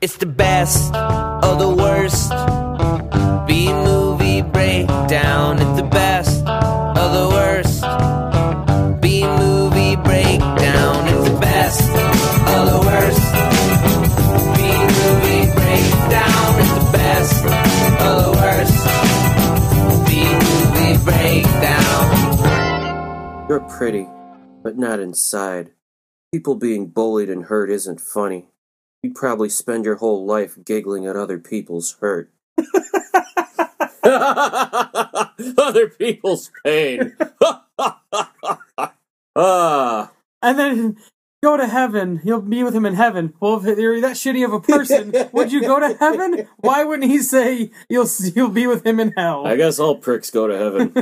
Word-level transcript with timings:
It's 0.00 0.16
the 0.16 0.26
best 0.26 0.94
of 0.94 1.58
the 1.58 1.68
worst. 1.68 2.30
B 3.48 3.72
movie 3.72 4.42
breakdown. 4.42 5.58
It's 5.58 5.74
the 5.80 5.88
best 5.90 6.46
of 6.46 7.12
the 7.18 7.28
worst. 7.34 7.82
B 9.02 9.24
movie 9.24 9.96
breakdown. 9.96 11.08
It's 11.08 11.28
the 11.28 11.38
best 11.40 11.82
of 11.82 12.70
the 12.70 12.78
worst. 12.86 13.20
B 14.54 14.62
movie 14.94 15.50
breakdown. 15.58 16.50
It's 16.62 16.74
the 16.78 16.86
best 16.94 17.42
of 18.06 18.14
the 18.22 18.30
worst. 18.38 18.78
B 20.06 20.10
movie 20.46 20.94
breakdown. 21.02 22.06
You're 23.48 23.66
pretty, 23.66 24.06
but 24.62 24.78
not 24.78 25.00
inside. 25.00 25.72
People 26.32 26.54
being 26.54 26.86
bullied 26.86 27.30
and 27.30 27.46
hurt 27.46 27.68
isn't 27.68 28.00
funny. 28.00 28.46
You'd 29.02 29.14
probably 29.14 29.48
spend 29.48 29.84
your 29.84 29.96
whole 29.96 30.26
life 30.26 30.58
giggling 30.64 31.06
at 31.06 31.16
other 31.16 31.38
people's 31.38 31.96
hurt. 32.00 32.30
other 35.58 35.88
people's 35.88 36.50
pain. 36.64 37.16
ah, 39.36 40.10
And 40.42 40.58
then 40.58 40.96
go 41.42 41.56
to 41.56 41.66
heaven. 41.66 42.20
You'll 42.24 42.40
be 42.40 42.64
with 42.64 42.74
him 42.74 42.86
in 42.86 42.94
heaven. 42.94 43.34
Well, 43.38 43.64
if 43.64 43.78
you're 43.78 44.00
that 44.00 44.16
shitty 44.16 44.44
of 44.44 44.52
a 44.52 44.60
person, 44.60 45.14
would 45.32 45.52
you 45.52 45.60
go 45.60 45.78
to 45.78 45.94
heaven? 45.96 46.48
Why 46.58 46.84
wouldn't 46.84 47.10
he 47.10 47.18
say 47.18 47.70
you'll 47.88 48.08
you'll 48.34 48.48
be 48.48 48.66
with 48.66 48.84
him 48.84 48.98
in 48.98 49.12
hell? 49.16 49.46
I 49.46 49.56
guess 49.56 49.78
all 49.78 49.96
pricks 49.96 50.30
go 50.30 50.46
to 50.48 50.58
heaven. 50.58 50.92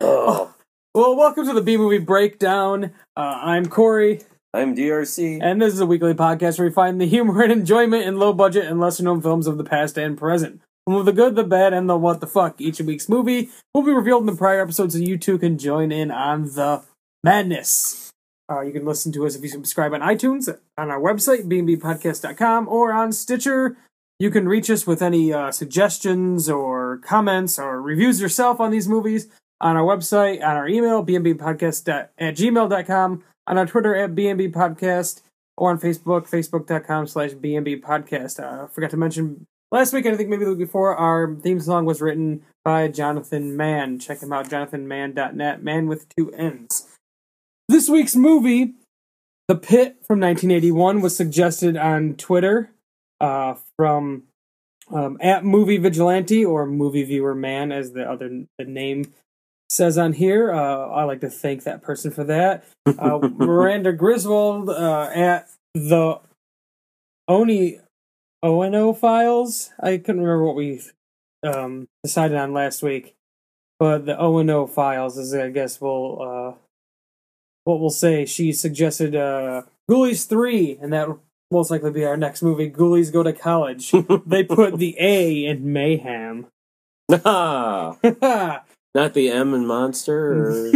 oh, 0.00 0.54
well, 0.94 1.16
welcome 1.16 1.46
to 1.46 1.52
the 1.52 1.62
B 1.62 1.76
movie 1.76 1.98
breakdown. 1.98 2.92
Uh, 3.16 3.38
I'm 3.42 3.66
Corey, 3.66 4.20
I'm 4.54 4.76
DRC. 4.76 5.38
and 5.42 5.62
this 5.62 5.72
is 5.72 5.80
a 5.80 5.86
weekly 5.86 6.12
podcast 6.12 6.58
where 6.58 6.68
we 6.68 6.74
find 6.74 7.00
the 7.00 7.06
humor 7.06 7.42
and 7.42 7.50
enjoyment 7.50 8.04
in 8.04 8.18
low 8.18 8.34
budget 8.34 8.66
and 8.66 8.78
lesser 8.78 9.02
known 9.02 9.22
films 9.22 9.46
of 9.46 9.56
the 9.56 9.64
past 9.64 9.96
and 9.96 10.18
present. 10.18 10.60
From 10.84 11.04
the 11.04 11.12
good, 11.12 11.36
the 11.36 11.44
bad, 11.44 11.72
and 11.72 11.88
the 11.88 11.96
what 11.96 12.20
the 12.20 12.26
fuck. 12.26 12.60
Each 12.60 12.80
week's 12.80 13.08
movie 13.08 13.48
will 13.72 13.82
be 13.82 13.92
revealed 13.92 14.22
in 14.22 14.26
the 14.26 14.36
prior 14.36 14.60
episodes, 14.60 14.94
so 14.94 15.00
you 15.00 15.16
two 15.16 15.38
can 15.38 15.56
join 15.56 15.90
in 15.90 16.10
on 16.10 16.42
the 16.54 16.82
madness. 17.24 18.10
Uh, 18.50 18.60
you 18.60 18.72
can 18.72 18.84
listen 18.84 19.10
to 19.12 19.24
us 19.24 19.36
if 19.36 19.42
you 19.42 19.48
subscribe 19.48 19.94
on 19.94 20.00
iTunes, 20.00 20.54
on 20.76 20.90
our 20.90 21.00
website, 21.00 21.44
bnbpodcast.com, 21.44 22.68
or 22.68 22.92
on 22.92 23.12
Stitcher. 23.12 23.76
You 24.18 24.30
can 24.30 24.46
reach 24.46 24.68
us 24.70 24.86
with 24.86 25.00
any 25.00 25.32
uh, 25.32 25.50
suggestions 25.50 26.50
or 26.50 26.98
comments 26.98 27.58
or 27.58 27.80
reviews 27.80 28.20
yourself 28.20 28.60
on 28.60 28.70
these 28.70 28.88
movies 28.88 29.28
on 29.62 29.76
our 29.76 29.84
website, 29.84 30.38
on 30.38 30.56
our 30.56 30.68
email, 30.68 31.06
bnbpodcast 31.06 31.88
at 32.18 32.36
gmail.com, 32.36 33.22
on 33.46 33.58
our 33.58 33.66
Twitter 33.66 33.94
at 33.94 34.14
BNB 34.14 34.52
Podcast 34.52 35.22
or 35.56 35.70
on 35.70 35.78
Facebook, 35.78 36.28
facebook.com 36.28 37.06
slash 37.06 37.30
bnbpodcast. 37.30 38.40
Uh, 38.42 38.64
I 38.64 38.66
forgot 38.68 38.90
to 38.90 38.96
mention 38.96 39.46
last 39.70 39.92
week, 39.92 40.04
and 40.04 40.14
I 40.14 40.16
think 40.16 40.28
maybe 40.28 40.44
the 40.44 40.50
week 40.50 40.60
before, 40.60 40.96
our 40.96 41.34
theme 41.36 41.60
song 41.60 41.84
was 41.84 42.00
written 42.00 42.42
by 42.64 42.88
Jonathan 42.88 43.56
Mann. 43.56 43.98
Check 43.98 44.22
him 44.22 44.32
out, 44.32 44.48
jonathanmann.net, 44.48 45.62
man 45.62 45.86
with 45.86 46.08
two 46.16 46.32
N's. 46.32 46.88
This 47.68 47.88
week's 47.88 48.16
movie, 48.16 48.74
The 49.48 49.56
Pit 49.56 49.96
from 50.06 50.20
1981, 50.20 51.00
was 51.00 51.16
suggested 51.16 51.76
on 51.76 52.14
Twitter 52.14 52.70
uh, 53.20 53.54
from 53.76 54.24
um, 54.92 55.16
at 55.20 55.44
Movie 55.44 55.78
Vigilante 55.78 56.44
or 56.44 56.66
Movie 56.66 57.04
Viewer 57.04 57.34
Man, 57.34 57.72
as 57.72 57.92
the 57.92 58.08
other 58.08 58.44
the 58.58 58.64
name 58.64 59.12
says 59.72 59.96
on 59.96 60.12
here. 60.12 60.52
Uh, 60.52 60.88
I 60.88 61.04
like 61.04 61.20
to 61.20 61.30
thank 61.30 61.64
that 61.64 61.82
person 61.82 62.10
for 62.10 62.24
that. 62.24 62.64
Uh, 62.86 63.18
Miranda 63.36 63.92
Griswold 63.92 64.68
uh, 64.68 65.10
at 65.14 65.48
the 65.74 66.20
Oni 67.26 67.80
ONO 68.42 68.92
files. 68.92 69.70
I 69.80 69.96
couldn't 69.96 70.20
remember 70.20 70.44
what 70.44 70.56
we 70.56 70.82
um, 71.42 71.88
decided 72.04 72.36
on 72.36 72.52
last 72.52 72.82
week, 72.82 73.14
but 73.78 74.04
the 74.04 74.18
ONO 74.18 74.66
files 74.66 75.16
is, 75.16 75.32
I 75.32 75.48
guess, 75.50 75.80
we'll 75.80 76.22
uh, 76.22 76.54
what 77.64 77.80
we'll 77.80 77.90
say. 77.90 78.26
She 78.26 78.52
suggested 78.52 79.16
uh, 79.16 79.62
Ghoulies 79.90 80.28
three, 80.28 80.78
and 80.82 80.92
that 80.92 81.08
most 81.50 81.70
likely 81.70 81.90
be 81.90 82.04
our 82.04 82.16
next 82.16 82.42
movie. 82.42 82.70
Ghoulies 82.70 83.12
go 83.12 83.22
to 83.22 83.32
college. 83.32 83.92
they 84.26 84.42
put 84.42 84.78
the 84.78 84.96
A 84.98 85.46
in 85.46 85.72
mayhem. 85.72 86.46
Ah, 87.24 87.96
not 88.94 89.14
the 89.14 89.30
M 89.30 89.54
and 89.54 89.66
monster. 89.66 90.48
Or... 90.48 90.72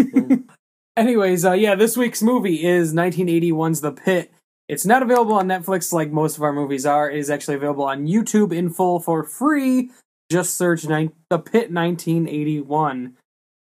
Anyways, 0.96 1.44
uh, 1.44 1.52
yeah, 1.52 1.74
this 1.74 1.96
week's 1.96 2.22
movie 2.22 2.64
is 2.64 2.94
1981's 2.94 3.80
The 3.82 3.92
Pit. 3.92 4.32
It's 4.68 4.86
not 4.86 5.02
available 5.02 5.34
on 5.34 5.46
Netflix 5.46 5.92
like 5.92 6.10
most 6.10 6.36
of 6.36 6.42
our 6.42 6.52
movies 6.52 6.86
are. 6.86 7.10
It 7.10 7.18
is 7.18 7.30
actually 7.30 7.56
available 7.56 7.84
on 7.84 8.06
YouTube 8.06 8.52
in 8.52 8.70
full 8.70 8.98
for 8.98 9.22
free. 9.22 9.90
Just 10.30 10.56
search 10.56 10.84
nine, 10.86 11.12
The 11.30 11.38
Pit 11.38 11.70
1981. 11.70 13.16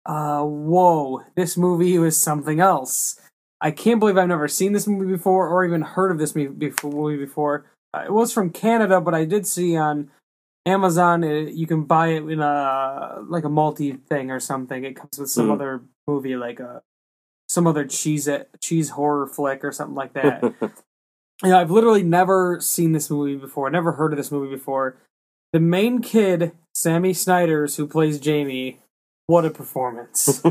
Uh, 0.05 0.41
whoa, 0.41 1.23
this 1.35 1.55
movie 1.55 1.97
was 1.97 2.17
something 2.17 2.59
else. 2.59 3.19
I 3.61 3.69
can't 3.69 3.99
believe 3.99 4.17
I've 4.17 4.27
never 4.27 4.47
seen 4.47 4.73
this 4.73 4.87
movie 4.87 5.11
before 5.11 5.47
or 5.47 5.63
even 5.63 5.83
heard 5.83 6.11
of 6.11 6.17
this 6.17 6.35
movie 6.35 6.49
before. 6.49 6.91
Movie 6.91 7.23
before. 7.23 7.65
Uh, 7.93 8.03
it 8.05 8.11
was 8.11 8.33
from 8.33 8.49
Canada, 8.49 8.99
but 8.99 9.13
I 9.13 9.25
did 9.25 9.45
see 9.45 9.77
on 9.77 10.09
Amazon 10.65 11.23
uh 11.23 11.27
you 11.27 11.65
can 11.65 11.83
buy 11.83 12.09
it 12.09 12.23
in 12.23 12.39
a 12.39 13.19
like 13.27 13.43
a 13.43 13.49
multi 13.49 13.93
thing 13.93 14.29
or 14.31 14.39
something. 14.39 14.83
It 14.83 14.95
comes 14.95 15.17
with 15.17 15.29
some 15.29 15.47
Hmm. 15.47 15.51
other 15.53 15.81
movie 16.07 16.35
like 16.35 16.59
a 16.59 16.83
some 17.49 17.67
other 17.67 17.85
cheese 17.85 18.29
cheese 18.61 18.89
horror 18.91 19.27
flick 19.27 19.63
or 19.65 19.71
something 19.71 19.95
like 19.95 20.13
that. 20.13 20.53
Yeah, 21.43 21.57
I've 21.57 21.71
literally 21.71 22.03
never 22.03 22.59
seen 22.61 22.91
this 22.91 23.09
movie 23.09 23.35
before. 23.35 23.67
Never 23.71 23.93
heard 23.93 24.13
of 24.13 24.17
this 24.17 24.31
movie 24.31 24.53
before. 24.55 24.97
The 25.53 25.59
main 25.59 25.99
kid, 26.03 26.51
Sammy 26.75 27.13
Snyders, 27.15 27.77
who 27.77 27.87
plays 27.87 28.19
Jamie, 28.19 28.77
what 29.25 29.43
a 29.43 29.49
performance! 29.49 30.43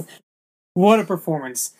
what 0.74 1.00
a 1.00 1.04
performance! 1.04 1.72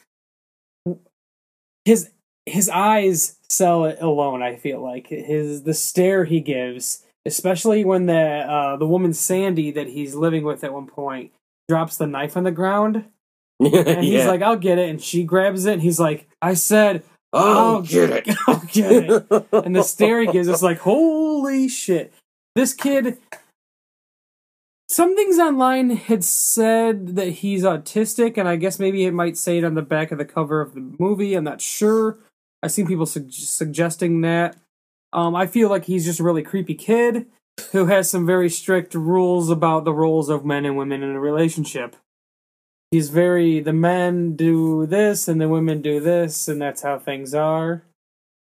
His 1.84 2.10
his 2.46 2.70
eyes 2.70 3.36
sell 3.50 3.84
it 3.84 3.98
alone. 4.00 4.42
I 4.42 4.56
feel 4.56 4.80
like 4.82 5.08
his 5.08 5.64
the 5.64 5.74
stare 5.74 6.24
he 6.24 6.40
gives, 6.40 7.04
especially 7.28 7.84
when 7.84 8.06
the 8.06 8.14
uh, 8.14 8.76
the 8.76 8.86
woman 8.86 9.14
Sandy 9.14 9.70
that 9.70 9.88
he's 9.88 10.14
living 10.14 10.44
with 10.44 10.64
at 10.64 10.72
one 10.72 10.86
point 10.86 11.32
drops 11.68 11.96
the 11.96 12.06
knife 12.06 12.36
on 12.36 12.44
the 12.44 12.50
ground, 12.50 13.04
and 13.60 14.04
he's 14.04 14.24
yeah. 14.24 14.28
like, 14.28 14.42
"I'll 14.42 14.56
get 14.56 14.78
it," 14.78 14.88
and 14.88 15.00
she 15.00 15.24
grabs 15.24 15.64
it, 15.66 15.74
and 15.74 15.82
he's 15.82 16.00
like, 16.00 16.28
"I 16.42 16.54
said." 16.54 17.04
"Oh, 17.32 17.76
I'll 17.76 17.82
get 17.82 18.10
it, 18.10 18.36
I'll 18.46 18.62
get 18.72 18.90
it. 18.92 19.46
and 19.52 19.76
the 19.76 19.82
stare 19.82 20.20
he 20.22 20.32
gives 20.32 20.48
us 20.48 20.62
like 20.62 20.78
holy 20.78 21.68
shit. 21.68 22.12
This 22.56 22.74
kid 22.74 23.18
some 24.90 25.14
things 25.14 25.38
online 25.38 25.90
had 25.90 26.24
said 26.24 27.16
that 27.16 27.28
he's 27.28 27.62
autistic 27.62 28.38
and 28.38 28.48
i 28.48 28.56
guess 28.56 28.78
maybe 28.78 29.04
it 29.04 29.12
might 29.12 29.36
say 29.36 29.58
it 29.58 29.64
on 29.64 29.74
the 29.74 29.82
back 29.82 30.10
of 30.10 30.18
the 30.18 30.24
cover 30.24 30.62
of 30.62 30.74
the 30.74 30.80
movie. 30.98 31.34
I'm 31.34 31.44
not 31.44 31.60
sure. 31.60 32.18
I've 32.62 32.72
seen 32.72 32.86
people 32.86 33.06
sug- 33.06 33.30
suggesting 33.30 34.22
that 34.22 34.56
um, 35.12 35.34
i 35.34 35.46
feel 35.46 35.68
like 35.68 35.84
he's 35.84 36.04
just 36.04 36.20
a 36.20 36.24
really 36.24 36.42
creepy 36.42 36.74
kid 36.74 37.26
who 37.72 37.86
has 37.86 38.08
some 38.08 38.24
very 38.24 38.48
strict 38.48 38.94
rules 38.94 39.50
about 39.50 39.84
the 39.84 39.92
roles 39.92 40.28
of 40.28 40.44
men 40.44 40.64
and 40.64 40.76
women 40.76 41.02
in 41.02 41.10
a 41.10 41.20
relationship 41.20 41.96
he's 42.90 43.10
very 43.10 43.60
the 43.60 43.72
men 43.72 44.36
do 44.36 44.86
this 44.86 45.28
and 45.28 45.40
the 45.40 45.48
women 45.48 45.82
do 45.82 46.00
this 46.00 46.48
and 46.48 46.60
that's 46.60 46.82
how 46.82 46.98
things 46.98 47.34
are 47.34 47.82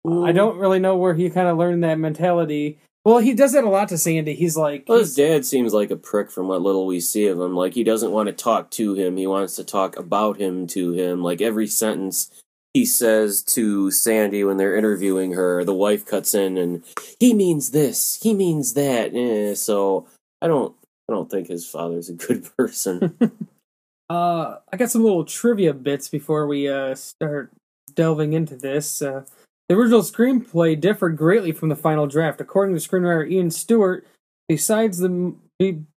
I 0.07 0.31
don't 0.31 0.57
really 0.57 0.79
know 0.79 0.95
where 0.95 1.13
he 1.13 1.29
kind 1.29 1.47
of 1.47 1.57
learned 1.57 1.83
that 1.83 1.99
mentality. 1.99 2.79
Well, 3.03 3.17
he 3.19 3.33
does 3.33 3.53
that 3.53 3.63
a 3.63 3.69
lot 3.69 3.89
to 3.89 3.97
Sandy. 3.97 4.33
He's 4.33 4.55
like, 4.55 4.85
Well, 4.87 4.99
his 4.99 5.15
dad 5.15 5.45
seems 5.45 5.73
like 5.73 5.91
a 5.91 5.95
prick 5.95 6.31
from 6.31 6.47
what 6.47 6.61
little 6.61 6.85
we 6.85 6.99
see 6.99 7.27
of 7.27 7.39
him. 7.39 7.55
Like 7.55 7.73
he 7.73 7.83
doesn't 7.83 8.11
want 8.11 8.27
to 8.27 8.33
talk 8.33 8.71
to 8.71 8.93
him; 8.93 9.17
he 9.17 9.27
wants 9.27 9.55
to 9.57 9.63
talk 9.63 9.97
about 9.97 10.37
him 10.37 10.67
to 10.67 10.93
him. 10.93 11.23
Like 11.23 11.41
every 11.41 11.67
sentence 11.67 12.31
he 12.73 12.85
says 12.85 13.41
to 13.41 13.91
Sandy 13.91 14.43
when 14.43 14.57
they're 14.57 14.75
interviewing 14.75 15.33
her, 15.33 15.63
the 15.63 15.73
wife 15.73 16.05
cuts 16.05 16.33
in 16.33 16.57
and 16.57 16.83
he 17.19 17.33
means 17.33 17.71
this, 17.71 18.19
he 18.21 18.33
means 18.33 18.73
that. 18.73 19.15
Eh, 19.15 19.55
so 19.55 20.07
I 20.41 20.47
don't, 20.47 20.75
I 21.09 21.13
don't 21.13 21.29
think 21.29 21.47
his 21.47 21.67
father's 21.67 22.09
a 22.09 22.13
good 22.13 22.47
person. 22.57 23.17
uh, 24.09 24.57
I 24.71 24.77
got 24.77 24.91
some 24.91 25.03
little 25.03 25.25
trivia 25.25 25.73
bits 25.73 26.07
before 26.07 26.47
we 26.47 26.69
uh 26.69 26.95
start 26.95 27.51
delving 27.95 28.33
into 28.33 28.55
this. 28.55 29.01
Uh, 29.01 29.25
the 29.67 29.75
original 29.75 30.01
screenplay 30.01 30.79
differed 30.79 31.17
greatly 31.17 31.51
from 31.51 31.69
the 31.69 31.75
final 31.75 32.07
draft, 32.07 32.41
according 32.41 32.75
to 32.75 32.81
screenwriter 32.81 33.29
Ian 33.29 33.51
Stuart. 33.51 34.05
Besides 34.47 34.97
the 34.97 35.35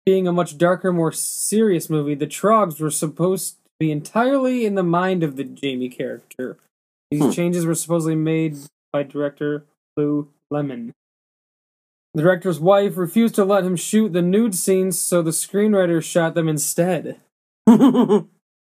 being 0.05 0.27
a 0.27 0.33
much 0.33 0.57
darker, 0.57 0.91
more 0.91 1.11
serious 1.11 1.89
movie, 1.89 2.15
the 2.15 2.27
Trogs 2.27 2.81
were 2.81 2.89
supposed 2.89 3.57
be 3.81 3.91
entirely 3.91 4.63
in 4.63 4.75
the 4.75 4.83
mind 4.83 5.23
of 5.23 5.37
the 5.37 5.43
Jamie 5.43 5.89
character. 5.89 6.59
These 7.09 7.23
Hmm. 7.23 7.31
changes 7.31 7.65
were 7.65 7.73
supposedly 7.73 8.13
made 8.15 8.55
by 8.93 9.01
director 9.01 9.65
Lew 9.97 10.29
Lehman. 10.51 10.93
The 12.13 12.21
director's 12.21 12.59
wife 12.59 12.95
refused 12.95 13.33
to 13.35 13.43
let 13.43 13.63
him 13.63 13.75
shoot 13.75 14.13
the 14.13 14.21
nude 14.21 14.53
scenes, 14.53 14.99
so 14.99 15.23
the 15.23 15.31
screenwriter 15.31 16.03
shot 16.03 16.35
them 16.35 16.47
instead. 16.47 17.19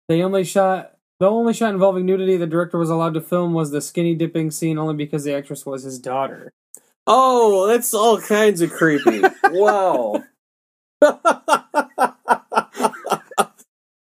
They 0.08 0.22
only 0.22 0.44
shot 0.44 0.98
The 1.20 1.30
only 1.30 1.54
shot 1.54 1.74
involving 1.74 2.06
nudity 2.06 2.38
the 2.38 2.46
director 2.46 2.78
was 2.78 2.90
allowed 2.90 3.14
to 3.16 3.22
film 3.22 3.54
was 3.54 3.72
the 3.72 3.82
skinny 3.82 4.14
dipping 4.14 4.52
scene 4.52 4.78
only 4.78 4.94
because 4.94 5.24
the 5.24 5.34
actress 5.34 5.66
was 5.66 5.84
his 5.84 5.98
daughter. 6.00 6.52
Oh, 7.08 7.66
that's 7.68 7.94
all 7.94 8.20
kinds 8.20 8.62
of 8.62 8.72
creepy. 8.72 9.22
wow. 9.46 10.24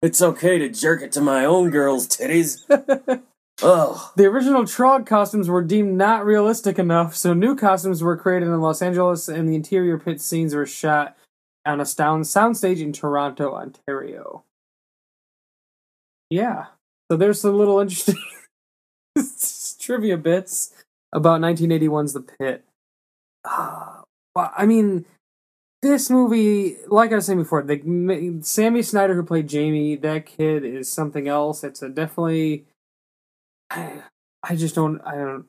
it's 0.02 0.22
okay 0.22 0.58
to 0.58 0.70
jerk 0.70 1.02
it 1.02 1.12
to 1.14 1.22
my 1.22 1.46
own 1.46 1.70
girl's 1.70 2.08
titties. 2.08 2.64
Oh, 3.64 4.12
The 4.16 4.26
original 4.26 4.64
Trog 4.64 5.06
costumes 5.06 5.48
were 5.48 5.62
deemed 5.62 5.96
not 5.96 6.26
realistic 6.26 6.80
enough, 6.80 7.16
so 7.16 7.34
new 7.36 7.56
costumes 7.56 8.02
were 8.02 8.18
created 8.18 8.48
in 8.48 8.60
Los 8.60 8.82
Angeles 8.82 9.28
and 9.28 9.48
the 9.48 9.54
interior 9.56 10.00
pit 10.00 10.20
scenes 10.20 10.56
were 10.56 10.66
shot 10.66 11.16
on 11.64 11.80
a 11.80 11.86
sound 11.86 12.24
soundstage 12.24 12.82
in 12.82 12.92
Toronto, 12.92 13.54
Ontario. 13.54 14.44
Yeah. 16.32 16.68
So 17.12 17.18
there's 17.18 17.42
some 17.42 17.56
little 17.56 17.80
interesting 17.80 18.16
trivia 19.80 20.18
bits 20.18 20.74
about 21.14 21.42
1981's 21.42 22.14
The 22.14 22.22
Pit. 22.22 22.66
Uh, 23.46 24.02
well, 24.36 24.52
I 24.58 24.66
mean, 24.66 25.06
this 25.82 26.10
movie, 26.10 26.78
like 26.88 27.12
I 27.12 27.16
was 27.16 27.26
saying 27.26 27.40
before, 27.40 27.64
the 27.64 28.40
Sammy 28.44 28.82
Snyder 28.84 29.16
who 29.16 29.24
played 29.24 29.48
Jamie, 29.50 29.96
that 29.98 30.26
kid 30.26 30.64
is 30.64 30.92
something 30.92 31.28
else. 31.28 31.64
It's 31.64 31.82
a 31.82 31.90
definitely. 31.90 32.66
I, 33.70 34.04
I 34.44 34.56
just 34.56 34.76
don't. 34.76 35.02
I 35.02 35.16
don't. 35.16 35.46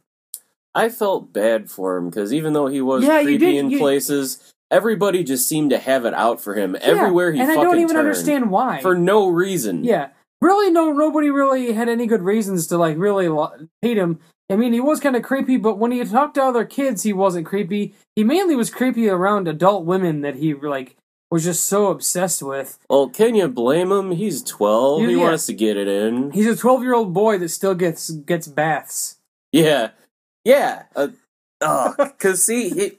I 0.74 0.88
felt 0.88 1.32
bad 1.32 1.70
for 1.70 1.96
him 1.98 2.08
because 2.08 2.32
even 2.32 2.54
though 2.54 2.66
he 2.66 2.80
was 2.80 3.04
Yeah, 3.04 3.22
creepy 3.22 3.38
did- 3.38 3.54
in 3.56 3.70
you- 3.70 3.78
places, 3.78 4.52
everybody 4.70 5.22
just 5.22 5.46
seemed 5.46 5.70
to 5.70 5.78
have 5.78 6.04
it 6.06 6.14
out 6.14 6.40
for 6.40 6.54
him 6.54 6.76
everywhere 6.80 7.30
he 7.32 7.38
yeah, 7.38 7.44
and 7.50 7.52
I 7.52 7.62
don't 7.62 7.76
even 7.76 7.88
turned 7.88 7.98
understand 7.98 8.50
why. 8.50 8.80
for 8.80 8.94
no 8.94 9.28
reason. 9.28 9.84
Yeah, 9.84 10.08
really, 10.40 10.70
no, 10.70 10.92
nobody 10.92 11.28
really 11.30 11.72
had 11.72 11.90
any 11.90 12.06
good 12.06 12.22
reasons 12.22 12.66
to 12.68 12.78
like 12.78 12.96
really 12.96 13.28
hate 13.82 13.98
him. 13.98 14.18
I 14.52 14.56
mean, 14.56 14.74
he 14.74 14.80
was 14.80 15.00
kind 15.00 15.16
of 15.16 15.22
creepy, 15.22 15.56
but 15.56 15.78
when 15.78 15.92
he 15.92 16.04
talked 16.04 16.34
to 16.34 16.44
other 16.44 16.66
kids, 16.66 17.04
he 17.04 17.14
wasn't 17.14 17.46
creepy. 17.46 17.94
He 18.14 18.22
mainly 18.22 18.54
was 18.54 18.68
creepy 18.68 19.08
around 19.08 19.48
adult 19.48 19.86
women 19.86 20.20
that 20.20 20.36
he 20.36 20.52
like 20.52 20.94
was 21.30 21.44
just 21.44 21.64
so 21.64 21.86
obsessed 21.86 22.42
with. 22.42 22.78
Well, 22.90 23.08
can 23.08 23.34
you 23.34 23.48
blame 23.48 23.90
him? 23.90 24.10
He's 24.10 24.42
twelve. 24.42 25.00
Yeah, 25.00 25.08
he 25.08 25.14
yeah. 25.14 25.22
wants 25.22 25.46
to 25.46 25.54
get 25.54 25.78
it 25.78 25.88
in. 25.88 26.32
He's 26.32 26.46
a 26.46 26.54
twelve-year-old 26.54 27.14
boy 27.14 27.38
that 27.38 27.48
still 27.48 27.74
gets 27.74 28.10
gets 28.10 28.46
baths. 28.46 29.16
Yeah, 29.52 29.92
yeah. 30.44 30.82
Uh, 30.94 31.08
oh, 31.62 31.94
cause 32.18 32.44
see, 32.44 32.68
he 32.68 32.92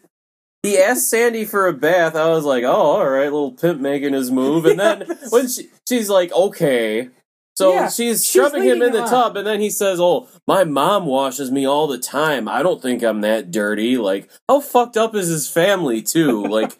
he 0.63 0.79
asked 0.79 1.07
Sandy 1.07 1.45
for 1.45 1.67
a 1.67 1.73
bath. 1.73 2.15
I 2.15 2.29
was 2.29 2.45
like, 2.45 2.63
oh, 2.63 2.71
all 2.71 3.07
right, 3.07 3.25
little 3.31 3.51
pimp 3.51 3.79
making 3.79 4.13
his 4.13 4.31
move. 4.31 4.65
And 4.65 4.79
then 4.79 5.05
when 5.29 5.47
she 5.47 5.67
she's 5.87 6.09
like, 6.09 6.31
okay. 6.33 7.09
So 7.55 7.73
Yeah, 7.73 7.87
she's 7.87 8.25
she's 8.25 8.31
shoving 8.31 8.63
him 8.63 8.81
in 8.81 8.93
the 8.93 9.05
tub, 9.05 9.37
and 9.37 9.45
then 9.45 9.59
he 9.59 9.69
says, 9.69 9.99
"Oh, 9.99 10.27
my 10.47 10.63
mom 10.63 11.05
washes 11.05 11.51
me 11.51 11.65
all 11.65 11.87
the 11.87 11.99
time. 11.99 12.47
I 12.47 12.63
don't 12.63 12.81
think 12.81 13.03
I'm 13.03 13.21
that 13.21 13.51
dirty." 13.51 13.97
Like, 13.97 14.29
how 14.49 14.59
fucked 14.59 14.97
up 14.97 15.13
is 15.13 15.27
his 15.27 15.47
family 15.49 16.01
too? 16.01 16.43
Like, 16.53 16.77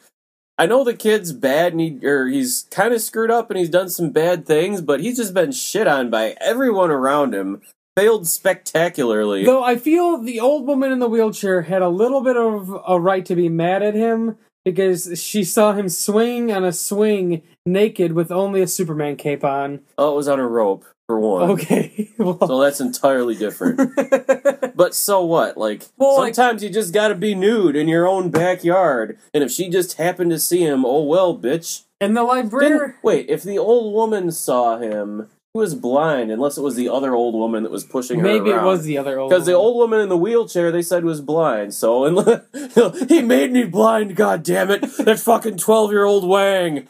I 0.58 0.68
know 0.68 0.84
the 0.84 0.94
kid's 0.94 1.31
bad, 1.31 1.74
and 1.74 1.81
he 1.81 2.06
or 2.06 2.28
he's 2.28 2.68
kind 2.70 2.94
of 2.94 3.02
screwed 3.02 3.31
up, 3.31 3.50
and 3.50 3.60
he's 3.60 3.70
done 3.70 3.90
some 3.90 4.12
bad 4.12 4.46
things, 4.46 4.81
but 4.81 5.00
he's 5.00 5.18
just 5.18 5.34
been 5.34 5.52
shit 5.52 5.88
on 5.88 6.10
by 6.10 6.36
everyone 6.40 6.92
around 6.92 7.34
him. 7.34 7.62
Failed 7.96 8.28
spectacularly. 8.28 9.46
Though 9.46 9.64
I 9.64 9.78
feel 9.78 10.18
the 10.18 10.40
old 10.40 10.66
woman 10.66 10.92
in 10.92 10.98
the 11.00 11.08
wheelchair 11.08 11.62
had 11.64 11.84
a 11.84 11.90
little 11.90 12.22
bit 12.22 12.38
of 12.38 12.75
a 12.88 13.00
right 13.00 13.25
to 13.28 13.36
be 13.36 13.50
mad 13.50 13.84
at 13.84 13.94
him 13.94 14.38
because 14.66 15.22
she 15.22 15.44
saw 15.44 15.74
him 15.74 15.90
swing 15.90 16.52
on 16.52 16.64
a 16.64 16.72
swing 16.72 17.44
naked 17.65 18.13
with 18.13 18.31
only 18.31 18.62
a 18.62 18.68
Superman 18.68 19.15
cape 19.15 19.44
on. 19.44 19.81
Oh, 19.98 20.13
it 20.13 20.15
was 20.18 20.27
on 20.27 20.39
a 20.39 20.48
rope 20.48 20.86
for 21.07 21.19
one. 21.19 21.51
Okay, 21.51 22.10
well, 22.18 22.38
So 22.45 22.62
that's 22.62 22.80
entirely 22.80 23.36
different. 23.36 23.92
but 24.75 24.94
so 24.95 25.24
what? 25.24 25.57
Like 25.57 25.83
Well, 25.98 26.18
like- 26.19 26.36
sometimes 26.36 26.63
you 26.63 26.69
just 26.69 26.94
gotta 26.94 27.15
be 27.15 27.36
nude 27.36 27.75
in 27.75 27.88
your 27.88 28.07
own 28.07 28.30
backyard. 28.31 29.18
And 29.33 29.44
if 29.44 29.51
she 29.51 29.69
just 29.69 29.98
happened 29.98 30.31
to 30.31 30.39
see 30.39 30.62
him, 30.62 30.86
oh 30.86 31.04
well, 31.04 31.38
bitch. 31.38 31.83
and 32.01 32.15
the 32.15 32.24
librarian. 32.24 32.95
wait, 33.04 33.30
if 33.30 33.44
the 33.44 33.57
old 33.57 33.94
woman 33.94 34.31
saw 34.31 34.77
him, 34.77 35.30
he 35.54 35.60
was 35.60 35.75
blind, 35.75 36.31
unless 36.31 36.57
it 36.57 36.62
was 36.63 36.75
the 36.75 36.89
other 36.89 37.13
old 37.13 37.36
woman 37.36 37.62
that 37.63 37.71
was 37.71 37.83
pushing 37.83 38.19
her 38.19 38.24
Maybe 38.25 38.50
it 38.50 38.63
was 38.63 38.86
the 38.86 38.98
other 38.98 39.19
old. 39.19 39.30
Woman. 39.30 39.36
Because 39.39 39.45
the 39.45 39.54
old 39.54 39.75
woman 39.77 40.00
in 40.01 40.10
the 40.10 40.18
wheelchair 40.18 40.71
they 40.71 40.81
said 40.81 41.04
was 41.06 41.21
blind. 41.21 41.74
So 41.75 42.06
and 42.06 42.42
he 43.10 43.21
made 43.21 43.51
me 43.51 43.63
blind. 43.65 44.15
God 44.15 44.42
damn 44.44 44.71
it! 44.71 44.81
That 44.98 45.19
fucking 45.19 45.57
twelve 45.57 45.92
year 45.92 46.06
old 46.06 46.27
Wang. 46.27 46.88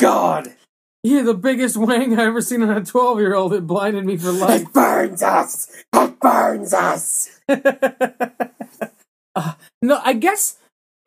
God, 0.00 0.54
yeah, 1.02 1.22
the 1.22 1.34
biggest 1.34 1.76
wang 1.76 2.18
I 2.18 2.24
ever 2.24 2.40
seen 2.40 2.62
on 2.62 2.70
a 2.70 2.84
twelve-year-old. 2.84 3.52
It 3.54 3.66
blinded 3.66 4.04
me 4.04 4.16
for 4.16 4.32
life. 4.32 4.62
it 4.62 4.72
burns 4.72 5.22
us. 5.22 5.70
It 5.94 6.20
burns 6.20 6.74
us. 6.74 7.40
Uh, 9.36 9.52
no, 9.82 10.00
I 10.04 10.14
guess, 10.14 10.58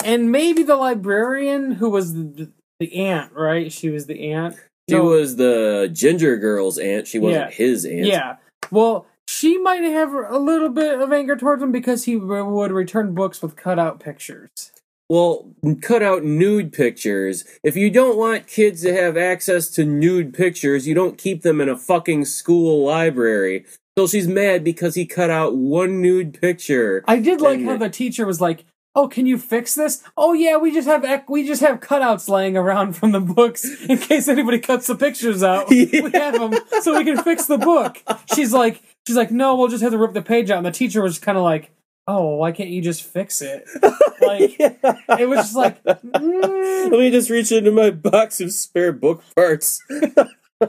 and 0.05 0.31
maybe 0.31 0.63
the 0.63 0.77
librarian 0.77 1.73
who 1.73 1.89
was 1.89 2.13
the, 2.13 2.49
the 2.79 2.95
aunt, 2.95 3.33
right? 3.33 3.69
She 3.73 3.89
was 3.89 4.05
the 4.05 4.31
aunt. 4.31 4.55
She 4.89 4.95
No, 4.95 5.03
was 5.03 5.35
the 5.35 5.89
ginger 5.91 6.37
girl's 6.37 6.77
aunt. 6.77 7.07
She 7.07 7.19
wasn't 7.19 7.49
Yeah. 7.49 7.51
his 7.53 7.83
aunt. 7.83 8.05
Yeah. 8.05 8.35
Well, 8.71 9.05
she 9.27 9.57
might 9.57 9.83
have 9.83 10.13
a 10.13 10.39
little 10.39 10.69
bit 10.69 11.01
of 11.01 11.11
anger 11.11 11.35
towards 11.35 11.61
him 11.61 11.73
because 11.73 12.05
he 12.05 12.15
would 12.15 12.71
return 12.71 13.13
books 13.13 13.41
with 13.41 13.57
cutout 13.57 13.99
pictures. 13.99 14.71
Well, 15.11 15.53
cut 15.81 16.01
out 16.01 16.23
nude 16.23 16.71
pictures. 16.71 17.43
If 17.65 17.75
you 17.75 17.89
don't 17.89 18.17
want 18.17 18.47
kids 18.47 18.81
to 18.83 18.93
have 18.93 19.17
access 19.17 19.67
to 19.71 19.83
nude 19.83 20.33
pictures, 20.33 20.87
you 20.87 20.95
don't 20.95 21.17
keep 21.17 21.41
them 21.41 21.59
in 21.59 21.67
a 21.67 21.75
fucking 21.77 22.23
school 22.23 22.85
library. 22.85 23.65
So 23.97 24.07
she's 24.07 24.25
mad 24.25 24.63
because 24.63 24.95
he 24.95 25.05
cut 25.05 25.29
out 25.29 25.53
one 25.57 26.01
nude 26.01 26.39
picture. 26.39 27.03
I 27.09 27.19
did 27.19 27.41
like 27.41 27.59
And- 27.59 27.67
how 27.67 27.75
the 27.75 27.89
teacher 27.89 28.25
was 28.25 28.39
like, 28.39 28.63
"Oh, 28.95 29.09
can 29.09 29.25
you 29.25 29.37
fix 29.37 29.75
this? 29.75 30.01
Oh 30.15 30.31
yeah, 30.31 30.55
we 30.55 30.71
just 30.71 30.87
have 30.87 31.03
ec- 31.03 31.29
we 31.29 31.45
just 31.45 31.59
have 31.61 31.81
cutouts 31.81 32.29
laying 32.29 32.55
around 32.55 32.93
from 32.93 33.11
the 33.11 33.19
books 33.19 33.65
in 33.89 33.97
case 33.97 34.29
anybody 34.29 34.59
cuts 34.59 34.87
the 34.87 34.95
pictures 34.95 35.43
out. 35.43 35.67
We 35.69 35.87
have 36.13 36.39
them 36.39 36.53
so 36.83 36.97
we 36.97 37.03
can 37.03 37.21
fix 37.21 37.47
the 37.47 37.57
book." 37.57 38.01
She's 38.33 38.53
like, 38.53 38.81
she's 39.05 39.17
like, 39.17 39.29
"No, 39.29 39.57
we'll 39.57 39.67
just 39.67 39.83
have 39.83 39.91
to 39.91 39.97
rip 39.97 40.13
the 40.13 40.21
page 40.21 40.49
out." 40.49 40.59
And 40.59 40.65
the 40.65 40.71
teacher 40.71 41.01
was 41.01 41.19
kind 41.19 41.37
of 41.37 41.43
like, 41.43 41.69
"Oh, 42.11 42.35
why 42.35 42.51
can't 42.51 42.69
you 42.69 42.81
just 42.81 43.03
fix 43.03 43.41
it?" 43.41 43.65
Like 44.21 44.55
it 44.59 45.27
was 45.27 45.39
just 45.39 45.55
like, 45.55 45.83
mm, 45.83 46.91
Let 46.91 46.91
me 46.91 47.09
just 47.09 47.31
reach 47.31 47.51
into 47.51 47.71
my 47.71 47.89
box 47.89 48.39
of 48.39 48.51
spare 48.51 48.93
book 48.93 49.23
parts. 49.35 49.81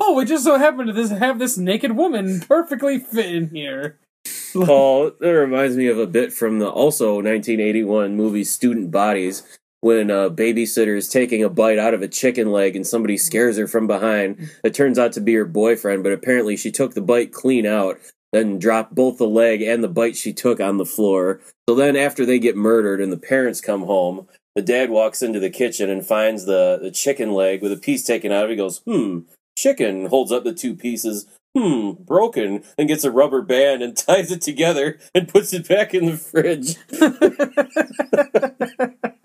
"Oh, 0.00 0.14
we 0.14 0.24
just 0.24 0.44
so 0.44 0.58
happened 0.58 0.86
to 0.86 0.92
this 0.92 1.10
have 1.10 1.38
this 1.38 1.58
naked 1.58 1.96
woman 1.96 2.40
perfectly 2.40 2.98
fit 2.98 3.34
in 3.34 3.48
here." 3.48 3.98
Paul, 4.52 5.12
that 5.20 5.30
reminds 5.30 5.76
me 5.76 5.88
of 5.88 5.98
a 5.98 6.06
bit 6.06 6.32
from 6.32 6.58
the 6.58 6.68
also 6.68 7.14
1981 7.14 8.16
movie 8.16 8.44
Student 8.44 8.90
Bodies 8.90 9.42
when 9.80 10.10
a 10.10 10.30
babysitter 10.30 10.96
is 10.96 11.08
taking 11.08 11.42
a 11.42 11.48
bite 11.48 11.78
out 11.78 11.94
of 11.94 12.02
a 12.02 12.08
chicken 12.08 12.52
leg 12.52 12.76
and 12.76 12.86
somebody 12.86 13.16
scares 13.16 13.56
her 13.56 13.66
from 13.66 13.86
behind. 13.86 14.50
It 14.62 14.74
turns 14.74 14.98
out 14.98 15.12
to 15.14 15.20
be 15.20 15.34
her 15.34 15.46
boyfriend, 15.46 16.02
but 16.02 16.12
apparently 16.12 16.56
she 16.56 16.70
took 16.70 16.94
the 16.94 17.00
bite 17.00 17.32
clean 17.32 17.64
out, 17.64 17.98
then 18.32 18.58
dropped 18.58 18.94
both 18.94 19.18
the 19.18 19.26
leg 19.26 19.62
and 19.62 19.82
the 19.82 19.88
bite 19.88 20.16
she 20.16 20.32
took 20.32 20.60
on 20.60 20.76
the 20.76 20.84
floor. 20.84 21.40
So 21.68 21.74
then 21.74 21.96
after 21.96 22.24
they 22.24 22.38
get 22.38 22.56
murdered 22.56 23.00
and 23.00 23.12
the 23.12 23.16
parents 23.16 23.60
come 23.60 23.82
home, 23.82 24.28
the 24.54 24.62
dad 24.62 24.90
walks 24.90 25.22
into 25.22 25.40
the 25.40 25.50
kitchen 25.50 25.90
and 25.90 26.04
finds 26.04 26.44
the, 26.44 26.78
the 26.80 26.90
chicken 26.90 27.32
leg 27.32 27.62
with 27.62 27.72
a 27.72 27.76
piece 27.76 28.04
taken 28.04 28.32
out 28.32 28.44
of 28.44 28.50
it. 28.50 28.54
He 28.54 28.56
goes, 28.56 28.78
hmm, 28.78 29.20
chicken, 29.56 30.06
holds 30.06 30.32
up 30.32 30.44
the 30.44 30.54
two 30.54 30.74
pieces 30.74 31.26
hmm, 31.56 31.92
broken, 31.92 32.62
and 32.78 32.88
gets 32.88 33.04
a 33.04 33.10
rubber 33.10 33.42
band 33.42 33.82
and 33.82 33.96
ties 33.96 34.30
it 34.30 34.42
together 34.42 34.98
and 35.14 35.28
puts 35.28 35.52
it 35.52 35.68
back 35.68 35.94
in 35.94 36.06
the 36.06 36.16
fridge. 36.16 36.76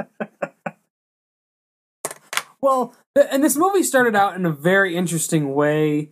Well, 2.66 2.96
and 3.16 3.44
this 3.44 3.56
movie 3.56 3.84
started 3.84 4.16
out 4.16 4.36
in 4.36 4.44
a 4.44 4.52
very 4.52 4.96
interesting 4.96 5.54
way. 5.54 6.10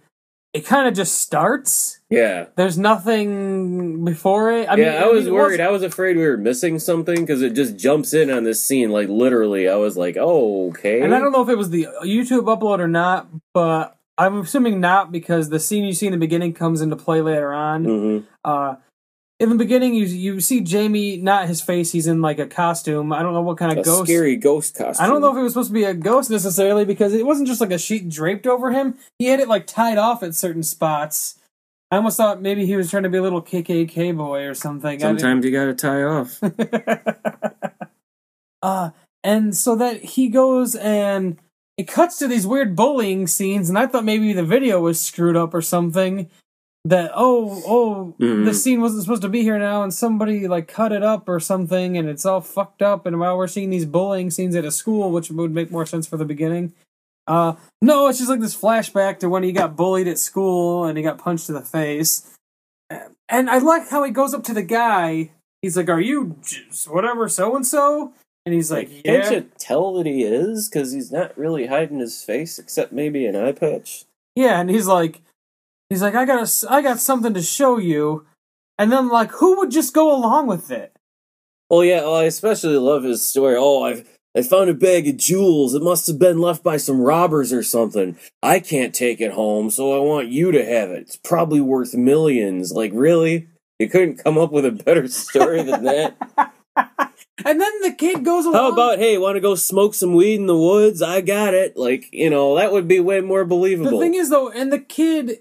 It 0.53 0.65
kind 0.67 0.87
of 0.87 0.93
just 0.93 1.19
starts. 1.19 1.99
Yeah. 2.11 2.45
There's 2.55 2.77
nothing 2.77 4.05
before 4.05 4.51
it. 4.51 4.69
I 4.69 4.75
mean, 4.75 4.85
yeah, 4.85 5.03
I 5.03 5.07
was 5.07 5.25
mean, 5.25 5.33
worried. 5.33 5.59
I 5.59 5.71
was 5.71 5.81
afraid 5.81 6.15
we 6.15 6.27
were 6.27 6.37
missing 6.37 6.77
something 6.77 7.15
because 7.15 7.41
it 7.41 7.53
just 7.53 7.75
jumps 7.75 8.13
in 8.13 8.29
on 8.29 8.43
this 8.43 8.63
scene. 8.63 8.91
Like, 8.91 9.09
literally, 9.09 9.67
I 9.67 9.75
was 9.75 9.97
like, 9.97 10.15
oh, 10.19 10.69
okay. 10.69 11.01
And 11.01 11.15
I 11.15 11.19
don't 11.19 11.31
know 11.31 11.41
if 11.41 11.49
it 11.49 11.57
was 11.57 11.71
the 11.71 11.87
YouTube 12.03 12.43
upload 12.45 12.79
or 12.79 12.87
not, 12.87 13.29
but 13.53 13.97
I'm 14.15 14.41
assuming 14.41 14.79
not 14.79 15.11
because 15.11 15.49
the 15.49 15.59
scene 15.59 15.85
you 15.85 15.93
see 15.93 16.05
in 16.05 16.11
the 16.11 16.19
beginning 16.19 16.53
comes 16.53 16.81
into 16.81 16.95
play 16.95 17.21
later 17.21 17.51
on. 17.51 17.85
Mhm. 17.85 18.23
Uh, 18.45 18.75
in 19.39 19.49
the 19.49 19.55
beginning, 19.55 19.93
you 19.93 20.05
you 20.05 20.39
see 20.39 20.61
Jamie, 20.61 21.17
not 21.17 21.47
his 21.47 21.61
face. 21.61 21.91
He's 21.91 22.07
in 22.07 22.21
like 22.21 22.39
a 22.39 22.47
costume. 22.47 23.11
I 23.11 23.21
don't 23.21 23.33
know 23.33 23.41
what 23.41 23.57
kind 23.57 23.71
of 23.71 23.79
A 23.79 23.81
ghost. 23.81 24.05
scary 24.05 24.35
ghost 24.35 24.75
costume. 24.75 25.03
I 25.03 25.07
don't 25.07 25.21
know 25.21 25.31
if 25.31 25.37
it 25.37 25.41
was 25.41 25.53
supposed 25.53 25.69
to 25.69 25.73
be 25.73 25.83
a 25.83 25.93
ghost 25.93 26.29
necessarily 26.29 26.85
because 26.85 27.13
it 27.13 27.25
wasn't 27.25 27.47
just 27.47 27.59
like 27.59 27.71
a 27.71 27.79
sheet 27.79 28.09
draped 28.09 28.47
over 28.47 28.71
him. 28.71 28.95
He 29.19 29.25
had 29.25 29.39
it 29.39 29.47
like 29.47 29.67
tied 29.67 29.97
off 29.97 30.23
at 30.23 30.35
certain 30.35 30.63
spots. 30.63 31.39
I 31.91 31.97
almost 31.97 32.17
thought 32.17 32.41
maybe 32.41 32.65
he 32.65 32.75
was 32.75 32.89
trying 32.89 33.03
to 33.03 33.09
be 33.09 33.17
a 33.17 33.21
little 33.21 33.41
KKK 33.41 34.15
boy 34.15 34.45
or 34.45 34.53
something. 34.53 34.99
Sometimes 34.99 35.45
you 35.45 35.51
gotta 35.51 35.73
tie 35.73 36.03
off. 36.03 36.39
uh, 38.61 38.89
and 39.23 39.55
so 39.55 39.75
that 39.75 40.03
he 40.03 40.29
goes 40.29 40.75
and 40.75 41.37
it 41.77 41.87
cuts 41.87 42.17
to 42.19 42.27
these 42.27 42.45
weird 42.45 42.75
bullying 42.75 43.25
scenes, 43.25 43.67
and 43.67 43.79
I 43.79 43.87
thought 43.87 44.05
maybe 44.05 44.31
the 44.33 44.43
video 44.43 44.79
was 44.79 45.01
screwed 45.01 45.35
up 45.35 45.53
or 45.53 45.61
something. 45.61 46.29
That 46.85 47.11
oh 47.15 47.61
oh 47.65 48.15
Mhm. 48.19 48.45
the 48.45 48.53
scene 48.53 48.81
wasn't 48.81 49.03
supposed 49.03 49.21
to 49.21 49.29
be 49.29 49.41
here 49.41 49.57
now 49.57 49.83
and 49.83 49.93
somebody 49.93 50.47
like 50.47 50.67
cut 50.67 50.91
it 50.91 51.01
up 51.03 51.29
or 51.29 51.39
something 51.39 51.97
and 51.97 52.09
it's 52.09 52.25
all 52.25 52.41
fucked 52.41 52.81
up 52.81 53.05
and 53.05 53.19
while 53.19 53.37
we're 53.37 53.47
seeing 53.47 53.69
these 53.69 53.85
bullying 53.85 54.29
scenes 54.29 54.53
at 54.55 54.65
a 54.65 54.71
school 54.71 55.09
which 55.11 55.31
would 55.31 55.51
make 55.53 55.71
more 55.71 55.85
sense 55.85 56.05
for 56.07 56.17
the 56.17 56.25
beginning 56.25 56.73
uh 57.27 57.53
no 57.81 58.07
it's 58.07 58.17
just 58.17 58.29
like 58.29 58.41
this 58.41 58.55
flashback 58.59 59.17
to 59.19 59.29
when 59.29 59.43
he 59.43 59.53
got 59.53 59.77
bullied 59.77 60.09
at 60.09 60.19
school 60.19 60.83
and 60.83 60.97
he 60.97 61.03
got 61.03 61.17
punched 61.17 61.47
in 61.47 61.55
the 61.55 61.61
face 61.61 62.35
and 63.29 63.49
i 63.49 63.57
like 63.59 63.89
how 63.89 64.03
he 64.03 64.11
goes 64.11 64.33
up 64.33 64.43
to 64.43 64.53
the 64.53 64.61
guy 64.61 65.31
he's 65.61 65.77
like 65.77 65.87
are 65.87 66.01
you 66.01 66.35
whatever 66.89 67.29
so 67.29 67.55
and 67.55 67.65
so 67.65 68.11
and 68.45 68.53
he's 68.53 68.69
like 68.69 68.89
Like, 68.89 69.05
yeah 69.05 69.21
can't 69.21 69.45
you 69.45 69.51
tell 69.57 69.93
that 69.93 70.05
he 70.05 70.23
is? 70.25 70.67
Because 70.67 70.91
he's 70.91 71.13
not 71.13 71.37
really 71.37 71.67
hiding 71.67 71.99
his 71.99 72.21
face, 72.21 72.59
except 72.59 72.91
maybe 72.91 73.25
an 73.25 73.37
eye 73.37 73.53
patch. 73.53 74.03
Yeah, 74.35 74.59
and 74.59 74.69
he's 74.69 74.85
like, 74.85 75.21
he's 75.93 76.01
like, 76.01 76.15
I 76.15 76.25
got 76.25 76.47
a, 76.47 76.71
I 76.71 76.81
got 76.81 76.99
something 76.99 77.33
to 77.33 77.41
show 77.41 77.77
you, 77.77 78.25
and 78.77 78.91
then 78.91 79.09
like, 79.09 79.31
who 79.31 79.57
would 79.57 79.71
just 79.71 79.93
go 79.93 80.15
along 80.15 80.47
with 80.47 80.71
it? 80.71 80.95
Well, 81.69 81.83
yeah, 81.83 82.01
well, 82.01 82.15
I 82.15 82.23
especially 82.23 82.77
love 82.77 83.03
his 83.03 83.25
story. 83.25 83.55
Oh, 83.57 83.83
I've 83.83 84.07
I 84.35 84.41
found 84.41 84.69
a 84.69 84.73
bag 84.73 85.07
of 85.07 85.17
jewels. 85.17 85.75
It 85.75 85.83
must 85.83 86.07
have 86.07 86.17
been 86.17 86.39
left 86.39 86.63
by 86.63 86.77
some 86.77 87.01
robbers 87.01 87.53
or 87.53 87.61
something. 87.61 88.17
I 88.41 88.59
can't 88.59 88.93
take 88.93 89.21
it 89.21 89.33
home, 89.33 89.69
so 89.69 89.95
I 89.95 89.99
want 89.99 90.29
you 90.29 90.51
to 90.51 90.65
have 90.65 90.89
it. 90.89 91.01
It's 91.01 91.15
probably 91.15 91.61
worth 91.61 91.93
millions. 91.93 92.71
Like, 92.71 92.91
really? 92.95 93.47
You 93.77 93.89
couldn't 93.89 94.23
come 94.23 94.39
up 94.39 94.51
with 94.51 94.65
a 94.65 94.71
better 94.71 95.07
story 95.07 95.61
than 95.61 95.83
that? 95.83 96.15
And 97.45 97.59
then 97.59 97.81
the 97.81 97.91
kid 97.91 98.23
goes 98.23 98.45
along. 98.45 98.55
How 98.55 98.71
about, 98.71 98.99
hey, 98.99 99.17
want 99.17 99.35
to 99.35 99.41
go 99.41 99.55
smoke 99.55 99.95
some 99.95 100.13
weed 100.13 100.35
in 100.35 100.45
the 100.45 100.57
woods? 100.57 101.01
I 101.01 101.21
got 101.21 101.53
it. 101.53 101.75
Like, 101.75 102.07
you 102.13 102.29
know, 102.29 102.55
that 102.55 102.71
would 102.71 102.87
be 102.87 102.99
way 102.99 103.21
more 103.21 103.43
believable. 103.43 103.91
the 103.91 103.99
thing 103.99 104.13
is 104.13 104.29
though, 104.29 104.49
and 104.49 104.71
the 104.71 104.79
kid 104.79 105.39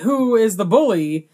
who 0.00 0.36
is 0.36 0.56
the 0.56 0.64
bully, 0.64 1.28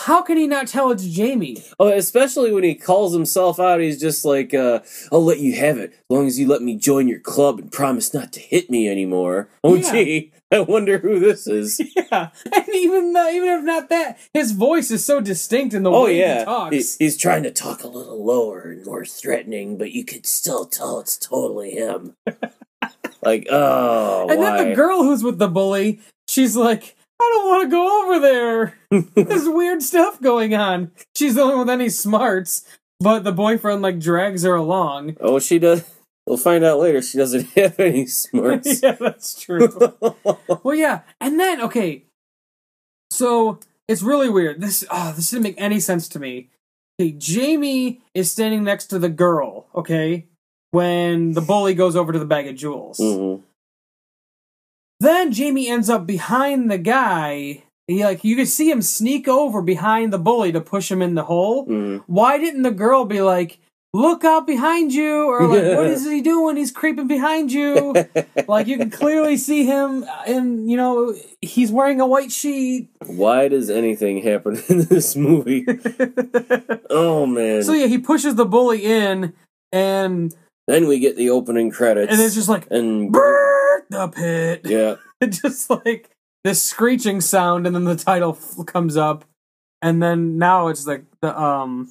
how 0.00 0.22
can 0.22 0.36
he 0.36 0.46
not 0.46 0.66
tell 0.66 0.90
it's 0.90 1.06
Jamie? 1.06 1.62
Oh, 1.78 1.88
especially 1.88 2.50
when 2.52 2.64
he 2.64 2.74
calls 2.74 3.12
himself 3.12 3.60
out, 3.60 3.80
he's 3.80 4.00
just 4.00 4.24
like, 4.24 4.54
uh, 4.54 4.80
I'll 5.12 5.24
let 5.24 5.38
you 5.38 5.54
have 5.54 5.78
it, 5.78 5.92
as 5.92 5.98
long 6.08 6.26
as 6.26 6.38
you 6.40 6.48
let 6.48 6.62
me 6.62 6.76
join 6.76 7.08
your 7.08 7.20
club 7.20 7.58
and 7.58 7.70
promise 7.70 8.12
not 8.14 8.32
to 8.32 8.40
hit 8.40 8.70
me 8.70 8.88
anymore. 8.88 9.48
Oh, 9.64 9.74
Yeah. 9.76 9.92
gee, 9.92 10.32
I 10.50 10.60
wonder 10.60 10.98
who 10.98 11.20
this 11.20 11.46
is. 11.46 11.80
Yeah, 12.12 12.28
and 12.52 12.68
even 12.74 13.12
though, 13.14 13.30
even 13.30 13.48
if 13.50 13.64
not 13.64 13.88
that, 13.90 14.18
his 14.34 14.52
voice 14.52 14.90
is 14.90 15.02
so 15.04 15.20
distinct 15.20 15.72
in 15.74 15.82
the 15.82 15.90
Oh, 15.90 16.04
way 16.04 16.14
he 16.14 16.20
yeah. 16.20 16.44
talks. 16.44 16.74
He- 16.98 17.04
he's 17.04 17.16
trying 17.16 17.42
to 17.44 17.50
talk 17.50 17.84
a 17.84 17.88
little 17.88 18.22
lower 18.24 18.62
and 18.72 18.84
more 18.84 19.04
threatening, 19.06 19.78
but 19.78 19.92
you 19.92 20.04
could 20.04 20.26
still 20.26 20.66
tell 20.66 21.00
it's 21.00 21.16
totally 21.16 21.70
him. 21.70 22.14
like, 23.22 23.46
oh, 23.50 24.26
and 24.28 24.38
why? 24.40 24.56
then 24.58 24.68
the 24.70 24.74
girl 24.74 25.02
who's 25.04 25.22
with 25.22 25.38
the 25.38 25.48
bully, 25.48 26.00
she's 26.28 26.56
like, 26.56 26.96
I 27.20 27.30
don't 27.34 27.48
want 27.48 27.62
to 27.64 27.70
go 27.70 28.02
over 28.02 28.18
there. 28.20 28.78
There's 29.26 29.48
weird 29.48 29.82
stuff 29.82 30.20
going 30.20 30.54
on. 30.54 30.90
She's 31.16 31.34
the 31.36 31.42
only 31.42 31.54
one 31.54 31.66
with 31.66 31.72
any 31.72 31.88
smarts, 31.88 32.64
but 33.00 33.24
the 33.24 33.32
boyfriend 33.32 33.82
like 33.82 33.98
drags 34.00 34.42
her 34.42 34.54
along. 34.54 35.16
oh, 35.20 35.38
she 35.38 35.58
does. 35.58 35.84
We'll 36.26 36.36
find 36.36 36.64
out 36.64 36.78
later. 36.78 37.02
She 37.02 37.18
doesn't 37.18 37.50
have 37.56 37.78
any 37.80 38.06
smarts. 38.06 38.80
yeah, 38.82 38.92
that's 38.92 39.40
true. 39.40 39.68
well, 40.62 40.74
yeah, 40.74 41.00
and 41.20 41.38
then 41.38 41.60
okay, 41.62 42.04
so 43.10 43.58
it's 43.88 44.02
really 44.02 44.28
weird. 44.28 44.60
This 44.60 44.84
oh, 44.90 45.12
this 45.14 45.30
didn't 45.30 45.42
make 45.42 45.54
any 45.60 45.80
sense 45.80 46.08
to 46.08 46.18
me. 46.20 46.50
Okay, 47.00 47.12
Jamie 47.12 48.02
is 48.14 48.30
standing 48.30 48.64
next 48.64 48.86
to 48.86 48.98
the 48.98 49.08
girl. 49.08 49.66
Okay, 49.74 50.26
when 50.70 51.32
the 51.32 51.40
bully 51.40 51.74
goes 51.74 51.96
over 51.96 52.12
to 52.12 52.18
the 52.18 52.24
bag 52.26 52.46
of 52.48 52.54
jewels. 52.56 52.98
Mhm. 52.98 53.42
Then 55.02 55.32
Jamie 55.32 55.68
ends 55.68 55.90
up 55.90 56.06
behind 56.06 56.70
the 56.70 56.78
guy. 56.78 57.64
He 57.88 58.04
like 58.04 58.22
you 58.22 58.36
can 58.36 58.46
see 58.46 58.70
him 58.70 58.80
sneak 58.80 59.26
over 59.26 59.60
behind 59.60 60.12
the 60.12 60.18
bully 60.18 60.52
to 60.52 60.60
push 60.60 60.90
him 60.90 61.02
in 61.02 61.16
the 61.16 61.24
hole. 61.24 61.66
Mhm. 61.66 62.04
Why 62.06 62.38
didn't 62.38 62.62
the 62.62 62.70
girl 62.70 63.04
be 63.04 63.20
like, 63.20 63.58
"Look 63.92 64.24
out 64.24 64.46
behind 64.46 64.94
you," 64.94 65.26
or 65.26 65.48
like, 65.48 65.64
"What 65.76 65.86
is 65.86 66.04
he 66.08 66.20
doing? 66.20 66.56
He's 66.56 66.70
creeping 66.70 67.08
behind 67.08 67.50
you." 67.50 67.94
like 68.46 68.68
you 68.68 68.78
can 68.78 68.90
clearly 68.90 69.36
see 69.36 69.64
him, 69.64 70.06
and 70.24 70.70
you 70.70 70.76
know 70.76 71.16
he's 71.40 71.72
wearing 71.72 72.00
a 72.00 72.06
white 72.06 72.30
sheet. 72.30 72.88
Why 73.04 73.48
does 73.48 73.70
anything 73.70 74.22
happen 74.22 74.62
in 74.68 74.84
this 74.84 75.16
movie? 75.16 75.66
Oh 76.90 77.26
man! 77.26 77.62
so 77.64 77.72
yeah, 77.72 77.86
he 77.86 77.98
pushes 77.98 78.34
the 78.36 78.44
bully 78.44 78.84
in, 78.84 79.32
and 79.72 80.32
then 80.68 80.86
we 80.86 81.00
get 81.00 81.16
the 81.16 81.30
opening 81.30 81.70
credits, 81.70 82.12
and 82.12 82.20
it's 82.22 82.34
just 82.36 82.48
like 82.48 82.68
and 82.70 83.12
"Brrr, 83.12 83.51
the 83.92 84.08
pit. 84.08 84.62
yeah, 84.64 84.96
It 85.20 85.28
just 85.28 85.70
like 85.70 86.10
this 86.44 86.60
screeching 86.62 87.20
sound, 87.20 87.66
and 87.66 87.74
then 87.76 87.84
the 87.84 87.96
title 87.96 88.36
f- 88.40 88.66
comes 88.66 88.96
up, 88.96 89.24
and 89.80 90.02
then 90.02 90.38
now 90.38 90.68
it's 90.68 90.86
like 90.86 91.04
the 91.20 91.38
um 91.40 91.90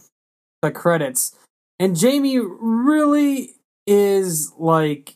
the 0.62 0.72
credits, 0.72 1.36
and 1.79 1.96
Jamie 1.98 2.39
really 2.39 3.55
is 3.88 4.51
like 4.58 5.15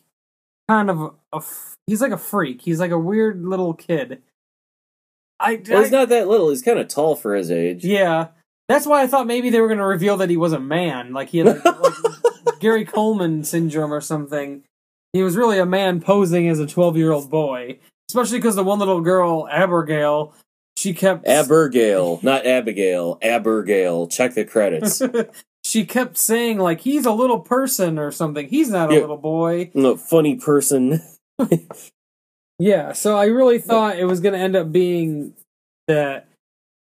kind 0.69 0.89
of 0.89 0.99
a 1.33 1.37
f- 1.37 1.75
he's 1.87 2.01
like 2.01 2.11
a 2.13 2.17
freak. 2.17 2.61
He's 2.61 2.79
like 2.79 2.91
a 2.91 2.97
weird 2.99 3.43
little 3.43 3.73
kid. 3.73 4.21
I, 5.39 5.61
well, 5.69 5.83
he's 5.83 5.93
I- 5.93 5.97
not 5.97 6.09
that 6.09 6.27
little. 6.27 6.49
He's 6.49 6.61
kind 6.61 6.79
of 6.79 6.87
tall 6.87 7.15
for 7.15 7.35
his 7.35 7.51
age. 7.51 7.83
yeah. 7.83 8.27
That's 8.67 8.87
why 8.87 9.03
I 9.03 9.07
thought 9.07 9.27
maybe 9.27 9.51
they 9.51 9.61
were 9.61 9.67
going 9.67 9.77
to 9.77 9.85
reveal 9.85 10.17
that 10.17 10.29
he 10.31 10.37
was 10.37 10.51
a 10.51 10.59
man, 10.59 11.13
like 11.13 11.29
he 11.29 11.37
had 11.37 11.63
like, 11.63 11.63
like 11.65 11.93
Gary 12.59 12.83
Coleman 12.83 13.43
syndrome 13.43 13.93
or 13.93 14.01
something. 14.01 14.63
He 15.15 15.23
was 15.23 15.37
really 15.37 15.59
a 15.59 15.65
man 15.65 16.01
posing 16.01 16.49
as 16.49 16.59
a 16.59 16.67
twelve-year-old 16.67 17.29
boy, 17.29 17.79
especially 18.09 18.37
because 18.37 18.57
the 18.57 18.65
one 18.65 18.79
little 18.79 18.99
girl, 18.99 19.47
Abigail, 19.49 20.33
she 20.77 20.93
kept 20.93 21.25
Abigail, 21.25 22.19
not 22.21 22.45
Abigail. 22.45 23.17
Abigail. 23.21 24.07
Check 24.07 24.33
the 24.33 24.43
credits. 24.43 25.01
she 25.63 25.85
kept 25.85 26.17
saying 26.17 26.57
like 26.57 26.81
he's 26.81 27.05
a 27.05 27.13
little 27.13 27.39
person 27.39 27.97
or 27.97 28.11
something. 28.11 28.49
He's 28.49 28.69
not 28.69 28.91
a 28.91 28.95
Yeah. 28.95 28.99
little 28.99 29.15
boy. 29.15 29.71
no, 29.73 29.95
funny 29.95 30.35
person. 30.35 31.01
Yeah, 32.59 32.93
so 32.93 33.17
I 33.17 33.25
really 33.25 33.59
thought 33.59 33.97
it 33.99 34.05
was 34.05 34.19
going 34.21 34.33
to 34.33 34.39
end 34.39 34.55
up 34.55 34.71
being 34.71 35.33
that 35.87 36.27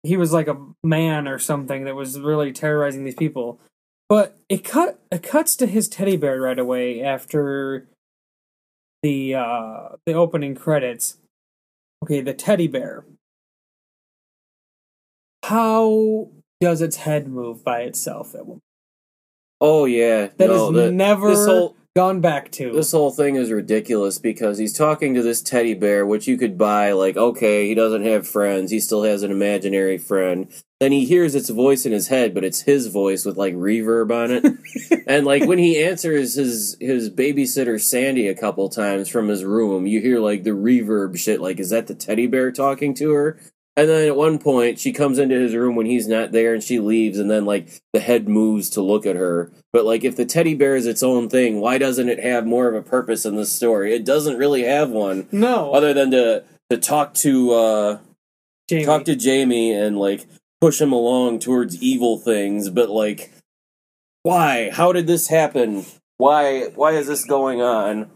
he 0.03 0.15
was 0.15 0.31
like 0.31 0.47
a 0.47 0.57
man 0.83 1.27
or 1.27 1.39
something 1.39 1.83
that 1.85 1.95
was 1.95 2.19
really 2.19 2.53
terrorizing 2.53 3.03
these 3.03 3.15
people. 3.15 3.59
But 4.07 4.37
it 4.47 4.63
cut 4.63 4.99
it 5.11 5.23
cuts 5.23 5.57
to 5.57 5.65
his 5.67 5.89
teddy 5.89 6.15
bear 6.15 6.39
right 6.41 6.57
away 6.57 7.01
after 7.01 7.85
the 9.07 9.35
uh 9.35 9.89
the 10.05 10.13
opening 10.13 10.53
credits. 10.53 11.17
Okay, 12.03 12.19
the 12.21 12.33
teddy 12.33 12.67
bear. 12.67 13.05
How 15.43 16.27
does 16.59 16.81
its 16.81 16.97
head 16.97 17.27
move 17.27 17.63
by 17.63 17.81
itself? 17.81 18.33
That 18.33 18.45
Oh 19.61 19.85
yeah, 19.85 20.25
is 20.25 20.35
no, 20.37 20.71
the- 20.71 20.91
never 20.91 21.33
whole 21.33 21.75
gone 21.97 22.21
back 22.21 22.51
to. 22.51 22.71
this 22.73 22.91
whole 22.91 23.09
thing 23.09 23.37
is 23.37 23.51
ridiculous 23.51 24.19
because 24.19 24.59
he's 24.59 24.77
talking 24.77 25.15
to 25.15 25.23
this 25.23 25.41
teddy 25.41 25.73
bear, 25.73 26.05
which 26.05 26.27
you 26.27 26.37
could 26.37 26.55
buy. 26.55 26.91
Like, 26.91 27.17
okay, 27.17 27.67
he 27.67 27.73
doesn't 27.73 28.03
have 28.03 28.27
friends. 28.27 28.69
He 28.69 28.79
still 28.79 29.01
has 29.01 29.23
an 29.23 29.31
imaginary 29.31 29.97
friend. 29.97 30.47
Then 30.79 30.91
he 30.91 31.07
hears 31.07 31.33
its 31.33 31.49
voice 31.49 31.87
in 31.87 31.91
his 31.91 32.09
head, 32.09 32.35
but 32.35 32.43
it's 32.43 32.61
his 32.61 32.85
voice 32.85 33.25
with 33.25 33.35
like 33.35 33.55
reverb 33.55 34.11
on 34.11 34.29
it. 34.29 35.03
and 35.07 35.25
like 35.25 35.47
when 35.47 35.57
he 35.57 35.83
answers 35.83 36.35
his 36.35 36.77
his 36.79 37.09
babysitter 37.09 37.81
Sandy 37.81 38.27
a 38.27 38.35
couple 38.35 38.69
times 38.69 39.09
from 39.09 39.27
his 39.27 39.43
room, 39.43 39.87
you 39.87 39.99
hear 39.99 40.19
like 40.19 40.43
the 40.43 40.51
reverb 40.51 41.17
shit. 41.17 41.41
Like, 41.41 41.59
is 41.59 41.71
that 41.71 41.87
the 41.87 41.95
teddy 41.95 42.27
bear 42.27 42.51
talking 42.51 42.93
to 42.93 43.11
her? 43.13 43.39
And 43.77 43.87
then 43.87 44.07
at 44.07 44.15
one 44.15 44.39
point, 44.39 44.79
she 44.79 44.91
comes 44.91 45.19
into 45.19 45.39
his 45.39 45.53
room 45.53 45.75
when 45.75 45.85
he's 45.85 46.07
not 46.07 46.31
there, 46.31 46.55
and 46.55 46.63
she 46.63 46.79
leaves. 46.79 47.19
And 47.19 47.29
then 47.29 47.45
like 47.45 47.79
the 47.93 47.99
head 47.99 48.27
moves 48.27 48.71
to 48.71 48.81
look 48.81 49.05
at 49.05 49.15
her. 49.15 49.51
But 49.71 49.85
like, 49.85 50.03
if 50.03 50.15
the 50.15 50.25
teddy 50.25 50.55
bear 50.55 50.75
is 50.75 50.87
its 50.87 51.03
own 51.03 51.29
thing, 51.29 51.61
why 51.61 51.77
doesn't 51.77 52.09
it 52.09 52.19
have 52.19 52.45
more 52.47 52.67
of 52.67 52.73
a 52.73 52.81
purpose 52.81 53.23
in 53.23 53.35
this 53.35 53.51
story? 53.51 53.93
It 53.93 54.03
doesn't 54.03 54.37
really 54.37 54.63
have 54.63 54.89
one, 54.89 55.27
no, 55.31 55.71
other 55.73 55.93
than 55.93 56.09
to 56.11 56.43
to 56.71 56.77
talk 56.77 57.13
to 57.15 57.51
uh 57.53 57.97
Jamie. 58.67 58.85
talk 58.85 59.05
to 59.05 59.15
Jamie 59.15 59.71
and 59.71 59.97
like 59.97 60.25
push 60.59 60.81
him 60.81 60.91
along 60.91 61.39
towards 61.39 61.81
evil 61.81 62.17
things, 62.17 62.71
but 62.71 62.89
like 62.89 63.31
why? 64.23 64.71
How 64.71 64.91
did 64.91 65.05
this 65.05 65.27
happen? 65.27 65.85
Why 66.17 66.69
why 66.73 66.93
is 66.93 67.05
this 67.05 67.25
going 67.25 67.61
on? 67.61 68.09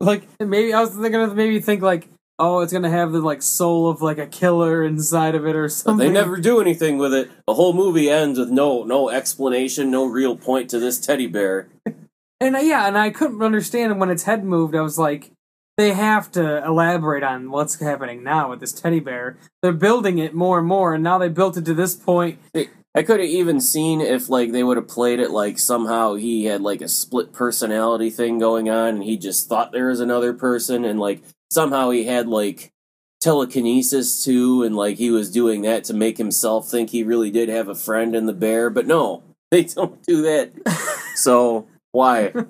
like 0.00 0.22
maybe 0.40 0.72
I 0.72 0.80
was 0.80 0.94
thinking 0.94 1.20
of 1.20 1.34
maybe 1.34 1.60
think 1.60 1.82
like 1.82 2.08
oh 2.38 2.60
it's 2.60 2.72
gonna 2.72 2.90
have 2.90 3.12
the 3.12 3.20
like 3.20 3.42
soul 3.42 3.88
of 3.88 4.02
like 4.02 4.18
a 4.18 4.26
killer 4.26 4.84
inside 4.84 5.34
of 5.34 5.46
it 5.46 5.56
or 5.56 5.68
something. 5.68 6.06
they 6.06 6.12
never 6.12 6.36
do 6.36 6.60
anything 6.60 6.98
with 6.98 7.12
it. 7.12 7.30
The 7.46 7.54
whole 7.54 7.72
movie 7.72 8.10
ends 8.10 8.38
with 8.38 8.50
no 8.50 8.84
no 8.84 9.10
explanation, 9.10 9.90
no 9.90 10.06
real 10.06 10.36
point 10.36 10.70
to 10.70 10.78
this 10.78 10.98
teddy 10.98 11.26
bear. 11.26 11.68
and 12.40 12.56
uh, 12.56 12.60
yeah, 12.60 12.86
and 12.86 12.96
I 12.96 13.10
couldn't 13.10 13.42
understand 13.42 13.98
when 14.00 14.10
its 14.10 14.24
head 14.24 14.44
moved. 14.44 14.74
I 14.74 14.80
was 14.80 14.98
like, 14.98 15.32
they 15.76 15.92
have 15.92 16.30
to 16.32 16.64
elaborate 16.64 17.22
on 17.22 17.50
what's 17.50 17.80
happening 17.80 18.22
now 18.22 18.50
with 18.50 18.60
this 18.60 18.72
teddy 18.72 19.00
bear. 19.00 19.38
They're 19.62 19.72
building 19.72 20.18
it 20.18 20.34
more 20.34 20.58
and 20.58 20.66
more, 20.66 20.94
and 20.94 21.04
now 21.04 21.18
they 21.18 21.28
built 21.28 21.56
it 21.56 21.64
to 21.66 21.74
this 21.74 21.94
point. 21.94 22.38
I 22.98 23.02
could 23.04 23.20
have 23.20 23.28
even 23.28 23.60
seen 23.60 24.00
if 24.00 24.28
like 24.28 24.50
they 24.50 24.64
would 24.64 24.76
have 24.76 24.88
played 24.88 25.20
it 25.20 25.30
like 25.30 25.58
somehow 25.58 26.14
he 26.14 26.46
had 26.46 26.62
like 26.62 26.80
a 26.80 26.88
split 26.88 27.32
personality 27.32 28.10
thing 28.10 28.40
going 28.40 28.68
on 28.68 28.96
and 28.96 29.04
he 29.04 29.16
just 29.16 29.48
thought 29.48 29.70
there 29.70 29.86
was 29.86 30.00
another 30.00 30.32
person 30.32 30.84
and 30.84 30.98
like 30.98 31.22
somehow 31.48 31.90
he 31.90 32.06
had 32.06 32.26
like 32.26 32.72
telekinesis 33.20 34.24
too, 34.24 34.62
and 34.62 34.76
like 34.76 34.96
he 34.96 35.10
was 35.10 35.30
doing 35.30 35.62
that 35.62 35.84
to 35.84 35.94
make 35.94 36.18
himself 36.18 36.68
think 36.68 36.90
he 36.90 37.02
really 37.02 37.30
did 37.30 37.48
have 37.48 37.68
a 37.68 37.74
friend 37.74 38.14
in 38.14 38.26
the 38.26 38.32
bear. 38.32 38.70
But 38.70 38.86
no, 38.86 39.22
they 39.50 39.64
don't 39.64 40.02
do 40.04 40.22
that. 40.22 40.50
so 41.14 41.66
why? 41.92 42.28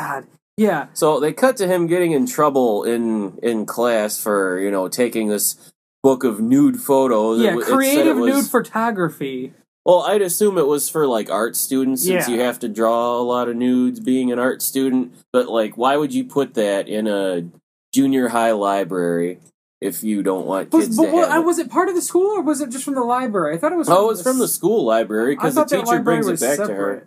God, 0.00 0.26
yeah, 0.56 0.88
So 0.94 1.20
they 1.20 1.32
cut 1.32 1.56
to 1.58 1.66
him 1.66 1.86
getting 1.86 2.12
in 2.12 2.26
trouble 2.26 2.84
in 2.84 3.38
in 3.42 3.66
class 3.66 4.22
for 4.22 4.58
you 4.58 4.70
know 4.70 4.88
taking 4.88 5.28
this 5.28 5.69
book 6.02 6.24
of 6.24 6.40
nude 6.40 6.80
photos. 6.80 7.40
Yeah, 7.40 7.56
it 7.56 7.62
said 7.64 7.68
it 7.72 7.74
creative 7.74 8.16
was- 8.16 8.34
nude 8.34 8.46
photography. 8.50 9.52
Well, 9.84 10.00
I'd 10.02 10.20
assume 10.22 10.58
it 10.58 10.66
was 10.66 10.88
for 10.90 11.06
like 11.06 11.30
art 11.30 11.56
students 11.56 12.04
since 12.04 12.28
Yeah. 12.28 12.34
you 12.34 12.40
have 12.42 12.58
to 12.60 12.68
draw 12.68 13.18
a 13.18 13.22
lot 13.22 13.48
of 13.48 13.56
nudes 13.56 13.98
being 13.98 14.30
an 14.30 14.38
art 14.38 14.60
student. 14.62 15.14
But 15.32 15.48
like, 15.48 15.76
why 15.76 15.96
would 15.96 16.12
you 16.12 16.24
put 16.24 16.54
that 16.54 16.86
in 16.86 17.06
a 17.06 17.48
junior 17.94 18.28
high 18.28 18.52
library 18.52 19.40
if 19.80 20.04
you 20.04 20.22
don't 20.22 20.46
want 20.46 20.70
Was, 20.72 20.84
kids 20.84 20.96
but 20.98 21.06
to 21.06 21.12
what, 21.12 21.30
have 21.30 21.44
was 21.46 21.58
it 21.58 21.70
part 21.70 21.88
of 21.88 21.94
the 21.94 22.02
school 22.02 22.26
or 22.36 22.42
was 22.42 22.60
it 22.60 22.68
just 22.70 22.84
from 22.84 22.94
the 22.94 23.02
library? 23.02 23.54
I 23.54 23.58
thought 23.58 23.72
it 23.72 23.78
was. 23.78 23.88
Oh, 23.88 24.10
it's 24.10 24.22
from 24.22 24.38
the 24.38 24.48
school 24.48 24.84
library 24.84 25.34
because 25.34 25.54
the 25.54 25.64
teacher 25.64 26.00
brings 26.00 26.28
it 26.28 26.38
back 26.40 26.58
to 26.58 26.66
separate. 26.66 26.76
her. 27.00 27.06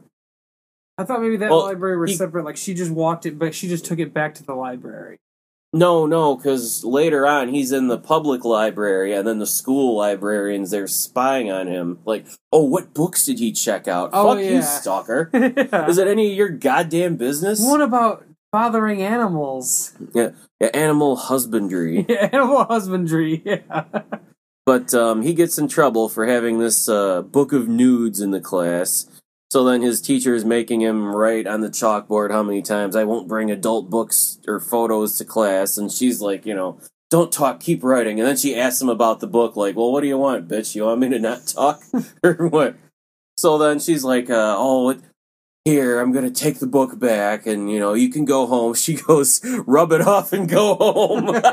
I 0.98 1.04
thought 1.06 1.22
maybe 1.22 1.38
that 1.38 1.52
Well, 1.52 1.62
library 1.64 1.98
was 1.98 2.10
he- 2.12 2.16
separate. 2.18 2.44
Like 2.44 2.58
she 2.58 2.74
just 2.74 2.92
walked 2.92 3.28
it, 3.28 3.38
but 3.38 3.54
she 3.54 3.68
just 3.68 3.86
took 3.86 4.00
it 4.00 4.14
back 4.16 4.34
to 4.36 4.44
the 4.44 4.56
library. 4.56 5.18
No, 5.76 6.06
no, 6.06 6.36
because 6.36 6.84
later 6.84 7.26
on 7.26 7.50
he's 7.50 7.72
in 7.72 7.88
the 7.88 7.98
public 7.98 8.46
library, 8.46 9.14
and 9.14 9.28
then 9.28 9.40
the 9.40 9.48
school 9.48 9.98
librarians 9.98 10.70
they're 10.70 10.88
spying 10.88 11.52
on 11.52 11.66
him. 11.68 11.98
Like, 12.06 12.28
oh, 12.52 12.64
what 12.64 12.94
books 12.94 13.26
did 13.26 13.40
he 13.40 13.52
check 13.52 13.88
out? 13.88 14.12
Oh, 14.14 14.36
Fuck 14.36 14.44
you, 14.44 14.62
stalker. 14.62 15.30
Yeah. 15.34 15.88
Is 15.88 15.98
it 15.98 16.08
any 16.08 16.32
of 16.32 16.38
your 16.38 16.50
goddamn 16.50 17.16
business? 17.16 17.60
What 17.60 17.82
about 17.82 18.24
fathering 18.52 19.02
animals? 19.02 19.94
Yeah, 20.14 20.30
animal 20.74 21.16
husbandry. 21.16 22.06
Yeah, 22.10 22.30
Animal 22.32 22.66
husbandry. 22.66 23.42
Yeah. 23.44 23.86
But 24.66 24.94
um, 24.94 25.24
he 25.24 25.34
gets 25.34 25.58
in 25.58 25.68
trouble 25.68 26.08
for 26.08 26.26
having 26.28 26.60
this 26.60 26.88
uh, 26.88 27.22
book 27.24 27.52
of 27.52 27.68
nudes 27.68 28.22
in 28.22 28.32
the 28.32 28.40
class. 28.40 29.08
So 29.54 29.64
then 29.64 29.84
his 29.84 30.02
teacher 30.02 30.34
is 30.34 30.44
making 30.44 30.82
him 30.82 31.14
write 31.14 31.46
on 31.46 31.62
the 31.62 31.70
chalkboard 31.70 32.32
how 32.32 32.42
many 32.42 32.64
times 32.64 32.96
I 32.96 33.04
won't 33.04 33.28
bring 33.28 33.52
adult 33.52 33.88
books 33.88 34.40
or 34.48 34.60
photos 34.60 35.16
to 35.20 35.26
class. 35.26 35.78
And 35.78 35.92
she's 35.92 36.22
like, 36.22 36.48
you 36.48 36.56
know, 36.56 36.80
don't 37.12 37.32
talk, 37.32 37.60
keep 37.60 37.84
writing. 37.84 38.20
And 38.20 38.28
then 38.28 38.36
she 38.36 38.56
asks 38.56 38.82
him 38.82 38.90
about 38.90 39.20
the 39.20 39.28
book, 39.28 39.56
like, 39.56 39.76
well, 39.76 39.92
what 39.92 40.02
do 40.02 40.08
you 40.08 40.18
want, 40.18 40.48
bitch? 40.48 40.74
You 40.74 40.86
want 40.86 41.02
me 41.02 41.10
to 41.10 41.20
not 41.20 41.46
talk 41.46 41.84
or 42.24 42.48
what? 42.48 42.78
So 43.38 43.60
then 43.60 43.78
she's 43.78 44.04
like, 44.04 44.28
uh, 44.28 44.56
oh, 44.58 45.00
here, 45.66 46.00
I'm 46.00 46.12
going 46.12 46.26
to 46.26 46.32
take 46.32 46.58
the 46.58 46.66
book 46.66 46.98
back 46.98 47.46
and, 47.46 47.72
you 47.72 47.80
know, 47.80 47.94
you 47.94 48.10
can 48.10 48.26
go 48.26 48.48
home. 48.48 48.74
She 48.84 48.96
goes, 48.96 49.40
rub 49.68 49.92
it 49.92 50.02
off 50.02 50.34
and 50.34 50.50
go 50.50 50.74
home. 50.74 51.40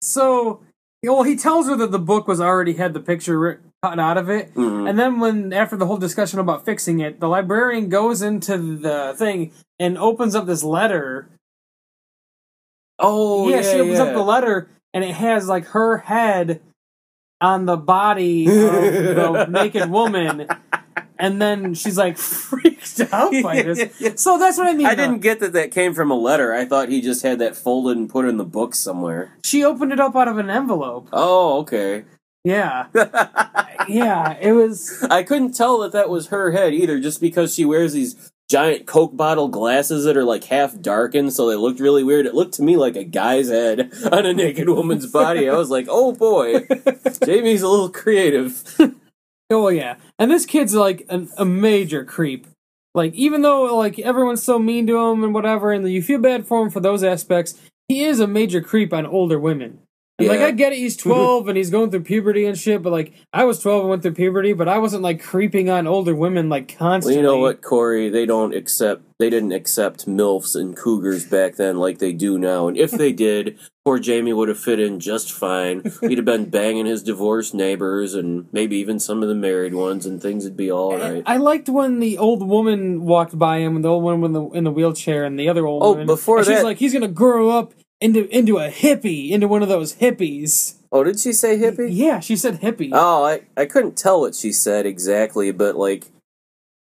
So, 0.00 0.62
well, 1.04 1.22
he 1.22 1.36
tells 1.36 1.68
her 1.68 1.76
that 1.76 1.90
the 1.90 1.98
book 1.98 2.26
was 2.26 2.40
already 2.40 2.72
had 2.72 2.92
the 2.92 3.00
picture 3.00 3.71
cut 3.82 3.98
out 3.98 4.16
of 4.16 4.30
it. 4.30 4.54
Mhm. 4.54 4.88
And 4.88 4.98
then 4.98 5.18
when 5.18 5.52
after 5.52 5.76
the 5.76 5.86
whole 5.86 5.96
discussion 5.96 6.38
about 6.38 6.64
fixing 6.64 7.00
it, 7.00 7.18
the 7.18 7.28
librarian 7.28 7.88
goes 7.88 8.22
into 8.22 8.76
the 8.76 9.14
thing 9.18 9.50
and 9.78 9.98
opens 9.98 10.34
up 10.36 10.46
this 10.46 10.62
letter. 10.62 11.28
Oh, 12.98 13.48
yeah, 13.48 13.56
yeah, 13.56 13.62
she 13.62 13.80
opens 13.80 13.98
yeah. 13.98 14.04
up 14.04 14.14
the 14.14 14.22
letter 14.22 14.68
and 14.94 15.02
it 15.02 15.14
has 15.14 15.48
like 15.48 15.66
her 15.68 15.98
head 15.98 16.60
on 17.40 17.66
the 17.66 17.76
body 17.76 18.46
of 18.46 18.52
the 18.52 19.46
naked 19.50 19.90
woman. 19.90 20.46
And 21.18 21.42
then 21.42 21.74
she's 21.74 21.98
like 21.98 22.18
freaked 22.18 23.00
out 23.12 23.32
by 23.42 23.62
this. 23.62 24.20
So 24.22 24.38
that's 24.38 24.58
what 24.58 24.68
I 24.68 24.74
mean. 24.74 24.86
I 24.86 24.94
didn't 24.94 25.20
get 25.20 25.40
that 25.40 25.54
that 25.54 25.72
came 25.72 25.92
from 25.92 26.12
a 26.12 26.16
letter. 26.16 26.54
I 26.54 26.64
thought 26.66 26.88
he 26.88 27.00
just 27.00 27.22
had 27.22 27.40
that 27.40 27.56
folded 27.56 27.96
and 27.96 28.08
put 28.08 28.26
in 28.26 28.36
the 28.36 28.44
book 28.44 28.76
somewhere. 28.76 29.36
She 29.44 29.64
opened 29.64 29.92
it 29.92 29.98
up 29.98 30.14
out 30.14 30.28
of 30.28 30.38
an 30.38 30.50
envelope. 30.50 31.08
Oh, 31.12 31.58
okay. 31.60 32.04
Yeah. 32.44 32.86
Yeah, 33.88 34.36
it 34.40 34.52
was 34.52 35.04
I 35.10 35.22
couldn't 35.22 35.56
tell 35.56 35.80
that 35.80 35.92
that 35.92 36.08
was 36.08 36.28
her 36.28 36.52
head 36.52 36.72
either, 36.74 37.00
just 37.00 37.20
because 37.20 37.54
she 37.54 37.64
wears 37.64 37.92
these 37.94 38.32
giant 38.48 38.86
Coke 38.86 39.16
bottle 39.16 39.48
glasses 39.48 40.04
that 40.04 40.16
are 40.16 40.24
like 40.24 40.44
half 40.44 40.80
darkened, 40.80 41.32
so 41.32 41.48
they 41.48 41.56
looked 41.56 41.80
really 41.80 42.04
weird. 42.04 42.26
It 42.26 42.34
looked 42.34 42.54
to 42.54 42.62
me 42.62 42.76
like 42.76 42.96
a 42.96 43.04
guy's 43.04 43.48
head 43.48 43.90
on 44.12 44.26
a 44.26 44.34
naked 44.34 44.68
woman's 44.68 45.06
body. 45.06 45.48
I 45.48 45.56
was 45.56 45.70
like, 45.70 45.86
oh 45.90 46.12
boy, 46.12 46.60
Jamie's 47.24 47.62
a 47.62 47.68
little 47.68 47.88
creative. 47.88 48.62
Oh 49.50 49.68
yeah, 49.68 49.96
and 50.18 50.30
this 50.30 50.46
kid's 50.46 50.74
like 50.74 51.06
an, 51.08 51.28
a 51.36 51.44
major 51.44 52.04
creep. 52.04 52.46
Like 52.94 53.14
even 53.14 53.42
though 53.42 53.76
like 53.76 53.98
everyone's 53.98 54.42
so 54.42 54.58
mean 54.58 54.86
to 54.86 54.98
him 54.98 55.24
and 55.24 55.34
whatever, 55.34 55.72
and 55.72 55.90
you 55.90 56.02
feel 56.02 56.20
bad 56.20 56.46
for 56.46 56.62
him 56.62 56.70
for 56.70 56.80
those 56.80 57.02
aspects, 57.02 57.58
he 57.88 58.04
is 58.04 58.20
a 58.20 58.26
major 58.26 58.60
creep 58.60 58.92
on 58.92 59.06
older 59.06 59.40
women. 59.40 59.80
And 60.30 60.38
like 60.40 60.40
I 60.40 60.50
get 60.52 60.72
it, 60.72 60.78
he's 60.78 60.96
twelve 61.06 61.48
and 61.48 61.56
he's 61.56 61.70
going 61.70 61.90
through 61.90 62.02
puberty 62.04 62.44
and 62.46 62.58
shit, 62.58 62.82
but 62.82 62.92
like 62.92 63.12
I 63.32 63.44
was 63.44 63.58
twelve 63.60 63.80
and 63.82 63.90
went 63.90 64.02
through 64.02 64.14
puberty, 64.14 64.52
but 64.52 64.68
I 64.68 64.78
wasn't 64.78 65.02
like 65.02 65.22
creeping 65.22 65.70
on 65.70 65.86
older 65.86 66.14
women 66.14 66.48
like 66.48 66.76
Well, 66.80 66.90
constantly. 66.90 67.16
you 67.16 67.22
know 67.22 67.38
what, 67.38 67.62
Corey? 67.62 68.08
They 68.08 68.26
don't 68.26 68.54
accept. 68.54 69.02
They 69.18 69.30
didn't 69.30 69.52
accept 69.52 70.06
milfs 70.08 70.56
and 70.56 70.76
cougars 70.76 71.24
back 71.24 71.54
then 71.54 71.78
like 71.78 71.98
they 71.98 72.12
do 72.12 72.38
now. 72.38 72.66
And 72.66 72.76
if 72.76 72.90
they 72.90 73.12
did, 73.28 73.56
poor 73.84 74.00
Jamie 74.00 74.32
would 74.32 74.48
have 74.48 74.58
fit 74.58 74.80
in 74.80 74.98
just 74.98 75.30
fine. 75.32 75.84
He'd 76.00 76.18
have 76.18 76.24
been 76.24 76.46
banging 76.50 76.86
his 76.86 77.04
divorced 77.04 77.54
neighbors 77.54 78.14
and 78.14 78.48
maybe 78.52 78.76
even 78.78 78.98
some 78.98 79.22
of 79.22 79.28
the 79.28 79.34
married 79.36 79.74
ones, 79.74 80.06
and 80.06 80.20
things 80.20 80.42
would 80.44 80.56
be 80.56 80.72
all 80.72 80.96
right. 80.98 81.22
I 81.24 81.36
liked 81.36 81.68
when 81.68 82.00
the 82.00 82.18
old 82.18 82.46
woman 82.48 83.02
walked 83.04 83.38
by 83.38 83.58
him, 83.58 83.80
the 83.82 83.88
old 83.90 84.02
woman 84.02 84.24
in 84.24 84.32
the 84.32 84.44
in 84.50 84.64
the 84.64 84.72
wheelchair, 84.72 85.22
and 85.24 85.38
the 85.38 85.48
other 85.48 85.66
old 85.66 85.82
Oh, 85.84 85.90
woman. 85.92 86.06
before 86.06 86.38
and 86.38 86.46
she's 86.46 86.62
like, 86.64 86.78
he's 86.78 86.92
gonna 86.92 87.06
grow 87.06 87.50
up 87.50 87.74
into 88.02 88.28
into 88.28 88.58
a 88.58 88.68
hippie, 88.68 89.30
into 89.30 89.48
one 89.48 89.62
of 89.62 89.68
those 89.68 89.96
hippies. 89.96 90.74
Oh, 90.90 91.04
did 91.04 91.18
she 91.18 91.32
say 91.32 91.56
hippie? 91.56 91.88
Yeah, 91.90 92.20
she 92.20 92.36
said 92.36 92.60
hippie. 92.60 92.90
Oh, 92.92 93.24
I, 93.24 93.42
I 93.56 93.64
couldn't 93.64 93.96
tell 93.96 94.20
what 94.20 94.34
she 94.34 94.52
said 94.52 94.84
exactly, 94.84 95.50
but 95.50 95.76
like 95.76 96.10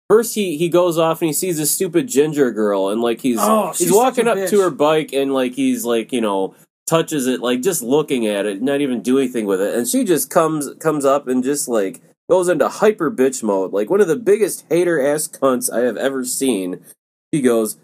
first 0.10 0.36
he, 0.36 0.58
he 0.58 0.70
goes 0.70 0.98
off 0.98 1.22
and 1.22 1.28
he 1.28 1.34
sees 1.34 1.58
this 1.58 1.72
stupid 1.72 2.08
ginger 2.08 2.52
girl 2.52 2.90
and 2.90 3.02
like 3.02 3.22
he's 3.22 3.40
Oh, 3.40 3.74
he's 3.76 3.92
walking 3.92 4.28
up 4.28 4.48
to 4.50 4.62
her 4.62 4.72
bike 4.72 5.12
and 5.12 5.34
like 5.34 5.54
he's 5.54 5.84
like, 5.84 6.14
you 6.14 6.22
know, 6.22 6.56
touches 6.88 7.28
it, 7.28 7.42
like 7.42 7.62
just 7.62 7.82
looking 7.82 8.26
at 8.26 8.46
it, 8.46 8.62
not 8.62 8.82
even 8.82 9.02
doing 9.02 9.26
anything 9.26 9.46
with 9.46 9.62
it. 9.62 9.76
And 9.76 9.88
she 9.88 10.04
just 10.06 10.30
comes 10.30 10.70
comes 10.80 11.04
up 11.04 11.28
and 11.28 11.44
just 11.44 11.68
like 11.68 12.02
goes 12.30 12.48
into 12.48 12.68
hyper 12.68 13.12
bitch 13.12 13.44
mode, 13.44 13.74
like 13.74 13.90
one 13.90 14.02
of 14.02 14.08
the 14.08 14.16
biggest 14.16 14.66
hater 14.70 15.06
ass 15.06 15.28
cunts 15.28 15.72
I 15.72 15.82
have 15.82 15.98
ever 15.98 16.24
seen. 16.24 16.80
He 17.32 17.42
goes, 17.42 17.78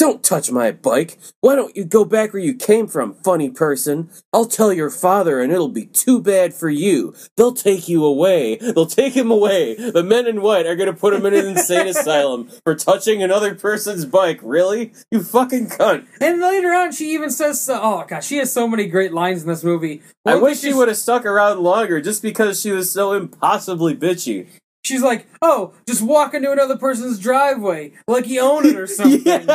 Don't 0.00 0.22
touch 0.22 0.50
my 0.50 0.72
bike. 0.72 1.18
Why 1.42 1.54
don't 1.54 1.76
you 1.76 1.84
go 1.84 2.06
back 2.06 2.32
where 2.32 2.42
you 2.42 2.54
came 2.54 2.86
from, 2.86 3.16
funny 3.22 3.50
person? 3.50 4.08
I'll 4.32 4.46
tell 4.46 4.72
your 4.72 4.88
father 4.88 5.42
and 5.42 5.52
it'll 5.52 5.68
be 5.68 5.84
too 5.84 6.22
bad 6.22 6.54
for 6.54 6.70
you. 6.70 7.14
They'll 7.36 7.52
take 7.52 7.86
you 7.86 8.02
away. 8.06 8.56
They'll 8.56 8.86
take 8.86 9.12
him 9.12 9.30
away. 9.30 9.74
The 9.74 10.02
men 10.02 10.26
in 10.26 10.40
white 10.40 10.64
are 10.64 10.74
gonna 10.74 10.94
put 10.94 11.12
him 11.12 11.26
in 11.26 11.34
an 11.34 11.48
insane 11.48 11.86
asylum 11.94 12.48
for 12.64 12.74
touching 12.74 13.22
another 13.22 13.54
person's 13.54 14.06
bike. 14.06 14.40
Really? 14.42 14.94
You 15.10 15.22
fucking 15.22 15.66
cunt. 15.68 16.06
And 16.18 16.40
later 16.40 16.72
on, 16.72 16.92
she 16.92 17.12
even 17.12 17.28
says, 17.28 17.68
uh, 17.68 17.78
"Oh 17.82 18.06
gosh, 18.08 18.26
she 18.26 18.38
has 18.38 18.50
so 18.50 18.66
many 18.66 18.86
great 18.86 19.12
lines 19.12 19.42
in 19.42 19.48
this 19.48 19.62
movie." 19.62 20.00
I 20.24 20.36
wish 20.36 20.60
she 20.60 20.72
would 20.72 20.88
have 20.88 20.96
stuck 20.96 21.26
around 21.26 21.60
longer 21.60 22.00
just 22.00 22.22
because 22.22 22.58
she 22.58 22.70
was 22.70 22.90
so 22.90 23.12
impossibly 23.12 23.94
bitchy. 23.94 24.46
She's 24.82 25.02
like, 25.02 25.26
"Oh, 25.42 25.74
just 25.86 26.02
walk 26.02 26.34
into 26.34 26.50
another 26.50 26.76
person's 26.76 27.18
driveway 27.18 27.92
like 28.08 28.26
you 28.26 28.40
own 28.40 28.66
it 28.66 28.76
or 28.76 28.86
something." 28.88 29.46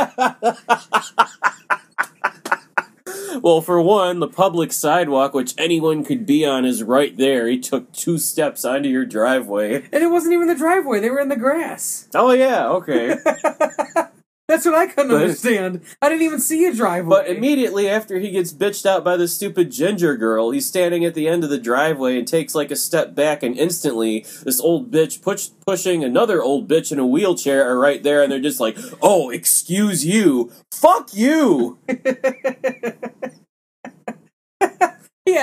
well, 3.42 3.62
for 3.62 3.82
one, 3.82 4.20
the 4.20 4.28
public 4.28 4.72
sidewalk, 4.72 5.34
which 5.34 5.54
anyone 5.58 6.04
could 6.04 6.26
be 6.26 6.46
on, 6.46 6.66
is 6.66 6.84
right 6.84 7.16
there. 7.18 7.48
He 7.48 7.60
took 7.60 7.92
two 7.92 8.18
steps 8.18 8.64
onto 8.64 8.90
your 8.90 9.06
driveway. 9.06 9.88
And 9.92 10.04
it 10.04 10.12
wasn't 10.12 10.34
even 10.34 10.48
the 10.48 10.56
driveway; 10.56 11.00
they 11.00 11.10
were 11.10 11.20
in 11.20 11.30
the 11.30 11.36
grass. 11.36 12.08
Oh, 12.14 12.32
yeah, 12.32 12.70
okay. 12.70 13.18
That's 14.48 14.64
what 14.64 14.76
I 14.76 14.86
couldn't 14.86 15.10
But- 15.10 15.24
understand. 15.24 15.82
I 16.04 16.10
didn't 16.10 16.22
even 16.22 16.40
see 16.40 16.66
a 16.66 16.74
driveway. 16.74 17.10
But 17.10 17.28
immediately 17.28 17.90
after 17.90 18.20
he 18.20 18.30
gets 18.30 18.54
bitched 18.54 18.86
out 18.86 19.04
by 19.04 19.18
the 19.18 19.28
stupid 19.28 19.72
ginger 19.72 20.16
girl, 20.16 20.52
he's 20.52 20.68
standing 20.68 21.04
at 21.04 21.16
the 21.16 21.28
end 21.28 21.44
of 21.44 21.50
the 21.50 21.58
driveway 21.58 22.20
and 22.20 22.28
takes 22.28 22.54
like 22.54 22.70
a 22.70 22.76
step 22.76 23.16
back, 23.16 23.42
and 23.42 23.58
instantly 23.58 24.24
this 24.44 24.60
old 24.62 24.92
bitch 24.92 25.24
push, 25.24 25.50
pushing 25.66 26.04
another 26.04 26.44
old 26.44 26.70
bitch 26.70 26.92
in 26.92 27.00
a 27.00 27.08
wheelchair 27.08 27.68
are 27.68 27.80
right 27.80 28.04
there, 28.04 28.22
and 28.22 28.32
they're 28.32 28.40
just 28.40 28.60
like, 28.60 28.78
"Oh, 29.02 29.32
excuse 29.32 30.06
you, 30.06 30.52
fuck 30.72 31.10
you." 31.12 31.80
yeah, 31.90 31.96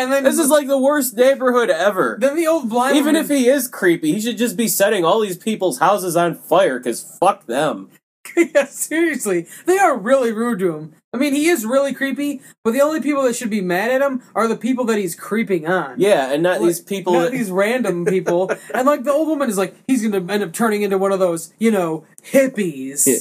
and 0.05 0.13
then 0.13 0.23
This 0.23 0.39
is 0.39 0.49
like 0.49 0.69
the 0.69 0.79
worst 0.79 1.17
neighborhood 1.17 1.71
ever. 1.71 2.19
then 2.21 2.37
the 2.37 2.47
old 2.47 2.71
blind. 2.71 2.97
Even 2.97 3.15
woman- 3.15 3.23
if 3.23 3.29
he 3.29 3.49
is 3.49 3.67
creepy, 3.67 4.13
he 4.13 4.21
should 4.21 4.39
just 4.39 4.57
be 4.57 4.69
setting 4.69 5.05
all 5.05 5.19
these 5.21 5.37
people's 5.37 5.81
houses 5.81 6.17
on 6.17 6.37
fire 6.37 6.79
because 6.79 7.03
fuck 7.19 7.47
them. 7.47 7.91
yeah, 8.37 8.67
seriously, 8.67 9.47
they 9.67 9.79
are 9.79 9.97
really 9.97 10.33
rude 10.33 10.59
to 10.61 10.77
him. 10.77 10.95
I 11.13 11.19
mean, 11.19 11.35
he 11.35 11.49
is 11.49 11.67
really 11.67 11.93
creepy, 11.93 12.41
but 12.65 12.73
the 12.73 12.81
only 12.81 13.01
people 13.01 13.23
that 13.25 13.35
should 13.37 13.51
be 13.51 13.61
mad 13.61 13.91
at 13.91 14.01
him 14.01 14.23
are 14.35 14.49
the 14.49 14.57
people 14.57 14.85
that 14.87 14.97
he's 14.99 15.15
creeping 15.15 15.67
on. 15.67 15.97
Yeah, 16.01 16.33
and 16.33 16.43
not 16.43 16.61
Like, 16.61 16.69
these 16.69 16.81
people. 16.81 17.13
not 17.15 17.23
that- 17.25 17.33
these 17.33 17.51
random 17.51 18.05
people. 18.17 18.51
and 18.73 18.87
like 18.87 19.05
the 19.05 19.13
old 19.13 19.29
woman 19.29 19.51
is 19.51 19.59
like, 19.59 19.75
he's 19.87 20.03
gonna 20.07 20.33
end 20.33 20.43
up 20.43 20.53
turning 20.53 20.83
into 20.83 20.99
one 20.99 21.13
of 21.13 21.19
those, 21.19 21.53
you 21.59 21.71
know, 21.71 22.05
hippies. 22.25 23.07
Yeah. 23.07 23.17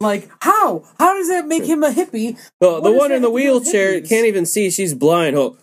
Like 0.00 0.30
how? 0.40 0.84
How 0.98 1.14
does 1.14 1.28
that 1.28 1.46
make 1.46 1.64
him 1.64 1.82
a 1.82 1.90
hippie? 1.90 2.38
Well, 2.60 2.74
What 2.80 2.84
the 2.84 2.92
one 2.92 3.12
in 3.12 3.22
the 3.22 3.28
have 3.30 3.36
to 3.36 3.42
do 3.42 3.52
with 3.54 3.62
wheelchair 3.64 4.00
can't 4.00 4.26
even 4.26 4.46
see. 4.46 4.70
She's 4.70 4.94
blind. 4.94 5.36
Oh, 5.36 5.56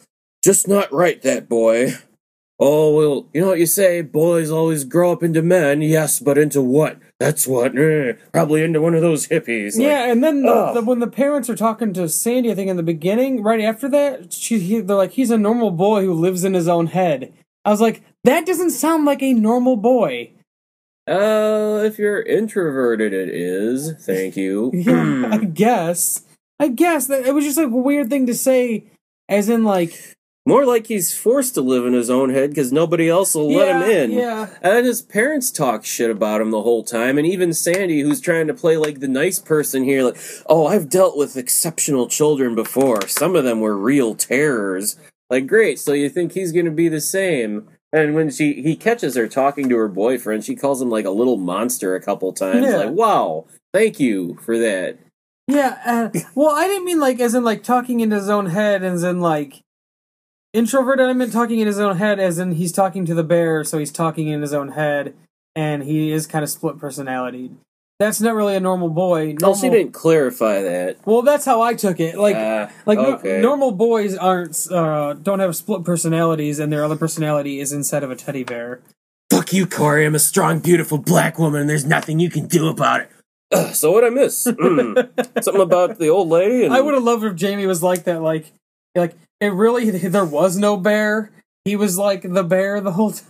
just 0.43 0.67
not 0.67 0.91
right, 0.93 1.21
that 1.23 1.47
boy. 1.49 1.93
Oh, 2.57 2.95
well, 2.95 3.27
you 3.33 3.41
know 3.41 3.47
what 3.47 3.59
you 3.59 3.65
say? 3.65 4.01
Boys 4.01 4.49
always 4.49 4.85
grow 4.85 5.11
up 5.11 5.21
into 5.23 5.41
men. 5.41 5.81
Yes, 5.81 6.21
but 6.21 6.37
into 6.37 6.61
what? 6.61 6.97
That's 7.19 7.45
what. 7.45 7.77
eh, 7.77 8.13
probably 8.31 8.63
into 8.63 8.79
one 8.79 8.95
of 8.95 9.01
those 9.01 9.27
hippies. 9.27 9.77
Like, 9.77 9.87
yeah, 9.87 10.09
and 10.09 10.23
then 10.23 10.43
the, 10.43 10.71
the, 10.75 10.81
when 10.81 10.99
the 10.99 11.07
parents 11.07 11.49
are 11.49 11.55
talking 11.55 11.91
to 11.93 12.07
Sandy, 12.07 12.49
I 12.51 12.55
think 12.55 12.69
in 12.69 12.77
the 12.77 12.83
beginning, 12.83 13.43
right 13.43 13.59
after 13.59 13.89
that, 13.89 14.31
she 14.31 14.59
he, 14.59 14.79
they're 14.79 14.95
like, 14.95 15.11
"He's 15.11 15.31
a 15.31 15.37
normal 15.37 15.71
boy 15.71 16.05
who 16.05 16.13
lives 16.13 16.45
in 16.45 16.53
his 16.53 16.69
own 16.69 16.87
head." 16.87 17.33
I 17.65 17.71
was 17.71 17.81
like, 17.81 18.03
"That 18.23 18.45
doesn't 18.45 18.71
sound 18.71 19.03
like 19.03 19.21
a 19.21 19.33
normal 19.33 19.75
boy." 19.75 20.31
Uh, 21.07 21.81
if 21.83 21.99
you're 21.99 22.21
introverted, 22.21 23.13
it 23.13 23.29
is. 23.29 23.93
Thank 24.05 24.37
you. 24.37 24.71
Yeah, 24.73 25.29
I 25.31 25.37
guess. 25.39 26.23
I 26.59 26.69
guess 26.69 27.07
that 27.07 27.25
it 27.25 27.33
was 27.33 27.43
just 27.43 27.57
like 27.57 27.67
a 27.67 27.69
weird 27.69 28.09
thing 28.09 28.25
to 28.27 28.33
say, 28.33 28.85
as 29.27 29.49
in 29.49 29.65
like 29.65 30.14
More 30.47 30.63
like 30.63 30.85
he's 30.85 31.11
forced 31.17 31.55
to 31.55 31.61
live 31.61 31.87
in 31.87 31.93
his 31.93 32.09
own 32.11 32.29
head 32.29 32.51
because 32.51 32.71
nobody 32.71 33.09
else 33.09 33.33
will 33.33 33.51
let 33.51 33.75
him 33.75 33.89
in. 33.89 34.11
yeah. 34.11 34.49
And 34.61 34.85
his 34.85 35.01
parents 35.01 35.49
talk 35.49 35.83
shit 35.85 36.11
about 36.11 36.39
him 36.39 36.51
the 36.51 36.61
whole 36.61 36.83
time, 36.83 37.17
and 37.17 37.25
even 37.25 37.51
Sandy, 37.51 38.01
who's 38.01 38.21
trying 38.21 38.45
to 38.47 38.53
play 38.53 38.77
like 38.77 38.99
the 38.99 39.07
nice 39.07 39.39
person 39.39 39.83
here, 39.83 40.03
like, 40.03 40.17
oh, 40.45 40.67
I've 40.67 40.87
dealt 40.87 41.17
with 41.17 41.35
exceptional 41.35 42.07
children 42.07 42.53
before. 42.53 43.07
Some 43.07 43.35
of 43.35 43.43
them 43.43 43.59
were 43.59 43.75
real 43.75 44.13
terrors. 44.13 44.97
Like, 45.31 45.47
great, 45.47 45.79
so 45.79 45.93
you 45.93 46.09
think 46.09 46.33
he's 46.33 46.51
gonna 46.51 46.69
be 46.69 46.89
the 46.89 47.01
same? 47.01 47.67
And 47.91 48.13
when 48.13 48.29
she 48.29 48.61
he 48.61 48.75
catches 48.75 49.15
her 49.15 49.27
talking 49.27 49.67
to 49.69 49.77
her 49.77 49.87
boyfriend, 49.87 50.43
she 50.43 50.55
calls 50.55 50.79
him 50.79 50.89
like 50.91 51.05
a 51.05 51.09
little 51.11 51.37
monster 51.37 51.95
a 51.95 52.01
couple 52.01 52.31
times. 52.33 52.67
Yeah. 52.67 52.77
Like, 52.77 52.91
wow, 52.91 53.45
thank 53.73 53.99
you 53.99 54.37
for 54.43 54.59
that. 54.59 54.99
Yeah, 55.47 55.79
uh, 56.13 56.19
well, 56.35 56.55
I 56.55 56.67
didn't 56.67 56.85
mean 56.85 56.99
like 56.99 57.19
as 57.19 57.33
in 57.33 57.43
like 57.43 57.63
talking 57.63 58.01
in 58.01 58.11
his 58.11 58.29
own 58.29 58.47
head, 58.47 58.83
as 58.83 59.03
in 59.03 59.21
like 59.21 59.61
introverted. 60.55 61.05
I 61.07 61.13
meant 61.13 61.31
talking 61.33 61.59
in 61.59 61.67
his 61.67 61.79
own 61.79 61.97
head, 61.97 62.19
as 62.19 62.39
in 62.39 62.53
he's 62.53 62.71
talking 62.71 63.05
to 63.05 63.13
the 63.13 63.23
bear, 63.23 63.63
so 63.63 63.77
he's 63.77 63.91
talking 63.91 64.27
in 64.29 64.41
his 64.41 64.53
own 64.53 64.69
head, 64.69 65.13
and 65.55 65.83
he 65.83 66.11
is 66.11 66.25
kind 66.27 66.43
of 66.43 66.49
split 66.49 66.77
personality. 66.79 67.51
That's 67.99 68.19
not 68.19 68.35
really 68.35 68.55
a 68.55 68.59
normal 68.59 68.89
boy. 68.89 69.27
Well, 69.39 69.51
Normal, 69.53 69.55
she 69.55 69.69
didn't 69.69 69.93
clarify 69.93 70.61
that. 70.61 70.97
Well, 71.05 71.21
that's 71.21 71.45
how 71.45 71.61
I 71.61 71.75
took 71.75 71.99
it. 72.01 72.17
Like, 72.17 72.35
Ah, 72.35 72.69
like 72.85 72.99
no- 72.99 73.39
normal 73.39 73.71
boys 73.71 74.17
aren't 74.17 74.69
uh, 74.69 75.13
don't 75.13 75.39
have 75.39 75.55
split 75.55 75.85
personalities, 75.85 76.59
and 76.59 76.73
their 76.73 76.83
other 76.83 76.97
personality 76.97 77.59
is 77.61 77.71
inside 77.71 78.03
of 78.03 78.11
a 78.11 78.15
teddy 78.15 78.43
bear. 78.43 78.81
Fuck 79.31 79.53
you, 79.53 79.65
Corey. 79.65 80.05
I'm 80.05 80.13
a 80.15 80.19
strong, 80.19 80.59
beautiful 80.59 80.97
black 80.97 81.39
woman, 81.39 81.61
and 81.61 81.69
there's 81.69 81.85
nothing 81.85 82.19
you 82.19 82.29
can 82.29 82.47
do 82.47 82.67
about 82.67 83.01
it. 83.01 83.09
Ugh, 83.51 83.73
so 83.73 83.91
what 83.91 84.03
I 84.03 84.09
miss? 84.09 84.45
Mm. 84.45 85.43
Something 85.43 85.61
about 85.61 85.97
the 85.97 86.09
old 86.09 86.27
lady. 86.29 86.65
And 86.65 86.73
I 86.73 86.81
would 86.81 86.93
have 86.95 87.03
loved 87.03 87.23
if 87.23 87.35
Jamie 87.35 87.65
was 87.65 87.81
like 87.81 88.03
that. 88.05 88.21
Like, 88.21 88.51
like 88.95 89.15
it 89.41 89.47
really 89.53 89.89
there 89.91 90.25
was 90.25 90.57
no 90.57 90.77
bear. 90.77 91.31
He 91.65 91.75
was 91.75 91.97
like 91.97 92.21
the 92.21 92.43
bear 92.43 92.79
the 92.81 92.91
whole 92.93 93.11
time. 93.11 93.27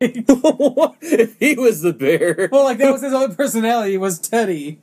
He 0.00 1.56
was 1.56 1.82
the 1.82 1.92
bear. 1.92 2.48
Well, 2.52 2.64
like 2.64 2.78
that 2.78 2.92
was 2.92 3.02
his 3.02 3.12
other 3.12 3.34
personality 3.34 3.96
was 3.98 4.18
Teddy. 4.18 4.80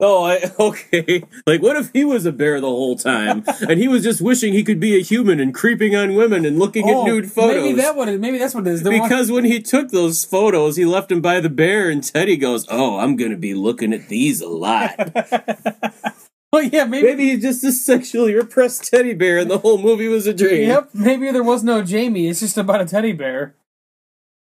Oh, 0.00 0.24
I 0.24 0.50
okay. 0.58 1.22
Like, 1.46 1.62
what 1.62 1.76
if 1.76 1.90
he 1.92 2.04
was 2.04 2.26
a 2.26 2.32
bear 2.32 2.60
the 2.60 2.66
whole 2.66 2.96
time, 2.96 3.44
and 3.68 3.78
he 3.78 3.86
was 3.86 4.02
just 4.02 4.20
wishing 4.20 4.52
he 4.52 4.64
could 4.64 4.80
be 4.80 4.96
a 4.98 5.02
human 5.02 5.38
and 5.38 5.54
creeping 5.54 5.94
on 5.94 6.16
women 6.16 6.44
and 6.44 6.58
looking 6.58 6.90
Oh, 6.90 7.02
at 7.02 7.06
nude 7.06 7.30
photos? 7.30 7.62
Maybe 7.62 7.80
that 7.80 7.94
one. 7.94 8.18
maybe 8.20 8.38
that's 8.38 8.52
what 8.52 8.66
it 8.66 8.72
is. 8.72 8.82
The 8.82 8.90
one- 8.90 9.02
because 9.08 9.30
when 9.30 9.44
he 9.44 9.62
took 9.62 9.90
those 9.90 10.24
photos, 10.24 10.74
he 10.74 10.84
left 10.84 11.12
him 11.12 11.20
by 11.20 11.38
the 11.38 11.48
bear, 11.50 11.88
and 11.88 12.02
Teddy 12.02 12.36
goes, 12.36 12.66
"Oh, 12.68 12.98
I'm 12.98 13.14
gonna 13.14 13.36
be 13.36 13.54
looking 13.54 13.92
at 13.92 14.08
these 14.08 14.40
a 14.40 14.48
lot." 14.48 14.96
well, 16.54 16.62
yeah, 16.62 16.84
maybe. 16.84 17.06
Maybe 17.06 17.30
he's 17.30 17.42
just 17.42 17.64
a 17.64 17.72
sexually 17.72 18.34
repressed 18.34 18.84
teddy 18.90 19.14
bear, 19.14 19.38
and 19.38 19.50
the 19.50 19.58
whole 19.58 19.78
movie 19.78 20.08
was 20.08 20.26
a 20.26 20.34
dream. 20.34 20.68
Yep, 20.68 20.90
maybe 20.92 21.30
there 21.30 21.42
was 21.42 21.64
no 21.64 21.82
Jamie. 21.82 22.28
It's 22.28 22.40
just 22.40 22.58
about 22.58 22.80
a 22.80 22.84
teddy 22.84 23.12
bear. 23.12 23.54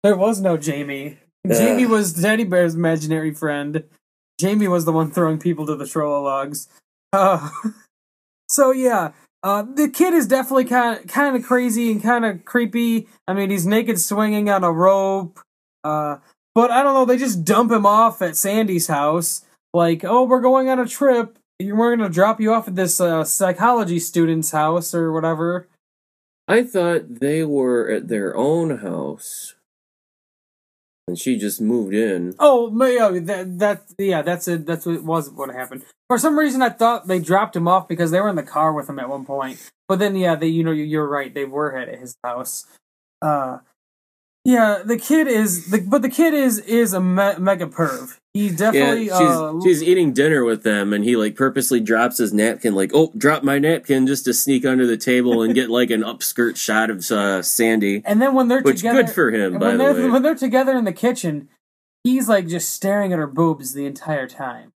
There 0.04 0.16
was 0.16 0.42
no 0.42 0.58
Jamie. 0.58 1.20
Ugh. 1.50 1.56
Jamie 1.56 1.86
was 1.86 2.20
Teddy 2.20 2.44
Bear's 2.44 2.76
imaginary 2.76 3.34
friend. 3.34 3.84
Jamie 4.40 4.68
was 4.68 4.86
the 4.86 4.92
one 4.92 5.12
throwing 5.12 5.38
people 5.38 5.66
to 5.68 5.76
the 5.76 5.86
trolologs. 5.86 6.68
Uh, 7.14 7.50
so 8.50 8.72
yeah, 8.72 9.12
uh, 9.44 9.64
the 9.64 9.88
kid 9.88 10.14
is 10.14 10.28
definitely 10.28 10.66
kind 10.66 11.00
of 11.00 11.08
kind 11.08 11.36
of 11.36 11.44
crazy 11.44 11.92
and 11.92 12.02
kind 12.02 12.26
of 12.26 12.46
creepy. 12.46 13.08
I 13.28 13.34
mean, 13.34 13.52
he's 13.52 13.68
naked 13.68 14.00
swinging 14.00 14.50
on 14.50 14.64
a 14.64 14.72
rope. 14.72 15.40
Uh, 15.84 16.18
but 16.54 16.72
I 16.72 16.84
don't 16.84 16.94
know. 16.94 17.06
They 17.06 17.18
just 17.18 17.46
dump 17.46 17.72
him 17.72 17.86
off 17.86 18.22
at 18.22 18.36
Sandy's 18.36 18.88
house. 18.88 19.46
Like, 19.74 20.04
oh, 20.04 20.24
we're 20.24 20.42
going 20.42 20.70
on 20.70 20.80
a 20.80 20.88
trip. 20.88 21.38
We're 21.70 21.96
gonna 21.96 22.10
drop 22.10 22.40
you 22.40 22.54
off 22.54 22.68
at 22.68 22.76
this 22.76 23.00
uh, 23.00 23.24
psychology 23.24 24.00
student's 24.00 24.52
house 24.52 24.94
or 24.94 25.12
whatever. 25.12 25.68
I 26.48 26.64
thought 26.64 27.20
they 27.20 27.44
were 27.44 27.90
at 27.90 28.08
their 28.08 28.36
own 28.36 28.80
house, 28.80 29.56
and 31.08 31.18
she 31.18 31.38
just 31.38 31.62
moved 31.62 31.94
in. 31.94 32.36
Oh, 32.40 32.70
yeah, 32.86 33.10
that 33.22 33.60
that 33.60 33.84
yeah, 33.98 34.22
that's 34.22 34.48
it. 34.48 34.66
That's 34.66 34.86
what 34.86 35.04
was 35.04 35.30
what 35.30 35.54
happened. 35.54 35.84
For 36.08 36.18
some 36.18 36.38
reason, 36.38 36.62
I 36.62 36.70
thought 36.70 37.08
they 37.08 37.20
dropped 37.20 37.56
him 37.56 37.68
off 37.68 37.88
because 37.88 38.12
they 38.12 38.20
were 38.20 38.30
in 38.30 38.36
the 38.36 38.44
car 38.44 38.74
with 38.74 38.90
him 38.90 39.00
at 39.00 39.10
one 39.10 39.26
point. 39.26 39.72
But 39.88 40.00
then, 40.00 40.16
yeah, 40.16 40.36
they 40.36 40.48
you 40.48 40.64
know 40.64 40.72
you're 40.72 41.08
right. 41.08 41.34
They 41.34 41.46
were 41.46 41.76
at 41.78 41.88
his 41.88 42.18
house. 42.24 42.66
Uh, 43.22 43.60
yeah, 44.44 44.82
the 44.84 44.98
kid 44.98 45.28
is 45.28 45.70
the 45.70 45.82
but 45.82 46.02
the 46.02 46.10
kid 46.10 46.34
is 46.34 46.60
is 46.60 46.94
a 46.94 47.02
me- 47.02 47.38
mega 47.38 47.68
perv. 47.68 48.18
He 48.34 48.50
definitely 48.50 49.08
yeah, 49.08 49.18
she's 49.18 49.28
uh, 49.30 49.60
she's 49.62 49.84
eating 49.84 50.14
dinner 50.14 50.46
with 50.46 50.64
them, 50.64 50.94
and 50.94 51.04
he 51.04 51.18
like 51.18 51.36
purposely 51.36 51.82
drops 51.82 52.18
his 52.18 52.32
napkin, 52.32 52.74
like, 52.74 52.92
"Oh, 52.94 53.12
drop 53.18 53.44
my 53.44 53.60
napkin," 53.60 54.08
just 54.08 54.24
to 54.24 54.34
sneak 54.34 54.66
under 54.66 54.88
the 54.88 54.96
table 54.96 55.42
and 55.42 55.54
get 55.54 55.70
like 55.70 55.90
an 55.92 56.02
upskirt 56.02 56.56
shot 56.56 56.90
of 56.90 57.00
uh, 57.12 57.42
Sandy. 57.42 58.02
and 58.06 58.22
then 58.22 58.34
when 58.34 58.48
they're 58.48 58.62
Which 58.62 58.78
together, 58.78 59.04
good 59.04 59.12
for 59.12 59.32
him, 59.32 59.60
by 59.60 59.76
the 59.76 59.84
way. 59.84 60.10
when 60.10 60.22
they're 60.24 60.36
together 60.36 60.78
in 60.78 60.86
the 60.86 60.94
kitchen, 60.94 61.50
he's 62.06 62.30
like 62.30 62.48
just 62.48 62.70
staring 62.70 63.12
at 63.12 63.20
her 63.20 63.28
boobs 63.28 63.74
the 63.74 63.86
entire 63.86 64.28
time. 64.30 64.72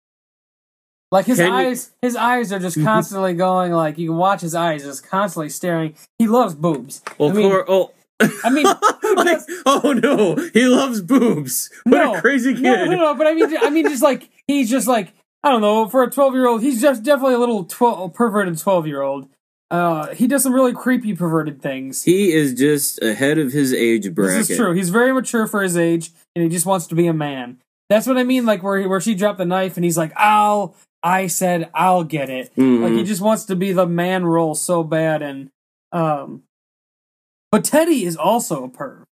Like 1.10 1.26
his 1.26 1.36
Can 1.36 1.48
you- 1.48 1.52
eyes, 1.52 1.90
his 2.00 2.16
eyes 2.16 2.54
are 2.54 2.58
just 2.58 2.82
constantly 2.82 3.34
going. 3.34 3.72
Like 3.72 3.98
you 3.98 4.08
can 4.08 4.16
watch 4.16 4.40
his 4.40 4.54
eyes 4.54 4.82
just 4.84 5.06
constantly 5.06 5.50
staring. 5.50 5.94
He 6.18 6.26
loves 6.26 6.54
boobs. 6.54 7.02
Well, 7.18 7.28
I 7.28 7.32
mean, 7.34 7.50
Cor- 7.50 7.70
oh. 7.70 7.90
I 8.44 8.50
mean, 8.50 8.64
like, 9.16 9.40
oh 9.66 9.92
no, 9.92 10.36
he 10.52 10.66
loves 10.66 11.00
boobs. 11.00 11.70
What 11.84 11.98
no, 11.98 12.14
a 12.16 12.20
crazy 12.20 12.54
kid! 12.54 12.62
No, 12.62 12.84
no, 12.84 12.96
no. 12.96 13.14
But 13.14 13.26
I 13.26 13.34
mean, 13.34 13.56
I 13.56 13.70
mean, 13.70 13.88
just 13.88 14.02
like 14.02 14.28
he's 14.46 14.70
just 14.70 14.88
like 14.88 15.12
I 15.42 15.50
don't 15.50 15.60
know. 15.60 15.88
For 15.88 16.02
a 16.02 16.10
twelve-year-old, 16.10 16.62
he's 16.62 16.80
just 16.80 17.02
definitely 17.02 17.34
a 17.34 17.38
little 17.38 17.64
twelve 17.64 18.14
perverted 18.14 18.58
twelve-year-old. 18.58 19.28
Uh, 19.70 20.14
he 20.14 20.26
does 20.26 20.42
some 20.42 20.52
really 20.52 20.74
creepy 20.74 21.14
perverted 21.14 21.62
things. 21.62 22.02
He 22.02 22.30
is 22.32 22.52
just 22.52 23.02
ahead 23.02 23.38
of 23.38 23.52
his 23.52 23.72
age 23.72 24.14
bracket. 24.14 24.38
This 24.40 24.50
is 24.50 24.56
true. 24.58 24.72
He's 24.72 24.90
very 24.90 25.14
mature 25.14 25.46
for 25.46 25.62
his 25.62 25.76
age, 25.78 26.10
and 26.36 26.42
he 26.44 26.50
just 26.50 26.66
wants 26.66 26.86
to 26.88 26.94
be 26.94 27.06
a 27.06 27.14
man. 27.14 27.58
That's 27.88 28.06
what 28.06 28.18
I 28.18 28.22
mean. 28.22 28.44
Like 28.46 28.62
where 28.62 28.86
where 28.88 29.00
she 29.00 29.14
dropped 29.14 29.38
the 29.38 29.46
knife, 29.46 29.76
and 29.76 29.84
he's 29.84 29.98
like, 29.98 30.12
"I'll." 30.16 30.74
I 31.02 31.26
said, 31.26 31.68
"I'll 31.74 32.04
get 32.04 32.30
it." 32.30 32.54
Mhm. 32.54 32.82
Like 32.82 32.92
he 32.92 33.02
just 33.02 33.22
wants 33.22 33.46
to 33.46 33.56
be 33.56 33.72
the 33.72 33.86
man 33.86 34.24
role 34.24 34.54
so 34.54 34.84
bad, 34.84 35.22
and 35.22 35.50
um. 35.90 36.42
But 37.52 37.64
Teddy 37.64 38.04
is 38.04 38.16
also 38.16 38.64
a 38.64 38.68
perv 38.68 39.04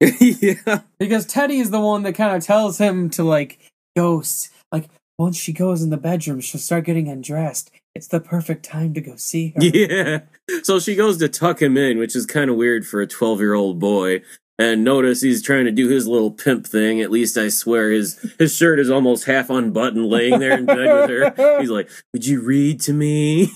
yeah. 0.00 0.80
because 0.98 1.26
Teddy 1.26 1.58
is 1.58 1.70
the 1.70 1.80
one 1.80 2.02
that 2.02 2.14
kind 2.14 2.34
of 2.34 2.42
tells 2.42 2.78
him 2.78 3.10
to 3.10 3.22
like 3.22 3.58
ghosts. 3.94 4.50
Like 4.72 4.88
once 5.18 5.36
she 5.36 5.52
goes 5.52 5.82
in 5.82 5.90
the 5.90 5.98
bedroom, 5.98 6.40
she'll 6.40 6.60
start 6.60 6.84
getting 6.86 7.06
undressed. 7.06 7.70
It's 7.94 8.08
the 8.08 8.18
perfect 8.18 8.64
time 8.64 8.94
to 8.94 9.00
go 9.00 9.16
see 9.16 9.50
her. 9.50 9.60
Yeah. 9.62 10.20
So 10.64 10.80
she 10.80 10.96
goes 10.96 11.18
to 11.18 11.28
tuck 11.28 11.62
him 11.62 11.76
in, 11.76 11.98
which 11.98 12.16
is 12.16 12.26
kind 12.26 12.50
of 12.50 12.56
weird 12.56 12.86
for 12.86 13.00
a 13.00 13.06
12 13.06 13.40
year 13.40 13.54
old 13.54 13.78
boy. 13.78 14.22
And 14.58 14.84
notice 14.84 15.20
he's 15.20 15.42
trying 15.42 15.64
to 15.64 15.70
do 15.70 15.88
his 15.88 16.06
little 16.06 16.30
pimp 16.30 16.66
thing. 16.66 17.00
At 17.00 17.10
least 17.10 17.36
I 17.36 17.48
swear 17.48 17.90
his 17.90 18.34
his 18.38 18.56
shirt 18.56 18.78
is 18.78 18.90
almost 18.90 19.24
half 19.24 19.50
unbuttoned, 19.50 20.06
laying 20.06 20.38
there 20.40 20.56
in 20.56 20.66
bed 20.66 20.76
with 20.78 21.36
her. 21.36 21.58
He's 21.60 21.70
like, 21.70 21.88
"Would 22.12 22.26
you 22.26 22.42
read 22.42 22.80
to 22.82 22.92
me?" 22.92 23.50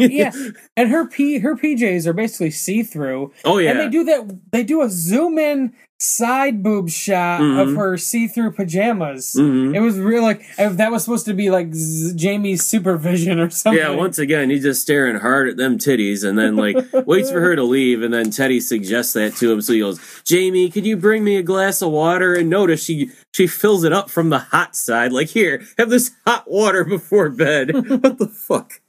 Yeah, 0.00 0.32
and 0.76 0.90
her 0.90 1.06
p 1.06 1.38
her 1.38 1.54
PJs 1.56 2.06
are 2.06 2.12
basically 2.12 2.50
see 2.50 2.82
through. 2.82 3.32
Oh 3.44 3.58
yeah. 3.58 3.70
And 3.72 3.80
they 3.80 3.88
do 3.88 4.04
that. 4.04 4.38
They 4.52 4.64
do 4.64 4.82
a 4.82 4.88
zoom 4.90 5.38
in 5.38 5.72
side 6.02 6.62
boob 6.62 6.88
shot 6.88 7.42
of 7.42 7.68
Mhm. 7.68 7.76
her 7.76 7.98
see 7.98 8.26
through 8.26 8.52
pajamas. 8.52 9.36
Mhm. 9.38 9.74
It 9.76 9.80
was 9.80 9.98
real 9.98 10.22
like 10.22 10.40
that 10.56 10.90
was 10.90 11.04
supposed 11.04 11.26
to 11.26 11.34
be 11.34 11.50
like 11.50 11.74
Z- 11.74 12.14
Jamie's 12.16 12.64
supervision 12.64 13.38
or 13.38 13.50
something. 13.50 13.78
Yeah, 13.78 13.90
once 13.90 14.18
again, 14.18 14.48
he's 14.48 14.62
just 14.62 14.80
staring 14.80 15.16
hard 15.16 15.48
at 15.50 15.56
them 15.58 15.76
titties 15.76 16.26
and 16.26 16.38
then, 16.38 16.56
like, 16.56 16.74
waits 17.06 17.30
for 17.30 17.40
her 17.40 17.54
to 17.54 17.62
leave. 17.64 18.00
And 18.00 18.14
then 18.14 18.30
Teddy 18.30 18.60
suggests 18.60 19.12
that 19.12 19.36
to 19.36 19.52
him. 19.52 19.60
So 19.60 19.74
he 19.74 19.80
goes, 19.80 20.00
Jamie, 20.24 20.70
could 20.70 20.86
you 20.86 20.96
bring 20.96 21.22
me 21.22 21.36
a 21.36 21.42
glass 21.42 21.82
of 21.82 21.90
water? 21.90 22.32
And 22.34 22.48
notice 22.48 22.82
she, 22.82 23.10
she 23.34 23.46
fills 23.46 23.84
it 23.84 23.92
up 23.92 24.08
from 24.08 24.30
the 24.30 24.38
hot 24.38 24.74
side. 24.74 25.12
Like, 25.12 25.28
here, 25.28 25.62
have 25.76 25.90
this 25.90 26.12
hot 26.26 26.50
water 26.50 26.82
before 26.82 27.28
bed. 27.28 27.72
what 28.02 28.16
the 28.16 28.26
fuck? 28.26 28.80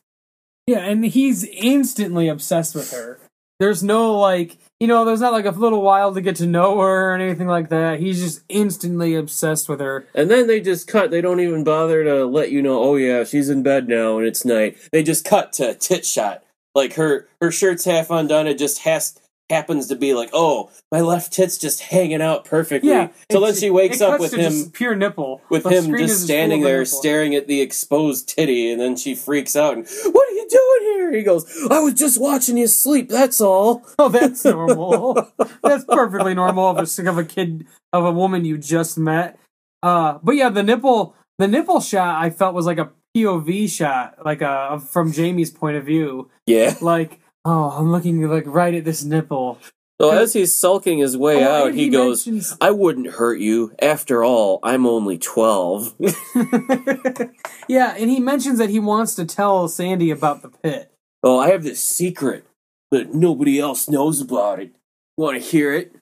Yeah, 0.67 0.79
and 0.79 1.05
he's 1.05 1.43
instantly 1.43 2.27
obsessed 2.27 2.75
with 2.75 2.91
her. 2.91 3.19
There's 3.59 3.83
no 3.83 4.17
like, 4.17 4.57
you 4.79 4.87
know, 4.87 5.05
there's 5.05 5.21
not 5.21 5.33
like 5.33 5.45
a 5.45 5.51
little 5.51 5.83
while 5.83 6.13
to 6.13 6.21
get 6.21 6.37
to 6.37 6.47
know 6.47 6.79
her 6.79 7.11
or 7.11 7.13
anything 7.13 7.47
like 7.47 7.69
that. 7.69 7.99
He's 7.99 8.19
just 8.19 8.41
instantly 8.49 9.13
obsessed 9.13 9.69
with 9.69 9.79
her. 9.79 10.07
And 10.15 10.31
then 10.31 10.47
they 10.47 10.59
just 10.61 10.87
cut. 10.87 11.11
They 11.11 11.21
don't 11.21 11.39
even 11.39 11.63
bother 11.63 12.03
to 12.03 12.25
let 12.25 12.51
you 12.51 12.63
know. 12.63 12.81
Oh 12.81 12.95
yeah, 12.95 13.23
she's 13.23 13.49
in 13.49 13.61
bed 13.61 13.87
now 13.87 14.17
and 14.17 14.25
it's 14.25 14.43
night. 14.45 14.77
They 14.91 15.03
just 15.03 15.25
cut 15.25 15.53
to 15.53 15.69
a 15.69 15.75
tit 15.75 16.05
shot. 16.07 16.43
Like 16.73 16.93
her 16.93 17.27
her 17.39 17.51
shirt's 17.51 17.85
half 17.85 18.09
undone. 18.09 18.47
It 18.47 18.57
just 18.57 18.79
has 18.79 19.19
happens 19.51 19.87
to 19.87 19.95
be 19.95 20.13
like, 20.15 20.29
oh, 20.33 20.71
my 20.91 21.01
left 21.01 21.33
tit's 21.33 21.57
just 21.59 21.81
hanging 21.81 22.21
out 22.21 22.45
perfectly. 22.45 22.89
Yeah. 22.89 23.09
So 23.31 23.39
then 23.39 23.53
she 23.53 23.69
wakes 23.69 24.01
up 24.01 24.19
with 24.19 24.33
him 24.33 24.71
pure 24.71 24.95
nipple. 24.95 25.41
with 25.49 25.63
The 25.63 25.69
him 25.69 25.95
just 25.97 26.23
standing 26.23 26.61
there 26.61 26.79
nipple. 26.79 26.97
staring 26.97 27.35
at 27.35 27.47
the 27.47 27.61
exposed 27.61 28.29
titty, 28.29 28.71
and 28.71 28.81
then 28.81 28.95
she 28.95 29.13
freaks 29.13 29.55
out 29.55 29.75
and, 29.77 29.85
"What 30.11 30.27
are 30.29 30.31
you 30.33 30.47
doing 30.49 30.93
here?" 30.93 31.11
He 31.17 31.23
goes, 31.23 31.45
"I 31.69 31.79
was 31.79 31.93
just 31.93 32.19
watching 32.19 32.57
you 32.57 32.67
sleep. 32.67 33.09
That's 33.09 33.39
all." 33.39 33.83
Oh, 33.99 34.09
that's 34.09 34.43
normal. 34.57 35.31
that's 35.61 35.85
perfectly 35.85 36.33
normal 36.33 36.69
of 36.69 36.77
a 36.79 37.09
of 37.09 37.17
a 37.17 37.23
kid 37.25 37.67
of 37.93 38.05
a 38.05 38.11
woman 38.11 38.45
you 38.45 38.57
just 38.57 38.97
met. 38.97 39.37
Uh, 39.83 40.17
but 40.23 40.33
yeah, 40.35 40.49
the 40.49 40.63
nipple 40.63 41.15
the 41.37 41.47
nipple 41.47 41.81
shot 41.81 42.23
I 42.23 42.29
felt 42.29 42.53
was 42.55 42.65
like 42.65 42.77
a 42.77 42.91
POV 43.15 43.69
shot, 43.69 44.23
like 44.25 44.41
a 44.41 44.79
from 44.79 45.11
Jamie's 45.11 45.51
point 45.51 45.75
of 45.75 45.85
view. 45.85 46.29
Yeah. 46.45 46.75
Like, 46.81 47.19
oh, 47.45 47.69
I'm 47.71 47.91
looking 47.91 48.21
like 48.29 48.45
right 48.47 48.73
at 48.73 48.85
this 48.85 49.03
nipple. 49.03 49.57
So 49.99 50.09
as 50.09 50.33
he's 50.33 50.51
sulking 50.51 50.97
his 50.97 51.15
way 51.15 51.45
Oh, 51.45 51.51
out, 51.51 51.67
and 51.69 51.79
he, 51.79 51.87
goes, 51.89 52.25
mentions- 52.25 52.57
"I 52.59 52.71
wouldn't 52.71 53.07
hurt 53.11 53.39
you. 53.39 53.75
After 53.79 54.23
all, 54.23 54.59
I'm 54.63 54.87
only 54.87 55.19
12. 55.19 55.93
yeah, 57.67 57.93
and 57.97 58.09
he 58.09 58.19
mentions 58.19 58.57
that 58.57 58.69
he 58.69 58.79
wants 58.79 59.13
to 59.15 59.25
tell 59.25 59.67
Sandy 59.67 60.09
about 60.11 60.41
the 60.41 60.49
pit. 60.49 60.91
oh, 61.23 61.37
I 61.39 61.49
have 61.51 61.63
this 61.63 61.83
secret, 61.83 62.45
but 62.89 63.13
nobody 63.13 63.59
else 63.59 63.87
knows 63.87 64.21
about 64.21 64.59
it. 64.59 64.71
Want 65.17 65.37
to 65.37 65.43
hear 65.47 65.73
it?" 65.73 65.95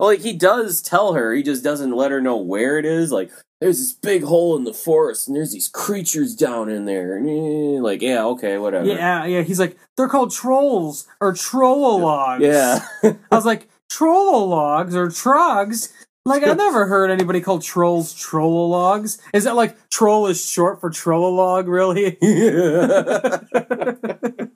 Well, 0.00 0.08
like 0.08 0.20
he 0.20 0.32
does 0.32 0.82
tell 0.82 1.12
her, 1.14 1.32
he 1.32 1.44
just 1.44 1.62
doesn't 1.62 1.92
let 1.94 2.10
her 2.10 2.20
know 2.20 2.36
where 2.36 2.76
it 2.78 2.84
is. 2.84 3.12
Like, 3.12 3.30
there's 3.62 3.78
this 3.78 3.92
big 3.92 4.24
hole 4.24 4.56
in 4.56 4.64
the 4.64 4.74
forest, 4.74 5.28
and 5.28 5.36
there's 5.36 5.52
these 5.52 5.68
creatures 5.68 6.34
down 6.34 6.68
in 6.68 6.84
there. 6.84 7.16
And 7.16 7.28
eh, 7.28 7.80
like, 7.80 8.02
yeah, 8.02 8.24
okay, 8.24 8.58
whatever. 8.58 8.86
Yeah, 8.86 9.24
yeah. 9.24 9.42
He's 9.42 9.60
like, 9.60 9.76
they're 9.96 10.08
called 10.08 10.32
trolls 10.32 11.06
or 11.20 11.32
trollologs. 11.32 12.40
Yeah. 12.40 12.80
I 13.30 13.36
was 13.36 13.46
like, 13.46 13.68
trollologs 13.88 14.94
or 14.94 15.06
trogs? 15.08 15.92
Like, 16.24 16.42
I've 16.42 16.56
never 16.56 16.86
heard 16.86 17.10
anybody 17.10 17.40
call 17.40 17.60
trolls 17.60 18.12
trollologs. 18.14 19.20
Is 19.32 19.44
that 19.44 19.54
like 19.54 19.76
troll 19.90 20.26
is 20.26 20.44
short 20.44 20.80
for 20.80 20.90
trollolog, 20.90 21.68
really? 21.68 22.18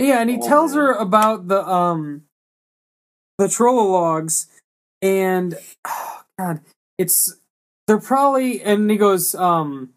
yeah, 0.00 0.20
and 0.20 0.30
he 0.30 0.38
Oh, 0.40 0.48
tells 0.48 0.74
man. 0.74 0.84
her 0.84 0.92
about 0.94 1.48
the 1.48 1.66
um 1.66 2.22
the 3.38 3.46
trollologs 3.46 4.46
and 5.00 5.54
oh 5.86 6.22
god, 6.38 6.60
it's 6.98 7.34
they're 7.86 7.98
probably 7.98 8.62
and 8.62 8.90
he 8.90 8.96
goes, 8.96 9.34
um 9.34 9.90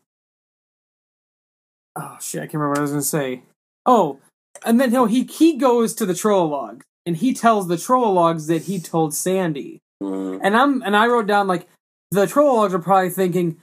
Oh 1.96 2.18
shit, 2.22 2.42
I 2.42 2.46
can't 2.46 2.56
remember 2.56 2.70
what 2.70 2.80
I 2.80 2.82
was 2.82 2.92
gonna 2.92 3.02
say. 3.02 3.44
Oh, 3.86 4.20
and 4.66 4.80
then 4.80 4.92
no, 4.92 5.06
he 5.06 5.24
he 5.24 5.58
goes 5.58 5.94
to 5.96 6.06
the 6.06 6.14
trollologs 6.14 6.82
and 7.06 7.18
he 7.18 7.34
tells 7.34 7.68
the 7.68 7.76
trollologs 7.76 8.48
that 8.48 8.64
he 8.64 8.80
told 8.80 9.14
Sandy. 9.14 9.80
Mm. 10.04 10.40
And 10.44 10.56
I'm 10.56 10.82
and 10.84 10.96
I 10.96 11.08
wrote 11.08 11.28
down 11.28 11.48
like 11.48 11.68
the 12.12 12.26
trollologs 12.26 12.74
are 12.74 12.80
probably 12.80 13.10
thinking, 13.10 13.58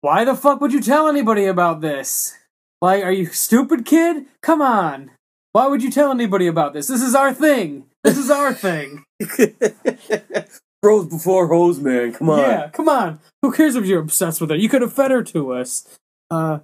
why 0.00 0.24
the 0.24 0.34
fuck 0.34 0.60
would 0.60 0.72
you 0.72 0.80
tell 0.80 1.08
anybody 1.08 1.46
about 1.46 1.80
this? 1.80 2.36
Like, 2.80 3.04
are 3.04 3.12
you 3.12 3.26
stupid, 3.26 3.84
kid? 3.84 4.24
Come 4.40 4.62
on. 4.62 5.10
Why 5.52 5.66
would 5.66 5.82
you 5.82 5.90
tell 5.90 6.10
anybody 6.10 6.46
about 6.46 6.72
this? 6.72 6.86
This 6.86 7.02
is 7.02 7.14
our 7.14 7.34
thing. 7.34 7.86
This 8.04 8.16
is 8.16 8.30
our 8.30 8.54
thing. 8.54 9.04
Bros 10.82 11.06
before 11.06 11.46
hoes, 11.48 11.78
man. 11.78 12.12
Come 12.12 12.30
on. 12.30 12.38
Yeah, 12.38 12.68
come 12.70 12.88
on. 12.88 13.20
Who 13.42 13.52
cares 13.52 13.76
if 13.76 13.84
you're 13.86 14.00
obsessed 14.00 14.40
with 14.40 14.50
her? 14.50 14.56
You 14.56 14.68
could 14.68 14.82
have 14.82 14.92
fed 14.92 15.10
her 15.10 15.22
to 15.24 15.52
us. 15.52 15.86
Uh, 16.30 16.60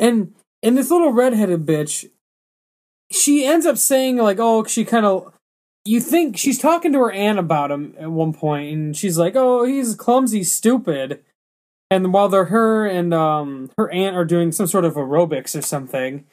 and 0.00 0.34
and 0.62 0.78
this 0.78 0.90
little 0.90 1.12
redheaded 1.12 1.66
bitch, 1.66 2.08
she 3.10 3.44
ends 3.44 3.66
up 3.66 3.76
saying 3.76 4.16
like, 4.16 4.38
oh, 4.40 4.64
she 4.64 4.84
kind 4.84 5.06
of. 5.06 5.32
You 5.86 6.00
think 6.00 6.38
she's 6.38 6.58
talking 6.58 6.94
to 6.94 6.98
her 7.00 7.12
aunt 7.12 7.38
about 7.38 7.70
him 7.70 7.94
at 7.98 8.10
one 8.10 8.32
point, 8.32 8.72
and 8.72 8.96
she's 8.96 9.18
like, 9.18 9.36
"Oh, 9.36 9.64
he's 9.64 9.94
clumsy, 9.94 10.42
stupid." 10.42 11.22
And 11.90 12.10
while 12.10 12.30
they're 12.30 12.46
her 12.46 12.86
and 12.86 13.12
um 13.12 13.70
her 13.76 13.90
aunt 13.90 14.16
are 14.16 14.24
doing 14.24 14.50
some 14.50 14.66
sort 14.66 14.86
of 14.86 14.94
aerobics 14.94 15.54
or 15.54 15.60
something, 15.60 16.24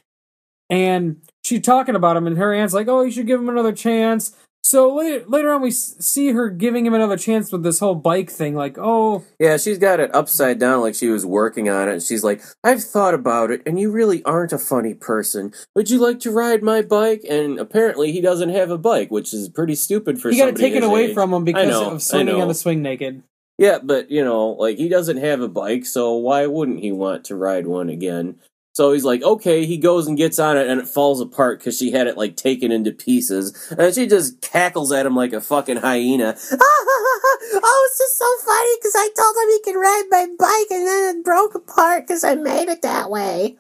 and 0.70 1.22
she's 1.44 1.62
talking 1.64 1.96
about 1.96 2.16
him, 2.16 2.28
and 2.28 2.38
her 2.38 2.54
aunt's 2.54 2.74
like, 2.74 2.88
"Oh, 2.88 3.02
you 3.02 3.12
should 3.12 3.28
give 3.28 3.42
him 3.42 3.50
another 3.50 3.74
chance." 3.74 4.34
So 4.64 4.94
later, 4.96 5.26
later 5.28 5.52
on, 5.52 5.62
we 5.62 5.72
see 5.72 6.32
her 6.32 6.50
giving 6.50 6.86
him 6.86 6.94
another 6.94 7.18
chance 7.18 7.52
with 7.52 7.64
this 7.64 7.80
whole 7.80 7.96
bike 7.96 8.30
thing. 8.30 8.56
Like, 8.56 8.78
oh, 8.78 9.26
Yeah, 9.40 9.58
she's 9.58 9.80
got 9.80 10.00
it 10.00 10.14
upside 10.14 10.60
down 10.60 10.82
like 10.82 10.94
she 10.96 11.10
was 11.10 11.26
working 11.26 11.68
on 11.68 11.90
it. 11.90 12.04
She's 12.04 12.24
like, 12.24 12.42
I've 12.64 12.84
thought 12.84 13.14
about 13.14 13.50
it, 13.50 13.64
and 13.66 13.80
you 13.80 13.92
really 13.92 14.24
aren't 14.24 14.54
a 14.54 14.60
funny 14.60 14.94
person. 14.94 15.52
Would 15.76 15.90
you 15.90 16.00
like 16.00 16.20
to 16.22 16.32
ride 16.32 16.62
my 16.62 16.82
bike? 16.84 17.24
And 17.30 17.60
apparently 17.60 18.12
he 18.12 18.22
doesn't 18.22 18.50
have 18.50 18.70
a 18.70 18.78
bike, 18.78 19.10
which 19.10 19.34
is 19.34 19.50
pretty 19.50 19.76
stupid 19.76 20.22
for 20.22 20.30
he 20.30 20.38
got 20.38 20.50
it 20.50 20.56
taken 20.56 20.84
away 20.84 21.06
age. 21.06 21.14
from 21.16 21.34
him 21.34 21.44
because 21.44 21.68
know, 21.68 21.92
of 21.92 22.02
swinging 22.02 22.40
on 22.40 22.48
the 22.48 22.54
swing 22.54 22.82
naked. 22.82 23.24
Yeah, 23.58 23.80
but, 23.84 24.10
you 24.10 24.24
know, 24.24 24.50
like, 24.50 24.78
he 24.78 24.90
doesn't 24.90 25.18
have 25.18 25.42
a 25.42 25.48
bike, 25.48 25.86
so 25.86 26.14
why 26.14 26.48
wouldn't 26.48 26.80
he 26.80 26.92
want 26.92 27.26
to 27.26 27.36
ride 27.36 27.68
one 27.68 27.90
again? 27.90 28.38
So 28.74 28.94
he's 28.94 29.04
like, 29.04 29.22
okay, 29.22 29.66
he 29.66 29.78
goes 29.78 30.08
and 30.08 30.18
gets 30.18 30.40
on 30.40 30.58
it, 30.58 30.68
and 30.70 30.80
it 30.80 30.88
falls 30.88 31.20
apart 31.20 31.60
because 31.60 31.78
she 31.78 31.92
had 31.92 32.08
it, 32.08 32.18
like, 32.18 32.38
taken 32.38 32.72
into 32.72 32.94
pieces. 32.94 33.54
And 33.78 33.94
she 33.94 34.08
just 34.08 34.40
cackles 34.42 34.94
at 34.94 35.06
him 35.06 35.14
like 35.16 35.34
a 35.34 35.42
fucking 35.42 35.78
hyena. 35.78 36.38
oh, 36.52 37.88
it's 37.90 37.98
just 37.98 38.18
so 38.18 38.26
funny 38.46 38.76
because 38.80 38.94
I 38.96 39.10
told 39.18 39.36
him 39.36 39.50
he 39.50 39.62
could 39.62 39.80
ride 39.80 40.04
my 40.10 40.28
bike 40.40 40.72
and 40.72 40.88
then 40.88 41.18
it 41.18 41.24
broke 41.26 41.56
apart 41.56 42.08
because 42.08 42.24
I 42.24 42.36
made 42.36 42.70
it 42.70 42.82
that 42.82 43.10
way. 43.10 43.58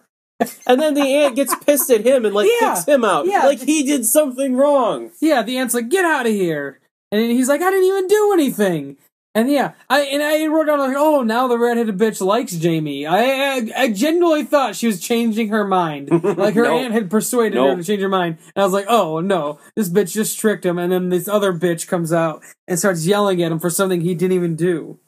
And 0.65 0.81
then 0.81 0.93
the 0.95 1.01
aunt 1.01 1.35
gets 1.35 1.53
pissed 1.55 1.91
at 1.91 2.05
him 2.05 2.25
and, 2.25 2.33
like, 2.33 2.49
Yeah, 2.61 2.73
kicks 2.75 2.85
him 2.87 3.03
out. 3.05 3.27
yeah. 3.27 3.45
Like 3.45 3.59
he 3.61 3.83
did 3.83 4.05
something 4.05 4.55
wrong. 4.55 5.11
Yeah, 5.19 5.43
the 5.43 5.57
aunt's 5.57 5.73
like, 5.75 5.89
"Get 5.89 6.03
out 6.05 6.25
of 6.25 6.31
here!" 6.31 6.79
And 7.11 7.21
he's 7.29 7.47
like, 7.47 7.61
"I 7.61 7.69
didn't 7.69 7.85
even 7.85 8.07
do 8.07 8.31
anything." 8.33 8.97
And 9.33 9.49
yeah, 9.49 9.73
I 9.89 10.01
and 10.01 10.21
I 10.21 10.45
wrote 10.47 10.65
down 10.65 10.79
like, 10.79 10.95
"Oh, 10.97 11.23
now 11.23 11.47
the 11.47 11.57
redheaded 11.57 11.97
bitch 11.97 12.19
likes 12.19 12.51
Jamie." 12.53 13.05
I 13.05 13.21
I, 13.23 13.71
I 13.77 13.91
genuinely 13.93 14.43
thought 14.43 14.75
she 14.75 14.87
was 14.87 14.99
changing 14.99 15.47
her 15.49 15.63
mind, 15.65 16.09
like 16.37 16.53
her 16.55 16.63
Nope. 16.63 16.81
aunt 16.81 16.93
had 16.93 17.09
persuaded 17.09 17.57
her 17.57 17.77
to 17.77 17.83
change 17.83 18.01
her 18.01 18.09
mind. 18.09 18.39
And 18.55 18.61
I 18.61 18.65
was 18.65 18.73
like, 18.73 18.87
"Oh 18.89 19.21
no, 19.21 19.57
this 19.77 19.87
bitch 19.87 20.11
just 20.11 20.37
tricked 20.37 20.65
him." 20.65 20.77
And 20.77 20.91
then 20.91 21.07
this 21.07 21.29
other 21.29 21.53
bitch 21.53 21.87
comes 21.87 22.11
out 22.11 22.43
and 22.67 22.77
starts 22.77 23.05
yelling 23.05 23.41
at 23.41 23.53
him 23.53 23.59
for 23.59 23.69
something 23.69 24.01
he 24.01 24.15
didn't 24.15 24.33
even 24.35 24.57
do. 24.57 24.99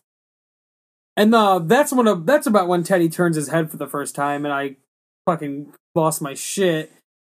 And 1.17 1.35
uh, 1.35 1.59
that's 1.59 1.91
when 1.91 2.07
uh, 2.07 2.15
that's 2.15 2.47
about 2.47 2.69
when 2.69 2.83
Teddy 2.83 3.09
turns 3.09 3.35
his 3.35 3.49
head 3.49 3.69
for 3.69 3.77
the 3.77 3.87
first 3.87 4.15
time, 4.15 4.45
and 4.45 4.53
I 4.53 4.77
fucking 5.25 5.73
lost 5.95 6.21
my 6.21 6.33
shit. 6.33 6.93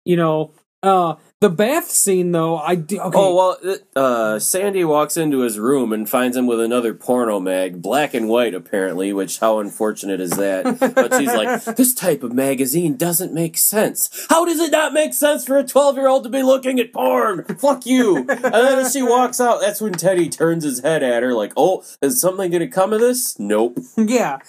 You 0.05 0.17
know, 0.17 0.51
uh, 0.83 1.15
the 1.45 1.55
bath 1.55 1.91
scene 1.91 2.31
though, 2.31 2.57
I 2.57 2.73
do. 2.73 2.99
Okay, 2.99 3.17
Oh 3.19 3.35
well, 3.35 3.77
uh, 3.95 4.39
Sandy 4.39 4.83
walks 4.83 5.15
into 5.15 5.41
his 5.41 5.59
room 5.59 5.93
and 5.93 6.09
finds 6.09 6.35
him 6.35 6.47
with 6.47 6.59
another 6.59 6.95
porno 6.95 7.39
mag, 7.39 7.83
black 7.83 8.15
and 8.15 8.27
white 8.27 8.55
apparently. 8.55 9.13
Which 9.13 9.37
how 9.37 9.59
unfortunate 9.59 10.19
is 10.19 10.31
that? 10.31 10.79
But 10.95 11.13
she's 11.13 11.31
like, 11.33 11.63
this 11.75 11.93
type 11.93 12.23
of 12.23 12.33
magazine 12.33 12.97
doesn't 12.97 13.31
make 13.31 13.57
sense. 13.57 14.25
How 14.27 14.43
does 14.43 14.59
it 14.59 14.71
not 14.71 14.91
make 14.91 15.13
sense 15.13 15.45
for 15.45 15.59
a 15.59 15.63
twelve-year-old 15.63 16.23
to 16.23 16.29
be 16.29 16.41
looking 16.41 16.79
at 16.79 16.91
porn? 16.91 17.43
Fuck 17.59 17.85
you! 17.85 18.17
And 18.17 18.27
then 18.27 18.79
as 18.79 18.91
she 18.91 19.03
walks 19.03 19.39
out, 19.39 19.61
that's 19.61 19.79
when 19.79 19.93
Teddy 19.93 20.29
turns 20.29 20.63
his 20.63 20.79
head 20.79 21.03
at 21.03 21.21
her, 21.21 21.35
like, 21.35 21.53
oh, 21.55 21.83
is 22.01 22.19
something 22.19 22.49
gonna 22.49 22.67
come 22.67 22.91
of 22.91 23.01
this? 23.01 23.37
Nope. 23.37 23.77
Yeah. 23.97 24.39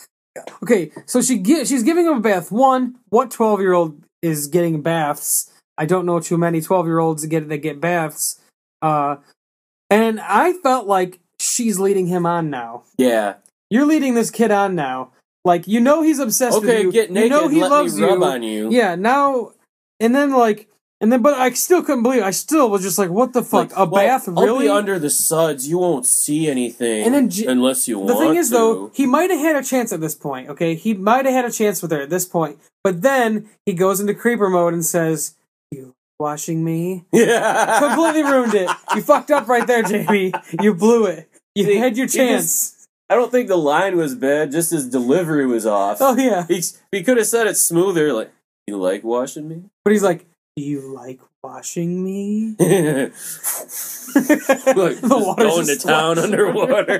Okay, 0.62 0.92
so 1.06 1.20
she 1.22 1.38
gi- 1.38 1.64
she's 1.66 1.82
giving 1.82 2.06
him 2.06 2.14
a 2.18 2.20
bath. 2.20 2.50
One, 2.52 2.96
what 3.10 3.30
twelve 3.30 3.60
year 3.60 3.72
old 3.74 4.02
is 4.22 4.46
getting 4.46 4.80
baths? 4.82 5.50
I 5.78 5.86
don't 5.86 6.06
know 6.06 6.20
too 6.20 6.38
many 6.38 6.60
twelve 6.60 6.86
year 6.86 6.98
olds 6.98 7.22
that 7.22 7.28
get 7.28 7.48
that 7.48 7.58
get 7.58 7.80
baths. 7.80 8.40
Uh, 8.82 9.16
and 9.90 10.20
I 10.20 10.52
felt 10.54 10.86
like 10.86 11.20
she's 11.38 11.78
leading 11.78 12.06
him 12.06 12.26
on 12.26 12.50
now. 12.50 12.84
Yeah. 12.98 13.34
You're 13.70 13.86
leading 13.86 14.14
this 14.14 14.30
kid 14.30 14.50
on 14.50 14.74
now. 14.74 15.12
Like 15.44 15.66
you 15.66 15.80
know 15.80 16.02
he's 16.02 16.18
obsessed 16.18 16.60
with 16.60 16.68
Okay, 16.70 16.82
you. 16.82 16.92
get 16.92 17.10
naked. 17.10 17.30
You 17.32 17.36
know 17.36 17.48
he 17.48 17.60
loves 17.62 17.98
you. 17.98 18.24
on 18.24 18.42
you. 18.42 18.70
Yeah. 18.70 18.94
Now 18.94 19.52
and 20.00 20.14
then 20.14 20.32
like 20.32 20.68
and 21.00 21.12
then 21.12 21.20
but 21.20 21.34
I 21.34 21.50
still 21.50 21.82
couldn't 21.82 22.02
believe. 22.02 22.22
It. 22.22 22.24
I 22.24 22.30
still 22.30 22.70
was 22.70 22.82
just 22.82 22.96
like, 22.98 23.10
what 23.10 23.32
the 23.34 23.42
fuck? 23.42 23.68
Like, 23.70 23.76
a 23.76 23.84
well, 23.84 24.02
bath? 24.02 24.28
Really? 24.28 24.68
under 24.68 24.98
the 24.98 25.10
suds. 25.10 25.68
You 25.68 25.76
won't 25.78 26.06
see 26.06 26.48
anything, 26.48 27.04
And 27.04 27.12
then 27.14 27.28
J- 27.28 27.44
unless 27.46 27.86
you 27.86 27.96
The 27.96 28.00
want. 28.00 28.08
The 28.08 28.24
thing 28.24 28.36
is, 28.36 28.48
to. 28.48 28.54
though, 28.54 28.90
he 28.94 29.04
might 29.04 29.30
have 29.30 29.38
had 29.38 29.56
a 29.56 29.62
chance 29.62 29.92
at 29.92 30.00
this 30.00 30.14
point. 30.14 30.48
Okay, 30.48 30.74
he 30.74 30.94
might 30.94 31.26
have 31.26 31.34
had 31.34 31.44
a 31.44 31.50
chance 31.52 31.82
with 31.82 31.90
her 31.90 32.00
at 32.00 32.08
this 32.08 32.24
point, 32.24 32.58
but 32.82 33.02
then 33.02 33.46
he 33.66 33.74
goes 33.74 34.00
into 34.00 34.14
creeper 34.14 34.48
mode 34.48 34.72
and 34.72 34.86
says, 34.86 35.34
"You 35.36 35.45
washing 36.18 36.64
me?" 36.64 37.04
yeah, 37.12 37.78
Completely 37.86 38.22
ruined 38.22 38.54
it. 38.54 38.70
You 38.94 39.02
fucked 39.02 39.30
up 39.30 39.48
right 39.48 39.66
there, 39.66 39.82
Jamie. 39.82 40.32
You 40.60 40.74
blew 40.74 41.06
it. 41.06 41.28
You 41.54 41.64
See, 41.64 41.76
had 41.76 41.96
your 41.96 42.06
chance. 42.08 42.86
I 43.08 43.14
don't 43.14 43.30
think 43.30 43.48
the 43.48 43.56
line 43.56 43.96
was 43.96 44.14
bad. 44.14 44.50
Just 44.50 44.70
his 44.72 44.88
delivery 44.88 45.46
was 45.46 45.64
off. 45.66 45.98
Oh 46.00 46.16
yeah, 46.16 46.44
He 46.48 46.62
he 46.92 47.02
could 47.02 47.16
have 47.18 47.26
said 47.26 47.46
it 47.46 47.56
smoother. 47.56 48.12
Like, 48.12 48.32
you 48.66 48.76
like 48.76 49.04
washing 49.04 49.48
me? 49.48 49.62
but 49.84 49.92
he's 49.92 50.02
like, 50.02 50.26
Do 50.56 50.62
you 50.64 50.92
like 50.92 51.20
washing 51.44 52.02
me? 52.04 52.56
Look, 52.58 53.12
The 55.00 55.22
water's 55.24 55.54
going 55.54 55.66
to 55.68 55.76
town 55.78 56.18
underwater. 56.18 56.98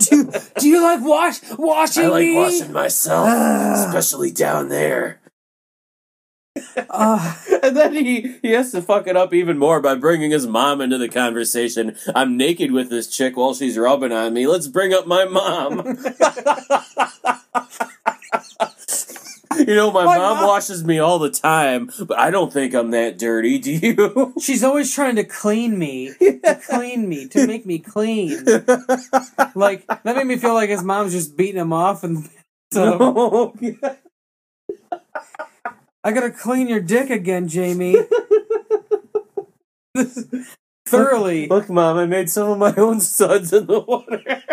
do, 0.00 0.16
you, 0.16 0.32
do 0.58 0.68
you 0.68 0.82
like 0.82 1.00
wash 1.04 1.40
washing 1.56 2.06
I 2.06 2.08
like 2.08 2.20
me? 2.26 2.34
washing 2.36 2.72
myself, 2.72 3.28
Ah. 3.30 3.86
especially 3.86 4.32
down 4.32 4.68
there. 4.70 5.20
Uh, 6.90 7.34
And 7.62 7.76
then 7.76 7.94
he, 7.94 8.38
he 8.42 8.50
has 8.52 8.72
to 8.72 8.82
fuck 8.82 9.06
it 9.06 9.16
up 9.16 9.32
even 9.32 9.56
more 9.56 9.80
by 9.80 9.94
bringing 9.94 10.32
his 10.32 10.48
mom 10.48 10.80
into 10.80 10.98
the 10.98 11.08
conversation. 11.08 11.96
I'm 12.12 12.36
naked 12.36 12.72
with 12.72 12.90
this 12.90 13.06
chick 13.06 13.36
while 13.36 13.54
she's 13.54 13.78
rubbing 13.78 14.10
on 14.10 14.34
me. 14.34 14.48
Let's 14.48 14.66
bring 14.66 14.92
up 14.92 15.06
my 15.06 15.24
mom. 15.26 15.76
you 19.58 19.74
know, 19.76 19.90
my, 19.92 20.04
My 20.04 20.18
mom, 20.18 20.38
mom- 20.38 20.46
washes 20.48 20.84
me 20.84 20.98
all 20.98 21.18
the 21.18 21.30
time, 21.30 21.90
but 22.06 22.18
I 22.18 22.30
don't 22.30 22.52
think 22.52 22.74
I'm 22.74 22.90
that 22.90 23.18
dirty. 23.18 23.58
Do 23.58 23.72
you? 23.72 24.34
she's 24.40 24.64
always 24.64 24.92
trying 24.92 25.16
to 25.16 25.24
clean 25.24 25.78
me, 25.78 26.12
to 26.18 26.60
clean 26.68 27.08
me, 27.08 27.28
to 27.28 27.46
make 27.46 27.66
me 27.66 27.78
clean. 27.78 28.44
Like 29.54 29.86
that 29.86 30.04
made 30.16 30.26
me 30.26 30.36
feel 30.36 30.54
like 30.54 30.70
his 30.70 30.82
mom's 30.82 31.12
just 31.12 31.36
beating 31.36 31.60
him 31.60 31.72
off, 31.72 32.02
and 32.02 32.28
so 32.72 32.98
No. 32.98 33.54
I 36.04 36.12
gotta 36.12 36.30
clean 36.30 36.68
your 36.68 36.80
dick 36.80 37.10
again, 37.10 37.48
Jamie. 37.48 37.96
Thoroughly. 40.86 41.46
Look, 41.46 41.70
mom, 41.70 41.96
I 41.96 42.06
made 42.06 42.28
some 42.28 42.50
of 42.50 42.58
my 42.58 42.74
own 42.76 43.00
suds 43.00 43.52
in 43.52 43.66
the 43.66 43.80
water. 43.80 44.42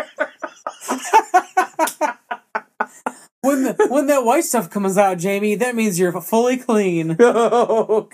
When 3.42 3.64
the, 3.64 3.88
when 3.90 4.08
that 4.08 4.26
white 4.26 4.44
stuff 4.44 4.70
comes 4.70 4.98
out, 4.98 5.18
Jamie, 5.18 5.56
that 5.56 5.74
means 5.74 5.98
you're 5.98 6.12
fully 6.22 6.58
clean. 6.58 7.16
oh. 7.20 8.10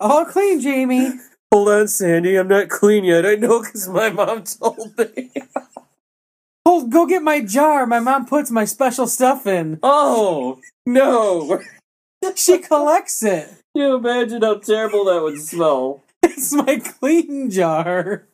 All 0.00 0.24
clean, 0.24 0.60
Jamie. 0.60 1.12
Hold 1.52 1.68
on, 1.68 1.88
Sandy. 1.88 2.36
I'm 2.36 2.48
not 2.48 2.68
clean 2.68 3.04
yet. 3.04 3.24
I 3.24 3.36
know 3.36 3.62
because 3.62 3.88
my 3.88 4.10
mom 4.10 4.42
told 4.42 4.98
me. 4.98 5.30
Hold, 6.66 6.90
go 6.90 7.06
get 7.06 7.22
my 7.22 7.40
jar. 7.40 7.86
My 7.86 8.00
mom 8.00 8.26
puts 8.26 8.50
my 8.50 8.64
special 8.64 9.06
stuff 9.06 9.46
in. 9.46 9.78
Oh, 9.82 10.58
no. 10.86 11.60
She 12.36 12.58
collects 12.58 13.24
it. 13.24 13.48
Can 13.74 13.82
you 13.82 13.96
imagine 13.96 14.42
how 14.42 14.58
terrible 14.58 15.06
that 15.06 15.22
would 15.22 15.40
smell? 15.40 16.02
It's 16.22 16.52
my 16.52 16.78
clean 16.78 17.50
jar. 17.50 18.28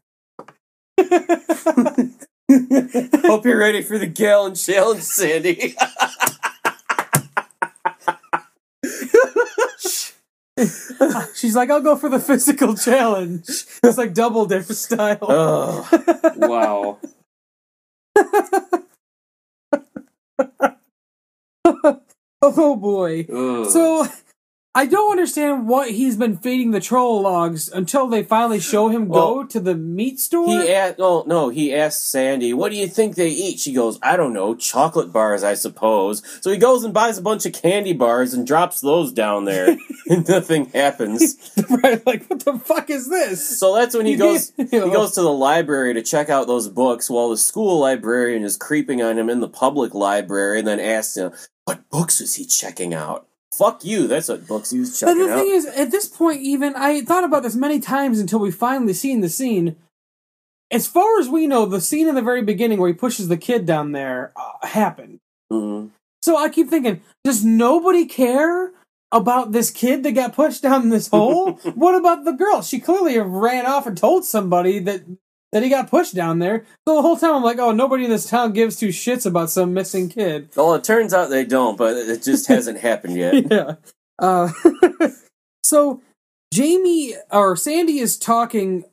Hope 1.00 2.10
you're 3.46 3.58
ready 3.58 3.80
for 3.82 3.96
the 3.96 4.06
gallon 4.06 4.54
challenge, 4.54 5.02
Sandy. 5.02 5.74
She's 11.34 11.56
like, 11.56 11.70
I'll 11.70 11.80
go 11.80 11.96
for 11.96 12.10
the 12.10 12.20
physical 12.20 12.76
challenge. 12.76 13.48
It's 13.82 13.96
like 13.96 14.12
double 14.12 14.44
dip 14.44 14.64
style. 14.64 15.16
oh, 15.22 16.34
wow. 16.36 16.98
oh 22.42 22.76
boy. 22.76 23.26
Ugh. 23.32 23.66
So 23.66 24.06
I 24.78 24.86
don't 24.86 25.10
understand 25.10 25.66
what 25.66 25.90
he's 25.90 26.16
been 26.16 26.36
feeding 26.36 26.70
the 26.70 26.78
troll 26.78 27.20
logs 27.22 27.68
until 27.68 28.06
they 28.06 28.22
finally 28.22 28.60
show 28.60 28.86
him 28.86 29.08
go 29.08 29.42
to 29.42 29.58
the 29.58 29.74
meat 29.74 30.20
store. 30.20 30.46
He 30.46 30.72
asked, 30.72 31.00
oh 31.00 31.24
no, 31.26 31.48
he 31.48 31.74
asked 31.74 32.08
Sandy, 32.08 32.54
what 32.54 32.70
do 32.70 32.78
you 32.78 32.86
think 32.86 33.16
they 33.16 33.28
eat? 33.28 33.58
She 33.58 33.72
goes, 33.72 33.98
I 34.04 34.16
don't 34.16 34.32
know, 34.32 34.54
chocolate 34.54 35.12
bars, 35.12 35.42
I 35.42 35.54
suppose. 35.54 36.22
So 36.42 36.52
he 36.52 36.58
goes 36.58 36.84
and 36.84 36.94
buys 36.94 37.18
a 37.18 37.22
bunch 37.22 37.44
of 37.44 37.54
candy 37.54 37.92
bars 37.92 38.34
and 38.34 38.46
drops 38.46 38.80
those 38.80 39.10
down 39.10 39.46
there, 39.46 39.76
and 40.08 40.28
nothing 40.28 40.66
happens. 40.66 41.34
right, 41.82 42.06
like 42.06 42.30
what 42.30 42.44
the 42.44 42.56
fuck 42.56 42.88
is 42.88 43.08
this? 43.08 43.58
So 43.58 43.74
that's 43.74 43.96
when 43.96 44.06
he 44.06 44.14
goes, 44.26 44.52
he 44.56 44.78
goes 44.78 45.10
to 45.14 45.22
the 45.22 45.32
library 45.32 45.94
to 45.94 46.02
check 46.04 46.28
out 46.28 46.46
those 46.46 46.68
books 46.68 47.10
while 47.10 47.30
the 47.30 47.36
school 47.36 47.80
librarian 47.80 48.44
is 48.44 48.56
creeping 48.56 49.02
on 49.02 49.18
him 49.18 49.28
in 49.28 49.40
the 49.40 49.48
public 49.48 49.92
library 49.92 50.60
and 50.60 50.68
then 50.68 50.78
asks 50.78 51.16
him, 51.16 51.32
what 51.64 51.90
books 51.90 52.20
is 52.20 52.36
he 52.36 52.44
checking 52.44 52.94
out? 52.94 53.27
Fuck 53.56 53.84
you, 53.84 54.06
that's 54.06 54.28
what 54.28 54.46
books 54.46 54.72
was 54.72 55.00
But 55.00 55.14
the 55.14 55.30
out. 55.30 55.38
thing 55.38 55.48
is, 55.48 55.66
at 55.66 55.90
this 55.90 56.06
point, 56.06 56.42
even 56.42 56.74
I 56.76 57.00
thought 57.00 57.24
about 57.24 57.42
this 57.42 57.54
many 57.56 57.80
times 57.80 58.20
until 58.20 58.38
we 58.38 58.50
finally 58.50 58.92
seen 58.92 59.20
the 59.20 59.28
scene. 59.28 59.76
As 60.70 60.86
far 60.86 61.18
as 61.18 61.28
we 61.28 61.46
know, 61.46 61.64
the 61.64 61.80
scene 61.80 62.08
in 62.08 62.14
the 62.14 62.22
very 62.22 62.42
beginning 62.42 62.78
where 62.78 62.88
he 62.88 62.94
pushes 62.94 63.28
the 63.28 63.38
kid 63.38 63.64
down 63.64 63.92
there 63.92 64.32
uh, 64.36 64.66
happened. 64.66 65.18
Mhm. 65.52 65.90
So 66.22 66.36
I 66.36 66.50
keep 66.50 66.68
thinking, 66.68 67.00
does 67.24 67.42
nobody 67.44 68.04
care 68.04 68.72
about 69.10 69.52
this 69.52 69.70
kid 69.70 70.02
that 70.02 70.12
got 70.12 70.34
pushed 70.34 70.62
down 70.62 70.90
this 70.90 71.08
hole? 71.08 71.52
what 71.74 71.94
about 71.94 72.24
the 72.24 72.32
girl? 72.32 72.60
She 72.60 72.80
clearly 72.80 73.18
ran 73.18 73.64
off 73.64 73.86
and 73.86 73.96
told 73.96 74.24
somebody 74.26 74.78
that 74.80 75.02
that 75.52 75.62
he 75.62 75.68
got 75.68 75.90
pushed 75.90 76.14
down 76.14 76.38
there. 76.38 76.64
So 76.86 76.96
the 76.96 77.02
whole 77.02 77.16
time 77.16 77.34
I'm 77.34 77.42
like, 77.42 77.58
oh, 77.58 77.72
nobody 77.72 78.04
in 78.04 78.10
this 78.10 78.28
town 78.28 78.52
gives 78.52 78.76
two 78.76 78.88
shits 78.88 79.24
about 79.26 79.50
some 79.50 79.72
missing 79.74 80.08
kid. 80.08 80.50
Well, 80.54 80.74
it 80.74 80.84
turns 80.84 81.14
out 81.14 81.30
they 81.30 81.44
don't, 81.44 81.76
but 81.76 81.96
it 81.96 82.22
just 82.22 82.46
hasn't 82.48 82.80
happened 82.80 83.16
yet. 83.16 83.50
yeah. 83.50 83.74
Uh, 84.18 84.50
so 85.62 86.02
Jamie 86.52 87.14
or 87.30 87.56
Sandy 87.56 87.98
is 87.98 88.18
talking 88.18 88.84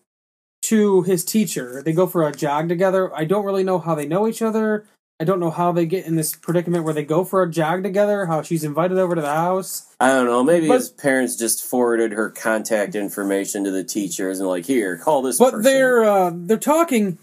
to 0.63 1.04
his 1.04 1.24
teacher. 1.24 1.82
They 1.84 1.94
go 1.94 2.08
for 2.08 2.28
a 2.28 2.32
jog 2.32 2.70
together. 2.70 3.15
I 3.15 3.26
don't 3.26 3.46
really 3.46 3.63
know 3.63 3.80
how 3.80 3.96
they 3.96 4.08
know 4.08 4.28
each 4.28 4.41
other. 4.41 4.86
I 5.19 5.23
don't 5.23 5.39
know 5.39 5.49
how 5.51 5.71
they 5.71 5.86
get 5.86 6.06
in 6.06 6.15
this 6.15 6.36
predicament 6.36 6.84
where 6.84 6.93
they 6.93 7.06
go 7.06 7.23
for 7.23 7.41
a 7.41 7.49
jog 7.49 7.84
together. 7.84 8.25
How 8.25 8.41
she's 8.41 8.65
invited 8.65 8.97
over 8.97 9.15
to 9.15 9.21
the 9.21 9.34
house. 9.34 9.93
I 9.99 10.10
don't 10.10 10.25
know. 10.25 10.43
Maybe 10.43 10.67
But- 10.67 10.75
his 10.75 10.89
parents 10.89 11.38
just 11.38 11.63
forwarded 11.63 12.12
her 12.12 12.30
contact 12.30 12.95
information 12.95 13.63
to 13.63 13.71
the 13.71 13.84
teachers 13.84 14.39
and 14.39 14.49
like, 14.49 14.65
here, 14.65 14.97
call 14.97 15.21
this. 15.21 15.38
But 15.38 15.51
person. 15.51 15.63
they're 15.63 16.04
uh, 16.04 16.32
they're 16.34 16.58
talking, 16.58 17.17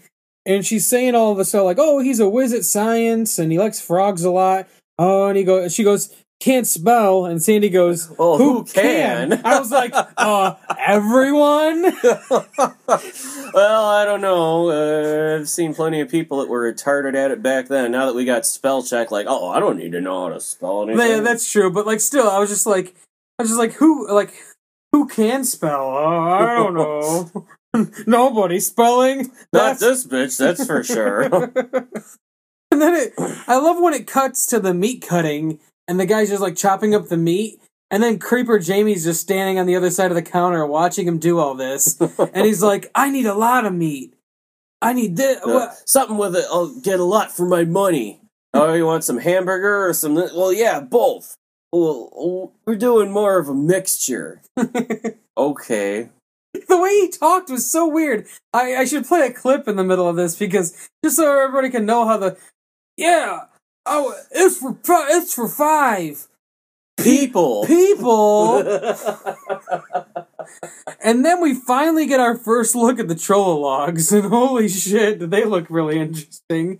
and 0.45 0.65
she's 0.65 0.87
saying 0.87 1.13
all 1.13 1.33
of 1.33 1.37
this 1.37 1.49
stuff 1.49 1.65
like, 1.65 1.77
"Oh, 1.79 1.99
he's 1.99 2.19
a 2.19 2.27
whiz 2.27 2.51
at 2.51 2.65
science, 2.65 3.37
and 3.37 3.51
he 3.51 3.59
likes 3.59 3.79
frogs 3.79 4.23
a 4.23 4.31
lot." 4.31 4.67
Oh, 4.97 5.27
and 5.27 5.37
he 5.37 5.43
goes, 5.43 5.73
she 5.73 5.83
goes, 5.83 6.13
"Can't 6.43 6.67
spell," 6.67 7.25
and 7.25 7.41
Sandy 7.41 7.69
goes, 7.69 8.09
Well, 8.17 8.37
"Who, 8.37 8.53
who 8.59 8.63
can?" 8.65 9.41
I 9.45 9.59
was 9.59 9.71
like, 9.71 9.93
"Uh, 10.17 10.55
everyone." 10.77 11.83
well, 13.53 13.85
I 13.85 14.03
don't 14.05 14.21
know. 14.21 14.69
Uh, 14.69 15.39
I've 15.39 15.47
seen 15.49 15.73
plenty 15.73 16.01
of 16.01 16.09
people 16.09 16.39
that 16.39 16.49
were 16.49 16.71
retarded 16.71 17.15
at 17.15 17.31
it 17.31 17.41
back 17.41 17.67
then. 17.67 17.91
Now 17.91 18.05
that 18.07 18.15
we 18.15 18.25
got 18.25 18.45
spell 18.45 18.83
check, 18.83 19.09
like, 19.11 19.25
oh, 19.29 19.49
I 19.49 19.59
don't 19.59 19.77
need 19.77 19.93
to 19.93 20.01
know 20.01 20.23
how 20.27 20.33
to 20.33 20.39
spell 20.41 20.83
anything. 20.83 21.07
Yeah, 21.09 21.19
that's 21.21 21.49
true, 21.49 21.71
but 21.71 21.85
like, 21.85 21.99
still, 22.01 22.29
I 22.29 22.39
was 22.39 22.49
just 22.49 22.65
like, 22.65 22.93
I 23.39 23.43
was 23.43 23.49
just 23.49 23.59
like, 23.59 23.73
who, 23.73 24.11
like, 24.13 24.33
who 24.91 25.07
can 25.07 25.43
spell? 25.45 25.81
Oh, 25.81 26.21
I 26.21 26.55
don't 26.55 26.73
know. 26.75 27.47
Nobody 28.05 28.59
spelling. 28.59 29.31
not 29.53 29.79
That's- 29.79 29.79
this 29.79 30.05
bitch. 30.05 30.37
That's 30.37 30.65
for 30.65 30.83
sure. 30.83 31.23
and 32.71 32.81
then 32.81 32.93
it, 32.95 33.13
I 33.47 33.57
love 33.57 33.81
when 33.81 33.93
it 33.93 34.07
cuts 34.07 34.45
to 34.47 34.59
the 34.59 34.73
meat 34.73 35.05
cutting, 35.07 35.59
and 35.87 35.99
the 35.99 36.05
guy's 36.05 36.29
just 36.29 36.41
like 36.41 36.55
chopping 36.55 36.95
up 36.95 37.07
the 37.07 37.17
meat, 37.17 37.61
and 37.91 38.01
then 38.01 38.19
Creeper 38.19 38.59
Jamie's 38.59 39.03
just 39.03 39.21
standing 39.21 39.59
on 39.59 39.65
the 39.65 39.75
other 39.75 39.91
side 39.91 40.11
of 40.11 40.15
the 40.15 40.21
counter 40.21 40.65
watching 40.65 41.07
him 41.07 41.19
do 41.19 41.39
all 41.39 41.55
this, 41.55 41.99
and 42.33 42.45
he's 42.45 42.63
like, 42.63 42.89
"I 42.95 43.09
need 43.09 43.25
a 43.25 43.35
lot 43.35 43.65
of 43.65 43.73
meat. 43.73 44.13
I 44.81 44.93
need 44.93 45.15
this." 45.15 45.41
Uh, 45.41 45.73
something 45.85 46.17
with 46.17 46.35
it. 46.35 46.45
I'll 46.51 46.79
get 46.79 46.99
a 46.99 47.03
lot 47.03 47.31
for 47.31 47.45
my 47.45 47.65
money. 47.65 48.19
Oh, 48.53 48.73
you 48.73 48.85
want 48.85 49.03
some 49.03 49.17
hamburger 49.17 49.87
or 49.87 49.93
some? 49.93 50.15
Well, 50.15 50.53
yeah, 50.53 50.79
both. 50.79 51.37
Well, 51.71 52.53
we're 52.65 52.75
doing 52.75 53.11
more 53.11 53.39
of 53.39 53.49
a 53.49 53.53
mixture. 53.55 54.41
okay. 55.37 56.09
the 56.53 56.77
way 56.77 56.89
he 56.91 57.09
talked 57.09 57.49
was 57.49 57.69
so 57.69 57.87
weird. 57.87 58.27
I, 58.53 58.75
I 58.75 58.85
should 58.85 59.07
play 59.07 59.25
a 59.25 59.33
clip 59.33 59.67
in 59.67 59.75
the 59.75 59.83
middle 59.83 60.07
of 60.07 60.15
this 60.15 60.35
because 60.37 60.87
just 61.03 61.15
so 61.15 61.41
everybody 61.41 61.71
can 61.71 61.87
know 61.87 62.05
how 62.05 62.17
the 62.17 62.37
yeah. 62.95 63.45
Oh, 63.85 64.15
it's 64.31 64.57
for 64.57 64.77
it's 64.85 65.33
for 65.33 65.47
five 65.49 66.27
People. 66.97 67.65
people. 67.65 68.63
And 71.01 71.23
then 71.25 71.41
we 71.41 71.53
finally 71.53 72.05
get 72.05 72.19
our 72.19 72.37
first 72.37 72.75
look 72.75 72.97
at 72.99 73.07
the 73.07 73.15
Trollogs, 73.15 74.11
and 74.11 74.25
holy 74.25 74.69
shit, 74.69 75.29
they 75.29 75.43
look 75.43 75.65
really 75.69 75.99
interesting. 75.99 76.79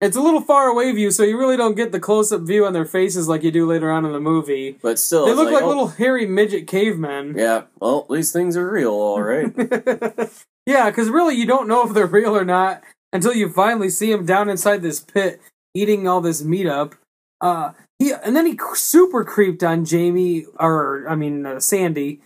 It's 0.00 0.16
a 0.16 0.20
little 0.20 0.40
far 0.40 0.66
away 0.66 0.90
view, 0.92 1.10
so 1.12 1.22
you 1.22 1.38
really 1.38 1.56
don't 1.56 1.76
get 1.76 1.92
the 1.92 2.00
close 2.00 2.32
up 2.32 2.42
view 2.42 2.66
on 2.66 2.72
their 2.72 2.84
faces 2.84 3.28
like 3.28 3.44
you 3.44 3.52
do 3.52 3.66
later 3.66 3.90
on 3.90 4.04
in 4.04 4.12
the 4.12 4.20
movie. 4.20 4.78
but 4.82 4.98
still, 4.98 5.26
They 5.26 5.34
look 5.34 5.50
like, 5.50 5.62
oh, 5.62 5.68
little 5.68 5.88
hairy 5.88 6.26
midget 6.26 6.66
cavemen. 6.66 7.34
Yeah. 7.36 7.62
Well, 7.80 8.06
these 8.10 8.32
things 8.32 8.56
are 8.56 8.68
real, 8.68 8.92
all 8.92 9.22
right. 9.22 9.52
yeah, 10.66 10.90
because 10.90 11.08
really 11.08 11.36
you 11.36 11.46
don't 11.46 11.68
know 11.68 11.86
if 11.86 11.94
they're 11.94 12.06
real 12.06 12.36
or 12.36 12.44
not 12.44 12.82
until 13.12 13.32
you 13.32 13.48
finally 13.48 13.90
see 13.90 14.10
them 14.10 14.26
down 14.26 14.48
inside 14.48 14.82
this 14.82 14.98
pit 15.00 15.40
eating 15.74 16.06
all 16.08 16.20
this 16.20 16.42
meat 16.42 16.66
up. 16.66 16.94
Uh, 17.40 17.72
he 17.98 18.12
and 18.12 18.36
then 18.36 18.46
he 18.46 18.58
super 18.74 19.24
creeped 19.24 19.62
on 19.62 19.84
Jamie, 19.84 20.46
or 20.58 21.06
I 21.08 21.14
mean 21.14 21.44
uh, 21.46 21.60
Sandy, 21.60 22.20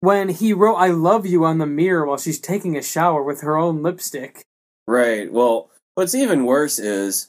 when 0.00 0.28
he 0.28 0.52
wrote 0.52 0.76
"I 0.76 0.88
love 0.88 1.26
you" 1.26 1.44
on 1.44 1.58
the 1.58 1.66
mirror 1.66 2.06
while 2.06 2.18
she's 2.18 2.40
taking 2.40 2.76
a 2.76 2.82
shower 2.82 3.22
with 3.22 3.40
her 3.42 3.56
own 3.56 3.82
lipstick. 3.82 4.42
right. 4.86 5.30
Well, 5.32 5.70
what's 5.94 6.14
even 6.14 6.44
worse 6.44 6.78
is 6.78 7.28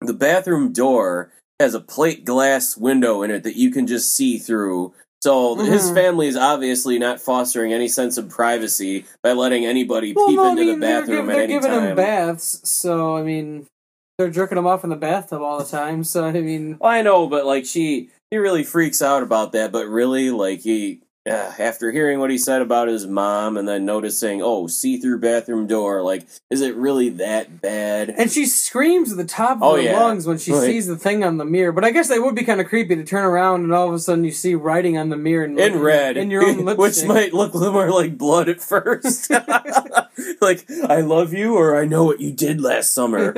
the 0.00 0.14
bathroom 0.14 0.72
door 0.72 1.32
has 1.60 1.74
a 1.74 1.80
plate 1.80 2.24
glass 2.24 2.76
window 2.76 3.22
in 3.22 3.30
it 3.30 3.44
that 3.44 3.56
you 3.56 3.70
can 3.70 3.86
just 3.86 4.12
see 4.14 4.38
through. 4.38 4.92
So 5.22 5.54
his 5.54 5.90
Mhm. 5.90 5.94
family 5.94 6.26
is 6.26 6.36
obviously 6.36 6.98
not 6.98 7.20
fostering 7.20 7.72
any 7.72 7.86
sense 7.86 8.18
of 8.18 8.28
privacy 8.28 9.04
by 9.22 9.30
letting 9.32 9.64
anybody 9.64 10.12
Well, 10.12 10.26
peep 10.26 10.36
no, 10.36 10.46
I 10.46 10.50
into 10.50 10.64
mean, 10.64 10.80
the 10.80 10.86
they're, 10.86 11.00
bathroom 11.00 11.30
at 11.30 11.34
they're 11.34 11.42
any 11.44 11.52
giving 11.54 11.70
time. 11.70 11.82
him 11.90 11.96
baths, 11.96 12.60
so 12.68 13.16
I 13.16 13.22
mean, 13.22 13.66
they're 14.22 14.30
jerking 14.30 14.58
him 14.58 14.66
off 14.66 14.84
in 14.84 14.90
the 14.90 14.96
bathtub 14.96 15.42
all 15.42 15.58
the 15.58 15.64
time. 15.64 16.04
So 16.04 16.24
I 16.24 16.32
mean, 16.32 16.78
Well, 16.80 16.90
I 16.90 17.02
know, 17.02 17.26
but 17.26 17.44
like 17.46 17.66
she, 17.66 18.10
he 18.30 18.36
really 18.38 18.64
freaks 18.64 19.02
out 19.02 19.22
about 19.22 19.52
that. 19.52 19.72
But 19.72 19.86
really, 19.88 20.30
like 20.30 20.60
he, 20.60 21.00
uh, 21.24 21.52
after 21.58 21.92
hearing 21.92 22.18
what 22.18 22.30
he 22.30 22.38
said 22.38 22.62
about 22.62 22.88
his 22.88 23.06
mom, 23.06 23.56
and 23.56 23.68
then 23.68 23.84
noticing, 23.84 24.42
oh, 24.42 24.66
see-through 24.66 25.20
bathroom 25.20 25.68
door, 25.68 26.02
like, 26.02 26.26
is 26.50 26.60
it 26.62 26.74
really 26.74 27.10
that 27.10 27.60
bad? 27.60 28.10
and 28.10 28.28
she 28.28 28.44
screams 28.44 29.12
at 29.12 29.18
the 29.18 29.24
top 29.24 29.58
of 29.58 29.62
Oh, 29.62 29.76
her 29.76 29.82
yeah. 29.82 30.00
lungs 30.00 30.26
when 30.26 30.36
she 30.38 30.52
Like- 30.52 30.64
sees 30.64 30.88
the 30.88 30.96
thing 30.96 31.22
on 31.22 31.36
the 31.36 31.44
mirror. 31.44 31.70
But 31.70 31.84
I 31.84 31.92
guess 31.92 32.08
that 32.08 32.20
would 32.20 32.34
be 32.34 32.42
kind 32.42 32.60
of 32.60 32.66
creepy 32.66 32.96
to 32.96 33.04
turn 33.04 33.24
around 33.24 33.62
and 33.62 33.72
all 33.72 33.86
of 33.86 33.94
a 33.94 34.00
sudden 34.00 34.24
you 34.24 34.32
see 34.32 34.56
writing 34.56 34.98
on 34.98 35.10
the 35.10 35.16
mirror 35.16 35.44
in, 35.44 35.56
In 35.60 35.78
red, 35.78 36.16
in 36.16 36.28
your 36.32 36.44
own 36.44 36.56
lipstick, 36.64 36.78
which 36.78 37.04
might 37.04 37.32
look 37.32 37.54
a 37.54 37.58
little 37.58 37.72
more 37.74 37.90
like 37.92 38.18
blood 38.18 38.48
at 38.48 38.60
first. 38.60 39.30
like, 40.40 40.68
I 40.88 41.02
love 41.02 41.32
you, 41.32 41.54
or 41.54 41.78
I 41.80 41.84
know 41.84 42.02
what 42.02 42.18
you 42.20 42.32
did 42.32 42.60
last 42.60 42.92
summer. 42.92 43.32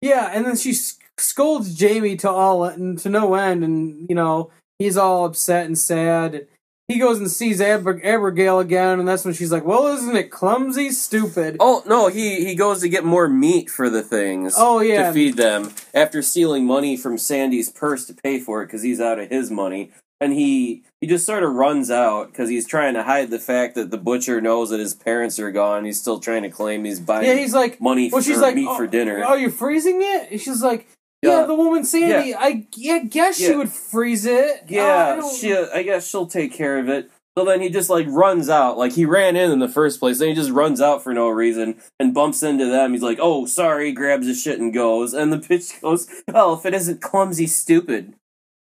Yeah, 0.00 0.30
and 0.32 0.46
then 0.46 0.56
she 0.56 0.74
scolds 1.18 1.74
Jamie 1.74 2.16
to 2.16 2.30
all 2.30 2.64
and 2.64 2.98
to 3.00 3.08
no 3.08 3.34
end, 3.34 3.64
and 3.64 4.06
you 4.08 4.14
know 4.14 4.50
he's 4.78 4.96
all 4.96 5.24
upset 5.24 5.66
and 5.66 5.78
sad. 5.78 6.34
And 6.34 6.46
he 6.88 6.98
goes 6.98 7.18
and 7.18 7.30
sees 7.30 7.60
Aber- 7.60 8.00
Abigail 8.04 8.58
again, 8.58 8.98
and 8.98 9.06
that's 9.06 9.24
when 9.24 9.34
she's 9.34 9.52
like, 9.52 9.64
"Well, 9.64 9.86
isn't 9.88 10.16
it 10.16 10.30
clumsy, 10.30 10.90
stupid?" 10.90 11.56
Oh 11.60 11.82
no, 11.86 12.08
he 12.08 12.44
he 12.44 12.54
goes 12.54 12.80
to 12.80 12.88
get 12.88 13.04
more 13.04 13.28
meat 13.28 13.70
for 13.70 13.88
the 13.88 14.02
things. 14.02 14.54
Oh, 14.56 14.80
yeah. 14.80 15.08
to 15.08 15.12
feed 15.12 15.36
them 15.36 15.70
after 15.94 16.20
stealing 16.22 16.64
money 16.64 16.96
from 16.96 17.16
Sandy's 17.18 17.70
purse 17.70 18.06
to 18.06 18.14
pay 18.14 18.40
for 18.40 18.62
it 18.62 18.66
because 18.66 18.82
he's 18.82 19.00
out 19.00 19.18
of 19.20 19.30
his 19.30 19.50
money, 19.50 19.92
and 20.20 20.32
he 20.32 20.82
he 21.00 21.06
just 21.06 21.24
sort 21.24 21.42
of 21.42 21.54
runs 21.54 21.90
out 21.90 22.26
because 22.30 22.48
he's 22.50 22.66
trying 22.66 22.94
to 22.94 23.02
hide 23.02 23.30
the 23.30 23.38
fact 23.38 23.74
that 23.74 23.90
the 23.90 23.96
butcher 23.96 24.40
knows 24.40 24.70
that 24.70 24.80
his 24.80 24.94
parents 24.94 25.38
are 25.38 25.50
gone. 25.50 25.84
He's 25.84 26.00
still 26.00 26.20
trying 26.20 26.42
to 26.42 26.50
claim 26.50 26.84
he's 26.84 27.00
buying 27.00 27.26
Yeah, 27.26 27.34
he's 27.36 27.54
like, 27.54 27.80
money 27.80 28.10
well, 28.12 28.20
she's 28.22 28.40
like, 28.40 28.54
meat 28.54 28.68
oh, 28.68 28.76
for 28.76 28.86
dinner. 28.86 29.24
Are 29.24 29.38
you 29.38 29.50
freezing 29.50 30.00
it? 30.02 30.30
And 30.32 30.40
she's 30.40 30.62
like, 30.62 30.86
yeah, 31.22 31.40
Yeah. 31.40 31.46
the 31.46 31.54
woman 31.54 31.84
Sandy. 31.84 32.34
I 32.34 32.66
yeah, 32.76 32.98
guess 32.98 33.36
she 33.38 33.54
would 33.56 33.70
freeze 33.70 34.26
it. 34.26 34.62
Uh, 34.62 34.64
I 34.64 35.16
yeah, 35.16 35.30
she 35.38 35.56
I 35.56 35.82
guess 35.82 36.06
she'll 36.08 36.26
take 36.26 36.52
care 36.52 36.78
of 36.78 36.88
it. 36.88 37.10
So 37.38 37.44
then 37.44 37.60
he 37.62 37.70
just 37.70 37.88
like 37.88 38.06
runs 38.08 38.50
out, 38.50 38.76
like 38.76 38.92
he 38.92 39.06
ran 39.06 39.36
in 39.36 39.50
in 39.52 39.60
the 39.60 39.68
first 39.68 40.00
place. 40.00 40.18
Then 40.18 40.28
he 40.28 40.34
just 40.34 40.50
runs 40.50 40.80
out 40.80 41.02
for 41.02 41.14
no 41.14 41.28
reason 41.28 41.76
and 41.98 42.12
bumps 42.12 42.42
into 42.42 42.66
them. 42.66 42.92
He's 42.92 43.02
like, 43.02 43.18
"Oh, 43.22 43.46
sorry," 43.46 43.92
grabs 43.92 44.26
his 44.26 44.42
shit 44.42 44.58
and 44.58 44.74
goes. 44.74 45.14
And 45.14 45.32
the 45.32 45.36
bitch 45.48 45.80
goes, 45.80 46.08
"Oh, 46.34 46.58
if 46.58 46.66
it 46.66 46.74
isn't 46.74 47.00
clumsy, 47.00 47.46
stupid." 47.46 48.14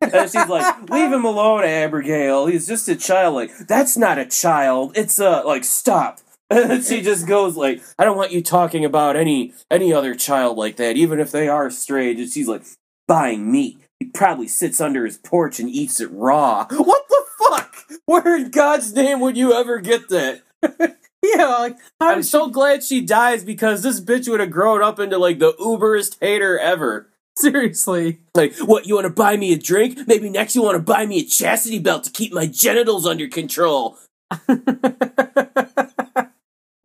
And 0.01 0.31
she's 0.31 0.49
like, 0.49 0.91
"Leave 0.91 1.13
him 1.13 1.25
alone, 1.25 1.65
Abigail. 1.65 2.47
He's 2.47 2.67
just 2.67 2.89
a 2.89 2.97
child." 2.97 3.35
Like, 3.35 3.57
that's 3.67 3.97
not 3.97 4.19
a 4.19 4.27
child. 4.27 4.97
It's 4.97 5.19
a 5.19 5.43
like, 5.45 5.65
stop. 5.65 6.21
And 6.49 6.85
she 6.85 7.03
just 7.03 7.27
goes 7.27 7.57
like, 7.57 7.83
"I 7.99 8.05
don't 8.05 8.17
want 8.17 8.31
you 8.31 8.41
talking 8.41 8.85
about 8.85 9.17
any 9.17 9.53
any 9.69 9.93
other 9.93 10.15
child 10.15 10.57
like 10.57 10.77
that, 10.77 10.97
even 10.97 11.19
if 11.19 11.33
they 11.33 11.49
are 11.49 11.71
strange." 11.71 12.21
And 12.21 12.31
she's 12.31 12.47
like, 12.47 12.63
"Buying 13.09 13.51
meat. 13.51 13.81
He 13.99 14.07
probably 14.07 14.47
sits 14.47 14.81
under 14.81 15.05
his 15.05 15.19
porch 15.19 15.59
and 15.59 15.69
eats 15.69 16.01
it 16.01 16.11
raw." 16.13 16.67
What 16.71 17.03
the 17.09 17.23
fuck? 17.39 17.77
Where 18.05 18.37
in 18.37 18.51
God's 18.51 18.95
name 18.95 19.19
would 19.21 19.37
you 19.37 19.53
ever 19.55 19.81
get 19.81 20.09
that? 20.11 20.43
yeah, 21.23 21.47
like 21.47 21.79
I'm 22.01 22.23
so 22.23 22.49
glad 22.49 22.85
she 22.85 23.01
dies 23.01 23.43
because 23.45 23.83
this 23.83 24.01
bitch 24.01 24.29
would 24.29 24.41
have 24.41 24.51
grown 24.51 24.83
up 24.83 25.01
into 25.01 25.19
like 25.19 25.41
the 25.41 25.53
uberest 25.55 26.19
hater 26.21 26.57
ever. 26.59 27.09
seriously? 27.39 28.21
Like, 28.35 28.57
what, 28.59 28.87
you 28.87 28.95
want 28.95 29.07
to 29.07 29.11
buy 29.13 29.37
me 29.37 29.53
a 29.53 29.59
drink? 29.59 30.07
Maybe 30.07 30.31
next 30.31 30.55
you 30.57 30.63
want 30.63 30.77
to 30.77 30.83
buy 30.83 31.07
me 31.07 31.21
a 31.21 31.25
chastity 31.25 31.79
belt 31.79 32.05
to 32.05 32.11
keep 32.11 32.33
my 32.33 32.47
genitals 32.47 33.07
under 33.07 33.29
control. 33.29 33.99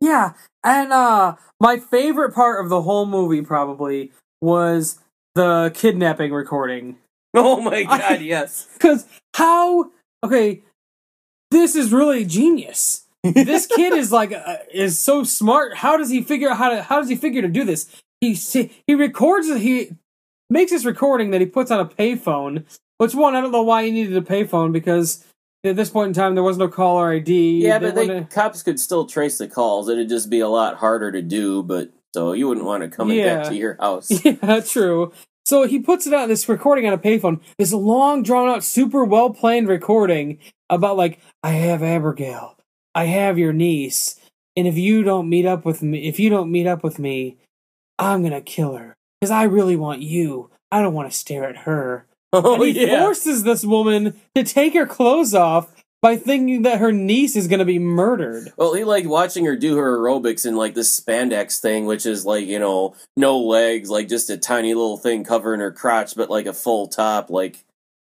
yeah, 0.00 0.32
and 0.64 0.92
uh 0.92 1.34
my 1.60 1.78
favorite 1.78 2.34
part 2.34 2.64
of 2.64 2.70
the 2.70 2.82
whole 2.82 3.06
movie 3.06 3.42
probably 3.42 4.12
was 4.40 4.98
the 5.34 5.70
kidnapping 5.74 6.32
recording. 6.32 6.96
Oh 7.34 7.62
my 7.62 7.86
I- 7.88 7.98
god, 7.98 8.20
yes. 8.20 8.68
Cuz 8.78 9.06
how 9.34 9.90
okay, 10.22 10.60
this 11.50 11.74
is 11.74 11.90
really 11.90 12.26
genius. 12.26 13.06
this 13.24 13.66
kid 13.66 13.94
is 13.94 14.12
like 14.12 14.32
uh, 14.32 14.56
is 14.70 14.98
so 14.98 15.24
smart. 15.24 15.76
How 15.78 15.96
does 15.96 16.10
he 16.10 16.20
figure 16.22 16.50
out 16.50 16.58
how 16.58 16.68
to 16.68 16.82
how 16.82 17.00
does 17.00 17.08
he 17.08 17.16
figure 17.16 17.40
to 17.40 17.48
do 17.48 17.64
this? 17.64 17.88
He 18.20 18.34
he 18.34 18.94
records 18.94 19.48
it. 19.48 19.62
He 19.62 19.92
makes 20.52 20.70
this 20.70 20.84
recording 20.84 21.30
that 21.30 21.40
he 21.40 21.46
puts 21.46 21.70
on 21.70 21.80
a 21.80 21.84
payphone. 21.86 22.64
Which 22.98 23.14
one? 23.14 23.34
I 23.34 23.40
don't 23.40 23.52
know 23.52 23.62
why 23.62 23.84
he 23.84 23.90
needed 23.90 24.16
a 24.16 24.20
payphone 24.20 24.72
because 24.72 25.24
at 25.64 25.76
this 25.76 25.90
point 25.90 26.08
in 26.08 26.14
time 26.14 26.34
there 26.34 26.44
was 26.44 26.58
no 26.58 26.68
caller 26.68 27.12
ID. 27.12 27.64
Yeah, 27.64 27.78
but 27.78 27.94
they, 27.94 28.06
wouldn't- 28.06 28.30
cops 28.30 28.62
could 28.62 28.78
still 28.78 29.06
trace 29.06 29.38
the 29.38 29.48
calls. 29.48 29.88
It'd 29.88 30.08
just 30.08 30.30
be 30.30 30.40
a 30.40 30.48
lot 30.48 30.76
harder 30.76 31.10
to 31.10 31.22
do, 31.22 31.62
but 31.62 31.90
so 32.14 32.32
you 32.32 32.46
wouldn't 32.48 32.66
want 32.66 32.82
to 32.82 32.88
come 32.88 33.10
Yeah. 33.10 33.36
back 33.38 33.48
to 33.48 33.54
your 33.56 33.76
house. 33.80 34.10
Yeah, 34.24 34.60
true. 34.60 35.12
So 35.44 35.66
he 35.66 35.80
puts 35.80 36.06
it 36.06 36.12
out 36.12 36.28
this 36.28 36.48
recording 36.48 36.86
on 36.86 36.92
a 36.92 36.98
payphone. 36.98 37.40
This 37.58 37.72
long, 37.72 38.22
drawn 38.22 38.48
out, 38.48 38.62
super 38.62 39.04
well 39.04 39.30
planned 39.30 39.66
recording 39.66 40.38
about 40.70 40.96
like, 40.96 41.18
I 41.42 41.50
have 41.52 41.82
Abigail, 41.82 42.56
I 42.94 43.06
have 43.06 43.38
your 43.38 43.52
niece, 43.52 44.20
and 44.56 44.68
if 44.68 44.76
you 44.76 45.02
don't 45.02 45.28
meet 45.28 45.46
up 45.46 45.64
with 45.64 45.82
me, 45.82 46.06
if 46.06 46.20
you 46.20 46.30
don't 46.30 46.52
meet 46.52 46.66
up 46.68 46.84
with 46.84 46.98
me, 47.00 47.38
I'm 47.98 48.22
gonna 48.22 48.40
kill 48.40 48.76
her 48.76 48.94
because 49.22 49.30
I 49.30 49.44
really 49.44 49.76
want 49.76 50.02
you. 50.02 50.50
I 50.72 50.82
don't 50.82 50.94
want 50.94 51.08
to 51.08 51.16
stare 51.16 51.48
at 51.48 51.58
her. 51.58 52.06
Oh 52.34 52.54
and 52.54 52.64
he 52.64 52.86
yeah. 52.86 52.98
forces 53.02 53.42
this 53.42 53.62
woman 53.62 54.18
to 54.34 54.42
take 54.42 54.72
her 54.72 54.86
clothes 54.86 55.34
off 55.34 55.70
by 56.00 56.16
thinking 56.16 56.62
that 56.62 56.78
her 56.78 56.90
niece 56.90 57.36
is 57.36 57.46
gonna 57.46 57.66
be 57.66 57.78
murdered. 57.78 58.54
Well, 58.56 58.72
he 58.72 58.84
liked 58.84 59.06
watching 59.06 59.44
her 59.44 59.54
do 59.54 59.76
her 59.76 59.98
aerobics 59.98 60.46
in 60.46 60.56
like 60.56 60.74
this 60.74 60.98
spandex 60.98 61.60
thing, 61.60 61.84
which 61.84 62.06
is 62.06 62.24
like 62.24 62.46
you 62.46 62.58
know 62.58 62.94
no 63.18 63.38
legs, 63.38 63.90
like 63.90 64.08
just 64.08 64.30
a 64.30 64.38
tiny 64.38 64.72
little 64.72 64.96
thing 64.96 65.24
covering 65.24 65.60
her 65.60 65.70
crotch, 65.70 66.16
but 66.16 66.30
like 66.30 66.46
a 66.46 66.54
full 66.54 66.88
top, 66.88 67.28
like 67.28 67.66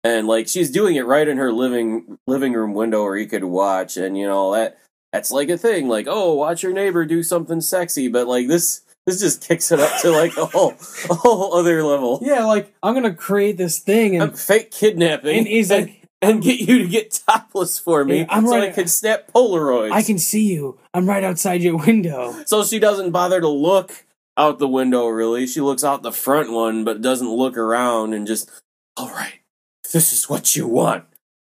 and 0.06 0.28
like 0.30 0.48
she's 0.48 0.72
doing 0.72 0.96
it 0.96 1.06
right 1.06 1.28
in 1.28 1.36
her 1.36 1.52
living 1.52 2.18
living 2.26 2.54
room 2.54 2.74
window 2.74 3.04
where 3.04 3.18
he 3.18 3.26
could 3.26 3.44
watch, 3.44 3.98
and 3.98 4.18
you 4.18 4.26
know 4.26 4.54
that 4.54 4.80
that's 5.12 5.30
like 5.30 5.50
a 5.50 5.58
thing, 5.58 5.90
like 5.90 6.08
oh 6.10 6.36
watch 6.36 6.64
your 6.64 6.72
neighbor 6.72 7.04
do 7.04 7.22
something 7.22 7.60
sexy, 7.60 8.08
but 8.08 8.28
like 8.28 8.48
this 8.48 8.85
this 9.06 9.20
just 9.20 9.48
kicks 9.48 9.72
it 9.72 9.80
up 9.80 10.02
to 10.02 10.12
like 10.12 10.36
a 10.38 10.46
whole 10.46 10.74
a 11.10 11.14
whole 11.14 11.54
other 11.56 11.84
level. 11.84 12.20
Yeah, 12.22 12.46
like 12.46 12.74
I'm 12.82 12.94
gonna 12.94 13.14
create 13.14 13.58
this 13.58 13.80
thing, 13.80 14.22
I'm 14.22 14.30
and 14.30 14.40
fake 14.40 14.72
kidnapping, 14.72 15.38
and 15.38 15.48
he's 15.48 15.72
like, 15.72 16.06
and 16.22 16.42
get 16.42 16.60
you 16.60 16.80
to 16.80 16.88
get 16.88 17.22
topless 17.28 17.78
for 17.80 18.04
me, 18.04 18.20
Yeah, 18.20 18.26
I'm 18.30 18.48
so 18.48 18.60
I 18.60 18.72
can 18.72 18.88
snap 18.88 19.32
Polaroids. 19.32 19.92
I 19.92 20.02
can 20.02 20.18
see 20.18 20.52
you. 20.54 20.80
I'm 20.94 21.08
right 21.08 21.24
outside 21.24 21.62
your 21.62 21.78
window. 21.78 22.36
So 22.46 22.64
she 22.64 22.80
doesn't 22.80 23.12
bother 23.12 23.40
to 23.42 23.48
look 23.48 24.06
out 24.38 24.60
the 24.60 24.68
window, 24.68 25.08
really. 25.08 25.48
She 25.48 25.62
looks 25.62 25.84
out 25.84 26.02
the 26.02 26.12
front 26.12 26.52
one, 26.52 26.84
but 26.84 27.02
doesn't 27.02 27.30
look 27.30 27.58
around 27.58 28.14
and 28.14 28.28
just, 28.28 28.50
all 28.98 29.10
right, 29.10 29.40
this 29.94 30.12
is 30.12 30.30
what 30.30 30.56
you 30.56 30.68
want. 30.68 31.06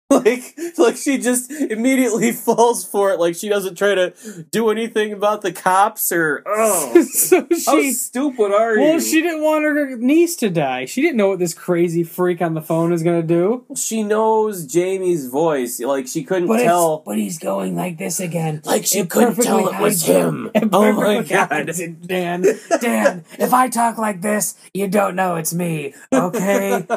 Like, 0.17 0.57
like 0.77 0.95
she 0.95 1.17
just 1.17 1.51
immediately 1.51 2.31
falls 2.47 2.85
for 2.85 3.11
it. 3.11 3.19
Like 3.19 3.35
she 3.35 3.49
doesn't 3.49 3.75
try 3.77 3.93
to 3.93 4.13
do 4.51 4.69
anything 4.69 5.11
about 5.11 5.41
the 5.41 5.51
cops 5.51 6.13
or, 6.13 6.43
oh, 6.45 7.03
so 7.11 7.45
how 7.65 7.81
she, 7.81 7.91
stupid 7.91 8.53
are 8.53 8.75
you? 8.75 8.81
well, 8.81 8.99
she 9.01 9.21
didn't 9.21 9.43
want 9.43 9.65
her 9.65 9.97
niece 9.97 10.37
to 10.37 10.49
die. 10.49 10.85
She 10.85 11.01
didn't 11.01 11.17
know 11.17 11.27
what 11.27 11.39
this 11.39 11.53
crazy 11.53 12.03
freak 12.05 12.41
on 12.41 12.53
the 12.53 12.61
phone 12.61 12.93
is 12.93 13.03
gonna 13.03 13.21
do. 13.21 13.65
She 13.75 14.01
knows 14.01 14.65
Jamie's 14.65 15.27
voice. 15.27 15.81
Like 15.81 16.07
she 16.07 16.23
couldn't 16.23 16.47
but 16.47 16.63
tell. 16.63 16.99
but 17.05 17.17
he's 17.17 17.37
going 17.37 17.75
like 17.75 17.97
this 17.97 18.21
again. 18.21 18.61
Like 18.63 18.85
she 18.85 18.99
It 18.99 19.09
couldn't 19.09 19.35
tell 19.35 19.59
it 19.67 19.79
was 19.81 20.05
hides 20.05 20.05
him. 20.05 20.51
It 20.55 20.69
Oh 20.71 20.93
my 20.93 21.21
god. 21.21 21.69
Dan, 22.05 22.45
Dan, 22.79 23.25
if 23.37 23.53
I 23.53 23.67
talk 23.67 23.97
like 23.97 24.21
this, 24.21 24.55
you 24.73 24.87
don't 24.87 25.17
know 25.17 25.35
it's 25.35 25.53
me, 25.53 25.93
okay? 26.13 26.87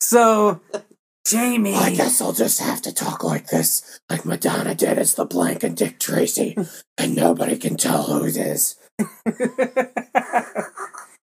so, 0.00 0.60
Jamie. 1.26 1.74
Oh, 1.74 1.78
I 1.78 1.92
guess 1.92 2.20
I'll 2.20 2.32
just 2.32 2.60
have 2.60 2.80
to 2.82 2.94
talk 2.94 3.24
like 3.24 3.48
this, 3.48 4.00
like 4.08 4.24
Madonna 4.24 4.76
did 4.76 4.96
as 4.96 5.14
the 5.14 5.24
blank 5.24 5.64
and 5.64 5.76
Dick 5.76 5.98
Tracy, 5.98 6.56
and 6.98 7.16
nobody 7.16 7.58
can 7.58 7.76
tell 7.76 8.04
who 8.04 8.24
it 8.26 8.36
is. 8.36 8.76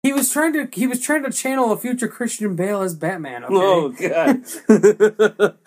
he 0.02 0.12
was 0.12 0.32
trying 0.32 0.52
to 0.52 0.68
he 0.72 0.88
was 0.88 1.00
trying 1.00 1.22
to 1.22 1.30
channel 1.30 1.70
a 1.72 1.76
future 1.76 2.08
Christian 2.08 2.56
Bale 2.56 2.82
as 2.82 2.96
Batman, 2.96 3.44
okay? 3.44 3.54
Oh 3.54 3.88
god. 3.90 4.44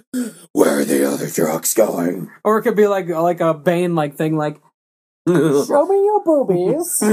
Where 0.52 0.80
are 0.80 0.86
the 0.86 1.10
other 1.10 1.30
drugs 1.30 1.74
going? 1.74 2.30
Or 2.44 2.58
it 2.58 2.64
could 2.64 2.76
be 2.76 2.88
like 2.88 3.08
like 3.08 3.40
a 3.40 3.54
Bane 3.54 3.96
like 3.96 4.16
thing 4.16 4.36
like 4.36 4.60
Show 5.68 5.86
me 5.88 6.06
your 6.06 6.24
boobies. 6.24 7.00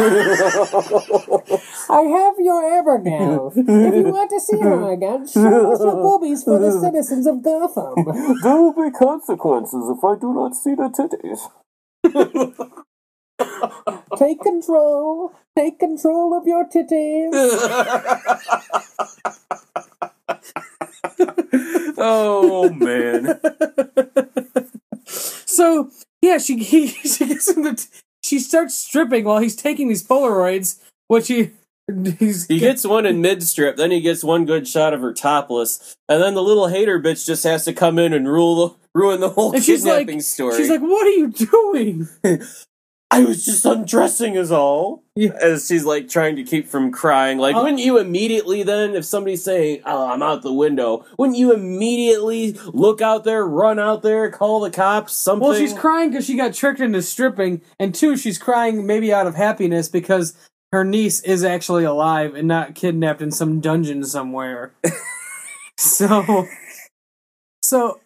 I 1.91 2.03
have 2.03 2.39
your 2.39 2.63
Abigail. 2.79 3.53
If 3.57 3.67
you 3.67 4.13
want 4.13 4.31
to 4.31 4.39
see 4.39 4.61
her 4.61 4.93
again, 4.93 5.27
show 5.27 5.73
us 5.73 5.81
your 5.81 5.97
boobies 5.97 6.45
for 6.45 6.61
the 6.61 6.71
citizens 6.71 7.27
of 7.27 7.43
Gotham. 7.43 8.05
there 8.43 8.55
will 8.55 8.73
be 8.73 8.93
consequences 8.97 9.91
if 9.91 10.05
I 10.05 10.15
do 10.15 10.33
not 10.33 10.55
see 10.55 10.77
the 10.77 10.91
titties. 10.95 11.51
Take 14.17 14.41
control. 14.43 15.33
Take 15.59 15.81
control 15.81 16.39
of 16.39 16.47
your 16.47 16.67
titties. 16.69 17.33
Oh 21.99 22.71
man. 22.71 23.41
so 25.05 25.91
yeah, 26.25 26.39
she 26.39 26.59
he, 26.65 26.89
she 26.89 27.27
gets 27.27 27.49
him 27.49 27.77
to, 27.77 27.87
she 28.23 28.39
starts 28.39 28.75
stripping 28.75 29.25
while 29.25 29.39
he's 29.39 29.57
taking 29.57 29.89
these 29.89 30.07
Polaroids, 30.07 30.81
which 31.09 31.29
he 31.29 31.51
he's 32.19 32.47
He 32.47 32.59
gets 32.59 32.87
one 32.87 33.07
in 33.07 33.21
mid 33.21 33.43
strip, 33.43 33.77
then 33.77 33.91
he 33.91 34.01
gets 34.01 34.25
one 34.25 34.47
good 34.47 34.67
shot 34.67 34.95
of 34.95 35.01
her 35.01 35.13
topless, 35.13 35.95
and 36.09 36.23
then 36.23 36.35
the 36.35 36.43
little 36.43 36.69
hater 36.69 36.99
bitch 37.01 37.27
just 37.27 37.45
has 37.45 37.65
to 37.67 37.73
come 37.73 37.99
in 37.99 38.13
and 38.13 38.27
rule 38.29 38.69
the, 38.69 38.75
ruin 38.95 39.21
the 39.21 39.31
whole 39.31 39.55
and 39.55 39.63
she's 39.63 39.85
like 39.85 39.99
kidnapping 39.99 40.21
story. 40.21 40.57
she's 40.57 40.71
like, 40.71 40.81
"What 40.81 41.07
are 41.07 41.11
you 41.11 41.29
doing?" 41.29 42.09
I 43.11 43.23
was 43.25 43.45
just 43.45 43.65
undressing 43.65 44.35
is 44.35 44.51
all. 44.51 45.05
Yeah. 45.15 45.31
As 45.41 45.69
she's 45.69 45.85
like 45.85 46.09
trying 46.09 46.35
to 46.37 46.43
keep 46.43 46.67
from 46.67 46.91
crying. 46.91 47.39
Like, 47.39 47.55
Uh, 47.55 47.61
wouldn't 47.63 47.79
you 47.79 47.99
immediately 47.99 48.65
then, 48.65 48.97
if 48.97 49.05
somebody's 49.05 49.45
saying, 49.45 49.83
Oh, 49.87 50.09
I'm 50.11 50.23
out 50.23 50.43
the 50.43 50.53
window, 50.53 51.05
wouldn't 51.17 51.39
you 51.39 51.53
immediately 51.53 52.57
look 52.73 53.01
out 53.01 53.23
there, 53.23 53.47
run 53.47 53.79
out 53.79 54.03
there, 54.03 54.31
call 54.31 54.61
the 54.61 54.71
cops, 54.71 55.13
something? 55.13 55.49
Well, 55.49 55.57
she's 55.57 55.73
crying 55.73 56.11
because 56.11 56.27
she 56.27 56.37
got 56.37 56.55
tricked 56.55 56.81
into 56.81 57.03
stripping, 57.03 57.61
and 57.79 57.95
two, 57.95 58.17
she's 58.17 58.39
crying 58.39 58.85
maybe 58.87 59.13
out 59.13 59.29
of 59.29 59.37
happiness 59.37 59.89
because 59.89 60.35
her 60.73 60.85
niece 60.85 61.21
is 61.21 61.45
actually 61.45 61.85
alive 61.85 62.35
and 62.35 62.49
not 62.49 62.75
kidnapped 62.75 63.23
in 63.23 63.31
some 63.31 63.61
dungeon 63.61 64.03
somewhere. 64.03 64.73
so, 65.79 66.47
so 67.63 68.01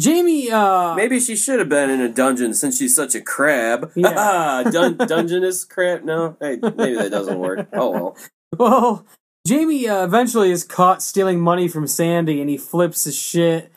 Jamie, 0.00 0.50
uh, 0.50 0.94
Maybe 0.94 1.20
she 1.20 1.36
should 1.36 1.58
have 1.58 1.70
been 1.70 1.88
in 1.88 2.00
a 2.00 2.08
dungeon 2.08 2.52
since 2.52 2.78
she's 2.78 2.94
such 2.94 3.14
a 3.14 3.20
crab. 3.20 3.92
Yeah. 3.96 4.64
Dun- 4.70 4.98
dungeonist 4.98 5.68
crab? 5.70 6.04
No, 6.04 6.36
hey, 6.40 6.58
maybe 6.62 6.96
that 6.96 7.10
doesn't 7.10 7.38
work. 7.38 7.68
Oh 7.72 7.90
well. 7.90 8.16
well, 8.58 9.06
Jamie 9.46 9.88
uh, 9.88 10.04
eventually 10.04 10.50
is 10.50 10.64
caught 10.64 11.02
stealing 11.02 11.40
money 11.40 11.66
from 11.68 11.86
Sandy, 11.86 12.40
and 12.40 12.50
he 12.50 12.58
flips 12.58 13.04
his 13.04 13.16
shit. 13.16 13.72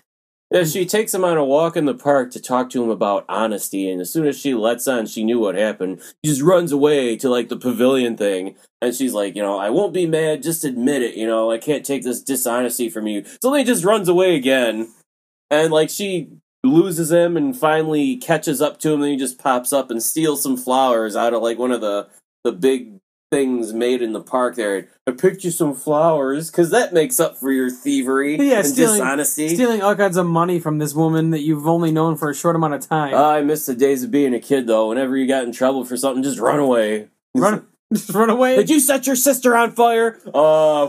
Yeah, 0.52 0.64
she 0.64 0.86
takes 0.88 1.14
him 1.14 1.24
on 1.24 1.38
a 1.38 1.46
walk 1.46 1.78
in 1.78 1.86
the 1.86 1.94
park 1.94 2.32
to 2.32 2.42
talk 2.42 2.72
to 2.72 2.84
him 2.84 2.90
about 2.90 3.24
honesty, 3.30 3.90
and 3.90 4.02
as 4.02 4.12
soon 4.12 4.28
as 4.28 4.38
she 4.38 4.56
lets 4.56 4.88
on 4.88 5.06
she 5.06 5.24
knew 5.24 5.40
what 5.40 5.54
happened, 5.54 6.02
he 6.24 6.30
just 6.30 6.42
runs 6.42 6.72
away 6.72 7.16
to 7.18 7.30
like 7.30 7.50
the 7.50 7.56
pavilion 7.56 8.18
thing, 8.18 8.56
and 8.82 8.96
she's 8.96 9.14
like, 9.14 9.36
you 9.36 9.44
know, 9.44 9.60
I 9.60 9.70
won't 9.70 9.94
be 9.94 10.08
mad, 10.08 10.42
just 10.42 10.66
admit 10.66 11.04
it, 11.04 11.14
you 11.16 11.28
know, 11.28 11.52
I 11.52 11.60
can't 11.60 11.86
take 11.86 12.04
this 12.04 12.22
dishonesty 12.22 12.90
from 12.90 13.06
you. 13.06 13.24
So 13.44 13.52
then 13.52 13.60
he 13.60 13.64
just 13.64 13.86
runs 13.86 14.10
away 14.10 14.36
again, 14.36 14.92
and 15.50 15.72
like 15.72 15.90
she 15.90 16.30
loses 16.64 17.12
him 17.12 17.38
and 17.38 17.58
finally 17.58 18.18
catches 18.18 18.62
up 18.62 18.80
to 18.82 18.92
him, 18.94 19.02
and 19.02 19.12
he 19.12 19.18
just 19.18 19.38
pops 19.40 19.72
up 19.74 19.90
and 19.92 20.02
steals 20.04 20.44
some 20.44 20.58
flowers 20.58 21.16
out 21.16 21.34
of 21.34 21.42
like 21.42 21.58
one 21.58 21.72
of 21.72 21.82
the 21.82 22.08
the 22.44 22.52
big 22.52 22.94
things 23.32 23.74
made 23.74 24.02
in 24.02 24.12
the 24.14 24.22
park 24.22 24.56
there. 24.56 24.88
I 25.06 25.12
picked 25.12 25.44
you 25.44 25.52
some 25.52 25.76
flowers 25.76 26.50
because 26.50 26.72
that 26.72 26.94
makes 26.94 27.20
up 27.20 27.38
for 27.38 27.52
your 27.52 27.70
thievery 27.70 28.38
Yeah, 28.38 28.58
and 28.60 28.66
stealing- 28.66 28.98
dishonesty. 28.98 29.50
Stealing 29.50 29.84
all 29.84 29.96
kinds 29.96 30.18
of 30.18 30.26
money 30.26 30.60
from 30.60 30.80
this 30.80 30.96
woman 30.96 31.30
that 31.30 31.42
you've 31.42 31.68
only 31.68 31.92
known 31.92 32.16
for 32.16 32.32
a 32.32 32.34
short 32.36 32.56
amount 32.56 32.74
of 32.74 32.88
time. 32.88 33.14
Oh, 33.14 33.24
I 33.30 33.42
miss 33.42 33.68
the 33.68 33.76
days 33.76 34.04
of 34.04 34.10
being 34.10 34.34
a 34.34 34.40
kid, 34.40 34.66
though. 34.66 34.90
Whenever 34.90 35.16
you 35.16 35.28
got 35.28 35.44
in 35.44 35.52
trouble 35.52 35.86
for 35.86 35.96
something, 35.96 36.24
just 36.24 36.40
run 36.40 36.58
away. 36.60 37.10
run, 37.36 37.68
just 37.94 38.10
run 38.16 38.32
away. 38.32 38.56
Did 38.56 38.70
you 38.72 38.80
set 38.80 39.06
your 39.06 39.16
sister 39.16 39.56
on 39.56 39.74
fire? 39.74 40.20
Uh, 40.34 40.88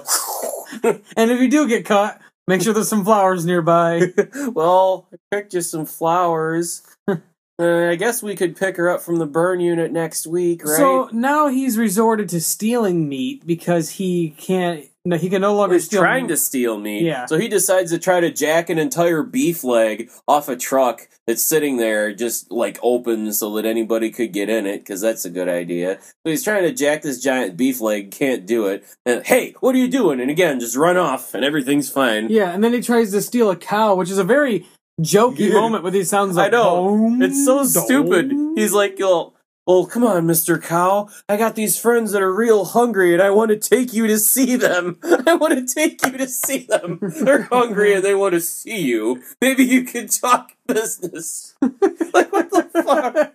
and 0.82 1.30
if 1.30 1.40
you 1.42 1.48
do 1.50 1.68
get 1.68 1.84
caught, 1.84 2.18
make 2.50 2.62
sure 2.62 2.74
there's 2.74 2.88
some 2.88 3.04
flowers 3.04 3.46
nearby. 3.46 4.12
well, 4.52 5.08
I 5.12 5.16
picked 5.30 5.54
you 5.54 5.62
some 5.62 5.86
flowers. 5.86 6.82
Uh, 7.60 7.90
I 7.90 7.96
guess 7.96 8.22
we 8.22 8.36
could 8.36 8.56
pick 8.56 8.78
her 8.78 8.88
up 8.88 9.02
from 9.02 9.16
the 9.16 9.26
burn 9.26 9.60
unit 9.60 9.92
next 9.92 10.26
week, 10.26 10.64
right? 10.64 10.78
So 10.78 11.10
now 11.12 11.48
he's 11.48 11.76
resorted 11.76 12.30
to 12.30 12.40
stealing 12.40 13.06
meat 13.06 13.46
because 13.46 13.90
he 13.90 14.30
can't. 14.30 14.86
No, 15.06 15.16
he 15.16 15.30
can 15.30 15.40
no 15.40 15.54
longer 15.54 15.76
He's 15.76 15.86
steal. 15.86 16.02
trying 16.02 16.28
to 16.28 16.36
steal 16.36 16.78
meat. 16.78 17.04
Yeah. 17.04 17.24
So 17.24 17.38
he 17.38 17.48
decides 17.48 17.90
to 17.90 17.98
try 17.98 18.20
to 18.20 18.30
jack 18.30 18.68
an 18.68 18.78
entire 18.78 19.22
beef 19.22 19.64
leg 19.64 20.10
off 20.28 20.46
a 20.50 20.56
truck 20.56 21.08
that's 21.26 21.40
sitting 21.42 21.78
there 21.78 22.12
just 22.12 22.50
like 22.52 22.78
open 22.82 23.32
so 23.32 23.54
that 23.54 23.64
anybody 23.64 24.10
could 24.10 24.30
get 24.32 24.50
in 24.50 24.66
it 24.66 24.80
because 24.80 25.00
that's 25.00 25.24
a 25.24 25.30
good 25.30 25.48
idea. 25.48 25.98
So 26.02 26.30
he's 26.30 26.44
trying 26.44 26.64
to 26.64 26.72
jack 26.72 27.00
this 27.00 27.18
giant 27.18 27.56
beef 27.56 27.80
leg, 27.80 28.10
can't 28.10 28.44
do 28.46 28.66
it. 28.66 28.84
And 29.06 29.24
hey, 29.24 29.54
what 29.60 29.74
are 29.74 29.78
you 29.78 29.88
doing? 29.88 30.20
And 30.20 30.30
again, 30.30 30.60
just 30.60 30.76
run 30.76 30.98
off 30.98 31.32
and 31.32 31.46
everything's 31.46 31.88
fine. 31.88 32.28
Yeah, 32.28 32.50
and 32.52 32.62
then 32.62 32.74
he 32.74 32.82
tries 32.82 33.10
to 33.12 33.22
steal 33.22 33.50
a 33.50 33.56
cow, 33.56 33.94
which 33.94 34.10
is 34.10 34.18
a 34.18 34.24
very 34.24 34.66
jokey 35.00 35.48
Yeah. 35.48 35.54
moment 35.54 35.82
with 35.82 35.94
he 35.94 36.04
sounds 36.04 36.36
like 36.36 36.48
I 36.52 36.56
know. 36.58 36.88
"Boom, 36.88 37.22
It's 37.22 37.42
so 37.42 37.56
dong." 37.58 37.66
stupid. 37.68 38.32
He's 38.54 38.74
like, 38.74 38.96
well, 39.00 39.32
well, 39.66 39.86
come 39.86 40.04
on, 40.04 40.26
Mr. 40.26 40.60
Cow. 40.60 41.08
I 41.28 41.36
got 41.36 41.54
these 41.54 41.78
friends 41.78 42.12
that 42.12 42.22
are 42.22 42.34
real 42.34 42.64
hungry 42.64 43.12
and 43.12 43.22
I 43.22 43.30
want 43.30 43.50
to 43.50 43.56
take 43.56 43.92
you 43.92 44.06
to 44.06 44.18
see 44.18 44.56
them. 44.56 44.98
I 45.26 45.34
want 45.34 45.54
to 45.54 45.74
take 45.74 46.04
you 46.04 46.16
to 46.18 46.26
see 46.26 46.66
them. 46.68 46.98
They're 47.00 47.42
hungry 47.42 47.94
and 47.94 48.04
they 48.04 48.14
want 48.14 48.34
to 48.34 48.40
see 48.40 48.80
you. 48.80 49.22
Maybe 49.40 49.64
you 49.64 49.84
can 49.84 50.08
talk 50.08 50.56
business. 50.66 51.54
like, 51.62 52.32
what 52.32 52.50
the 52.50 52.68
fuck? 52.84 53.34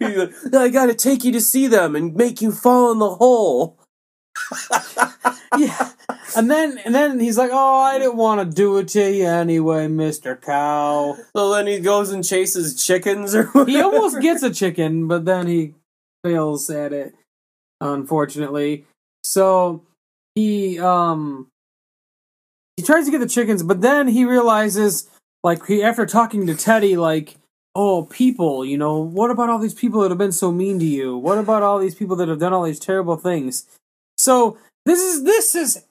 I 0.54 0.68
gotta 0.68 0.94
take 0.94 1.24
you 1.24 1.32
to 1.32 1.40
see 1.40 1.66
them 1.66 1.94
and 1.96 2.14
make 2.14 2.40
you 2.40 2.52
fall 2.52 2.92
in 2.92 2.98
the 2.98 3.16
hole. 3.16 3.78
yeah, 5.58 5.92
and 6.36 6.50
then 6.50 6.78
and 6.84 6.94
then 6.94 7.20
he's 7.20 7.38
like, 7.38 7.50
"Oh, 7.52 7.80
I 7.80 7.98
didn't 7.98 8.16
want 8.16 8.40
to 8.40 8.56
do 8.56 8.78
it 8.78 8.88
to 8.88 9.10
you 9.10 9.26
anyway, 9.26 9.88
Mister 9.88 10.36
Cow." 10.36 11.16
So 11.34 11.54
then 11.54 11.66
he 11.66 11.80
goes 11.80 12.10
and 12.10 12.24
chases 12.24 12.84
chickens 12.84 13.34
or 13.34 13.44
whatever. 13.46 13.70
He 13.70 13.80
almost 13.80 14.20
gets 14.20 14.42
a 14.42 14.52
chicken, 14.52 15.08
but 15.08 15.24
then 15.24 15.46
he 15.46 15.74
fails 16.24 16.68
at 16.70 16.92
it, 16.92 17.14
unfortunately. 17.80 18.86
So 19.24 19.82
he 20.34 20.78
um 20.78 21.48
he 22.76 22.82
tries 22.84 23.06
to 23.06 23.10
get 23.10 23.18
the 23.18 23.28
chickens, 23.28 23.64
but 23.64 23.80
then 23.80 24.06
he 24.06 24.24
realizes, 24.24 25.10
like, 25.42 25.66
he 25.66 25.82
after 25.82 26.06
talking 26.06 26.46
to 26.46 26.54
Teddy, 26.54 26.96
like, 26.96 27.36
oh, 27.74 28.04
people, 28.04 28.64
you 28.64 28.78
know, 28.78 28.98
what 28.98 29.32
about 29.32 29.50
all 29.50 29.58
these 29.58 29.74
people 29.74 30.00
that 30.00 30.10
have 30.10 30.18
been 30.18 30.32
so 30.32 30.52
mean 30.52 30.78
to 30.78 30.84
you? 30.84 31.16
What 31.16 31.38
about 31.38 31.64
all 31.64 31.78
these 31.78 31.96
people 31.96 32.14
that 32.16 32.28
have 32.28 32.38
done 32.38 32.52
all 32.52 32.62
these 32.62 32.78
terrible 32.78 33.16
things? 33.16 33.66
So 34.16 34.58
this 34.88 35.00
is 35.00 35.24
this 35.24 35.54
is 35.54 35.84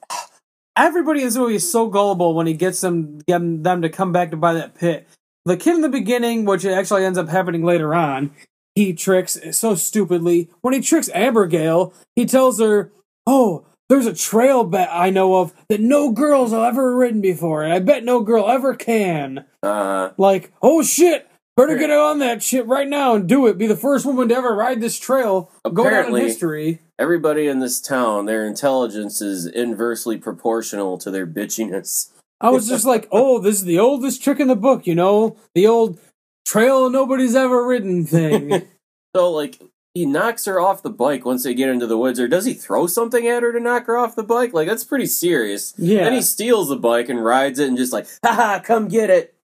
everybody 0.76 1.22
is 1.22 1.36
always 1.36 1.70
so 1.70 1.88
gullible 1.88 2.34
when 2.34 2.46
he 2.46 2.54
gets 2.54 2.80
them 2.80 3.18
getting 3.26 3.62
them 3.62 3.82
to 3.82 3.88
come 3.88 4.12
back 4.12 4.30
to 4.30 4.36
buy 4.36 4.54
that 4.54 4.74
pit. 4.74 5.06
The 5.44 5.56
kid 5.56 5.76
in 5.76 5.80
the 5.82 5.88
beginning, 5.88 6.44
which 6.44 6.64
actually 6.66 7.04
ends 7.04 7.16
up 7.18 7.28
happening 7.28 7.64
later 7.64 7.94
on, 7.94 8.32
he 8.74 8.92
tricks 8.92 9.38
so 9.52 9.74
stupidly. 9.74 10.50
When 10.60 10.74
he 10.74 10.80
tricks 10.80 11.08
Abigail, 11.14 11.94
he 12.16 12.26
tells 12.26 12.60
her, 12.60 12.92
"Oh, 13.26 13.64
there's 13.88 14.06
a 14.06 14.12
trail 14.14 14.64
bet 14.64 14.90
I 14.92 15.10
know 15.10 15.36
of 15.36 15.54
that 15.68 15.80
no 15.80 16.10
girls 16.10 16.50
have 16.52 16.62
ever 16.62 16.94
ridden 16.96 17.20
before, 17.20 17.62
and 17.62 17.72
I 17.72 17.78
bet 17.78 18.04
no 18.04 18.20
girl 18.20 18.48
ever 18.48 18.74
can." 18.74 19.44
Uh, 19.62 20.10
Like, 20.18 20.52
oh 20.60 20.82
shit, 20.82 21.26
better 21.56 21.76
get 21.76 21.90
on 21.90 22.18
that 22.18 22.42
shit 22.42 22.66
right 22.66 22.88
now 22.88 23.14
and 23.14 23.28
do 23.28 23.46
it. 23.46 23.56
Be 23.58 23.66
the 23.66 23.76
first 23.76 24.04
woman 24.04 24.28
to 24.28 24.36
ever 24.36 24.54
ride 24.54 24.80
this 24.80 24.98
trail. 24.98 25.50
Go 25.64 25.70
down 25.84 25.86
in 25.86 25.88
Apparently- 25.98 26.20
history. 26.22 26.80
Everybody 26.98 27.46
in 27.46 27.60
this 27.60 27.80
town, 27.80 28.26
their 28.26 28.46
intelligence 28.46 29.20
is 29.20 29.46
inversely 29.46 30.16
proportional 30.16 30.98
to 30.98 31.10
their 31.10 31.26
bitchiness. 31.26 32.10
I 32.40 32.50
was 32.50 32.68
just 32.68 32.84
like, 32.84 33.08
oh, 33.12 33.38
this 33.38 33.56
is 33.56 33.64
the 33.64 33.78
oldest 33.78 34.22
trick 34.22 34.40
in 34.40 34.48
the 34.48 34.56
book, 34.56 34.86
you 34.86 34.94
know? 34.94 35.36
The 35.54 35.66
old 35.66 35.98
trail 36.46 36.90
nobody's 36.90 37.34
ever 37.34 37.66
ridden 37.66 38.06
thing. 38.06 38.66
So, 39.16 39.30
like, 39.30 39.58
he 39.94 40.04
knocks 40.04 40.44
her 40.44 40.60
off 40.60 40.82
the 40.82 40.90
bike 40.90 41.24
once 41.24 41.42
they 41.42 41.54
get 41.54 41.70
into 41.70 41.86
the 41.86 41.96
woods, 41.96 42.20
or 42.20 42.28
does 42.28 42.44
he 42.44 42.52
throw 42.52 42.86
something 42.86 43.26
at 43.26 43.42
her 43.42 43.52
to 43.52 43.58
knock 43.58 43.86
her 43.86 43.96
off 43.96 44.14
the 44.14 44.22
bike? 44.22 44.52
Like, 44.52 44.68
that's 44.68 44.84
pretty 44.84 45.06
serious. 45.06 45.72
Yeah. 45.78 46.04
Then 46.04 46.12
he 46.12 46.22
steals 46.22 46.68
the 46.68 46.76
bike 46.76 47.08
and 47.08 47.24
rides 47.24 47.58
it 47.58 47.68
and 47.68 47.76
just 47.76 47.92
like, 47.92 48.06
haha, 48.22 48.60
come 48.60 48.86
get 48.86 49.08
it. 49.08 49.34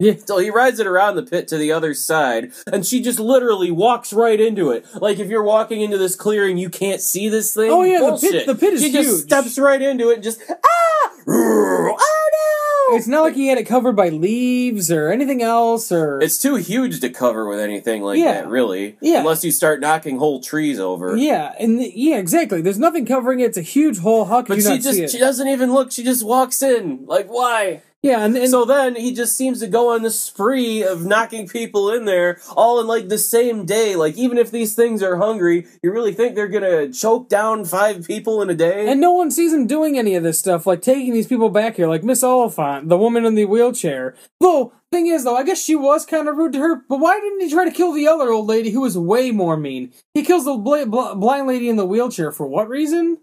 Yeah. 0.00 0.14
So 0.26 0.38
he 0.38 0.50
rides 0.50 0.80
it 0.80 0.86
around 0.88 1.14
the 1.16 1.22
pit 1.22 1.46
to 1.48 1.56
the 1.56 1.70
other 1.72 1.94
side, 1.94 2.50
and 2.72 2.84
she 2.84 3.00
just 3.00 3.20
literally 3.20 3.70
walks 3.70 4.12
right 4.12 4.40
into 4.40 4.70
it. 4.72 4.84
Like 4.94 5.18
if 5.20 5.28
you're 5.28 5.42
walking 5.44 5.80
into 5.82 5.98
this 5.98 6.16
clearing, 6.16 6.58
you 6.58 6.68
can't 6.68 7.00
see 7.00 7.28
this 7.28 7.54
thing. 7.54 7.70
Oh, 7.70 7.82
yeah, 7.84 8.00
the 8.00 8.18
pit- 8.20 8.46
the 8.46 8.54
pit 8.56 8.74
is 8.74 8.82
She 8.82 8.90
just 8.92 9.22
steps 9.24 9.56
right 9.58 9.80
into 9.80 10.10
it 10.10 10.14
and 10.14 10.22
just 10.24 10.40
ah, 10.50 11.10
oh 11.28 12.88
no! 12.90 12.96
it's 12.96 13.06
not 13.06 13.22
like 13.22 13.34
he 13.34 13.46
had 13.48 13.58
it 13.58 13.64
covered 13.64 13.94
by 13.96 14.08
leaves 14.10 14.90
or 14.90 15.10
anything 15.10 15.42
else 15.42 15.90
or 15.92 16.20
It's 16.20 16.38
too 16.38 16.56
huge 16.56 17.00
to 17.00 17.08
cover 17.10 17.48
with 17.48 17.60
anything 17.60 18.02
like 18.02 18.18
Yeah. 18.18 18.42
that, 18.42 18.48
really. 18.48 18.96
Yeah. 19.00 19.20
Unless 19.20 19.44
you 19.44 19.50
start 19.52 19.80
knocking 19.80 20.18
whole 20.18 20.40
trees 20.40 20.78
over. 20.80 21.16
Yeah, 21.16 21.54
and 21.58 21.78
the, 21.80 21.92
yeah, 21.94 22.18
exactly. 22.18 22.60
There's 22.60 22.78
nothing 22.78 23.06
covering 23.06 23.40
it. 23.40 23.44
It's 23.44 23.58
a 23.58 23.62
huge 23.62 23.98
hole. 23.98 24.26
How 24.26 24.42
could 24.42 24.48
But 24.48 24.56
you 24.56 24.62
she 24.62 24.68
not 24.68 24.76
see 24.82 24.82
just 24.82 24.98
it? 24.98 25.10
she 25.10 25.18
doesn't 25.18 25.48
even 25.48 25.72
look. 25.72 25.92
She 25.92 26.02
just 26.04 26.24
walks 26.26 26.62
in. 26.62 27.04
Like 27.06 27.28
why? 27.28 27.82
Yeah, 28.04 28.22
and, 28.22 28.36
and 28.36 28.50
so 28.50 28.66
then 28.66 28.96
he 28.96 29.14
just 29.14 29.34
seems 29.34 29.60
to 29.60 29.66
go 29.66 29.94
on 29.94 30.02
this 30.02 30.20
spree 30.20 30.82
of 30.82 31.06
knocking 31.06 31.48
people 31.48 31.90
in 31.90 32.04
there 32.04 32.38
all 32.54 32.78
in 32.78 32.86
like 32.86 33.08
the 33.08 33.16
same 33.16 33.64
day. 33.64 33.96
Like 33.96 34.14
even 34.18 34.36
if 34.36 34.50
these 34.50 34.74
things 34.74 35.02
are 35.02 35.16
hungry, 35.16 35.66
you 35.82 35.90
really 35.90 36.12
think 36.12 36.34
they're 36.34 36.46
gonna 36.46 36.92
choke 36.92 37.30
down 37.30 37.64
five 37.64 38.06
people 38.06 38.42
in 38.42 38.50
a 38.50 38.54
day? 38.54 38.86
And 38.90 39.00
no 39.00 39.12
one 39.12 39.30
sees 39.30 39.54
him 39.54 39.66
doing 39.66 39.96
any 39.96 40.16
of 40.16 40.22
this 40.22 40.38
stuff, 40.38 40.66
like 40.66 40.82
taking 40.82 41.14
these 41.14 41.26
people 41.26 41.48
back 41.48 41.76
here, 41.76 41.88
like 41.88 42.04
Miss 42.04 42.22
Oliphant, 42.22 42.90
the 42.90 42.98
woman 42.98 43.24
in 43.24 43.36
the 43.36 43.46
wheelchair. 43.46 44.14
Though, 44.38 44.74
thing 44.92 45.06
is, 45.06 45.24
though, 45.24 45.36
I 45.36 45.42
guess 45.42 45.64
she 45.64 45.74
was 45.74 46.04
kind 46.04 46.28
of 46.28 46.36
rude 46.36 46.52
to 46.52 46.58
her, 46.58 46.84
but 46.86 47.00
why 47.00 47.18
didn't 47.18 47.40
he 47.40 47.50
try 47.50 47.64
to 47.64 47.70
kill 47.70 47.94
the 47.94 48.06
other 48.06 48.30
old 48.30 48.46
lady 48.46 48.68
who 48.68 48.82
was 48.82 48.98
way 48.98 49.30
more 49.30 49.56
mean? 49.56 49.94
He 50.12 50.22
kills 50.22 50.44
the 50.44 50.58
bl- 50.58 50.84
bl- 50.84 51.14
blind 51.14 51.46
lady 51.46 51.70
in 51.70 51.76
the 51.76 51.86
wheelchair 51.86 52.32
for 52.32 52.46
what 52.46 52.68
reason? 52.68 53.16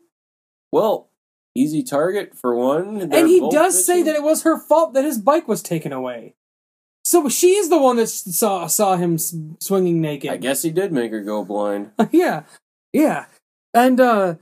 well, 0.71 1.10
easy 1.55 1.83
target 1.83 2.35
for 2.35 2.55
one. 2.55 3.01
and 3.01 3.27
he 3.27 3.47
does 3.49 3.85
say 3.85 4.01
that 4.03 4.15
it 4.15 4.23
was 4.23 4.43
her 4.43 4.57
fault 4.59 4.93
that 4.93 5.03
his 5.03 5.17
bike 5.17 5.47
was 5.47 5.61
taken 5.61 5.91
away. 5.91 6.35
So 7.03 7.27
she 7.29 7.51
is 7.55 7.69
the 7.69 7.79
one 7.79 7.97
that 7.97 8.07
saw 8.07 8.67
saw 8.67 8.95
him 8.95 9.17
swinging 9.17 10.01
naked. 10.01 10.31
I 10.31 10.37
guess 10.37 10.61
he 10.61 10.69
did 10.69 10.91
make 10.91 11.11
her 11.11 11.21
go 11.21 11.43
blind. 11.43 11.91
yeah, 12.11 12.43
yeah, 12.93 13.25
and 13.73 13.99
uh 13.99 14.35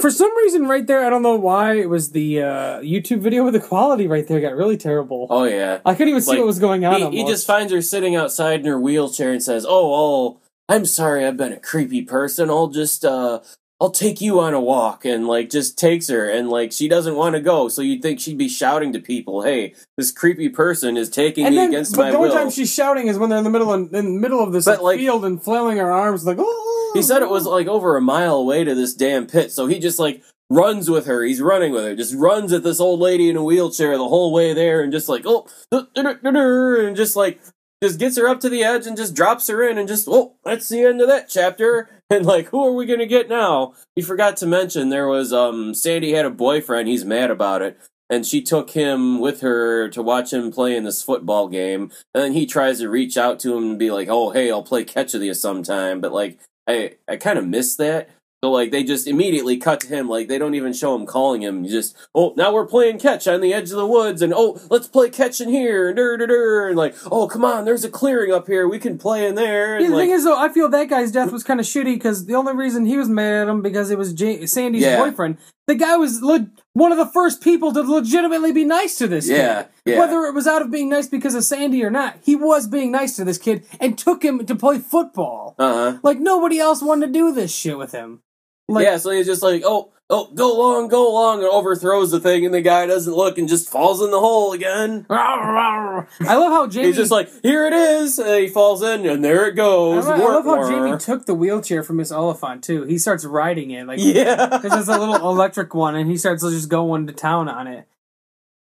for 0.00 0.10
some 0.10 0.36
reason, 0.38 0.66
right 0.66 0.84
there, 0.88 1.06
I 1.06 1.10
don't 1.10 1.22
know 1.22 1.36
why 1.36 1.74
it 1.74 1.88
was 1.88 2.10
the 2.12 2.42
uh 2.42 2.80
YouTube 2.80 3.20
video 3.20 3.44
with 3.44 3.54
the 3.54 3.60
quality 3.60 4.06
right 4.06 4.26
there 4.26 4.40
got 4.40 4.54
really 4.56 4.76
terrible. 4.76 5.26
Oh 5.30 5.44
yeah. 5.44 5.80
I 5.84 5.94
couldn't 5.94 6.08
even 6.08 6.22
see 6.22 6.36
what 6.38 6.46
was 6.46 6.58
going 6.58 6.84
on. 6.84 7.12
He, 7.12 7.18
he 7.18 7.26
just 7.26 7.46
finds 7.46 7.72
her 7.72 7.82
sitting 7.82 8.16
outside 8.16 8.60
in 8.60 8.66
her 8.66 8.78
wheelchair 8.80 9.32
and 9.32 9.42
says, 9.42 9.64
"Oh, 9.68 9.94
oh, 9.94 10.40
I'm 10.68 10.84
sorry, 10.84 11.24
I've 11.24 11.36
been 11.36 11.52
a 11.52 11.60
creepy 11.60 12.02
person. 12.02 12.50
I'll 12.50 12.68
just, 12.68 13.04
uh, 13.04 13.40
I'll 13.80 13.90
take 13.90 14.20
you 14.20 14.40
on 14.40 14.54
a 14.54 14.60
walk," 14.60 15.04
and 15.04 15.26
like 15.26 15.50
just 15.50 15.78
takes 15.78 16.08
her, 16.08 16.28
and 16.28 16.48
like 16.48 16.72
she 16.72 16.88
doesn't 16.88 17.16
want 17.16 17.34
to 17.34 17.40
go, 17.40 17.68
so 17.68 17.82
you'd 17.82 18.02
think 18.02 18.20
she'd 18.20 18.38
be 18.38 18.48
shouting 18.48 18.92
to 18.92 19.00
people, 19.00 19.42
"Hey, 19.42 19.74
this 19.96 20.10
creepy 20.12 20.48
person 20.48 20.96
is 20.96 21.10
taking 21.10 21.44
and 21.44 21.54
me 21.54 21.60
then, 21.60 21.68
against 21.70 21.96
but 21.96 22.02
my 22.02 22.10
the 22.12 22.16
only 22.16 22.28
will." 22.30 22.36
time 22.36 22.50
she's 22.50 22.72
shouting 22.72 23.08
is 23.08 23.18
when 23.18 23.30
they're 23.30 23.38
in 23.38 23.44
the 23.44 23.50
middle 23.50 23.72
of, 23.72 23.80
in 23.80 23.90
the 23.92 24.02
middle 24.20 24.40
of 24.42 24.52
this 24.52 24.64
But, 24.64 24.82
like- 24.82 24.98
field 24.98 25.24
and 25.24 25.42
flailing 25.42 25.78
her 25.78 25.90
arms 25.90 26.24
like 26.24 26.36
oh. 26.40 26.90
he 26.94 27.02
said 27.02 27.22
it 27.22 27.28
was 27.28 27.46
like 27.46 27.66
over 27.66 27.96
a 27.96 28.00
mile 28.00 28.36
away 28.36 28.64
to 28.64 28.74
this 28.74 28.94
damn 28.94 29.26
pit, 29.26 29.50
so 29.52 29.66
he 29.66 29.78
just 29.78 29.98
like 29.98 30.22
runs 30.50 30.88
with 30.88 31.06
her. 31.06 31.22
He's 31.24 31.40
running 31.40 31.72
with 31.72 31.84
her, 31.84 31.96
just 31.96 32.14
runs 32.14 32.52
at 32.52 32.62
this 32.62 32.78
old 32.78 33.00
lady 33.00 33.28
in 33.28 33.36
a 33.36 33.42
wheelchair 33.42 33.96
the 33.98 34.08
whole 34.08 34.32
way 34.32 34.52
there, 34.52 34.82
and 34.82 34.92
just 34.92 35.08
like 35.08 35.22
oh, 35.26 35.46
and 35.72 36.96
just 36.96 37.16
like 37.16 37.40
just 37.84 37.98
gets 37.98 38.16
her 38.16 38.26
up 38.26 38.40
to 38.40 38.48
the 38.48 38.64
edge 38.64 38.86
and 38.86 38.96
just 38.96 39.14
drops 39.14 39.46
her 39.48 39.62
in, 39.68 39.76
and 39.76 39.86
just 39.86 40.08
oh, 40.10 40.36
that's 40.42 40.68
the 40.68 40.82
end 40.82 41.00
of 41.00 41.08
that 41.08 41.28
chapter. 41.28 41.90
And 42.10 42.26
like, 42.26 42.48
who 42.48 42.62
are 42.62 42.72
we 42.72 42.84
gonna 42.84 43.06
get 43.06 43.30
now? 43.30 43.72
He 43.96 44.02
forgot 44.02 44.36
to 44.36 44.46
mention 44.46 44.90
there 44.90 45.08
was 45.08 45.32
um 45.32 45.72
Sandy 45.74 46.12
had 46.12 46.26
a 46.26 46.30
boyfriend. 46.30 46.86
He's 46.86 47.04
mad 47.04 47.30
about 47.30 47.62
it. 47.62 47.80
And 48.10 48.26
she 48.26 48.42
took 48.42 48.70
him 48.70 49.20
with 49.20 49.40
her 49.40 49.88
to 49.88 50.02
watch 50.02 50.30
him 50.30 50.52
play 50.52 50.76
in 50.76 50.84
this 50.84 51.02
football 51.02 51.48
game. 51.48 51.90
And 52.14 52.22
then 52.22 52.32
he 52.34 52.44
tries 52.44 52.78
to 52.80 52.90
reach 52.90 53.16
out 53.16 53.40
to 53.40 53.56
him 53.56 53.70
and 53.70 53.78
be 53.78 53.90
like, 53.90 54.08
"Oh, 54.10 54.30
hey, 54.30 54.50
I'll 54.50 54.62
play 54.62 54.84
catch 54.84 55.14
with 55.14 55.22
you 55.22 55.32
sometime." 55.32 56.02
But 56.02 56.12
like, 56.12 56.38
I 56.68 56.96
I 57.08 57.16
kind 57.16 57.38
of 57.38 57.48
miss 57.48 57.74
that. 57.76 58.10
So 58.44 58.50
like 58.50 58.72
they 58.72 58.84
just 58.84 59.06
immediately 59.06 59.56
cut 59.56 59.80
to 59.80 59.86
him, 59.86 60.06
like 60.06 60.28
they 60.28 60.36
don't 60.36 60.54
even 60.54 60.74
show 60.74 60.94
him 60.94 61.06
calling 61.06 61.40
him. 61.40 61.64
You 61.64 61.70
just 61.70 61.96
oh 62.14 62.34
now 62.36 62.52
we're 62.52 62.66
playing 62.66 62.98
catch 62.98 63.26
on 63.26 63.40
the 63.40 63.54
edge 63.54 63.70
of 63.70 63.78
the 63.78 63.86
woods, 63.86 64.20
and 64.20 64.34
oh 64.36 64.60
let's 64.68 64.86
play 64.86 65.08
catch 65.08 65.40
in 65.40 65.48
here, 65.48 65.88
and 65.88 65.98
and 65.98 66.76
like 66.76 66.94
oh 67.10 67.26
come 67.26 67.42
on, 67.42 67.64
there's 67.64 67.84
a 67.84 67.88
clearing 67.90 68.34
up 68.34 68.46
here, 68.46 68.68
we 68.68 68.78
can 68.78 68.98
play 68.98 69.26
in 69.26 69.34
there. 69.34 69.80
Yeah, 69.80 69.88
the 69.88 69.94
like, 69.94 70.02
thing 70.02 70.10
is, 70.10 70.24
though, 70.24 70.38
I 70.38 70.50
feel 70.50 70.68
that 70.68 70.90
guy's 70.90 71.10
death 71.10 71.32
was 71.32 71.42
kind 71.42 71.58
of 71.58 71.64
shitty 71.64 71.94
because 71.94 72.26
the 72.26 72.34
only 72.34 72.54
reason 72.54 72.84
he 72.84 72.98
was 72.98 73.08
mad 73.08 73.32
at 73.44 73.48
him 73.48 73.62
because 73.62 73.88
it 73.90 73.96
was 73.96 74.12
J- 74.12 74.44
Sandy's 74.44 74.82
Yeah. 74.82 74.98
boyfriend. 74.98 75.38
The 75.66 75.76
guy 75.76 75.96
was 75.96 76.20
le- 76.20 76.50
one 76.74 76.92
of 76.92 76.98
the 76.98 77.06
first 77.06 77.40
people 77.42 77.72
to 77.72 77.80
legitimately 77.80 78.52
be 78.52 78.64
nice 78.64 78.98
to 78.98 79.08
this 79.08 79.26
Yeah, 79.26 79.62
kid. 79.62 79.70
yeah. 79.86 79.98
Whether 80.00 80.26
it 80.26 80.34
was 80.34 80.46
out 80.46 80.60
of 80.60 80.70
being 80.70 80.90
nice 80.90 81.08
because 81.08 81.34
of 81.34 81.44
Sandy 81.44 81.82
or 81.82 81.90
not, 81.90 82.18
he 82.22 82.36
was 82.36 82.66
being 82.66 82.92
nice 82.92 83.16
to 83.16 83.24
this 83.24 83.38
kid 83.38 83.64
and 83.80 83.96
took 83.96 84.22
him 84.22 84.44
to 84.44 84.54
play 84.54 84.80
football. 84.80 85.54
uh 85.58 85.72
huh. 85.92 85.98
Like 86.02 86.20
nobody 86.20 86.58
else 86.60 86.82
wanted 86.82 87.06
to 87.06 87.12
do 87.14 87.32
this 87.32 87.50
shit 87.50 87.78
with 87.78 87.92
him. 87.92 88.20
Like, 88.68 88.84
yeah, 88.84 88.96
so 88.96 89.10
he's 89.10 89.26
just 89.26 89.42
like 89.42 89.62
oh 89.64 89.92
oh 90.08 90.30
go 90.34 90.56
long 90.58 90.88
go 90.88 91.12
long, 91.12 91.40
and 91.40 91.48
overthrows 91.48 92.10
the 92.10 92.20
thing, 92.20 92.46
and 92.46 92.54
the 92.54 92.62
guy 92.62 92.86
doesn't 92.86 93.12
look 93.12 93.36
and 93.36 93.48
just 93.48 93.68
falls 93.68 94.00
in 94.00 94.10
the 94.10 94.18
hole 94.18 94.52
again. 94.52 95.04
I 95.10 96.06
love 96.20 96.52
how 96.52 96.66
Jamie. 96.66 96.86
He's 96.86 96.96
just 96.96 97.10
like 97.10 97.30
here 97.42 97.66
it 97.66 97.74
is, 97.74 98.18
and 98.18 98.42
he 98.42 98.48
falls 98.48 98.82
in, 98.82 99.06
and 99.06 99.22
there 99.22 99.48
it 99.48 99.52
I 99.52 99.56
goes. 99.56 100.06
love, 100.06 100.20
I 100.20 100.24
love 100.24 100.44
how 100.44 100.68
Jamie 100.68 100.96
took 100.98 101.26
the 101.26 101.34
wheelchair 101.34 101.82
from 101.82 101.96
Miss 101.96 102.10
Oliphant 102.10 102.64
too. 102.64 102.84
He 102.84 102.96
starts 102.96 103.24
riding 103.24 103.70
it 103.70 103.86
like 103.86 103.98
yeah. 104.00 104.46
Because 104.62 104.80
it's 104.80 104.88
a 104.88 104.98
little 104.98 105.16
electric 105.16 105.74
one, 105.74 105.94
and 105.94 106.10
he 106.10 106.16
starts 106.16 106.42
just 106.42 106.68
going 106.70 107.06
to 107.06 107.12
town 107.12 107.48
on 107.48 107.66
it. 107.66 107.86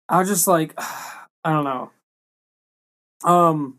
I 0.07 0.19
was 0.19 0.29
just 0.29 0.47
like, 0.47 0.73
I 1.43 1.51
don't 1.51 1.65
know. 1.65 1.91
Um, 3.23 3.78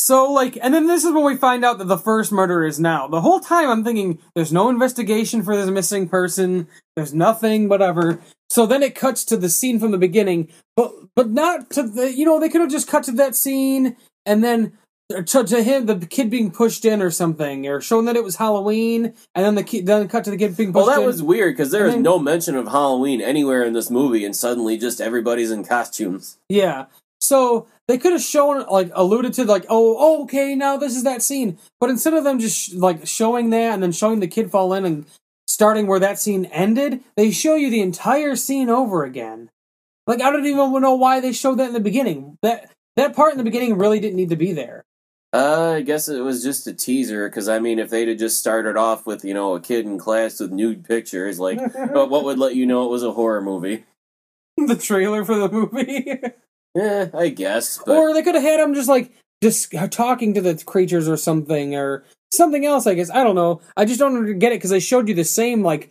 so 0.00 0.32
like, 0.32 0.58
and 0.62 0.72
then 0.72 0.86
this 0.86 1.04
is 1.04 1.12
when 1.12 1.24
we 1.24 1.36
find 1.36 1.64
out 1.64 1.78
that 1.78 1.88
the 1.88 1.98
first 1.98 2.32
murder 2.32 2.64
is 2.64 2.80
now. 2.80 3.06
The 3.06 3.20
whole 3.20 3.40
time 3.40 3.68
I'm 3.68 3.84
thinking 3.84 4.18
there's 4.34 4.52
no 4.52 4.68
investigation 4.68 5.42
for 5.42 5.56
this 5.56 5.68
missing 5.70 6.08
person. 6.08 6.68
There's 6.96 7.14
nothing, 7.14 7.68
whatever. 7.68 8.20
So 8.48 8.66
then 8.66 8.82
it 8.82 8.94
cuts 8.94 9.24
to 9.26 9.36
the 9.36 9.48
scene 9.48 9.78
from 9.78 9.90
the 9.90 9.98
beginning, 9.98 10.48
but 10.76 10.92
but 11.14 11.30
not 11.30 11.70
to 11.70 11.82
the. 11.82 12.12
You 12.12 12.24
know, 12.24 12.40
they 12.40 12.48
could 12.48 12.60
have 12.60 12.70
just 12.70 12.88
cut 12.88 13.04
to 13.04 13.12
that 13.12 13.36
scene 13.36 13.96
and 14.26 14.42
then 14.42 14.72
to, 15.10 15.44
to 15.44 15.62
him 15.62 15.86
the 15.86 16.06
kid 16.06 16.30
being 16.30 16.50
pushed 16.50 16.84
in 16.84 17.02
or 17.02 17.10
something, 17.10 17.66
or 17.66 17.80
shown 17.80 18.04
that 18.06 18.16
it 18.16 18.24
was 18.24 18.36
Halloween, 18.36 19.12
and 19.34 19.44
then 19.44 19.54
the 19.54 19.62
kid 19.62 19.86
then 19.86 20.08
cut 20.08 20.24
to 20.24 20.30
the 20.30 20.36
kid 20.36 20.56
being 20.56 20.72
pushed 20.72 20.82
in. 20.82 20.86
Well, 20.86 20.96
that 20.96 21.00
in. 21.00 21.06
was 21.06 21.22
weird 21.22 21.56
because 21.56 21.70
there 21.70 21.82
And 21.82 21.88
is 21.88 21.94
then- 21.96 22.02
no 22.02 22.18
mention 22.18 22.56
of 22.56 22.68
Halloween 22.68 23.20
anywhere 23.20 23.62
in 23.64 23.72
this 23.72 23.90
movie, 23.90 24.24
and 24.24 24.34
suddenly 24.34 24.78
just 24.78 25.00
everybody's 25.00 25.50
in 25.50 25.64
costumes. 25.64 26.38
Yeah. 26.48 26.86
So 27.20 27.66
they 27.90 27.98
could 27.98 28.12
have 28.12 28.22
shown, 28.22 28.64
like, 28.66 28.90
alluded 28.94 29.32
to, 29.34 29.44
like, 29.44 29.66
oh, 29.68 29.96
oh, 29.98 30.22
okay, 30.22 30.54
now 30.54 30.76
this 30.76 30.96
is 30.96 31.02
that 31.02 31.22
scene. 31.22 31.58
But 31.80 31.90
instead 31.90 32.14
of 32.14 32.24
them 32.24 32.38
just, 32.38 32.56
sh- 32.56 32.74
like, 32.74 33.06
showing 33.06 33.50
that 33.50 33.74
and 33.74 33.82
then 33.82 33.92
showing 33.92 34.20
the 34.20 34.28
kid 34.28 34.50
fall 34.50 34.72
in 34.74 34.84
and 34.84 35.06
starting 35.48 35.86
where 35.86 35.98
that 35.98 36.18
scene 36.18 36.44
ended, 36.46 37.00
they 37.16 37.30
show 37.30 37.56
you 37.56 37.68
the 37.68 37.80
entire 37.80 38.36
scene 38.36 38.70
over 38.70 39.04
again. 39.04 39.50
Like, 40.06 40.22
I 40.22 40.30
don't 40.30 40.46
even 40.46 40.80
know 40.80 40.94
why 40.94 41.20
they 41.20 41.32
showed 41.32 41.58
that 41.58 41.68
in 41.68 41.74
the 41.74 41.80
beginning. 41.80 42.38
That 42.42 42.70
that 42.96 43.14
part 43.14 43.32
in 43.32 43.38
the 43.38 43.44
beginning 43.44 43.76
really 43.76 44.00
didn't 44.00 44.16
need 44.16 44.30
to 44.30 44.36
be 44.36 44.52
there. 44.52 44.84
Uh, 45.32 45.74
I 45.76 45.82
guess 45.82 46.08
it 46.08 46.20
was 46.20 46.42
just 46.42 46.66
a 46.66 46.72
teaser 46.72 47.28
because 47.28 47.48
I 47.48 47.60
mean, 47.60 47.78
if 47.78 47.90
they'd 47.90 48.08
have 48.08 48.18
just 48.18 48.38
started 48.38 48.76
off 48.76 49.06
with 49.06 49.24
you 49.24 49.34
know 49.34 49.54
a 49.54 49.60
kid 49.60 49.86
in 49.86 49.98
class 49.98 50.40
with 50.40 50.50
nude 50.50 50.84
pictures, 50.84 51.38
like, 51.38 51.60
but 51.92 52.10
what 52.10 52.24
would 52.24 52.38
let 52.38 52.56
you 52.56 52.66
know 52.66 52.86
it 52.86 52.90
was 52.90 53.02
a 53.02 53.12
horror 53.12 53.40
movie? 53.40 53.84
the 54.56 54.76
trailer 54.76 55.24
for 55.24 55.36
the 55.36 55.48
movie. 55.48 56.20
Eh, 56.76 57.08
I 57.14 57.28
guess. 57.30 57.78
But 57.84 57.96
or 57.96 58.14
they 58.14 58.22
could 58.22 58.34
have 58.34 58.44
had 58.44 58.60
him 58.60 58.74
just, 58.74 58.88
like, 58.88 59.12
just 59.42 59.72
talking 59.90 60.34
to 60.34 60.40
the 60.40 60.54
creatures 60.64 61.08
or 61.08 61.16
something, 61.16 61.74
or 61.74 62.04
something 62.32 62.64
else, 62.64 62.86
I 62.86 62.94
guess. 62.94 63.10
I 63.10 63.24
don't 63.24 63.34
know. 63.34 63.60
I 63.76 63.84
just 63.84 63.98
don't 63.98 64.38
get 64.38 64.52
it 64.52 64.56
because 64.56 64.70
they 64.70 64.80
showed 64.80 65.08
you 65.08 65.14
the 65.14 65.24
same, 65.24 65.62
like, 65.62 65.90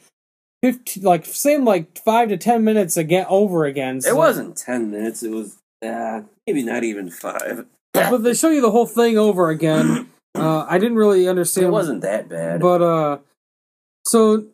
15, 0.64 1.04
like, 1.04 1.26
same, 1.26 1.66
like, 1.66 1.98
five 2.00 2.30
to 2.30 2.38
ten 2.38 2.64
minutes 2.64 2.98
again, 2.98 3.26
over 3.30 3.66
again. 3.66 4.02
so- 4.02 4.10
it 4.10 4.16
wasn't 4.16 4.56
ten 4.58 4.92
minutes. 4.92 5.24
It 5.24 5.32
was 5.32 5.58
uh, 5.86 6.22
maybe 6.46 6.64
not 6.64 6.84
even 6.84 7.10
five. 7.10 7.66
But 7.94 8.20
they 8.20 8.34
show 8.34 8.50
you 8.50 8.62
the 8.62 8.72
whole 8.72 8.86
thing 8.86 9.18
over 9.18 9.50
again. 9.50 10.10
Uh, 10.36 10.64
I 10.70 10.78
didn't 10.78 10.96
really 10.98 11.28
understand. 11.28 11.68
It 11.68 11.72
wasn't 11.72 12.02
that 12.02 12.30
bad. 12.30 12.62
But, 12.62 12.82
uh, 12.84 13.18
so 14.06 14.46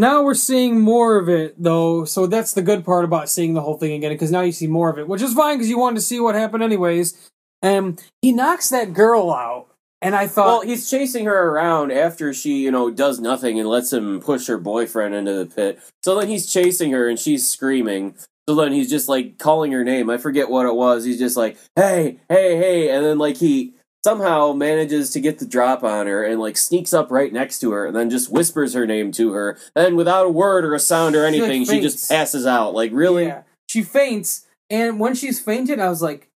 now 0.00 0.22
we're 0.22 0.34
seeing 0.34 0.80
more 0.80 1.16
of 1.16 1.28
it, 1.28 1.54
though. 1.62 2.04
So 2.04 2.26
that's 2.26 2.52
the 2.52 2.62
good 2.62 2.84
part 2.84 3.04
about 3.04 3.28
seeing 3.28 3.54
the 3.54 3.60
whole 3.60 3.78
thing 3.78 3.92
again, 3.92 4.12
because 4.12 4.30
now 4.30 4.42
you 4.42 4.52
see 4.52 4.66
more 4.66 4.90
of 4.90 4.98
it, 4.98 5.08
which 5.08 5.22
is 5.22 5.34
fine 5.34 5.56
because 5.56 5.68
you 5.70 5.78
wanted 5.78 5.96
to 5.96 6.02
see 6.02 6.20
what 6.20 6.34
happened 6.34 6.62
anyways. 6.62 7.30
And 7.62 8.02
he 8.20 8.32
knocks 8.32 8.68
that 8.70 8.92
girl 8.92 9.30
out, 9.30 9.68
and 10.02 10.14
I 10.14 10.26
thought, 10.26 10.46
well, 10.46 10.60
he's 10.60 10.90
chasing 10.90 11.24
her 11.24 11.48
around 11.48 11.90
after 11.90 12.34
she, 12.34 12.62
you 12.62 12.70
know, 12.70 12.90
does 12.90 13.20
nothing 13.20 13.58
and 13.58 13.68
lets 13.68 13.92
him 13.92 14.20
push 14.20 14.46
her 14.48 14.58
boyfriend 14.58 15.14
into 15.14 15.32
the 15.32 15.46
pit. 15.46 15.80
So 16.02 16.18
then 16.18 16.28
he's 16.28 16.52
chasing 16.52 16.92
her 16.92 17.08
and 17.08 17.18
she's 17.18 17.48
screaming. 17.48 18.14
So 18.46 18.54
then 18.54 18.72
he's 18.72 18.90
just 18.90 19.08
like 19.08 19.38
calling 19.38 19.72
her 19.72 19.82
name. 19.82 20.10
I 20.10 20.18
forget 20.18 20.50
what 20.50 20.66
it 20.66 20.74
was. 20.74 21.04
He's 21.04 21.18
just 21.18 21.38
like, 21.38 21.56
"Hey, 21.74 22.20
hey, 22.28 22.58
hey!" 22.58 22.90
And 22.90 23.02
then 23.02 23.16
like 23.16 23.38
he 23.38 23.72
somehow 24.04 24.52
manages 24.52 25.08
to 25.10 25.18
get 25.20 25.38
the 25.38 25.46
drop 25.46 25.82
on 25.82 26.06
her 26.06 26.22
and 26.22 26.38
like 26.38 26.58
sneaks 26.58 26.92
up 26.92 27.10
right 27.10 27.32
next 27.32 27.58
to 27.60 27.72
her 27.72 27.86
and 27.86 27.96
then 27.96 28.10
just 28.10 28.30
whispers 28.30 28.74
her 28.74 28.86
name 28.86 29.10
to 29.10 29.32
her. 29.32 29.58
And 29.74 29.96
without 29.96 30.26
a 30.26 30.30
word 30.30 30.64
or 30.66 30.74
a 30.74 30.78
sound 30.78 31.16
or 31.16 31.26
She, 31.30 31.40
like, 31.40 31.50
anything, 31.50 31.64
she 31.64 31.80
just 31.80 32.08
passes 32.10 32.46
out. 32.46 32.74
Like 32.74 32.90
really? 32.92 33.24
yeah, 33.26 33.42
she 33.68 33.82
faints, 33.82 34.46
and 34.68 35.00
when 35.00 35.14
she's 35.14 35.40
fainted, 35.40 35.80
I 35.80 35.88
was 35.88 36.02
like, 36.02 36.28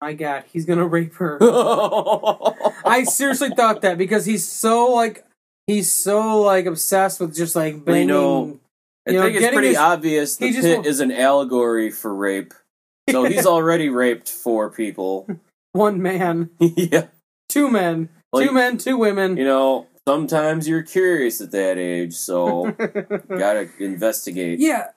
my 0.00 0.12
God, 0.14 0.44
he's 0.52 0.64
gonna 0.64 0.86
rape 0.86 1.14
her. 1.16 1.38
I 2.84 3.04
seriously 3.04 3.50
thought 3.50 3.82
that 3.82 3.98
because 3.98 4.24
he's 4.24 4.46
so 4.46 4.92
like 4.92 5.26
he's 5.66 5.92
so 5.92 6.40
like 6.40 6.66
obsessed 6.66 7.20
with 7.20 7.34
just 7.34 7.56
like 7.56 7.84
banging. 7.84 8.08
you 8.08 8.14
know, 8.14 8.60
I 9.06 9.10
you 9.10 9.18
know, 9.18 9.24
think 9.24 9.36
it's 9.36 9.52
pretty 9.52 9.68
his- 9.68 9.76
obvious 9.76 10.36
the 10.36 10.52
pit 10.52 10.86
is 10.86 11.00
an 11.00 11.10
allegory 11.10 11.90
for 11.90 12.14
rape. 12.14 12.54
So 13.10 13.24
he's 13.24 13.46
already 13.56 13.88
raped 13.88 14.28
four 14.28 14.70
people. 14.70 15.26
One 15.72 16.00
man, 16.02 16.50
yeah. 16.60 17.06
two 17.48 17.70
men, 17.70 18.08
Like, 18.32 18.48
two 18.48 18.54
men, 18.54 18.78
two 18.78 18.96
women. 18.96 19.36
You 19.36 19.44
know, 19.44 19.86
sometimes 20.08 20.66
you're 20.68 20.82
curious 20.82 21.40
at 21.40 21.50
that 21.52 21.78
age, 21.78 22.14
so 22.14 22.70
gotta 23.28 23.68
investigate. 23.78 24.58
yeah. 24.60 24.88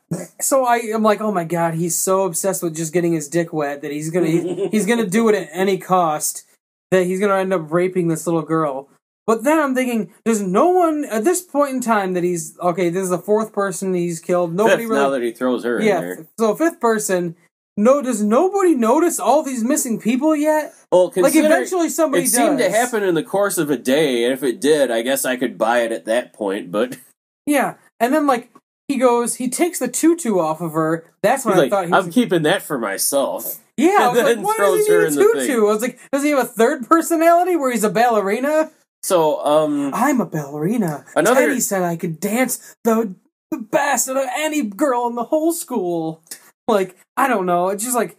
So 0.41 0.65
I 0.65 0.78
am 0.78 1.03
like, 1.03 1.21
oh 1.21 1.32
my 1.32 1.43
god, 1.43 1.74
he's 1.76 1.95
so 1.97 2.24
obsessed 2.24 2.63
with 2.63 2.76
just 2.76 2.93
getting 2.93 3.13
his 3.13 3.28
dick 3.28 3.53
wet 3.53 3.82
that 3.82 3.91
he's 3.91 4.09
gonna 4.09 4.28
he- 4.28 4.67
he's 4.71 4.86
gonna 4.86 5.05
do 5.07 5.30
it 5.30 5.36
at 5.36 5.49
any 5.51 5.78
cost. 5.78 6.45
That 6.91 7.05
he's 7.05 7.19
gonna 7.19 7.38
end 7.38 7.53
up 7.53 7.71
raping 7.71 8.07
this 8.07 8.28
little 8.28 8.43
girl. 8.43 8.89
But 9.26 9.43
then 9.45 9.57
I'm 9.59 9.74
thinking, 9.74 10.13
there's 10.26 10.41
no 10.41 10.67
one 10.69 11.05
at 11.05 11.24
this 11.24 11.41
point 11.41 11.74
in 11.74 11.82
time 11.82 12.13
that 12.13 12.24
he's 12.24 12.57
okay. 12.59 12.89
This 12.89 13.03
is 13.03 13.09
the 13.09 13.17
fourth 13.17 13.53
person 13.53 13.93
he's 13.93 14.19
killed. 14.19 14.53
Nobody 14.53 14.84
Fifth, 14.84 14.89
really 14.89 15.01
now 15.01 15.09
that 15.11 15.24
he 15.24 15.32
throws 15.32 15.63
her 15.63 15.80
in 15.80 15.88
Yeah. 15.88 15.99
there. 16.01 16.28
So 16.38 16.53
fifth 16.55 16.80
person. 16.80 17.36
No, 17.76 18.01
does 18.03 18.21
nobody 18.21 18.76
notice 18.76 19.19
all 19.19 19.41
these 19.41 19.63
missing 19.63 19.99
people 19.99 20.36
yet? 20.36 20.74
Well, 20.91 21.11
Like 21.15 21.36
eventually 21.36 21.89
somebody 21.89 22.24
it 22.26 22.28
seemed 22.30 22.59
to 22.59 22.69
happen 22.69 23.01
in 23.03 23.15
the 23.15 23.24
course 23.24 23.57
of 23.57 23.71
a 23.71 23.78
day, 23.78 24.24
and 24.26 24.34
if 24.34 24.43
it 24.43 24.61
did, 24.61 24.91
I 24.91 25.01
guess 25.01 25.26
I 25.26 25.38
could 25.38 25.57
buy 25.57 25.80
it 25.80 25.91
at 25.91 26.05
that 26.05 26.34
point. 26.34 26.71
But 26.71 26.97
Yeah, 27.47 27.76
and 27.99 28.13
then 28.13 28.28
like 28.28 28.51
he 28.88 28.97
goes, 28.97 29.36
he 29.36 29.49
takes 29.49 29.80
the 29.80 29.88
tutu 29.88 30.38
off 30.39 30.61
of 30.61 30.74
her. 30.74 31.11
That's 31.24 31.45
when 31.45 31.55
He's 31.55 31.59
I 31.59 31.63
like, 31.63 31.69
thought 31.71 31.86
he 31.86 31.91
was. 31.91 32.05
I'm 32.05 32.11
keeping 32.11 32.43
that 32.43 32.61
for 32.61 32.78
myself. 32.78 33.59
yeah, 33.76 33.97
I 34.01 34.07
was 34.13 34.17
like, 34.24 34.45
why 34.45 34.55
does 34.57 34.86
he 34.88 34.93
need 34.93 35.03
a 35.03 35.11
tutu? 35.47 35.61
I 35.67 35.74
was 35.74 35.82
like, 35.82 35.99
does 36.11 36.24
he 36.24 36.30
have 36.30 36.39
a 36.39 36.47
third 36.47 36.88
personality 36.88 37.55
where 37.55 37.71
he's 37.71 37.84
a 37.84 37.89
ballerina? 37.89 38.71
So, 39.01 39.43
um, 39.45 39.91
I'm 39.93 40.21
a 40.21 40.26
ballerina. 40.26 41.05
Another- 41.15 41.47
Teddy 41.47 41.59
said 41.59 41.82
I 41.82 41.95
could 41.97 42.19
dance 42.19 42.76
the 42.84 43.15
best 43.51 44.07
of 44.07 44.15
any 44.38 44.61
girl 44.63 45.07
in 45.07 45.15
the 45.15 45.26
whole 45.26 45.51
school. 45.53 46.21
Like, 46.68 46.95
I 47.18 47.28
don't 47.28 47.45
know. 47.45 47.70
It's 47.70 47.84
just 47.84 47.95
like 47.95 48.18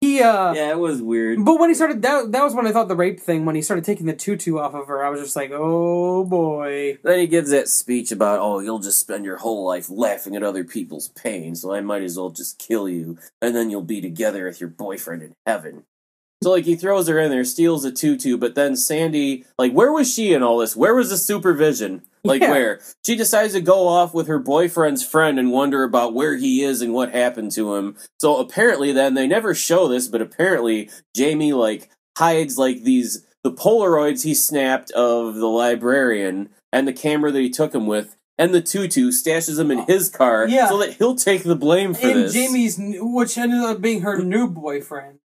he 0.00 0.22
uh 0.22 0.52
yeah, 0.52 0.70
it 0.70 0.78
was 0.78 1.02
weird. 1.02 1.44
but 1.44 1.58
when 1.58 1.70
he 1.70 1.74
started 1.74 2.02
that 2.02 2.30
that 2.32 2.44
was 2.44 2.54
when 2.54 2.66
I 2.66 2.72
thought 2.72 2.86
the 2.86 2.94
rape 2.94 3.18
thing, 3.18 3.44
when 3.44 3.56
he 3.56 3.62
started 3.62 3.84
taking 3.84 4.06
the 4.06 4.12
tutu 4.12 4.58
off 4.58 4.74
of 4.74 4.86
her, 4.86 5.02
I 5.04 5.08
was 5.08 5.20
just 5.20 5.34
like, 5.34 5.50
Oh 5.52 6.24
boy. 6.24 6.98
Then 7.02 7.18
he 7.18 7.26
gives 7.26 7.50
that 7.50 7.68
speech 7.68 8.12
about, 8.12 8.40
oh, 8.40 8.60
you'll 8.60 8.78
just 8.78 9.00
spend 9.00 9.24
your 9.24 9.38
whole 9.38 9.66
life 9.66 9.88
laughing 9.90 10.36
at 10.36 10.42
other 10.42 10.64
people's 10.64 11.08
pain, 11.08 11.54
so 11.56 11.72
I 11.72 11.80
might 11.80 12.02
as 12.02 12.16
well 12.16 12.30
just 12.30 12.58
kill 12.58 12.88
you, 12.88 13.18
and 13.42 13.56
then 13.56 13.70
you'll 13.70 13.82
be 13.82 14.00
together 14.00 14.44
with 14.44 14.60
your 14.60 14.70
boyfriend 14.70 15.22
in 15.22 15.34
heaven. 15.46 15.84
So, 16.40 16.50
like, 16.52 16.66
he 16.66 16.76
throws 16.76 17.08
her 17.08 17.18
in 17.18 17.30
there, 17.30 17.44
steals 17.44 17.84
a 17.84 17.90
tutu, 17.90 18.36
but 18.36 18.54
then 18.54 18.76
Sandy, 18.76 19.44
like, 19.58 19.72
where 19.72 19.90
was 19.90 20.14
she 20.14 20.32
in 20.32 20.44
all 20.44 20.58
this? 20.58 20.76
Where 20.76 20.94
was 20.94 21.10
the 21.10 21.16
supervision? 21.16 22.02
Like, 22.28 22.42
Yeah. 22.42 22.50
where? 22.50 22.80
She 23.04 23.16
decides 23.16 23.54
to 23.54 23.60
go 23.60 23.88
off 23.88 24.14
with 24.14 24.26
her 24.28 24.38
boyfriend's 24.38 25.04
friend 25.04 25.38
and 25.38 25.50
wonder 25.50 25.82
about 25.82 26.14
where 26.14 26.36
he 26.36 26.62
is 26.62 26.82
and 26.82 26.92
what 26.94 27.10
happened 27.12 27.50
to 27.52 27.74
him. 27.74 27.96
So, 28.20 28.36
apparently, 28.36 28.92
then, 28.92 29.14
they 29.14 29.26
never 29.26 29.54
show 29.54 29.88
this, 29.88 30.06
but 30.08 30.20
apparently, 30.22 30.90
Jamie, 31.16 31.52
like, 31.52 31.90
hides, 32.16 32.58
like, 32.58 32.84
these, 32.84 33.24
the 33.42 33.52
Polaroids 33.52 34.22
he 34.24 34.34
snapped 34.34 34.90
of 34.92 35.34
the 35.36 35.46
librarian 35.48 36.50
and 36.72 36.86
the 36.86 36.92
camera 36.92 37.30
that 37.32 37.40
he 37.40 37.50
took 37.50 37.74
him 37.74 37.86
with 37.86 38.14
and 38.40 38.54
the 38.54 38.60
tutu 38.60 39.10
stashes 39.10 39.56
them 39.56 39.70
in 39.70 39.80
his 39.86 40.08
car 40.08 40.46
Yeah. 40.48 40.68
so 40.68 40.78
that 40.78 40.94
he'll 40.94 41.16
take 41.16 41.42
the 41.42 41.56
blame 41.56 41.92
for 41.94 42.06
And 42.08 42.20
this. 42.24 42.32
Jamie's 42.34 42.76
which 42.78 43.36
ended 43.36 43.60
up 43.60 43.80
being 43.80 44.02
her 44.02 44.22
new 44.22 44.46
boyfriend. 44.48 45.18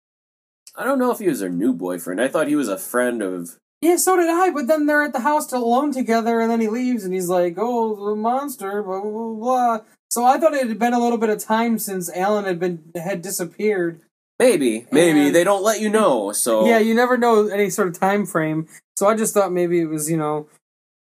I 0.76 0.84
don't 0.84 0.98
know 0.98 1.12
if 1.12 1.20
he 1.20 1.28
was 1.28 1.42
her 1.42 1.50
new 1.50 1.74
boyfriend. 1.74 2.20
I 2.20 2.28
thought 2.28 2.48
he 2.48 2.56
was 2.56 2.68
a 2.70 2.78
friend 2.78 3.22
of. 3.22 3.60
Yeah, 3.84 3.98
so 3.98 4.16
did 4.16 4.30
I, 4.30 4.50
but 4.50 4.68
then 4.68 4.86
they're 4.86 5.04
at 5.04 5.12
the 5.12 5.20
house 5.20 5.52
alone 5.52 5.92
together 5.92 6.40
and 6.40 6.50
then 6.50 6.62
he 6.62 6.70
leaves 6.70 7.04
and 7.04 7.14
he's 7.14 7.28
like, 7.28 7.56
Oh, 7.58 8.10
the 8.10 8.16
monster, 8.16 8.82
blah 8.82 9.02
blah 9.02 9.12
blah 9.12 9.34
blah. 9.34 9.80
So 10.10 10.24
I 10.24 10.38
thought 10.38 10.54
it 10.54 10.66
had 10.66 10.80
been 10.80 10.94
a 10.94 11.00
little 11.00 11.18
bit 11.18 11.30
of 11.30 11.40
time 11.44 11.78
since 11.78 12.10
Alan 12.16 12.46
had 12.46 12.60
been 12.62 12.82
had 12.96 13.22
disappeared. 13.22 14.00
Maybe, 14.40 14.88
maybe 14.90 15.26
And- 15.28 15.36
they 15.36 15.44
don't 15.44 15.64
let 15.64 15.82
you 15.82 15.90
know. 15.90 16.32
So 16.32 16.66
Yeah, 16.66 16.80
you 16.80 16.94
never 16.96 17.18
know 17.18 17.48
any 17.48 17.70
sort 17.70 17.90
of 17.90 18.00
time 18.00 18.26
frame. 18.26 18.68
So 18.96 19.08
I 19.08 19.16
just 19.16 19.34
thought 19.34 19.52
maybe 19.52 19.82
it 19.82 19.90
was, 19.90 20.10
you 20.10 20.16
know, 20.18 20.48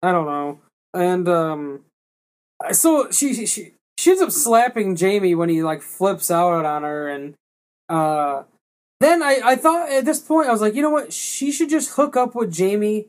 I 0.02 0.14
don't 0.14 0.26
know. 0.26 0.60
And 0.94 1.28
um 1.28 1.82
so 2.72 3.12
she 3.12 3.34
she 3.34 3.46
she, 3.48 3.74
she 3.98 4.12
ends 4.12 4.22
up 4.22 4.32
slapping 4.32 4.96
Jamie 4.96 5.36
when 5.36 5.50
he 5.50 5.62
like 5.62 5.82
flips 5.82 6.32
out 6.32 6.64
on 6.64 6.84
her 6.84 7.10
and 7.10 7.34
uh 7.90 8.44
then 9.02 9.24
I 9.24 9.40
I 9.44 9.56
thought 9.56 9.90
at 9.90 10.06
this 10.06 10.20
point 10.20 10.48
I 10.48 10.52
was 10.52 10.62
like, 10.62 10.76
you 10.76 10.82
know 10.82 10.90
what? 10.90 11.12
She 11.14 11.52
should 11.52 11.70
just 11.70 11.92
hook 11.92 12.16
up 12.16 12.36
with 12.36 12.52
Jamie 12.54 13.08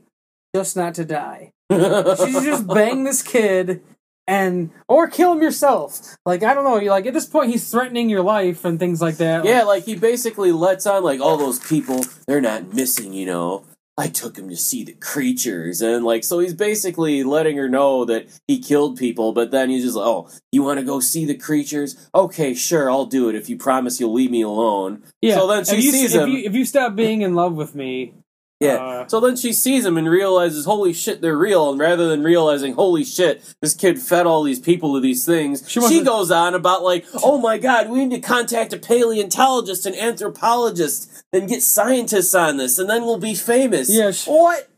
just 0.54 0.76
not 0.76 0.94
to 0.94 1.04
die. 1.04 1.52
She 1.70 2.32
should 2.32 2.44
just 2.44 2.66
bang 2.74 3.04
this 3.04 3.22
kid 3.22 3.82
and 4.26 4.70
or 4.88 5.08
kill 5.08 5.32
him 5.32 5.42
yourself. 5.42 6.16
Like 6.24 6.42
I 6.42 6.54
don't 6.54 6.64
know, 6.64 6.78
you 6.78 6.90
like 6.90 7.06
at 7.06 7.14
this 7.14 7.26
point 7.26 7.50
he's 7.50 7.70
threatening 7.70 8.08
your 8.08 8.22
life 8.22 8.64
and 8.64 8.78
things 8.78 9.00
like 9.00 9.16
that. 9.16 9.44
yeah, 9.44 9.62
like 9.62 9.84
he 9.84 9.94
basically 9.96 10.52
lets 10.52 10.86
on 10.86 11.02
like 11.02 11.20
all 11.20 11.36
those 11.36 11.58
people. 11.58 12.04
They're 12.26 12.40
not 12.40 12.72
missing, 12.74 13.12
you 13.12 13.26
know. 13.26 13.64
I 14.02 14.08
took 14.08 14.36
him 14.36 14.48
to 14.48 14.56
see 14.56 14.82
the 14.82 14.94
creatures, 14.94 15.80
and 15.80 16.04
like 16.04 16.24
so 16.24 16.40
he's 16.40 16.54
basically 16.54 17.22
letting 17.22 17.56
her 17.56 17.68
know 17.68 18.04
that 18.06 18.26
he 18.48 18.58
killed 18.58 18.98
people. 18.98 19.32
But 19.32 19.52
then 19.52 19.70
he's 19.70 19.84
just 19.84 19.94
like, 19.94 20.04
oh, 20.04 20.28
you 20.50 20.64
want 20.64 20.80
to 20.80 20.84
go 20.84 20.98
see 20.98 21.24
the 21.24 21.36
creatures? 21.36 22.10
Okay, 22.12 22.52
sure, 22.52 22.90
I'll 22.90 23.06
do 23.06 23.28
it 23.28 23.36
if 23.36 23.48
you 23.48 23.56
promise 23.56 24.00
you'll 24.00 24.12
leave 24.12 24.32
me 24.32 24.42
alone. 24.42 25.04
Yeah. 25.20 25.36
So 25.36 25.46
then 25.46 25.64
she 25.64 25.76
if 25.76 25.84
you, 25.84 25.92
sees 25.92 26.14
if 26.16 26.22
him. 26.22 26.30
You, 26.30 26.38
if 26.38 26.52
you 26.52 26.64
stop 26.64 26.96
being 26.96 27.22
in 27.22 27.36
love 27.36 27.54
with 27.54 27.76
me, 27.76 28.14
Yeah. 28.62 28.74
Uh, 28.76 29.08
so 29.08 29.20
then 29.20 29.36
she 29.36 29.52
sees 29.52 29.84
him 29.84 29.96
and 29.96 30.08
realizes, 30.08 30.64
holy 30.64 30.92
shit, 30.92 31.20
they're 31.20 31.36
real. 31.36 31.70
And 31.70 31.78
rather 31.80 32.08
than 32.08 32.22
realizing, 32.22 32.74
holy 32.74 33.04
shit, 33.04 33.42
this 33.60 33.74
kid 33.74 33.98
fed 34.00 34.26
all 34.26 34.42
these 34.42 34.60
people 34.60 34.94
to 34.94 35.00
these 35.00 35.24
things, 35.26 35.68
She 35.68 35.80
she, 35.88 36.02
goes 36.02 36.30
on 36.30 36.54
about 36.54 36.82
like, 36.82 37.04
oh 37.22 37.38
my 37.38 37.58
god, 37.58 37.90
we 37.90 38.04
need 38.04 38.22
to 38.22 38.26
contact 38.26 38.72
a 38.72 38.78
paleontologist 38.78 39.86
and 39.86 39.96
anthropologist 39.96 41.24
and 41.32 41.48
get 41.48 41.62
scientists 41.62 42.34
on 42.34 42.56
this, 42.56 42.78
and 42.78 42.88
then 42.88 43.02
we'll 43.02 43.18
be 43.18 43.34
famous. 43.34 43.90
Yeah, 43.90 44.10
she- 44.10 44.30
what? 44.30 44.68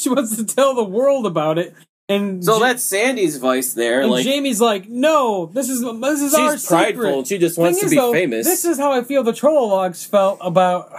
she 0.00 0.08
wants 0.08 0.36
to 0.36 0.44
tell 0.44 0.74
the 0.74 0.84
world 0.84 1.26
about 1.26 1.58
it. 1.58 1.74
And 2.08 2.44
So 2.44 2.54
Ja- 2.54 2.58
that's 2.60 2.82
Sandy's 2.82 3.36
vice 3.36 3.74
there. 3.74 4.00
and 4.00 4.10
like 4.10 4.24
Jamie's 4.24 4.60
like, 4.60 4.88
no, 4.88 5.46
this 5.46 5.68
is 5.68 5.80
this 5.80 6.20
is 6.22 6.34
our 6.34 6.52
she's 6.52 6.66
prideful 6.66 7.04
secret. 7.04 7.26
she 7.28 7.38
just 7.38 7.54
Thing 7.56 7.64
wants 7.64 7.78
to 7.80 7.84
is, 7.86 7.90
be 7.92 7.96
though, 7.96 8.12
famous. 8.12 8.46
This 8.46 8.64
is 8.64 8.78
how 8.78 8.90
I 8.92 9.04
feel 9.04 9.22
the 9.22 9.32
Trollologs 9.32 10.04
felt 10.06 10.38
about 10.40 10.90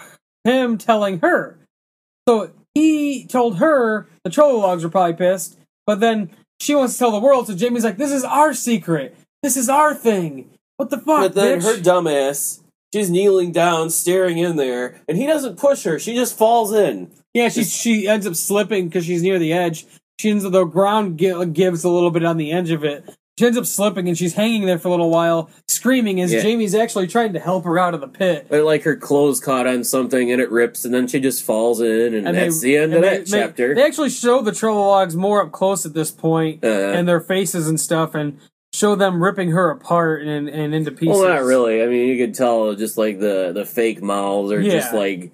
him 0.46 0.78
telling 0.78 1.20
her. 1.20 1.58
So 2.28 2.52
he 2.76 3.26
told 3.26 3.58
her 3.58 4.08
the 4.24 4.30
Trollologs 4.30 4.84
were 4.84 4.90
probably 4.90 5.14
pissed, 5.16 5.58
but 5.86 6.00
then 6.00 6.30
she 6.60 6.76
wants 6.76 6.94
to 6.94 7.00
tell 7.00 7.12
the 7.12 7.20
world. 7.20 7.48
So 7.48 7.56
Jamie's 7.56 7.84
like, 7.84 7.98
"This 7.98 8.12
is 8.12 8.24
our 8.24 8.54
secret. 8.54 9.16
This 9.44 9.58
is 9.58 9.70
our 9.70 9.94
thing. 9.96 10.50
What 10.78 10.90
the 10.90 10.98
fuck, 10.98 11.22
But 11.22 11.36
then 11.36 11.60
bitch?" 11.60 11.64
her 11.64 11.82
dumbass, 11.82 12.60
she's 12.94 13.10
kneeling 13.10 13.52
down, 13.52 13.90
staring 13.90 14.38
in 14.38 14.56
there, 14.56 15.02
and 15.08 15.18
he 15.18 15.26
doesn't 15.26 15.58
push 15.58 15.84
her. 15.84 15.98
She 16.00 16.14
just 16.16 16.38
falls 16.38 16.72
in. 16.74 17.12
yeah, 17.34 17.50
she 17.50 17.64
she 17.64 18.08
ends 18.08 18.28
up 18.28 18.36
slipping 18.36 18.88
because 18.88 19.06
she's 19.06 19.24
near 19.24 19.40
the 19.40 19.54
edge. 19.54 19.86
She 20.20 20.30
ends 20.30 20.46
up 20.46 20.52
the 20.52 20.66
ground 20.66 21.18
gi- 21.18 21.46
gives 21.48 21.84
a 21.84 21.90
little 21.90 22.12
bit 22.12 22.24
on 22.24 22.38
the 22.38 22.52
edge 22.52 22.70
of 22.70 22.84
it. 22.84 23.04
She 23.40 23.46
ends 23.46 23.58
up 23.58 23.66
slipping 23.66 24.08
and 24.10 24.18
she's 24.18 24.34
hanging 24.34 24.66
there 24.66 24.78
for 24.78 24.90
a 24.90 24.92
little 24.92 25.10
while, 25.10 25.50
screaming 25.68 26.20
as 26.22 26.34
Yeah. 26.34 26.42
Jamie's 26.42 26.76
actually 26.76 27.08
trying 27.08 27.34
to 27.34 27.40
help 27.40 27.64
her 27.64 27.80
out 27.80 27.94
of 27.94 28.02
the 28.02 28.08
pit. 28.08 28.46
Or 28.50 28.62
like 28.62 28.84
her 28.84 28.96
clothes 28.96 29.40
caught 29.40 29.66
on 29.66 29.84
something 29.84 30.32
and 30.32 30.42
it 30.42 30.52
rips, 30.52 30.84
and 30.86 30.94
then 30.94 31.08
she 31.08 31.20
just 31.20 31.44
falls 31.44 31.80
in, 31.82 32.14
and, 32.14 32.28
And 32.28 32.38
that's 32.38 32.60
they- 32.62 32.68
the 32.68 32.78
end 32.78 32.94
of 32.94 32.98
and 32.98 33.04
that 33.06 33.26
they- 33.26 33.32
they- 33.32 33.42
chapter. 33.42 33.74
They, 33.76 33.84
actually 33.84 34.10
show 34.10 34.42
the 34.42 34.52
Trolologs 34.52 35.16
more 35.16 35.42
up 35.44 35.52
close 35.52 35.86
at 35.86 35.94
this 35.94 36.12
point, 36.12 36.64
Uh, 36.64 36.68
and 36.68 37.08
their 37.08 37.22
faces 37.22 37.68
and 37.68 37.80
stuff, 37.80 38.14
and 38.14 38.38
show 38.74 38.96
them 38.96 39.24
ripping 39.24 39.52
her 39.52 39.70
apart 39.72 40.22
and, 40.24 40.48
and 40.50 40.76
into 40.76 40.92
pieces. 40.92 41.18
well, 41.18 41.28
not 41.30 41.44
really. 41.44 41.82
I 41.82 41.88
mean, 41.88 42.08
you 42.10 42.18
could 42.24 42.36
tell 42.36 42.74
just 42.76 42.98
like 42.98 43.20
the 43.20 43.52
the 43.54 43.66
fake 43.66 44.02
mouths 44.04 44.52
or 44.52 44.62
just 44.62 44.94
like 44.94 45.32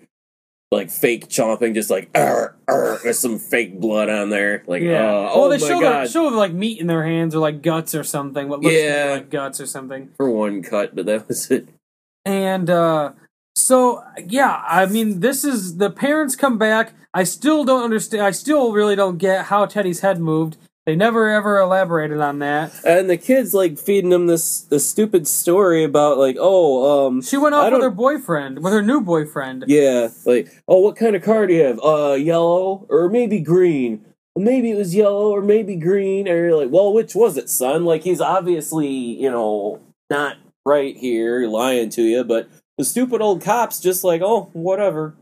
like 0.72 0.90
fake 0.92 1.28
chomping, 1.30 1.74
just 1.74 1.90
like 1.90 2.10
"Arr, 2.14 2.56
arr," 2.68 3.00
with 3.04 3.16
some 3.16 3.40
fake 3.40 3.80
blood 3.80 4.10
on 4.10 4.30
there. 4.30 4.64
Like, 4.68 4.82
Yeah. 4.82 5.06
uh, 5.08 5.12
well, 5.12 5.32
oh 5.36 5.50
they 5.50 5.58
my 5.58 5.68
show 5.68 5.80
god, 5.80 6.08
the, 6.08 6.12
show 6.12 6.24
like 6.26 6.52
meat 6.54 6.80
in 6.80 6.88
their 6.88 7.06
hands 7.06 7.34
or 7.34 7.40
like 7.40 7.62
guts 7.62 7.96
or 7.96 8.04
something. 8.04 8.50
What 8.50 8.62
looks 8.62 8.76
Yeah. 8.76 9.08
like 9.12 9.30
guts 9.30 9.62
or 9.62 9.66
something. 9.66 10.10
for 10.18 10.30
one 10.30 10.62
cut, 10.62 10.96
but 10.96 11.06
that 11.06 11.28
was 11.28 11.50
it. 11.52 11.70
And 12.26 12.70
uh 12.70 13.14
so 13.56 14.04
yeah, 14.28 14.62
I 14.68 14.86
mean, 14.88 15.22
this 15.22 15.44
is 15.46 15.78
the 15.78 15.90
parents 15.90 16.36
come 16.36 16.58
back. 16.58 16.94
I 17.14 17.24
still 17.24 17.64
don't 17.64 17.84
understand. 17.84 18.24
I 18.24 18.32
still 18.32 18.74
really 18.74 18.96
don't 18.96 19.18
get 19.18 19.46
how 19.46 19.66
Teddy's 19.66 20.02
head 20.02 20.20
moved. 20.20 20.58
They 20.88 20.96
never 20.96 21.30
ever 21.30 21.60
elaborated 21.60 22.22
on 22.22 22.40
that. 22.40 22.72
And 22.86 23.10
the 23.10 23.18
kids 23.18 23.54
like 23.54 23.78
feeding 23.78 24.10
them 24.10 24.28
this 24.28 24.62
this 24.62 24.90
stupid 24.90 25.28
story 25.28 25.84
about 25.84 26.18
like, 26.18 26.38
oh, 26.40 27.08
um, 27.08 27.22
She 27.22 27.36
went 27.36 27.54
off 27.54 27.74
with 27.74 27.82
her 27.82 27.92
boyfriend, 27.92 28.64
with 28.64 28.72
her 28.72 28.82
new 28.82 29.02
boyfriend. 29.02 29.66
Yeah, 29.68 30.08
like, 30.26 30.48
oh, 30.66 30.80
what 30.80 30.96
kind 30.96 31.18
of 31.18 31.24
car 31.24 31.46
do 31.46 31.54
you 31.54 31.64
have? 31.64 31.82
Uh, 31.84 32.14
yellow 32.14 32.86
or 32.88 33.10
maybe 33.10 33.42
green? 33.42 34.06
Maybe 34.38 34.72
it 34.72 34.78
was 34.78 34.96
yellow 34.96 35.32
or 35.32 35.42
maybe 35.42 35.76
green. 35.76 36.26
Or 36.30 36.38
you're 36.38 36.56
like, 36.56 36.72
well, 36.72 36.94
which 36.94 37.14
was 37.14 37.36
it, 37.36 37.50
son? 37.50 37.84
Like, 37.84 38.04
he's 38.04 38.22
obviously, 38.22 38.88
you 38.88 39.30
know, 39.30 39.82
not 40.10 40.38
right 40.66 40.96
here, 40.96 41.50
lying 41.50 41.90
to 41.90 42.02
you. 42.02 42.24
But 42.24 42.48
the 42.78 42.86
stupid 42.86 43.20
old 43.20 43.42
cop's 43.42 43.82
just 43.82 44.06
like, 44.06 44.22
oh, 44.24 44.52
whatever. 44.54 45.16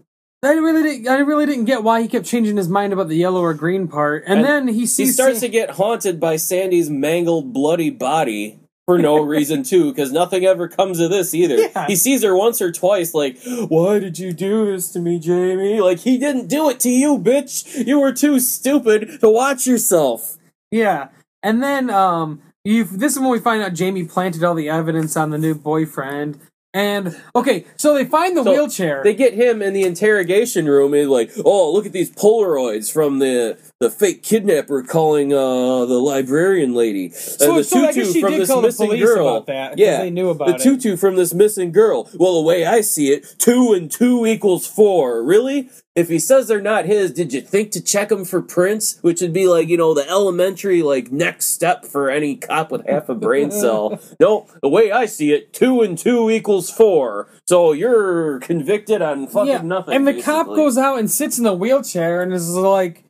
I 0.46 0.54
really 0.54 0.84
didn't. 0.84 1.08
I 1.08 1.20
really 1.20 1.46
didn't 1.46 1.66
get 1.66 1.84
why 1.84 2.02
he 2.02 2.08
kept 2.08 2.26
changing 2.26 2.58
his 2.58 2.70
mind 2.70 2.94
about 2.94 3.08
the 3.08 3.16
yellow 3.16 3.42
or 3.42 3.54
green 3.54 3.88
part. 3.88 4.24
And, 4.26 4.40
And 4.40 4.46
then 4.46 4.68
he 4.68 4.86
sees 4.86 5.10
He 5.10 5.14
starts 5.14 5.40
to 5.42 5.50
get 5.50 5.72
haunted 5.72 6.20
by 6.20 6.36
Sandy's 6.36 6.90
mangled, 6.90 7.54
bloody 7.54 7.90
body. 7.90 8.60
For 8.86 9.00
no 9.00 9.20
reason, 9.24 9.64
too, 9.64 9.92
because 9.92 10.12
nothing 10.12 10.46
ever 10.46 10.68
comes 10.68 11.00
of 11.00 11.10
this 11.10 11.34
either. 11.34 11.56
Yeah. 11.56 11.88
He 11.88 11.96
sees 11.96 12.22
her 12.22 12.36
once 12.36 12.62
or 12.62 12.72
twice, 12.72 13.16
like, 13.16 13.40
Why 13.68 13.98
did 13.98 14.20
you 14.20 14.32
do 14.32 14.68
this 14.72 14.92
to 14.92 15.00
me, 15.00 15.18
Jamie? 15.18 15.82
Like, 15.82 16.00
he 16.00 16.20
didn't 16.20 16.48
do 16.48 16.70
it 16.70 16.80
to 16.82 16.90
you, 16.90 17.18
bitch! 17.18 17.84
You 17.88 18.00
were 18.00 18.14
too 18.14 18.40
stupid 18.40 19.20
to 19.22 19.30
watch 19.30 19.66
yourself. 19.66 20.38
Yeah, 20.70 21.08
and 21.42 21.64
then 21.64 21.90
um, 21.90 22.44
you. 22.64 22.84
This 22.84 23.14
is 23.14 23.20
when 23.20 23.32
we 23.32 23.40
find 23.40 23.64
out 23.64 23.74
Jamie 23.74 24.04
planted 24.06 24.44
all 24.44 24.54
the 24.54 24.70
evidence 24.70 25.18
on 25.18 25.32
the 25.32 25.40
new 25.40 25.56
boyfriend. 25.56 26.40
And 26.76 27.16
okay, 27.34 27.66
so 27.78 27.94
they 27.94 28.04
find 28.04 28.36
the 28.36 28.44
So, 28.44 28.52
wheelchair. 28.52 29.02
They 29.02 29.14
get 29.16 29.34
him 29.34 29.62
in 29.62 29.72
the 29.72 29.84
interrogation 29.84 30.66
room 30.66 30.94
and, 30.94 31.10
like, 31.10 31.32
Oh, 31.46 31.72
look 31.72 31.86
at 31.86 31.94
these 31.94 32.12
Polaroids 32.12 32.92
from 32.92 33.20
the 33.20 33.58
the 33.80 33.90
fake 33.90 34.24
kidnapper 34.24 34.84
calling 34.84 35.32
uh 35.32 35.86
the 35.86 36.00
librarian 36.00 36.74
lady, 36.74 37.10
So, 37.12 37.50
and 37.52 37.60
the 37.60 37.64
so 37.64 37.80
I 37.80 37.88
tutu 37.94 38.04
guess 38.04 38.14
she 38.14 38.22
from 38.22 38.32
did 38.32 38.42
this 38.42 38.50
call 38.50 38.62
missing 38.62 38.90
girl. 39.00 39.28
about 39.30 39.48
that. 39.48 39.78
yeah, 39.78 40.00
they 40.02 40.10
knew 40.10 40.30
about 40.30 40.48
the 40.50 40.56
it. 40.56 40.62
tutu 40.62 40.98
from 40.98 41.16
this 41.16 41.34
missing 41.34 41.72
girl. 41.72 42.10
Well, 42.16 42.36
the 42.36 42.42
way 42.42 42.66
I 42.66 42.82
see 42.82 43.12
it, 43.14 43.36
two 43.40 43.72
and 43.74 43.90
two 43.90 44.26
equals 44.26 44.68
four. 44.68 45.24
Really? 45.24 45.70
If 45.96 46.10
he 46.10 46.20
says 46.20 46.48
they're 46.48 46.60
not 46.60 46.86
his, 46.86 47.12
did 47.12 47.32
you 47.32 47.40
think 47.40 47.72
to 47.72 47.82
check 47.82 48.10
them 48.10 48.26
for 48.26 48.42
prints? 48.42 49.00
Which 49.02 49.22
would 49.22 49.32
be 49.32 49.48
like, 49.48 49.70
you 49.70 49.78
know, 49.78 49.94
the 49.94 50.08
elementary, 50.10 50.84
like, 50.84 51.10
next 51.10 51.48
step 51.48 51.86
for 51.86 52.10
any 52.10 52.36
cop 52.36 52.70
with 52.70 52.86
half 52.86 53.08
a 53.08 53.16
brain 53.16 53.50
cell. 53.50 53.98
no, 54.20 54.46
the 54.62 54.68
way 54.68 54.92
I 54.92 55.06
see 55.06 55.32
it, 55.32 55.54
two 55.54 55.82
and 55.82 55.98
two 55.98 56.30
equals 56.30 56.70
four. 56.70 57.30
So 57.46 57.72
you're 57.72 58.40
convicted 58.40 59.02
on 59.02 59.28
fucking 59.28 59.48
yeah, 59.48 59.62
nothing. 59.62 59.96
and 59.96 60.06
the 60.06 60.22
cop 60.22 60.48
goes 60.48 60.78
out 60.78 61.00
and 61.00 61.10
sits 61.10 61.38
in 61.38 61.46
the 61.46 61.54
wheelchair 61.54 62.22
and 62.22 62.34
is 62.34 62.50
like, 62.50 63.05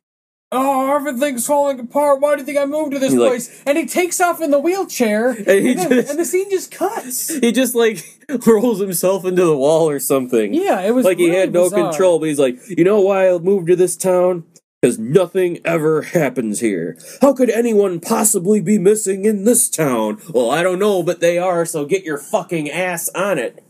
"Oh, 0.56 0.96
everything's 0.96 1.46
falling 1.46 1.80
apart. 1.80 2.22
Why 2.22 2.36
do 2.36 2.42
you 2.42 2.46
think 2.46 2.58
I 2.58 2.66
moved 2.66 2.94
to 2.94 3.00
this 3.00 3.12
He's 3.12 3.20
like- 3.20 3.30
place?" 3.32 3.64
and 3.66 3.78
he 3.78 3.86
takes 3.86 4.20
off 4.22 4.42
in 4.42 4.52
the 4.52 4.60
wheelchair, 4.60 5.30
and, 5.48 5.48
he 5.50 5.74
then- 5.74 5.90
just- 5.90 6.10
and 6.10 6.20
the 6.20 6.26
scene 6.26 6.50
just 6.50 6.72
cuts. 6.72 7.36
He 7.36 7.52
just, 7.52 7.76
like, 7.76 8.04
rolls 8.48 8.80
himself 8.80 9.26
into 9.26 9.44
the 9.46 9.58
wall 9.58 9.90
or 9.90 10.00
something. 10.00 10.54
Yeah, 10.54 10.82
it 10.82 10.92
was 10.96 11.06
like 11.06 11.18
he 11.18 11.28
really 11.28 11.40
had 11.40 11.54
no 11.54 11.64
bizarre. 11.66 11.90
control, 11.90 12.20
but 12.20 12.30
he's 12.30 12.40
like, 12.40 12.58
you 12.70 12.84
know 12.84 13.00
why 13.02 13.30
I 13.30 13.38
moved 13.38 13.68
to 13.68 13.76
this 13.76 13.96
town? 13.98 14.44
Because 14.82 15.00
nothing 15.00 15.60
ever 15.66 16.04
happens 16.04 16.60
here. 16.60 16.96
How 17.20 17.34
could 17.34 17.50
anyone 17.50 18.00
possibly 18.00 18.62
be 18.62 18.78
missing 18.78 19.26
in 19.26 19.44
this 19.44 19.68
town? 19.68 20.22
Well, 20.30 20.52
I 20.52 20.62
don't 20.62 20.78
know, 20.78 21.02
but 21.02 21.22
they 21.22 21.40
are, 21.40 21.66
so 21.66 21.86
get 21.86 22.04
your 22.04 22.20
fucking 22.20 22.70
ass 22.70 23.10
on 23.16 23.40
it. 23.40 23.64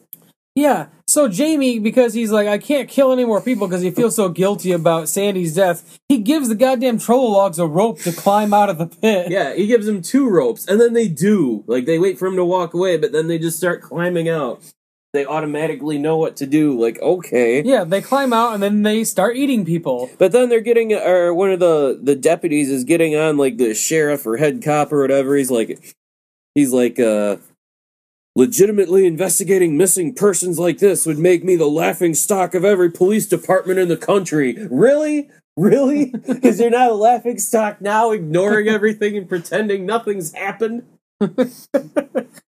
Yeah. 0.56 0.88
So 1.08 1.28
Jamie, 1.28 1.80
because 1.80 2.14
he's 2.14 2.32
like, 2.32 2.48
I 2.48 2.58
can't 2.58 2.90
kill 2.90 3.12
any 3.12 3.26
more 3.26 3.42
people 3.42 3.68
because 3.68 3.82
he 3.82 3.92
feels 3.92 4.16
so 4.16 4.30
guilty 4.30 4.72
about 4.72 5.10
Sandy's 5.10 5.54
death, 5.54 6.00
he 6.10 6.18
gives 6.18 6.50
the 6.50 6.56
goddamn 6.56 6.98
Trolologs 6.98 7.60
a 7.60 7.68
rope 7.68 8.00
to 8.00 8.12
climb 8.12 8.54
out 8.54 8.70
of 8.70 8.78
the 8.78 8.88
pit. 8.88 9.30
Yeah, 9.30 9.54
he 9.54 9.68
gives 9.68 9.86
them 9.86 10.02
two 10.02 10.30
ropes, 10.30 10.68
and 10.68 10.80
then 10.82 10.94
they 10.94 11.08
do. 11.08 11.64
Like, 11.68 11.86
they 11.86 12.00
wait 12.00 12.18
for 12.18 12.26
him 12.28 12.38
to 12.38 12.46
walk 12.46 12.74
away, 12.74 12.98
but 12.98 13.12
then 13.12 13.28
they 13.28 13.38
just 13.38 13.58
start 13.58 13.82
climbing 13.82 14.30
out. 14.30 14.62
They 15.14 15.26
automatically 15.26 15.98
know 15.98 16.18
what 16.18 16.36
to 16.38 16.46
do. 16.46 16.78
Like, 16.78 17.00
okay. 17.02 17.62
Yeah, 17.64 17.86
they 17.86 18.02
climb 18.02 18.34
out 18.34 18.54
and 18.54 18.62
then 18.62 18.82
they 18.84 19.06
start 19.06 19.38
eating 19.38 19.64
people. 19.64 20.10
But 20.18 20.34
then 20.34 20.50
they're 20.50 20.60
getting, 20.60 20.92
or 20.92 21.34
one 21.34 21.52
of 21.52 21.62
the 21.62 21.98
the 22.04 22.18
deputies 22.18 22.70
is 22.70 22.84
getting 22.84 23.16
on 23.16 23.38
like 23.38 23.56
the 23.56 23.74
sheriff 23.74 24.28
or 24.28 24.36
head 24.36 24.62
cop 24.62 24.92
or 24.92 25.00
whatever. 25.00 25.38
He's 25.38 25.50
like, 25.50 25.96
he's 26.54 26.74
like, 26.74 27.00
uh, 27.00 27.38
legitimately 28.36 29.06
investigating 29.06 29.78
missing 29.78 30.14
persons 30.14 30.60
like 30.60 30.80
this 30.80 31.06
would 31.06 31.18
make 31.18 31.44
me 31.44 31.56
the 31.56 31.68
laughing 31.68 32.14
stock 32.14 32.54
of 32.54 32.66
every 32.66 32.92
police 32.92 33.28
department 33.28 33.80
in 33.80 33.88
the 33.88 33.98
country. 33.98 34.58
Really? 34.70 35.30
Really? 35.58 36.14
Because 36.28 36.60
you're 36.60 36.70
not 36.70 36.92
a 36.92 36.96
laughing 36.96 37.40
stock 37.40 37.80
now, 37.80 38.12
ignoring 38.12 38.68
everything 38.68 39.16
and 39.16 39.30
pretending 39.30 39.86
nothing's 39.86 40.34
happened. 40.34 40.84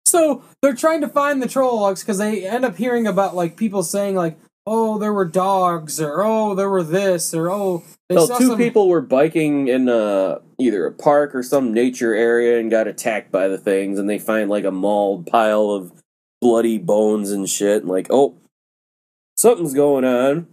So 0.10 0.44
they're 0.62 0.74
trying 0.74 1.02
to 1.02 1.08
find 1.08 1.40
the 1.40 1.46
Trolologs 1.46 2.00
because 2.00 2.18
they 2.18 2.44
end 2.44 2.66
up 2.66 2.76
hearing 2.76 3.06
about 3.06 3.36
like 3.36 3.56
people 3.56 3.84
saying 3.84 4.16
like, 4.16 4.40
"Oh, 4.72 4.99
there 4.99 5.13
were 5.13 5.26
dogs," 5.26 5.99
or 5.99 6.24
"Oh, 6.24 6.53
there 6.53 6.70
were 6.70 6.84
this," 6.84 7.34
or 7.34 7.49
"Oh, 7.51 7.84
they 8.07 8.15
Well, 8.15 8.28
saw 8.28 8.38
two 8.38 8.47
some." 8.49 8.57
people 8.57 8.88
were 8.88 9.01
biking 9.01 9.67
in 9.67 9.89
uh, 9.89 10.39
either 10.59 10.86
a 10.86 10.91
park 10.91 11.34
or 11.34 11.41
some 11.41 11.74
nature 11.74 12.13
area 12.13 12.59
and 12.59 12.70
got 12.70 12.88
attacked 12.88 13.32
by 13.32 13.47
the 13.47 13.57
things, 13.57 13.97
and 13.97 14.09
they 14.09 14.20
find 14.20 14.49
like 14.49 14.65
a 14.65 14.72
mauled 14.72 15.26
pile 15.28 15.72
of 15.72 15.91
bloody 16.41 16.78
bones 16.78 17.32
and 17.32 17.49
shit, 17.49 17.82
and 17.82 17.89
like, 17.91 18.07
oh, 18.11 18.36
something's 19.38 19.74
going 19.74 20.05
on. 20.05 20.47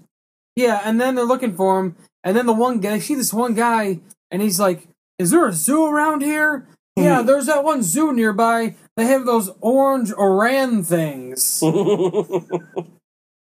Yeah, 0.57 0.81
and 0.85 1.01
then 1.01 1.15
they're 1.15 1.25
looking 1.25 1.55
for 1.55 1.79
him, 1.81 1.97
and 2.25 2.37
then 2.37 2.47
the 2.47 2.55
one 2.55 2.81
guy, 2.81 2.91
they 2.93 3.01
see 3.01 3.15
this 3.15 3.35
one 3.35 3.55
guy, 3.55 4.01
and 4.31 4.41
he's 4.41 4.59
like, 4.59 4.89
"Is 5.19 5.31
there 5.31 5.47
a 5.47 5.53
zoo 5.53 5.87
around 5.87 6.23
here?" 6.23 6.67
yeah, 6.97 7.21
there's 7.21 7.47
that 7.47 7.63
one 7.65 7.83
zoo 7.83 8.11
nearby. 8.13 8.75
They 8.97 9.05
have 9.05 9.27
those 9.27 9.51
orange 9.61 10.11
oran 10.13 10.83
things, 10.83 11.63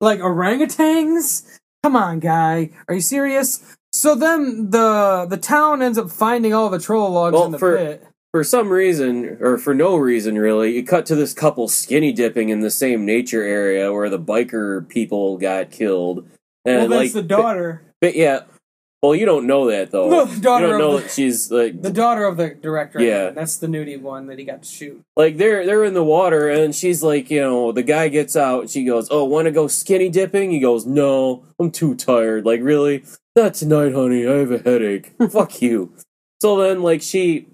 like 0.02 0.20
orangutans. 0.20 1.60
Come 1.84 1.96
on, 1.96 2.20
guy, 2.20 2.72
are 2.88 2.96
you 2.96 3.02
serious? 3.02 3.76
So 3.94 4.16
then 4.16 4.70
the 4.72 5.26
the 5.30 5.38
town 5.38 5.82
ends 5.82 5.98
up 5.98 6.10
finding 6.10 6.54
all 6.54 6.70
the 6.70 6.78
Trolologs 6.78 7.34
Well, 7.34 7.46
in 7.46 7.52
the 7.52 7.60
for- 7.60 7.78
pit. 7.78 8.08
for 8.32 8.44
some 8.44 8.70
reason, 8.70 9.38
or 9.40 9.58
for 9.58 9.74
no 9.74 9.96
reason 9.96 10.38
really, 10.38 10.76
you 10.76 10.84
cut 10.84 11.06
to 11.08 11.16
this 11.16 11.34
couple 11.34 11.68
skinny 11.68 12.12
dipping 12.12 12.50
in 12.50 12.60
the 12.62 12.72
same 12.72 13.06
nature 13.06 13.44
area 13.44 13.94
where 13.94 14.10
the 14.10 14.20
biker 14.20 14.88
people 14.90 15.38
got 15.38 15.72
killed. 15.72 16.28
And 16.66 16.90
Well, 16.90 17.00
like, 17.00 17.00
that's 17.06 17.14
the 17.14 17.22
daughter, 17.24 17.84
but 18.02 18.16
yeah. 18.16 18.42
Well, 19.04 19.14
you 19.14 19.26
don't 19.28 19.46
know 19.46 19.70
that 19.70 19.92
though. 19.92 20.10
No, 20.10 20.26
the 20.26 20.42
daughter 20.42 20.66
you 20.66 20.72
don't 20.72 20.82
of 20.82 20.88
know 20.88 20.98
the- 20.98 21.04
that 21.04 21.12
she's 21.12 21.52
like 21.52 21.80
the 21.82 21.92
daughter 21.92 22.26
of 22.26 22.38
the 22.38 22.50
director. 22.56 23.00
Yeah. 23.02 23.30
that's 23.30 23.58
the 23.58 23.68
nudie 23.68 24.02
one 24.02 24.26
that 24.28 24.40
he 24.40 24.46
got 24.46 24.64
to 24.64 24.68
shoot. 24.68 25.02
like 25.16 25.38
they're 25.38 25.66
they're 25.66 25.84
in 25.84 25.94
the 25.94 26.04
water 26.04 26.50
and 26.50 26.74
she's 26.74 27.04
like 27.04 27.30
you 27.30 27.40
know 27.42 27.72
the 27.72 27.84
guy 27.84 28.08
gets 28.08 28.36
out 28.36 28.62
and 28.62 28.70
she 28.70 28.84
goes 28.84 29.08
oh 29.12 29.24
want 29.26 29.46
to 29.46 29.52
go 29.52 29.68
skinny 29.68 30.10
dipping 30.10 30.50
he 30.50 30.60
goes 30.60 30.86
no 30.88 31.44
i'm 31.60 31.70
too 31.70 31.94
tired 31.94 32.46
like 32.46 32.62
really 32.64 33.04
not 33.36 33.54
tonight 33.54 33.94
honey 33.94 34.26
i 34.28 34.32
have 34.32 34.52
a 34.52 34.58
headache 34.60 35.14
fuck 35.30 35.62
you 35.62 35.94
so 36.42 36.58
then 36.58 36.82
like 36.82 37.02
she 37.04 37.48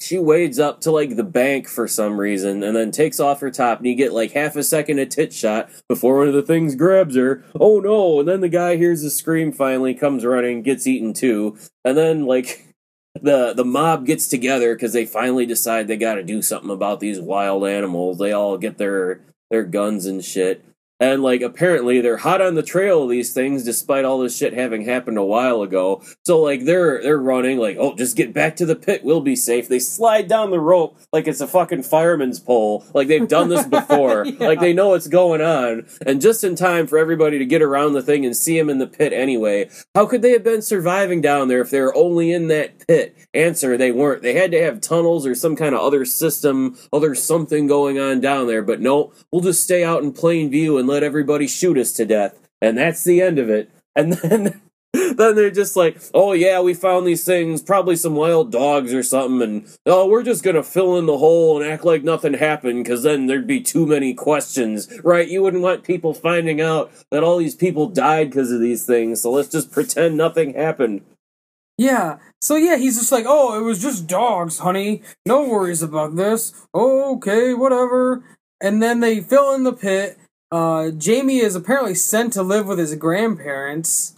she 0.00 0.18
wades 0.18 0.58
up 0.58 0.80
to 0.80 0.90
like 0.90 1.16
the 1.16 1.24
bank 1.24 1.68
for 1.68 1.86
some 1.86 2.18
reason 2.18 2.62
and 2.62 2.74
then 2.74 2.90
takes 2.90 3.20
off 3.20 3.40
her 3.40 3.50
top 3.50 3.78
and 3.78 3.86
you 3.86 3.94
get 3.94 4.12
like 4.12 4.32
half 4.32 4.56
a 4.56 4.62
second 4.62 4.98
of 4.98 5.10
tit 5.10 5.32
shot 5.32 5.70
before 5.88 6.18
one 6.18 6.28
of 6.28 6.34
the 6.34 6.42
things 6.42 6.74
grabs 6.74 7.16
her. 7.16 7.44
Oh 7.58 7.80
no. 7.80 8.20
And 8.20 8.28
then 8.28 8.40
the 8.40 8.48
guy 8.48 8.76
hears 8.76 9.04
a 9.04 9.10
scream 9.10 9.52
finally 9.52 9.94
comes 9.94 10.24
running 10.24 10.62
gets 10.62 10.86
eaten 10.86 11.12
too. 11.12 11.58
And 11.84 11.96
then 11.96 12.26
like 12.26 12.66
the 13.22 13.52
the 13.52 13.64
mob 13.64 14.06
gets 14.06 14.28
together 14.28 14.74
because 14.74 14.92
they 14.92 15.04
finally 15.04 15.44
decide 15.46 15.86
they 15.86 15.96
got 15.96 16.14
to 16.14 16.22
do 16.22 16.40
something 16.40 16.70
about 16.70 17.00
these 17.00 17.20
wild 17.20 17.66
animals. 17.66 18.18
They 18.18 18.32
all 18.32 18.56
get 18.56 18.78
their 18.78 19.20
their 19.50 19.64
guns 19.64 20.06
and 20.06 20.24
shit, 20.24 20.64
and 21.00 21.22
like 21.22 21.40
apparently 21.40 22.00
they're 22.00 22.18
hot 22.18 22.40
on 22.40 22.54
the 22.54 22.62
trail 22.62 23.02
of 23.04 23.10
these 23.10 23.32
things, 23.32 23.64
despite 23.64 24.04
all 24.04 24.18
this 24.20 24.36
shit 24.36 24.52
having 24.52 24.84
happened 24.84 25.18
a 25.18 25.24
while 25.24 25.62
ago. 25.62 26.02
So 26.26 26.40
like 26.40 26.64
they're 26.64 27.02
they're 27.02 27.18
running 27.18 27.58
like 27.58 27.76
oh 27.80 27.96
just 27.96 28.16
get 28.16 28.32
back 28.32 28.56
to 28.56 28.66
the 28.66 28.76
pit, 28.76 29.02
we'll 29.04 29.20
be 29.20 29.36
safe. 29.36 29.68
They 29.68 29.78
slide 29.78 30.28
down 30.28 30.50
the 30.50 30.60
rope 30.60 30.98
like 31.12 31.26
it's 31.26 31.40
a 31.40 31.48
fucking 31.48 31.82
fireman's 31.84 32.38
pole, 32.38 32.84
like 32.94 33.08
they've 33.08 33.26
done 33.26 33.48
this 33.48 33.66
before, 33.78 34.26
Yeah. 34.26 34.46
like 34.46 34.60
they 34.60 34.72
know 34.72 34.90
what's 34.90 35.08
going 35.08 35.40
on, 35.40 35.86
and 36.06 36.20
just 36.20 36.44
in 36.44 36.54
time 36.54 36.86
for 36.86 36.98
everybody 36.98 37.38
to 37.38 37.46
get 37.46 37.62
around 37.62 37.94
the 37.94 38.02
thing 38.02 38.26
and 38.26 38.36
see 38.36 38.58
him 38.58 38.68
in 38.68 38.78
the 38.78 38.86
pit 38.86 39.12
anyway. 39.12 39.70
How 39.94 40.06
could 40.06 40.22
they 40.22 40.32
have 40.32 40.44
been 40.44 40.62
surviving 40.62 41.20
down 41.20 41.48
there 41.48 41.60
if 41.62 41.70
they 41.70 41.80
were 41.80 41.96
only 41.96 42.32
in 42.32 42.48
that 42.48 42.86
pit? 42.86 43.16
Answer, 43.32 43.76
they 43.76 43.92
weren't. 43.92 44.22
They 44.22 44.34
had 44.34 44.50
to 44.52 44.62
have 44.62 44.80
tunnels 44.80 45.26
or 45.26 45.34
some 45.34 45.56
kind 45.56 45.74
of 45.74 45.80
other 45.80 46.04
system, 46.04 46.76
other 46.92 47.14
something 47.14 47.66
going 47.66 47.98
on 47.98 48.20
down 48.20 48.46
there. 48.46 48.62
But 48.62 48.80
no, 48.80 49.12
we'll 49.30 49.40
just 49.40 49.62
stay 49.62 49.82
out 49.84 50.02
in 50.02 50.12
plain 50.12 50.50
view 50.50 50.76
and 50.78 50.88
let 50.90 51.02
everybody 51.02 51.46
shoot 51.46 51.78
us 51.78 51.92
to 51.94 52.04
death. 52.04 52.38
And 52.60 52.76
that's 52.76 53.04
the 53.04 53.22
end 53.22 53.38
of 53.38 53.48
it. 53.48 53.70
And 53.96 54.12
then 54.22 54.60
then 54.92 55.36
they're 55.36 55.50
just 55.50 55.76
like, 55.76 56.00
oh 56.14 56.32
yeah, 56.32 56.60
we 56.60 56.74
found 56.74 57.06
these 57.06 57.24
things, 57.24 57.62
probably 57.62 57.96
some 57.96 58.14
wild 58.14 58.50
dogs 58.50 58.92
or 58.92 59.02
something, 59.02 59.42
and 59.42 59.78
oh, 59.86 60.08
we're 60.08 60.22
just 60.22 60.42
gonna 60.42 60.62
fill 60.62 60.98
in 60.98 61.06
the 61.06 61.18
hole 61.18 61.60
and 61.60 61.70
act 61.70 61.84
like 61.84 62.02
nothing 62.02 62.34
happened, 62.34 62.82
because 62.82 63.02
then 63.02 63.26
there'd 63.26 63.46
be 63.46 63.60
too 63.60 63.86
many 63.86 64.14
questions, 64.14 64.88
right? 65.04 65.28
You 65.28 65.42
wouldn't 65.42 65.62
want 65.62 65.84
people 65.84 66.14
finding 66.14 66.60
out 66.60 66.90
that 67.10 67.22
all 67.22 67.38
these 67.38 67.54
people 67.54 67.86
died 67.88 68.30
because 68.30 68.50
of 68.50 68.60
these 68.60 68.84
things, 68.84 69.20
so 69.20 69.30
let's 69.30 69.48
just 69.48 69.70
pretend 69.70 70.16
nothing 70.16 70.54
happened. 70.54 71.02
Yeah. 71.78 72.18
So 72.42 72.56
yeah, 72.56 72.76
he's 72.76 72.98
just 72.98 73.12
like, 73.12 73.24
"Oh, 73.26 73.58
it 73.58 73.62
was 73.62 73.80
just 73.80 74.06
dogs, 74.06 74.58
honey. 74.58 75.02
No 75.24 75.48
worries 75.48 75.82
about 75.82 76.16
this. 76.16 76.52
okay, 76.74 77.54
whatever." 77.54 78.22
And 78.60 78.82
then 78.82 79.00
they 79.00 79.20
fill 79.20 79.54
in 79.54 79.64
the 79.64 79.72
pit. 79.72 80.18
Uh, 80.52 80.90
Jamie 80.90 81.38
is 81.38 81.54
apparently 81.54 81.94
sent 81.94 82.32
to 82.32 82.42
live 82.42 82.66
with 82.66 82.78
his 82.78 82.94
grandparents. 82.96 84.16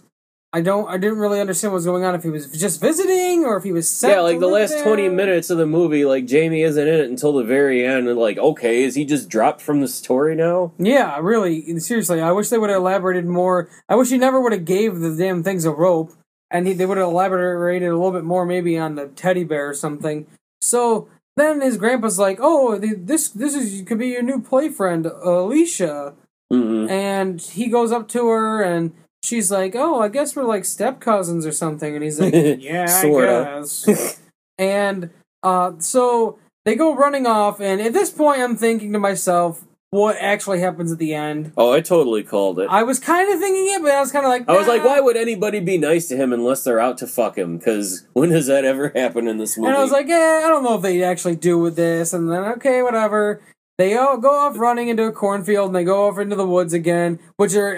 I 0.55 0.61
don't. 0.61 0.87
I 0.87 0.97
didn't 0.97 1.17
really 1.17 1.41
understand 1.41 1.71
what 1.71 1.77
was 1.77 1.85
going 1.85 2.03
on. 2.03 2.13
If 2.13 2.21
he 2.23 2.29
was 2.29 2.51
just 2.51 2.79
visiting, 2.79 3.43
or 3.43 3.57
if 3.57 3.63
he 3.63 3.71
was 3.71 3.89
sent. 3.89 4.13
yeah, 4.13 4.19
like 4.21 4.39
the 4.39 4.45
last 4.47 4.69
there. 4.71 4.83
20 4.83 5.09
minutes 5.09 5.49
of 5.49 5.57
the 5.57 5.65
movie, 5.65 6.05
like 6.05 6.27
Jamie 6.27 6.61
isn't 6.61 6.87
in 6.87 6.93
it 6.93 7.09
until 7.09 7.33
the 7.33 7.43
very 7.43 7.83
end, 7.83 8.07
and 8.07 8.19
like, 8.19 8.37
okay, 8.37 8.83
is 8.83 8.93
he 8.93 9.03
just 9.03 9.29
dropped 9.29 9.61
from 9.61 9.81
the 9.81 9.87
story 9.87 10.35
now? 10.35 10.71
Yeah, 10.77 11.17
really. 11.19 11.79
Seriously, 11.79 12.21
I 12.21 12.31
wish 12.31 12.49
they 12.49 12.59
would 12.59 12.69
have 12.69 12.77
elaborated 12.81 13.25
more. 13.25 13.67
I 13.89 13.95
wish 13.95 14.09
he 14.09 14.17
never 14.19 14.39
would 14.39 14.51
have 14.51 14.65
gave 14.65 14.99
the 14.99 15.15
damn 15.15 15.41
things 15.41 15.65
a 15.65 15.71
rope, 15.71 16.13
and 16.51 16.67
he, 16.67 16.73
they 16.73 16.85
would 16.85 16.97
have 16.99 17.07
elaborated 17.07 17.89
a 17.89 17.95
little 17.95 18.11
bit 18.11 18.23
more, 18.23 18.45
maybe 18.45 18.77
on 18.77 18.93
the 18.93 19.07
teddy 19.07 19.43
bear 19.43 19.69
or 19.69 19.73
something. 19.73 20.27
So 20.61 21.09
then 21.35 21.61
his 21.61 21.77
grandpa's 21.77 22.19
like, 22.19 22.37
"Oh, 22.39 22.77
the- 22.77 22.93
this 22.95 23.27
this 23.29 23.55
is 23.55 23.81
could 23.87 23.97
be 23.97 24.09
your 24.09 24.21
new 24.21 24.39
play 24.39 24.69
friend, 24.69 25.07
Alicia," 25.07 26.13
Mm-hmm. 26.53 26.89
and 26.89 27.41
he 27.41 27.67
goes 27.67 27.91
up 27.91 28.07
to 28.09 28.27
her 28.27 28.61
and. 28.61 28.93
She's 29.25 29.49
like, 29.49 29.73
oh, 29.73 30.01
I 30.01 30.09
guess 30.09 30.35
we're 30.35 30.43
like 30.43 30.65
step 30.65 30.99
cousins 30.99 31.45
or 31.45 31.53
something, 31.53 31.95
and 31.95 32.03
he's 32.03 32.19
like, 32.19 32.33
yeah. 32.59 32.87
I 32.89 33.09
guess. 33.09 34.19
and 34.57 35.11
uh, 35.41 35.79
so 35.79 36.39
they 36.65 36.75
go 36.75 36.93
running 36.93 37.25
off, 37.25 37.61
and 37.61 37.81
at 37.81 37.93
this 37.93 38.09
point, 38.09 38.41
I'm 38.41 38.57
thinking 38.57 38.91
to 38.91 38.99
myself, 38.99 39.63
what 39.93 40.17
actually 40.19 40.59
happens 40.59 40.91
at 40.91 40.97
the 40.97 41.13
end. 41.13 41.53
Oh, 41.55 41.71
I 41.71 41.79
totally 41.79 42.23
called 42.23 42.57
it. 42.57 42.67
I, 42.67 42.79
I 42.79 42.83
was 42.83 42.97
kind 42.97 43.31
of 43.31 43.39
thinking 43.39 43.75
it, 43.75 43.81
but 43.83 43.91
I 43.91 43.99
was 43.99 44.11
kind 44.11 44.25
of 44.25 44.29
like, 44.29 44.49
I 44.49 44.57
was 44.57 44.67
like, 44.67 44.83
why 44.83 44.99
would 44.99 45.15
anybody 45.15 45.59
be 45.59 45.77
nice 45.77 46.07
to 46.07 46.17
him 46.17 46.33
unless 46.33 46.63
they're 46.63 46.79
out 46.79 46.97
to 46.97 47.07
fuck 47.07 47.37
him? 47.37 47.59
Because 47.59 48.07
when 48.13 48.29
does 48.29 48.47
that 48.47 48.65
ever 48.65 48.89
happen 48.95 49.27
in 49.27 49.37
this 49.37 49.55
movie? 49.55 49.67
And 49.67 49.77
I 49.77 49.83
was 49.83 49.91
like, 49.91 50.07
yeah, 50.07 50.41
I 50.43 50.47
don't 50.47 50.63
know 50.63 50.77
if 50.77 50.81
they 50.81 51.03
actually 51.03 51.35
do 51.35 51.59
with 51.59 51.75
this. 51.75 52.11
And 52.11 52.31
then, 52.31 52.43
okay, 52.43 52.81
whatever. 52.81 53.41
They 53.79 53.97
all 53.97 54.17
go 54.17 54.29
off 54.29 54.57
running 54.59 54.87
into 54.89 55.03
a 55.03 55.11
cornfield 55.11 55.67
and 55.67 55.75
they 55.75 55.83
go 55.83 56.07
off 56.07 56.19
into 56.19 56.35
the 56.35 56.45
woods 56.45 56.73
again, 56.73 57.19
which 57.37 57.55
are 57.55 57.77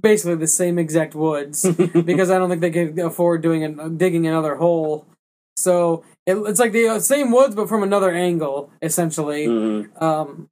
basically 0.00 0.36
the 0.36 0.46
same 0.46 0.78
exact 0.78 1.14
woods 1.14 1.62
because 2.04 2.30
I 2.30 2.38
don't 2.38 2.48
think 2.48 2.62
they 2.62 2.70
can 2.70 2.98
afford 3.00 3.42
doing 3.42 3.62
an, 3.62 3.98
digging 3.98 4.26
another 4.26 4.56
hole. 4.56 5.06
So 5.56 6.02
it, 6.24 6.34
it's 6.36 6.58
like 6.60 6.72
the 6.72 6.88
uh, 6.88 7.00
same 7.00 7.30
woods, 7.30 7.54
but 7.54 7.68
from 7.68 7.82
another 7.82 8.10
angle, 8.10 8.70
essentially. 8.80 9.46
Mhm. 9.48 10.00
Um, 10.02 10.48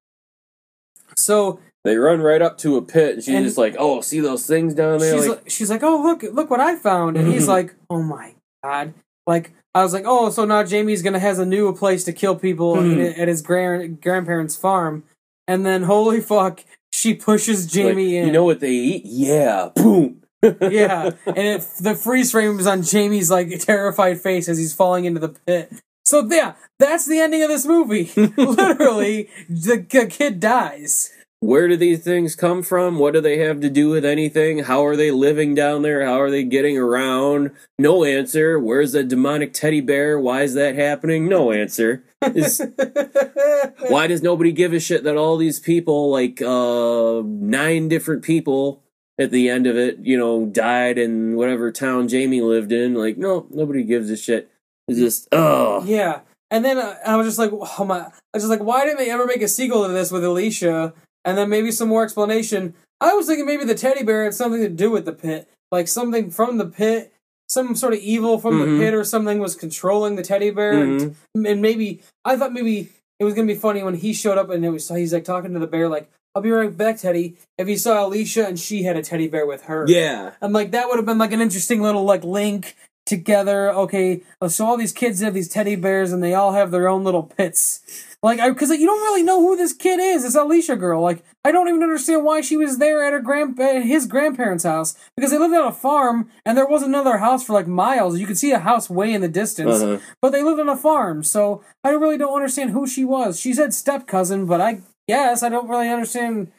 so 1.16 1.60
They 1.84 1.96
run 1.96 2.20
right 2.20 2.42
up 2.42 2.58
to 2.58 2.76
a 2.76 2.82
pit, 2.82 3.14
and 3.14 3.22
she's 3.24 3.34
And- 3.34 3.44
just 3.46 3.56
like, 3.56 3.76
"Oh, 3.78 4.00
see 4.00 4.20
those 4.20 4.46
things 4.46 4.74
down 4.74 4.98
there?" 4.98 5.16
she's 5.16 5.26
Like, 5.28 5.38
like, 5.38 5.50
she's 5.50 5.70
like, 5.70 5.82
oh 5.84 6.02
look, 6.02 6.22
look 6.24 6.50
what 6.50 6.60
I 6.60 6.76
found, 6.76 7.16
and 7.16 7.32
he's 7.32 7.46
like, 7.56 7.74
oh 7.88 8.02
my 8.02 8.34
god, 8.64 8.92
like 9.26 9.52
I 9.76 9.82
was 9.82 9.92
like, 9.92 10.04
oh, 10.06 10.30
so 10.30 10.46
now 10.46 10.62
Jamie's 10.62 11.02
gonna 11.02 11.18
has 11.18 11.38
a 11.38 11.44
new 11.44 11.74
place 11.74 12.02
to 12.04 12.12
kill 12.12 12.34
people 12.34 12.76
Hmm. 12.80 12.98
at 12.98 13.28
his 13.28 13.42
grand 13.42 14.00
grandparents' 14.00 14.56
farm, 14.56 15.04
and 15.46 15.66
then 15.66 15.82
holy 15.82 16.20
fuck, 16.20 16.64
she 16.92 17.12
pushes 17.12 17.66
Jamie 17.66 18.06
like, 18.06 18.14
in. 18.14 18.26
You 18.28 18.32
know 18.32 18.44
what 18.44 18.60
they 18.60 18.72
eat? 18.72 19.02
Yeah, 19.04 19.68
boom. 19.76 20.22
yeah, 20.42 21.10
and 21.26 21.38
it, 21.38 21.66
the 21.80 21.94
freeze 21.94 22.30
frame 22.30 22.58
is 22.58 22.66
on 22.66 22.82
Jamie's 22.82 23.30
like 23.30 23.50
terrified 23.60 24.18
face 24.20 24.48
as 24.48 24.56
he's 24.56 24.72
falling 24.74 25.04
into 25.04 25.20
the 25.20 25.28
pit. 25.28 25.70
So 26.06 26.26
yeah, 26.30 26.54
that's 26.78 27.04
the 27.04 27.18
ending 27.18 27.42
of 27.42 27.48
this 27.50 27.66
movie. 27.66 28.10
Literally, 28.36 29.28
the, 29.50 29.84
the 29.90 30.06
kid 30.06 30.40
dies. 30.40 31.12
Where 31.40 31.68
do 31.68 31.76
these 31.76 32.02
things 32.02 32.34
come 32.34 32.62
from? 32.62 32.98
What 32.98 33.12
do 33.12 33.20
they 33.20 33.38
have 33.38 33.60
to 33.60 33.68
do 33.68 33.90
with 33.90 34.06
anything? 34.06 34.60
How 34.60 34.86
are 34.86 34.96
they 34.96 35.10
living 35.10 35.54
down 35.54 35.82
there? 35.82 36.04
How 36.04 36.20
are 36.20 36.30
they 36.30 36.44
getting 36.44 36.78
around? 36.78 37.50
No 37.78 38.04
answer. 38.04 38.58
Where's 38.58 38.92
the 38.92 39.04
demonic 39.04 39.52
teddy 39.52 39.82
bear? 39.82 40.18
Why 40.18 40.42
is 40.42 40.54
that 40.54 40.76
happening? 40.76 41.28
No 41.28 41.52
answer. 41.52 42.04
Is- 42.22 42.60
why 43.88 44.06
does 44.06 44.22
nobody 44.22 44.50
give 44.50 44.72
a 44.72 44.80
shit 44.80 45.04
that 45.04 45.18
all 45.18 45.36
these 45.36 45.60
people, 45.60 46.10
like 46.10 46.40
uh 46.40 47.22
nine 47.24 47.88
different 47.88 48.22
people 48.22 48.82
at 49.18 49.30
the 49.30 49.50
end 49.50 49.66
of 49.66 49.76
it, 49.76 49.98
you 50.00 50.16
know, 50.16 50.46
died 50.46 50.96
in 50.96 51.36
whatever 51.36 51.70
town 51.70 52.08
Jamie 52.08 52.40
lived 52.40 52.72
in? 52.72 52.94
Like, 52.94 53.18
no, 53.18 53.46
nobody 53.50 53.84
gives 53.84 54.10
a 54.10 54.16
shit. 54.16 54.50
It's 54.88 54.98
just, 54.98 55.28
oh. 55.32 55.84
Yeah, 55.84 56.20
and 56.50 56.64
then 56.64 56.78
uh, 56.78 56.96
I 57.04 57.16
was 57.16 57.26
just 57.26 57.38
like, 57.38 57.50
oh 57.52 57.84
my! 57.84 57.98
I 57.98 58.10
was 58.32 58.44
just 58.44 58.50
like, 58.50 58.62
why 58.62 58.84
didn't 58.84 58.98
they 58.98 59.10
ever 59.10 59.26
make 59.26 59.42
a 59.42 59.48
sequel 59.48 59.86
to 59.86 59.92
this 59.92 60.12
with 60.12 60.24
Alicia? 60.24 60.94
And 61.26 61.36
then 61.36 61.50
maybe 61.50 61.70
some 61.72 61.88
more 61.88 62.04
explanation. 62.04 62.72
I 63.00 63.12
was 63.14 63.26
thinking 63.26 63.44
maybe 63.44 63.64
the 63.64 63.74
teddy 63.74 64.02
bear 64.02 64.24
had 64.24 64.32
something 64.34 64.62
to 64.62 64.68
do 64.70 64.90
with 64.90 65.04
the 65.04 65.12
pit, 65.12 65.48
like 65.70 65.88
something 65.88 66.30
from 66.30 66.56
the 66.56 66.64
pit, 66.66 67.12
some 67.48 67.74
sort 67.76 67.92
of 67.92 67.98
evil 67.98 68.38
from 68.38 68.54
Mhm. 68.60 68.78
the 68.78 68.84
pit, 68.84 68.94
or 68.94 69.04
something 69.04 69.38
was 69.40 69.54
controlling 69.54 70.16
the 70.16 70.22
teddy 70.22 70.50
bear, 70.50 70.72
and, 70.72 71.14
and 71.34 71.60
maybe 71.60 72.00
I 72.24 72.36
thought 72.36 72.52
maybe 72.52 72.88
it 73.20 73.24
was 73.24 73.34
gonna 73.34 73.46
be 73.46 73.54
funny 73.54 73.82
when 73.82 73.94
he 73.94 74.12
showed 74.12 74.38
up 74.38 74.50
and 74.50 74.64
it 74.64 74.70
was 74.70 74.88
he's 74.88 75.12
like 75.12 75.24
talking 75.24 75.52
to 75.52 75.58
the 75.58 75.66
bear 75.66 75.88
like. 75.88 76.08
I'll 76.34 76.42
be 76.42 76.50
right 76.50 76.76
back, 76.76 76.98
Teddy. 76.98 77.38
If 77.56 77.66
he 77.66 77.78
saw 77.78 78.04
Alicia 78.04 78.46
and 78.46 78.60
she 78.60 78.82
had 78.82 78.94
a 78.98 79.02
teddy 79.02 79.26
bear 79.26 79.46
with 79.46 79.62
her, 79.62 79.86
Yeah. 79.88 80.32
I'm 80.42 80.52
like, 80.52 80.72
that 80.72 80.86
would 80.86 80.96
have 80.98 81.06
been 81.06 81.16
like 81.16 81.32
an 81.32 81.40
interesting 81.40 81.80
little 81.80 82.04
like 82.04 82.24
link 82.24 82.76
together. 83.06 83.70
Okay, 83.72 84.20
so 84.46 84.66
all 84.66 84.76
these 84.76 84.92
kids 84.92 85.22
have 85.22 85.32
these 85.32 85.48
teddy 85.48 85.76
bears 85.76 86.12
and 86.12 86.22
they 86.22 86.34
all 86.34 86.52
have 86.52 86.70
their 86.72 86.88
own 86.88 87.04
little 87.04 87.22
pits. 87.22 87.80
Like, 88.22 88.40
I, 88.40 88.50
because 88.50 88.70
like, 88.70 88.80
you 88.80 88.86
don't 88.86 89.02
really 89.02 89.22
know 89.22 89.40
who 89.40 89.56
this 89.56 89.72
kid 89.72 90.00
is. 90.00 90.24
It's 90.24 90.34
Alicia 90.34 90.76
girl. 90.76 91.02
Like, 91.02 91.22
I 91.44 91.52
don't 91.52 91.68
even 91.68 91.82
understand 91.82 92.24
why 92.24 92.40
she 92.40 92.56
was 92.56 92.78
there 92.78 93.04
at 93.04 93.12
her 93.12 93.20
grand 93.20 93.60
at 93.60 93.82
his 93.84 94.06
grandparents' 94.06 94.64
house 94.64 94.96
because 95.16 95.30
they 95.30 95.38
lived 95.38 95.54
on 95.54 95.66
a 95.68 95.72
farm 95.72 96.28
and 96.44 96.56
there 96.56 96.66
was 96.66 96.82
another 96.82 97.18
house 97.18 97.44
for 97.44 97.52
like 97.52 97.66
miles. 97.68 98.18
You 98.18 98.26
could 98.26 98.38
see 98.38 98.52
a 98.52 98.58
house 98.58 98.90
way 98.90 99.12
in 99.12 99.20
the 99.20 99.28
distance, 99.28 99.82
Uh-huh. 99.82 99.98
but 100.20 100.30
they 100.32 100.42
lived 100.42 100.60
on 100.60 100.68
a 100.68 100.76
farm. 100.76 101.22
So 101.22 101.62
I 101.84 101.90
really 101.90 102.18
don't 102.18 102.34
understand 102.34 102.70
who 102.70 102.86
she 102.86 103.04
was. 103.04 103.38
She 103.38 103.52
said 103.52 103.72
step 103.74 104.06
cousin, 104.06 104.46
but 104.46 104.60
I 104.60 104.80
guess 105.08 105.42
I 105.42 105.48
don't 105.48 105.68
really 105.68 105.88
understand 105.88 106.50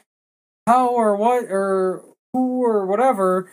how 0.67 0.87
or 0.89 1.15
what 1.15 1.45
or 1.45 2.03
who 2.33 2.63
or 2.63 2.85
whatever 2.85 3.49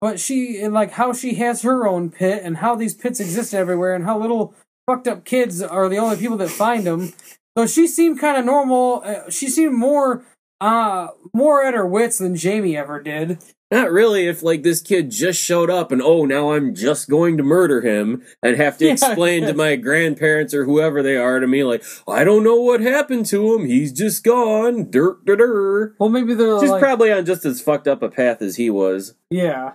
but 0.00 0.20
she 0.20 0.60
and 0.60 0.72
like 0.72 0.92
how 0.92 1.12
she 1.12 1.34
has 1.34 1.62
her 1.62 1.88
own 1.88 2.10
pit 2.10 2.42
and 2.44 2.58
how 2.58 2.74
these 2.74 2.94
pits 2.94 3.20
exist 3.20 3.52
everywhere 3.54 3.94
and 3.94 4.04
how 4.04 4.18
little 4.18 4.54
fucked 4.86 5.08
up 5.08 5.24
kids 5.24 5.60
are 5.62 5.88
the 5.88 5.96
only 5.98 6.16
people 6.16 6.36
that 6.36 6.50
find 6.50 6.86
them 6.86 7.12
so 7.58 7.66
she 7.66 7.86
seemed 7.88 8.20
kind 8.20 8.36
of 8.38 8.44
normal 8.44 9.02
uh, 9.04 9.28
she 9.28 9.48
seemed 9.48 9.74
more 9.76 10.24
uh 10.60 11.08
more 11.34 11.64
at 11.64 11.74
her 11.74 11.86
wits 11.86 12.18
than 12.18 12.36
jamie 12.36 12.76
ever 12.76 13.02
did 13.02 13.38
Not 13.70 13.90
really 13.92 14.26
if 14.26 14.42
like 14.42 14.62
this 14.62 14.80
kid 14.80 15.10
just 15.10 15.38
showed 15.40 15.68
up 15.70 15.92
and 15.92 16.00
oh 16.00 16.24
now 16.24 16.52
I'm 16.52 16.74
just 16.74 17.10
going 17.10 17.36
to 17.36 17.42
murder 17.42 17.80
him 17.82 18.22
and 18.42 18.56
have 18.56 18.78
to 18.78 18.84
Yeah, 18.86 18.92
explain 18.92 19.42
yeah. 19.42 19.48
to 19.48 19.54
my 19.54 19.76
grandparents 19.76 20.54
or 20.54 20.64
whoever 20.64 21.02
they 21.02 21.16
are 21.16 21.38
to 21.38 21.46
me 21.46 21.64
like 21.64 21.84
I 22.08 22.24
don't 22.24 22.42
know 22.44 22.56
what 22.60 22.80
happened 22.80 23.26
to 23.26 23.54
him 23.54 23.66
he's 23.66 23.92
just 23.92 24.24
gone 24.24 24.90
dirt 24.90 25.24
dirt 25.26 25.36
dirt. 25.38 25.94
well 26.00 26.08
maybe 26.08 26.32
they're 26.34 26.58
She's 26.60 26.70
like 26.70 26.82
probably 26.82 27.12
on 27.12 27.26
just 27.26 27.44
as 27.44 27.60
fucked 27.60 27.86
up 27.86 28.02
a 28.02 28.08
path 28.08 28.40
as 28.40 28.56
he 28.56 28.70
was. 28.70 29.14
yeah 29.30 29.72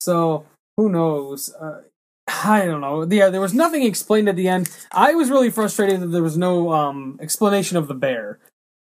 so 0.00 0.46
who 0.76 0.88
knows 0.88 1.52
uh, 1.60 1.80
I 2.26 2.64
don't 2.64 2.80
know. 2.80 3.06
Yeah, 3.08 3.28
there 3.28 3.40
was 3.40 3.54
nothing 3.54 3.82
explained 3.82 4.28
at 4.28 4.36
the 4.36 4.48
end. 4.48 4.68
I 4.92 5.14
was 5.14 5.30
really 5.30 5.50
frustrated 5.50 6.00
that 6.00 6.06
there 6.08 6.22
was 6.22 6.38
no 6.38 6.72
um, 6.72 7.18
explanation 7.20 7.76
of 7.76 7.88
the 7.88 7.94
bear. 7.94 8.38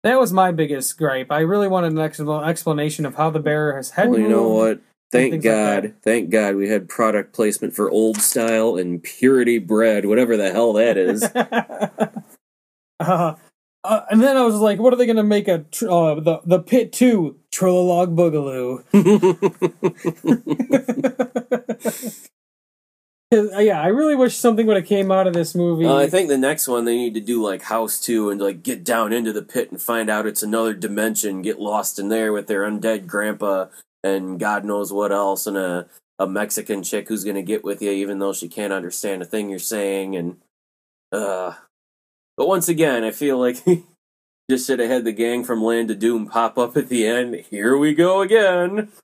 That 0.04 0.20
was 0.20 0.32
my 0.32 0.52
biggest 0.52 0.98
gripe. 0.98 1.32
I 1.32 1.40
really 1.40 1.68
wanted 1.68 1.94
an 1.94 2.00
ex- 2.00 2.20
explanation 2.20 3.06
of 3.06 3.16
how 3.16 3.30
the 3.30 3.40
bear 3.40 3.76
has 3.76 3.92
head 3.92 4.10
Well, 4.10 4.20
you 4.20 4.30
know 4.30 4.48
what? 4.48 4.82
Thank 5.12 5.32
things 5.32 5.46
like 5.46 5.54
God, 5.54 5.94
thank 6.04 6.30
God 6.30 6.56
we 6.56 6.70
had 6.70 6.88
product 6.88 7.34
placement 7.34 7.74
for 7.74 7.90
old 7.90 8.18
style 8.18 8.78
and 8.78 9.02
purity 9.02 9.58
bread, 9.58 10.06
whatever 10.06 10.38
the 10.38 10.52
hell 10.52 10.74
that 10.74 10.98
is. 10.98 11.24
uh, 13.00 13.36
uh, 13.84 14.02
and 14.12 14.22
then 14.22 14.38
I 14.38 14.44
was 14.44 14.56
like, 14.56 14.78
what 14.80 14.94
are 14.94 14.98
they 14.98 15.08
going 15.08 15.16
to 15.16 15.24
make 15.24 15.48
a 15.48 15.60
tr- 15.60 15.90
uh, 15.90 16.16
the 16.20 16.42
the 16.46 16.60
pit 16.60 16.94
two 16.94 17.40
Trololog 17.52 18.16
Boogaloo? 18.16 18.86
yeah, 23.60 23.80
I 23.80 23.88
really 23.88 24.16
wish 24.16 24.36
something 24.38 24.66
would 24.66 24.78
have 24.78 24.88
came 24.88 25.12
out 25.12 25.28
of 25.28 25.34
this 25.34 25.54
movie. 25.54 25.86
Uh, 25.86 25.98
I 25.98 26.10
think 26.10 26.30
the 26.30 26.38
next 26.38 26.68
one 26.68 26.86
they 26.86 26.96
need 26.96 27.14
to 27.14 27.22
do 27.22 27.44
like 27.44 27.62
House 27.64 28.00
Two 28.00 28.32
and 28.32 28.42
like 28.42 28.64
get 28.64 28.84
down 28.84 29.14
into 29.14 29.32
the 29.32 29.44
pit 29.44 29.72
and 29.72 29.82
find 29.82 30.10
out 30.10 30.26
it's 30.26 30.42
another 30.42 30.74
dimension, 30.74 31.44
get 31.44 31.60
lost 31.60 32.00
in 32.00 32.10
there 32.10 32.34
with 32.34 32.48
their 32.48 32.62
undead 32.62 33.06
grandpa 33.06 33.68
and 34.04 34.40
God 34.40 34.66
knows 34.66 34.92
what 34.92 35.12
else, 35.12 35.46
and 35.46 35.58
a 35.58 35.88
a 36.18 36.28
Mexican 36.28 36.84
chick 36.84 37.08
who's 37.08 37.24
gonna 37.24 37.44
get 37.44 37.64
with 37.64 37.82
you 37.82 37.92
even 37.92 38.20
though 38.20 38.34
she 38.34 38.50
can't 38.50 38.74
understand 38.74 39.22
a 39.22 39.26
thing 39.26 39.50
you're 39.50 39.60
saying, 39.60 40.16
and 40.16 40.38
uh. 41.12 41.54
But 42.36 42.48
once 42.48 42.70
again, 42.70 43.04
I 43.04 43.12
feel 43.12 43.38
like 43.38 43.58
just 44.50 44.66
should 44.66 44.80
have 44.80 44.90
had 44.90 45.04
the 45.04 45.12
gang 45.12 45.44
from 45.44 45.62
Land 45.62 45.92
of 45.92 46.00
Doom 46.00 46.28
pop 46.28 46.58
up 46.58 46.78
at 46.78 46.88
the 46.88 47.06
end. 47.06 47.36
Here 47.50 47.78
we 47.78 47.94
go 47.94 48.22
again. 48.22 48.90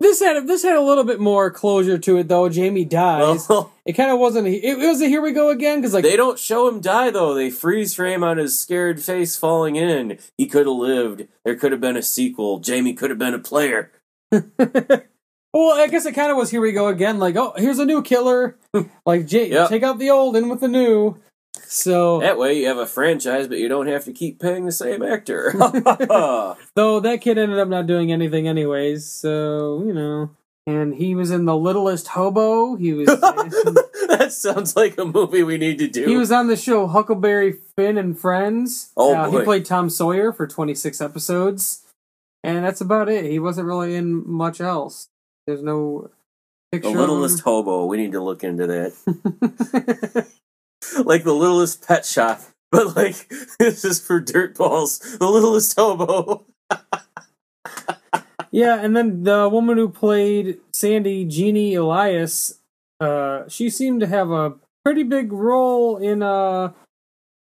this 0.00 0.20
had 0.20 0.46
this 0.46 0.62
had 0.62 0.76
a 0.76 0.80
little 0.82 1.04
bit 1.04 1.20
more 1.20 1.50
closure 1.50 1.98
to 1.98 2.16
it 2.18 2.28
though. 2.28 2.48
Jamie 2.48 2.84
dies. 2.84 3.48
Well, 3.48 3.72
it 3.86 3.94
kind 3.94 4.10
of 4.10 4.18
wasn't. 4.18 4.46
It, 4.48 4.62
it 4.64 4.78
was 4.78 5.00
a 5.02 5.06
here 5.08 5.20
we 5.20 5.32
go 5.32 5.50
again 5.50 5.80
because 5.80 5.94
like 5.94 6.04
They 6.04 6.16
don't 6.16 6.38
show 6.38 6.68
him 6.68 6.80
die 6.80 7.10
though. 7.10 7.34
They 7.34 7.50
freeze 7.50 7.94
frame 7.94 8.22
on 8.22 8.38
his 8.38 8.58
scared 8.58 9.00
face 9.02 9.36
falling 9.36 9.76
in. 9.76 10.18
He 10.36 10.46
could 10.46 10.66
have 10.66 10.76
lived. 10.76 11.26
There 11.44 11.56
could 11.56 11.72
have 11.72 11.80
been 11.80 11.96
a 11.96 12.02
sequel. 12.02 12.60
Jamie 12.60 12.94
could 12.94 13.10
have 13.10 13.18
been 13.18 13.34
a 13.34 13.38
player. 13.38 13.92
Well, 15.54 15.78
I 15.78 15.86
guess 15.88 16.04
it 16.04 16.12
kind 16.14 16.30
of 16.30 16.36
was 16.36 16.50
here 16.50 16.60
we 16.60 16.72
go 16.72 16.88
again. 16.88 17.18
Like, 17.18 17.34
oh, 17.36 17.54
here's 17.56 17.78
a 17.78 17.86
new 17.86 18.02
killer. 18.02 18.58
like, 19.06 19.26
Jay, 19.26 19.48
Yep. 19.50 19.70
take 19.70 19.82
out 19.82 19.98
the 19.98 20.10
old, 20.10 20.36
in 20.36 20.50
with 20.50 20.60
the 20.60 20.68
new. 20.68 21.16
So, 21.66 22.20
That 22.20 22.38
way 22.38 22.58
you 22.58 22.66
have 22.68 22.78
a 22.78 22.86
franchise, 22.86 23.48
but 23.48 23.58
you 23.58 23.68
don't 23.68 23.86
have 23.86 24.04
to 24.04 24.12
keep 24.12 24.40
paying 24.40 24.64
the 24.66 24.72
same 24.72 25.02
actor. 25.02 25.52
though 26.74 27.00
that 27.00 27.20
kid 27.20 27.38
ended 27.38 27.58
up 27.58 27.68
not 27.68 27.86
doing 27.86 28.12
anything 28.12 28.46
anyways. 28.48 29.06
So 29.06 29.82
you 29.86 29.92
know, 29.92 30.30
and 30.66 30.94
he 30.94 31.14
was 31.14 31.30
in 31.30 31.44
the 31.44 31.56
Littlest 31.56 32.08
Hobo. 32.08 32.76
He 32.76 32.92
was 32.92 33.06
that 34.08 34.28
sounds 34.32 34.76
like 34.76 34.98
a 34.98 35.04
movie 35.04 35.42
we 35.42 35.58
need 35.58 35.78
to 35.78 35.88
do. 35.88 36.06
he 36.06 36.16
was 36.16 36.30
on 36.32 36.46
the 36.48 36.56
show 36.56 36.86
Huckleberry 36.86 37.52
Finn 37.76 37.98
and 37.98 38.18
Friends. 38.18 38.90
Oh, 38.96 39.14
Uh, 39.14 39.30
boy. 39.30 39.38
he 39.38 39.44
played 39.44 39.64
Tom 39.64 39.90
Sawyer 39.90 40.32
for 40.32 40.46
26 40.46 41.00
episodes, 41.00 41.84
and 42.44 42.64
that's 42.64 42.80
about 42.80 43.08
it. 43.08 43.24
He 43.30 43.38
wasn't 43.38 43.66
really 43.66 43.94
in 43.94 44.28
much 44.28 44.60
else. 44.60 45.08
There's 45.46 45.62
no 45.62 46.10
the 46.72 46.80
littlest 46.90 47.40
hobo. 47.40 47.86
We 47.86 47.96
need 47.96 48.12
to 48.12 48.22
look 48.22 48.44
into 48.44 48.66
that. 48.66 50.26
Like 51.04 51.24
the 51.24 51.34
littlest 51.34 51.86
pet 51.86 52.04
shop, 52.04 52.40
but 52.72 52.96
like 52.96 53.28
this 53.58 53.84
is 53.84 54.00
for 54.00 54.20
dirt 54.20 54.56
balls. 54.56 54.98
The 54.98 55.26
littlest 55.26 55.76
hobo. 55.76 56.46
Yeah, 58.50 58.80
and 58.80 58.96
then 58.96 59.24
the 59.24 59.48
woman 59.48 59.76
who 59.76 59.90
played 59.90 60.58
Sandy, 60.72 61.26
Jeannie 61.26 61.74
Elias, 61.74 62.60
uh, 62.98 63.42
she 63.48 63.68
seemed 63.68 64.00
to 64.00 64.06
have 64.06 64.30
a 64.30 64.54
pretty 64.84 65.02
big 65.02 65.32
role 65.32 65.98
in 65.98 66.22
uh 66.22 66.72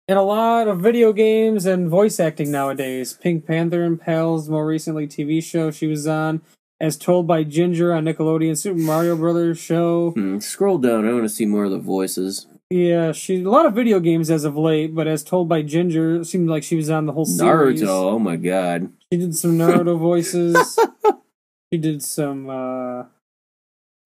and 0.07 0.19
a 0.19 0.21
lot 0.21 0.67
of 0.67 0.81
video 0.81 1.13
games 1.13 1.65
and 1.65 1.89
voice 1.89 2.19
acting 2.19 2.51
nowadays. 2.51 3.13
Pink 3.13 3.47
Panther 3.47 3.83
and 3.83 3.99
Pals, 3.99 4.49
more 4.49 4.67
recently 4.67 5.07
TV 5.07 5.41
show 5.41 5.71
she 5.71 5.87
was 5.87 6.05
on, 6.05 6.41
as 6.79 6.97
told 6.97 7.25
by 7.25 7.43
Ginger 7.43 7.93
on 7.93 8.03
Nickelodeon 8.03 8.57
Super 8.57 8.79
Mario 8.79 9.15
Brothers 9.15 9.57
show. 9.57 10.11
Hmm, 10.11 10.39
scroll 10.39 10.77
down. 10.77 11.07
I 11.07 11.13
want 11.13 11.23
to 11.23 11.29
see 11.29 11.45
more 11.45 11.65
of 11.65 11.71
the 11.71 11.79
voices. 11.79 12.47
Yeah, 12.73 13.11
she 13.11 13.43
a 13.43 13.49
lot 13.51 13.67
of 13.67 13.73
video 13.75 13.99
games 13.99 14.31
as 14.31 14.45
of 14.45 14.57
late, 14.57 14.95
but 14.95 15.07
as 15.07 15.23
told 15.23 15.47
by 15.47 15.61
Ginger, 15.61 16.15
it 16.21 16.25
seemed 16.25 16.49
like 16.49 16.63
she 16.63 16.75
was 16.75 16.89
on 16.89 17.05
the 17.05 17.11
whole 17.13 17.23
series. 17.25 17.83
Naruto. 17.83 17.87
Oh 18.13 18.17
my 18.17 18.35
god. 18.35 18.91
She 19.11 19.19
did 19.19 19.35
some 19.35 19.59
Naruto 19.59 19.95
voices. 19.99 20.79
she 21.71 21.77
did 21.77 22.01
some 22.01 22.49
uh, 22.49 23.03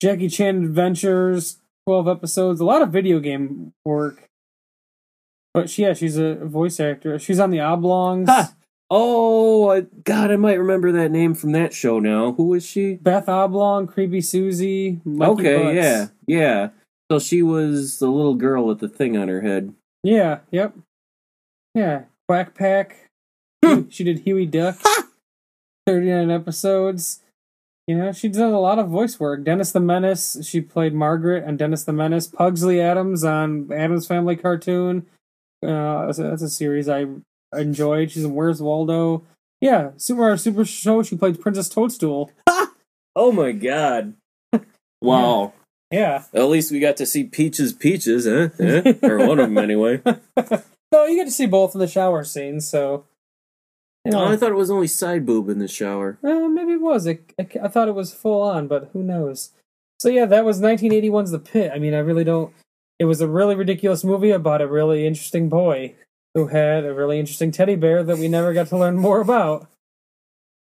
Jackie 0.02 0.28
Chan 0.28 0.62
Adventures, 0.64 1.60
twelve 1.86 2.08
episodes, 2.08 2.60
a 2.60 2.64
lot 2.66 2.82
of 2.82 2.90
video 2.90 3.20
game 3.20 3.72
work. 3.86 4.28
But 5.54 5.70
she, 5.70 5.82
yeah, 5.84 5.94
she's 5.94 6.18
a 6.18 6.34
voice 6.34 6.78
actor. 6.78 7.18
She's 7.18 7.40
on 7.40 7.50
the 7.50 7.60
Oblongs. 7.60 8.28
Ha! 8.28 8.52
Oh 8.90 9.70
I- 9.70 9.86
God, 10.04 10.30
I 10.30 10.36
might 10.36 10.58
remember 10.58 10.92
that 10.92 11.10
name 11.10 11.32
from 11.34 11.52
that 11.52 11.72
show 11.72 12.00
now. 12.00 12.32
Who 12.32 12.48
was 12.48 12.66
she? 12.66 12.96
Beth 12.96 13.30
Oblong, 13.30 13.86
Creepy 13.86 14.20
Susie. 14.20 15.00
Mikey 15.06 15.30
okay, 15.32 15.62
Butts. 15.62 15.74
yeah, 15.74 16.06
yeah. 16.26 16.68
So 17.10 17.18
she 17.18 17.42
was 17.42 17.98
the 17.98 18.08
little 18.08 18.34
girl 18.34 18.64
with 18.66 18.80
the 18.80 18.88
thing 18.88 19.16
on 19.16 19.28
her 19.28 19.40
head. 19.40 19.74
Yeah, 20.02 20.40
yep. 20.50 20.74
Yeah. 21.74 22.04
Quack 22.28 22.54
Pack. 22.54 23.08
she 23.88 24.04
did 24.04 24.20
Huey 24.20 24.46
Duck. 24.46 24.78
39 25.86 26.30
episodes. 26.30 27.20
You 27.86 27.96
know, 27.96 28.12
she 28.12 28.28
did 28.28 28.42
a 28.42 28.48
lot 28.48 28.78
of 28.78 28.88
voice 28.88 29.18
work. 29.18 29.44
Dennis 29.44 29.72
the 29.72 29.80
Menace, 29.80 30.46
she 30.46 30.60
played 30.60 30.92
Margaret 30.92 31.44
on 31.46 31.56
Dennis 31.56 31.84
the 31.84 31.92
Menace. 31.94 32.26
Pugsley 32.26 32.82
Addams 32.82 33.24
on 33.24 33.72
Addams 33.72 34.06
Family 34.06 34.36
Cartoon. 34.36 35.06
Uh, 35.66 36.04
that's 36.06 36.18
a, 36.18 36.22
that's 36.24 36.42
a 36.42 36.50
series 36.50 36.90
I 36.90 37.06
enjoyed. 37.56 38.10
She's 38.10 38.24
in 38.24 38.34
Where's 38.34 38.60
Waldo. 38.60 39.24
Yeah, 39.62 39.92
Super 39.96 40.36
Super 40.36 40.66
Show, 40.66 41.02
she 41.02 41.16
played 41.16 41.40
Princess 41.40 41.68
Toadstool. 41.68 42.30
Oh 43.16 43.32
my 43.32 43.50
god. 43.50 44.14
Wow. 45.02 45.52
Yeah. 45.90 46.24
At 46.34 46.48
least 46.48 46.70
we 46.70 46.80
got 46.80 46.96
to 46.98 47.06
see 47.06 47.24
Peaches 47.24 47.72
Peaches, 47.72 48.26
huh? 48.26 48.50
Eh? 48.62 48.94
or 49.02 49.18
one 49.26 49.38
of 49.38 49.48
them 49.48 49.58
anyway. 49.58 50.02
No, 50.90 51.04
you 51.04 51.16
get 51.16 51.26
to 51.26 51.30
see 51.30 51.46
both 51.46 51.74
in 51.74 51.80
the 51.80 51.86
shower 51.86 52.24
scenes, 52.24 52.68
so. 52.68 53.04
You 54.04 54.12
know. 54.12 54.24
Oh, 54.24 54.28
I 54.28 54.36
thought 54.36 54.52
it 54.52 54.56
was 54.56 54.70
only 54.70 54.86
side 54.86 55.26
boob 55.26 55.48
in 55.48 55.58
the 55.58 55.68
shower. 55.68 56.18
Uh, 56.24 56.48
maybe 56.48 56.72
it 56.72 56.80
was. 56.80 57.06
I, 57.06 57.18
I, 57.38 57.46
I 57.64 57.68
thought 57.68 57.88
it 57.88 57.94
was 57.94 58.14
full 58.14 58.40
on, 58.40 58.68
but 58.68 58.90
who 58.92 59.02
knows? 59.02 59.50
So 59.98 60.08
yeah, 60.08 60.24
that 60.26 60.44
was 60.44 60.60
1981's 60.60 61.32
The 61.32 61.38
Pit. 61.38 61.72
I 61.74 61.78
mean, 61.78 61.92
I 61.92 61.98
really 61.98 62.24
don't. 62.24 62.54
It 62.98 63.04
was 63.04 63.20
a 63.20 63.28
really 63.28 63.54
ridiculous 63.54 64.02
movie 64.02 64.30
about 64.30 64.62
a 64.62 64.66
really 64.66 65.06
interesting 65.06 65.48
boy 65.48 65.94
who 66.34 66.48
had 66.48 66.84
a 66.84 66.94
really 66.94 67.18
interesting 67.18 67.50
teddy 67.50 67.76
bear 67.76 68.02
that 68.02 68.18
we 68.18 68.28
never 68.28 68.52
got 68.52 68.68
to 68.68 68.78
learn 68.78 68.96
more 68.96 69.20
about. 69.20 69.68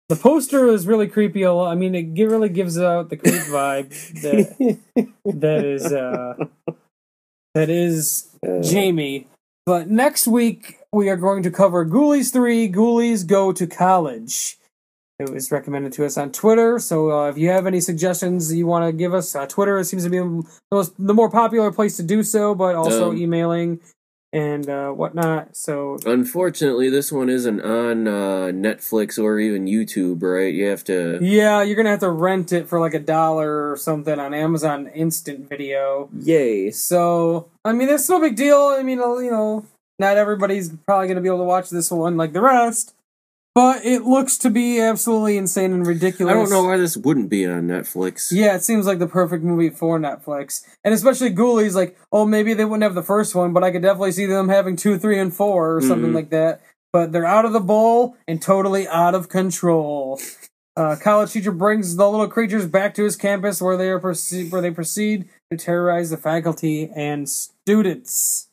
The 0.10 0.16
poster 0.16 0.68
is 0.68 0.88
really 0.88 1.08
creepy. 1.08 1.46
I 1.46 1.76
mean, 1.76 1.94
it 1.94 2.18
really 2.22 2.50
gives 2.50 2.80
out 2.80 3.10
the 3.10 3.18
creep 3.18 3.34
vibe 3.52 3.90
that 4.22 4.80
that 5.26 5.66
is 5.66 5.92
uh, 5.92 6.36
that 7.54 7.70
is 7.70 8.30
Jamie. 8.62 9.28
But 9.66 9.90
next 9.90 10.28
week 10.28 10.80
we 10.94 11.10
are 11.10 11.18
going 11.18 11.44
to 11.44 11.52
cover 11.52 11.86
Ghoulies 11.86 12.32
3 12.32 12.72
Ghoulies 12.72 13.28
Go 13.28 13.52
to 13.52 13.68
College. 13.68 14.58
It 15.20 15.30
was 15.30 15.52
recommended 15.52 15.92
to 15.94 16.06
us 16.06 16.16
on 16.16 16.32
Twitter, 16.32 16.78
so 16.78 17.12
uh, 17.12 17.30
if 17.30 17.40
you 17.40 17.50
have 17.50 17.66
any 17.66 17.82
suggestions 17.82 18.54
you 18.54 18.68
want 18.68 18.86
to 18.86 18.92
give 18.94 19.16
us, 19.16 19.36
uh, 19.36 19.48
Twitter 19.48 19.84
seems 19.84 20.04
to 20.04 20.12
be 20.12 20.20
the, 20.20 20.44
most, 20.72 20.94
the 21.00 21.14
more 21.14 21.30
popular 21.30 21.72
place 21.72 21.98
to 21.98 22.04
do 22.04 22.22
so, 22.22 22.54
but 22.54 22.76
also 22.76 23.10
Um, 23.10 23.18
emailing 23.18 23.80
and 24.34 24.70
uh, 24.70 24.90
whatnot. 24.92 25.56
So 25.56 25.98
Unfortunately, 26.06 26.90
this 26.90 27.12
one 27.12 27.30
isn't 27.30 27.62
on 27.62 28.08
uh, 28.08 28.52
Netflix 28.52 29.22
or 29.22 29.40
even 29.40 29.66
YouTube, 29.66 30.22
right? 30.22 30.54
You 30.54 30.66
have 30.68 30.84
to. 30.86 31.20
yeah, 31.22 31.62
you're 31.64 31.76
gonna 31.76 31.90
have 31.90 32.02
to 32.02 32.10
rent 32.12 32.52
it 32.52 32.68
for 32.68 32.80
like 32.80 32.94
a 32.94 33.00
dollar 33.00 33.72
or 33.72 33.78
something 33.78 34.20
on 34.20 34.34
Amazon 34.34 34.88
Instant 34.88 35.48
Video. 35.50 36.10
Yay. 36.20 36.72
So, 36.72 37.48
I 37.64 37.74
mean, 37.74 37.90
it's 37.90 38.10
no 38.10 38.20
big 38.20 38.36
deal. 38.36 38.76
I 38.78 38.84
mean, 38.84 38.98
you 39.00 39.32
know, 39.32 39.66
not 40.00 40.18
everybody's 40.18 40.70
probably 40.86 41.08
going 41.08 41.16
to 41.16 41.22
be 41.22 41.28
able 41.30 41.40
to 41.40 41.44
watch 41.46 41.70
this 41.70 41.90
one 41.90 42.18
like 42.18 42.34
the 42.34 42.42
rest, 42.42 42.94
but 43.58 43.84
it 43.84 44.04
looks 44.04 44.38
to 44.38 44.52
be 44.52 44.80
absolutely 44.80 45.36
insane 45.36 45.74
and 45.74 45.88
ridiculous. 45.88 46.32
I 46.32 46.36
don't 46.36 46.52
know 46.52 46.64
why 46.64 46.78
this 46.78 46.96
wouldn't 46.96 47.28
be 47.28 47.44
on 47.48 47.64
Netflix. 47.64 48.32
Yeah, 48.32 48.56
it 48.56 48.62
seems 48.64 48.86
like 48.86 49.00
the 49.00 49.08
perfect 49.08 49.44
movie 49.44 49.72
for 49.72 49.98
Netflix. 49.98 50.62
And 50.84 50.94
especially 50.94 51.32
Ghoulies, 51.32 51.74
like, 51.74 51.98
oh, 52.12 52.24
maybe 52.24 52.54
they 52.54 52.66
wouldn't 52.66 52.84
have 52.84 52.94
the 52.94 53.02
first 53.02 53.34
one, 53.34 53.54
but 53.54 53.64
I 53.64 53.72
could 53.72 53.82
definitely 53.82 54.12
see 54.12 54.28
them 54.28 54.50
having 54.50 54.76
two, 54.76 55.00
three, 55.00 55.18
and 55.18 55.34
four 55.34 55.76
or 55.76 55.82
something 55.82 56.12
Mhm. 56.12 56.14
like 56.14 56.30
that. 56.30 56.62
But 56.94 57.12
they're 57.12 57.26
out 57.26 57.46
of 57.46 57.54
the 57.54 57.60
bowl 57.60 58.16
and 58.28 58.40
totally 58.40 58.88
out 58.88 59.16
of 59.16 59.28
control. 59.28 60.20
Uh, 60.76 60.96
college 60.96 61.32
teacher 61.32 61.52
brings 61.52 61.96
the 61.96 62.08
little 62.08 62.28
creatures 62.28 62.68
back 62.68 62.94
to 62.94 63.04
his 63.06 63.16
campus 63.16 63.60
where 63.60 63.76
they 63.76 63.90
are 63.90 64.00
proceed, 64.00 64.52
where 64.52 64.62
they 64.62 64.70
proceed 64.70 65.30
to 65.50 65.58
terrorize 65.58 66.12
the 66.12 66.18
faculty 66.18 66.92
and 66.96 67.28
students. 67.28 68.50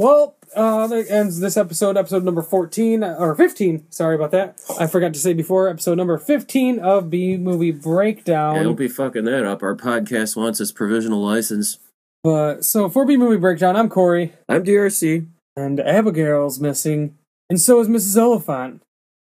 Well, 0.00 0.34
uh, 0.54 0.86
that 0.86 1.10
ends 1.10 1.40
this 1.40 1.56
episode, 1.56 1.96
episode 1.96 2.24
number 2.24 2.42
14, 2.42 3.02
or 3.04 3.34
15, 3.34 3.90
sorry 3.90 4.14
about 4.14 4.30
that. 4.32 4.60
I 4.78 4.86
forgot 4.86 5.12
to 5.14 5.18
say 5.20 5.32
before, 5.32 5.68
episode 5.68 5.96
number 5.96 6.18
15 6.18 6.78
of 6.78 7.10
B 7.10 7.36
Movie 7.36 7.70
Breakdown. 7.70 8.56
Yeah, 8.56 8.62
don't 8.64 8.76
be 8.76 8.88
fucking 8.88 9.24
that 9.24 9.44
up. 9.44 9.62
Our 9.62 9.76
podcast 9.76 10.36
wants 10.36 10.60
its 10.60 10.72
provisional 10.72 11.20
license. 11.24 11.78
But 12.24 12.64
so 12.64 12.88
for 12.88 13.04
B 13.06 13.16
movie 13.16 13.36
breakdown, 13.36 13.76
I'm 13.76 13.88
Corey, 13.88 14.32
I'm 14.48 14.64
DRC. 14.64 15.26
and 15.56 15.78
Abigail's 15.80 16.58
missing, 16.58 17.16
and 17.48 17.60
so 17.60 17.80
is 17.80 17.88
Mrs. 17.88 18.20
Oliphant, 18.20 18.82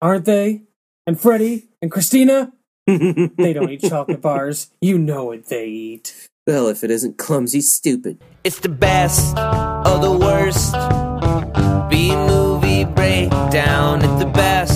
aren't 0.00 0.24
they? 0.24 0.62
And 1.06 1.20
Freddie 1.20 1.68
and 1.80 1.90
Christina, 1.90 2.52
they 2.86 3.52
don't 3.52 3.70
eat 3.70 3.82
chocolate 3.82 4.20
bars. 4.20 4.70
You 4.80 4.98
know 4.98 5.24
what 5.26 5.46
they 5.46 5.66
eat. 5.66 6.28
well, 6.46 6.66
if 6.68 6.82
it 6.84 6.90
isn't 6.90 7.18
clumsy, 7.18 7.60
stupid. 7.60 8.18
It's 8.44 8.58
the 8.58 8.68
best 8.68 9.36
of 9.38 10.02
the 10.02 10.10
worst. 10.12 10.74
B 11.92 12.16
movie 12.16 12.86
breakdown. 12.86 14.00
It's 14.02 14.24
the 14.24 14.30
best 14.32 14.71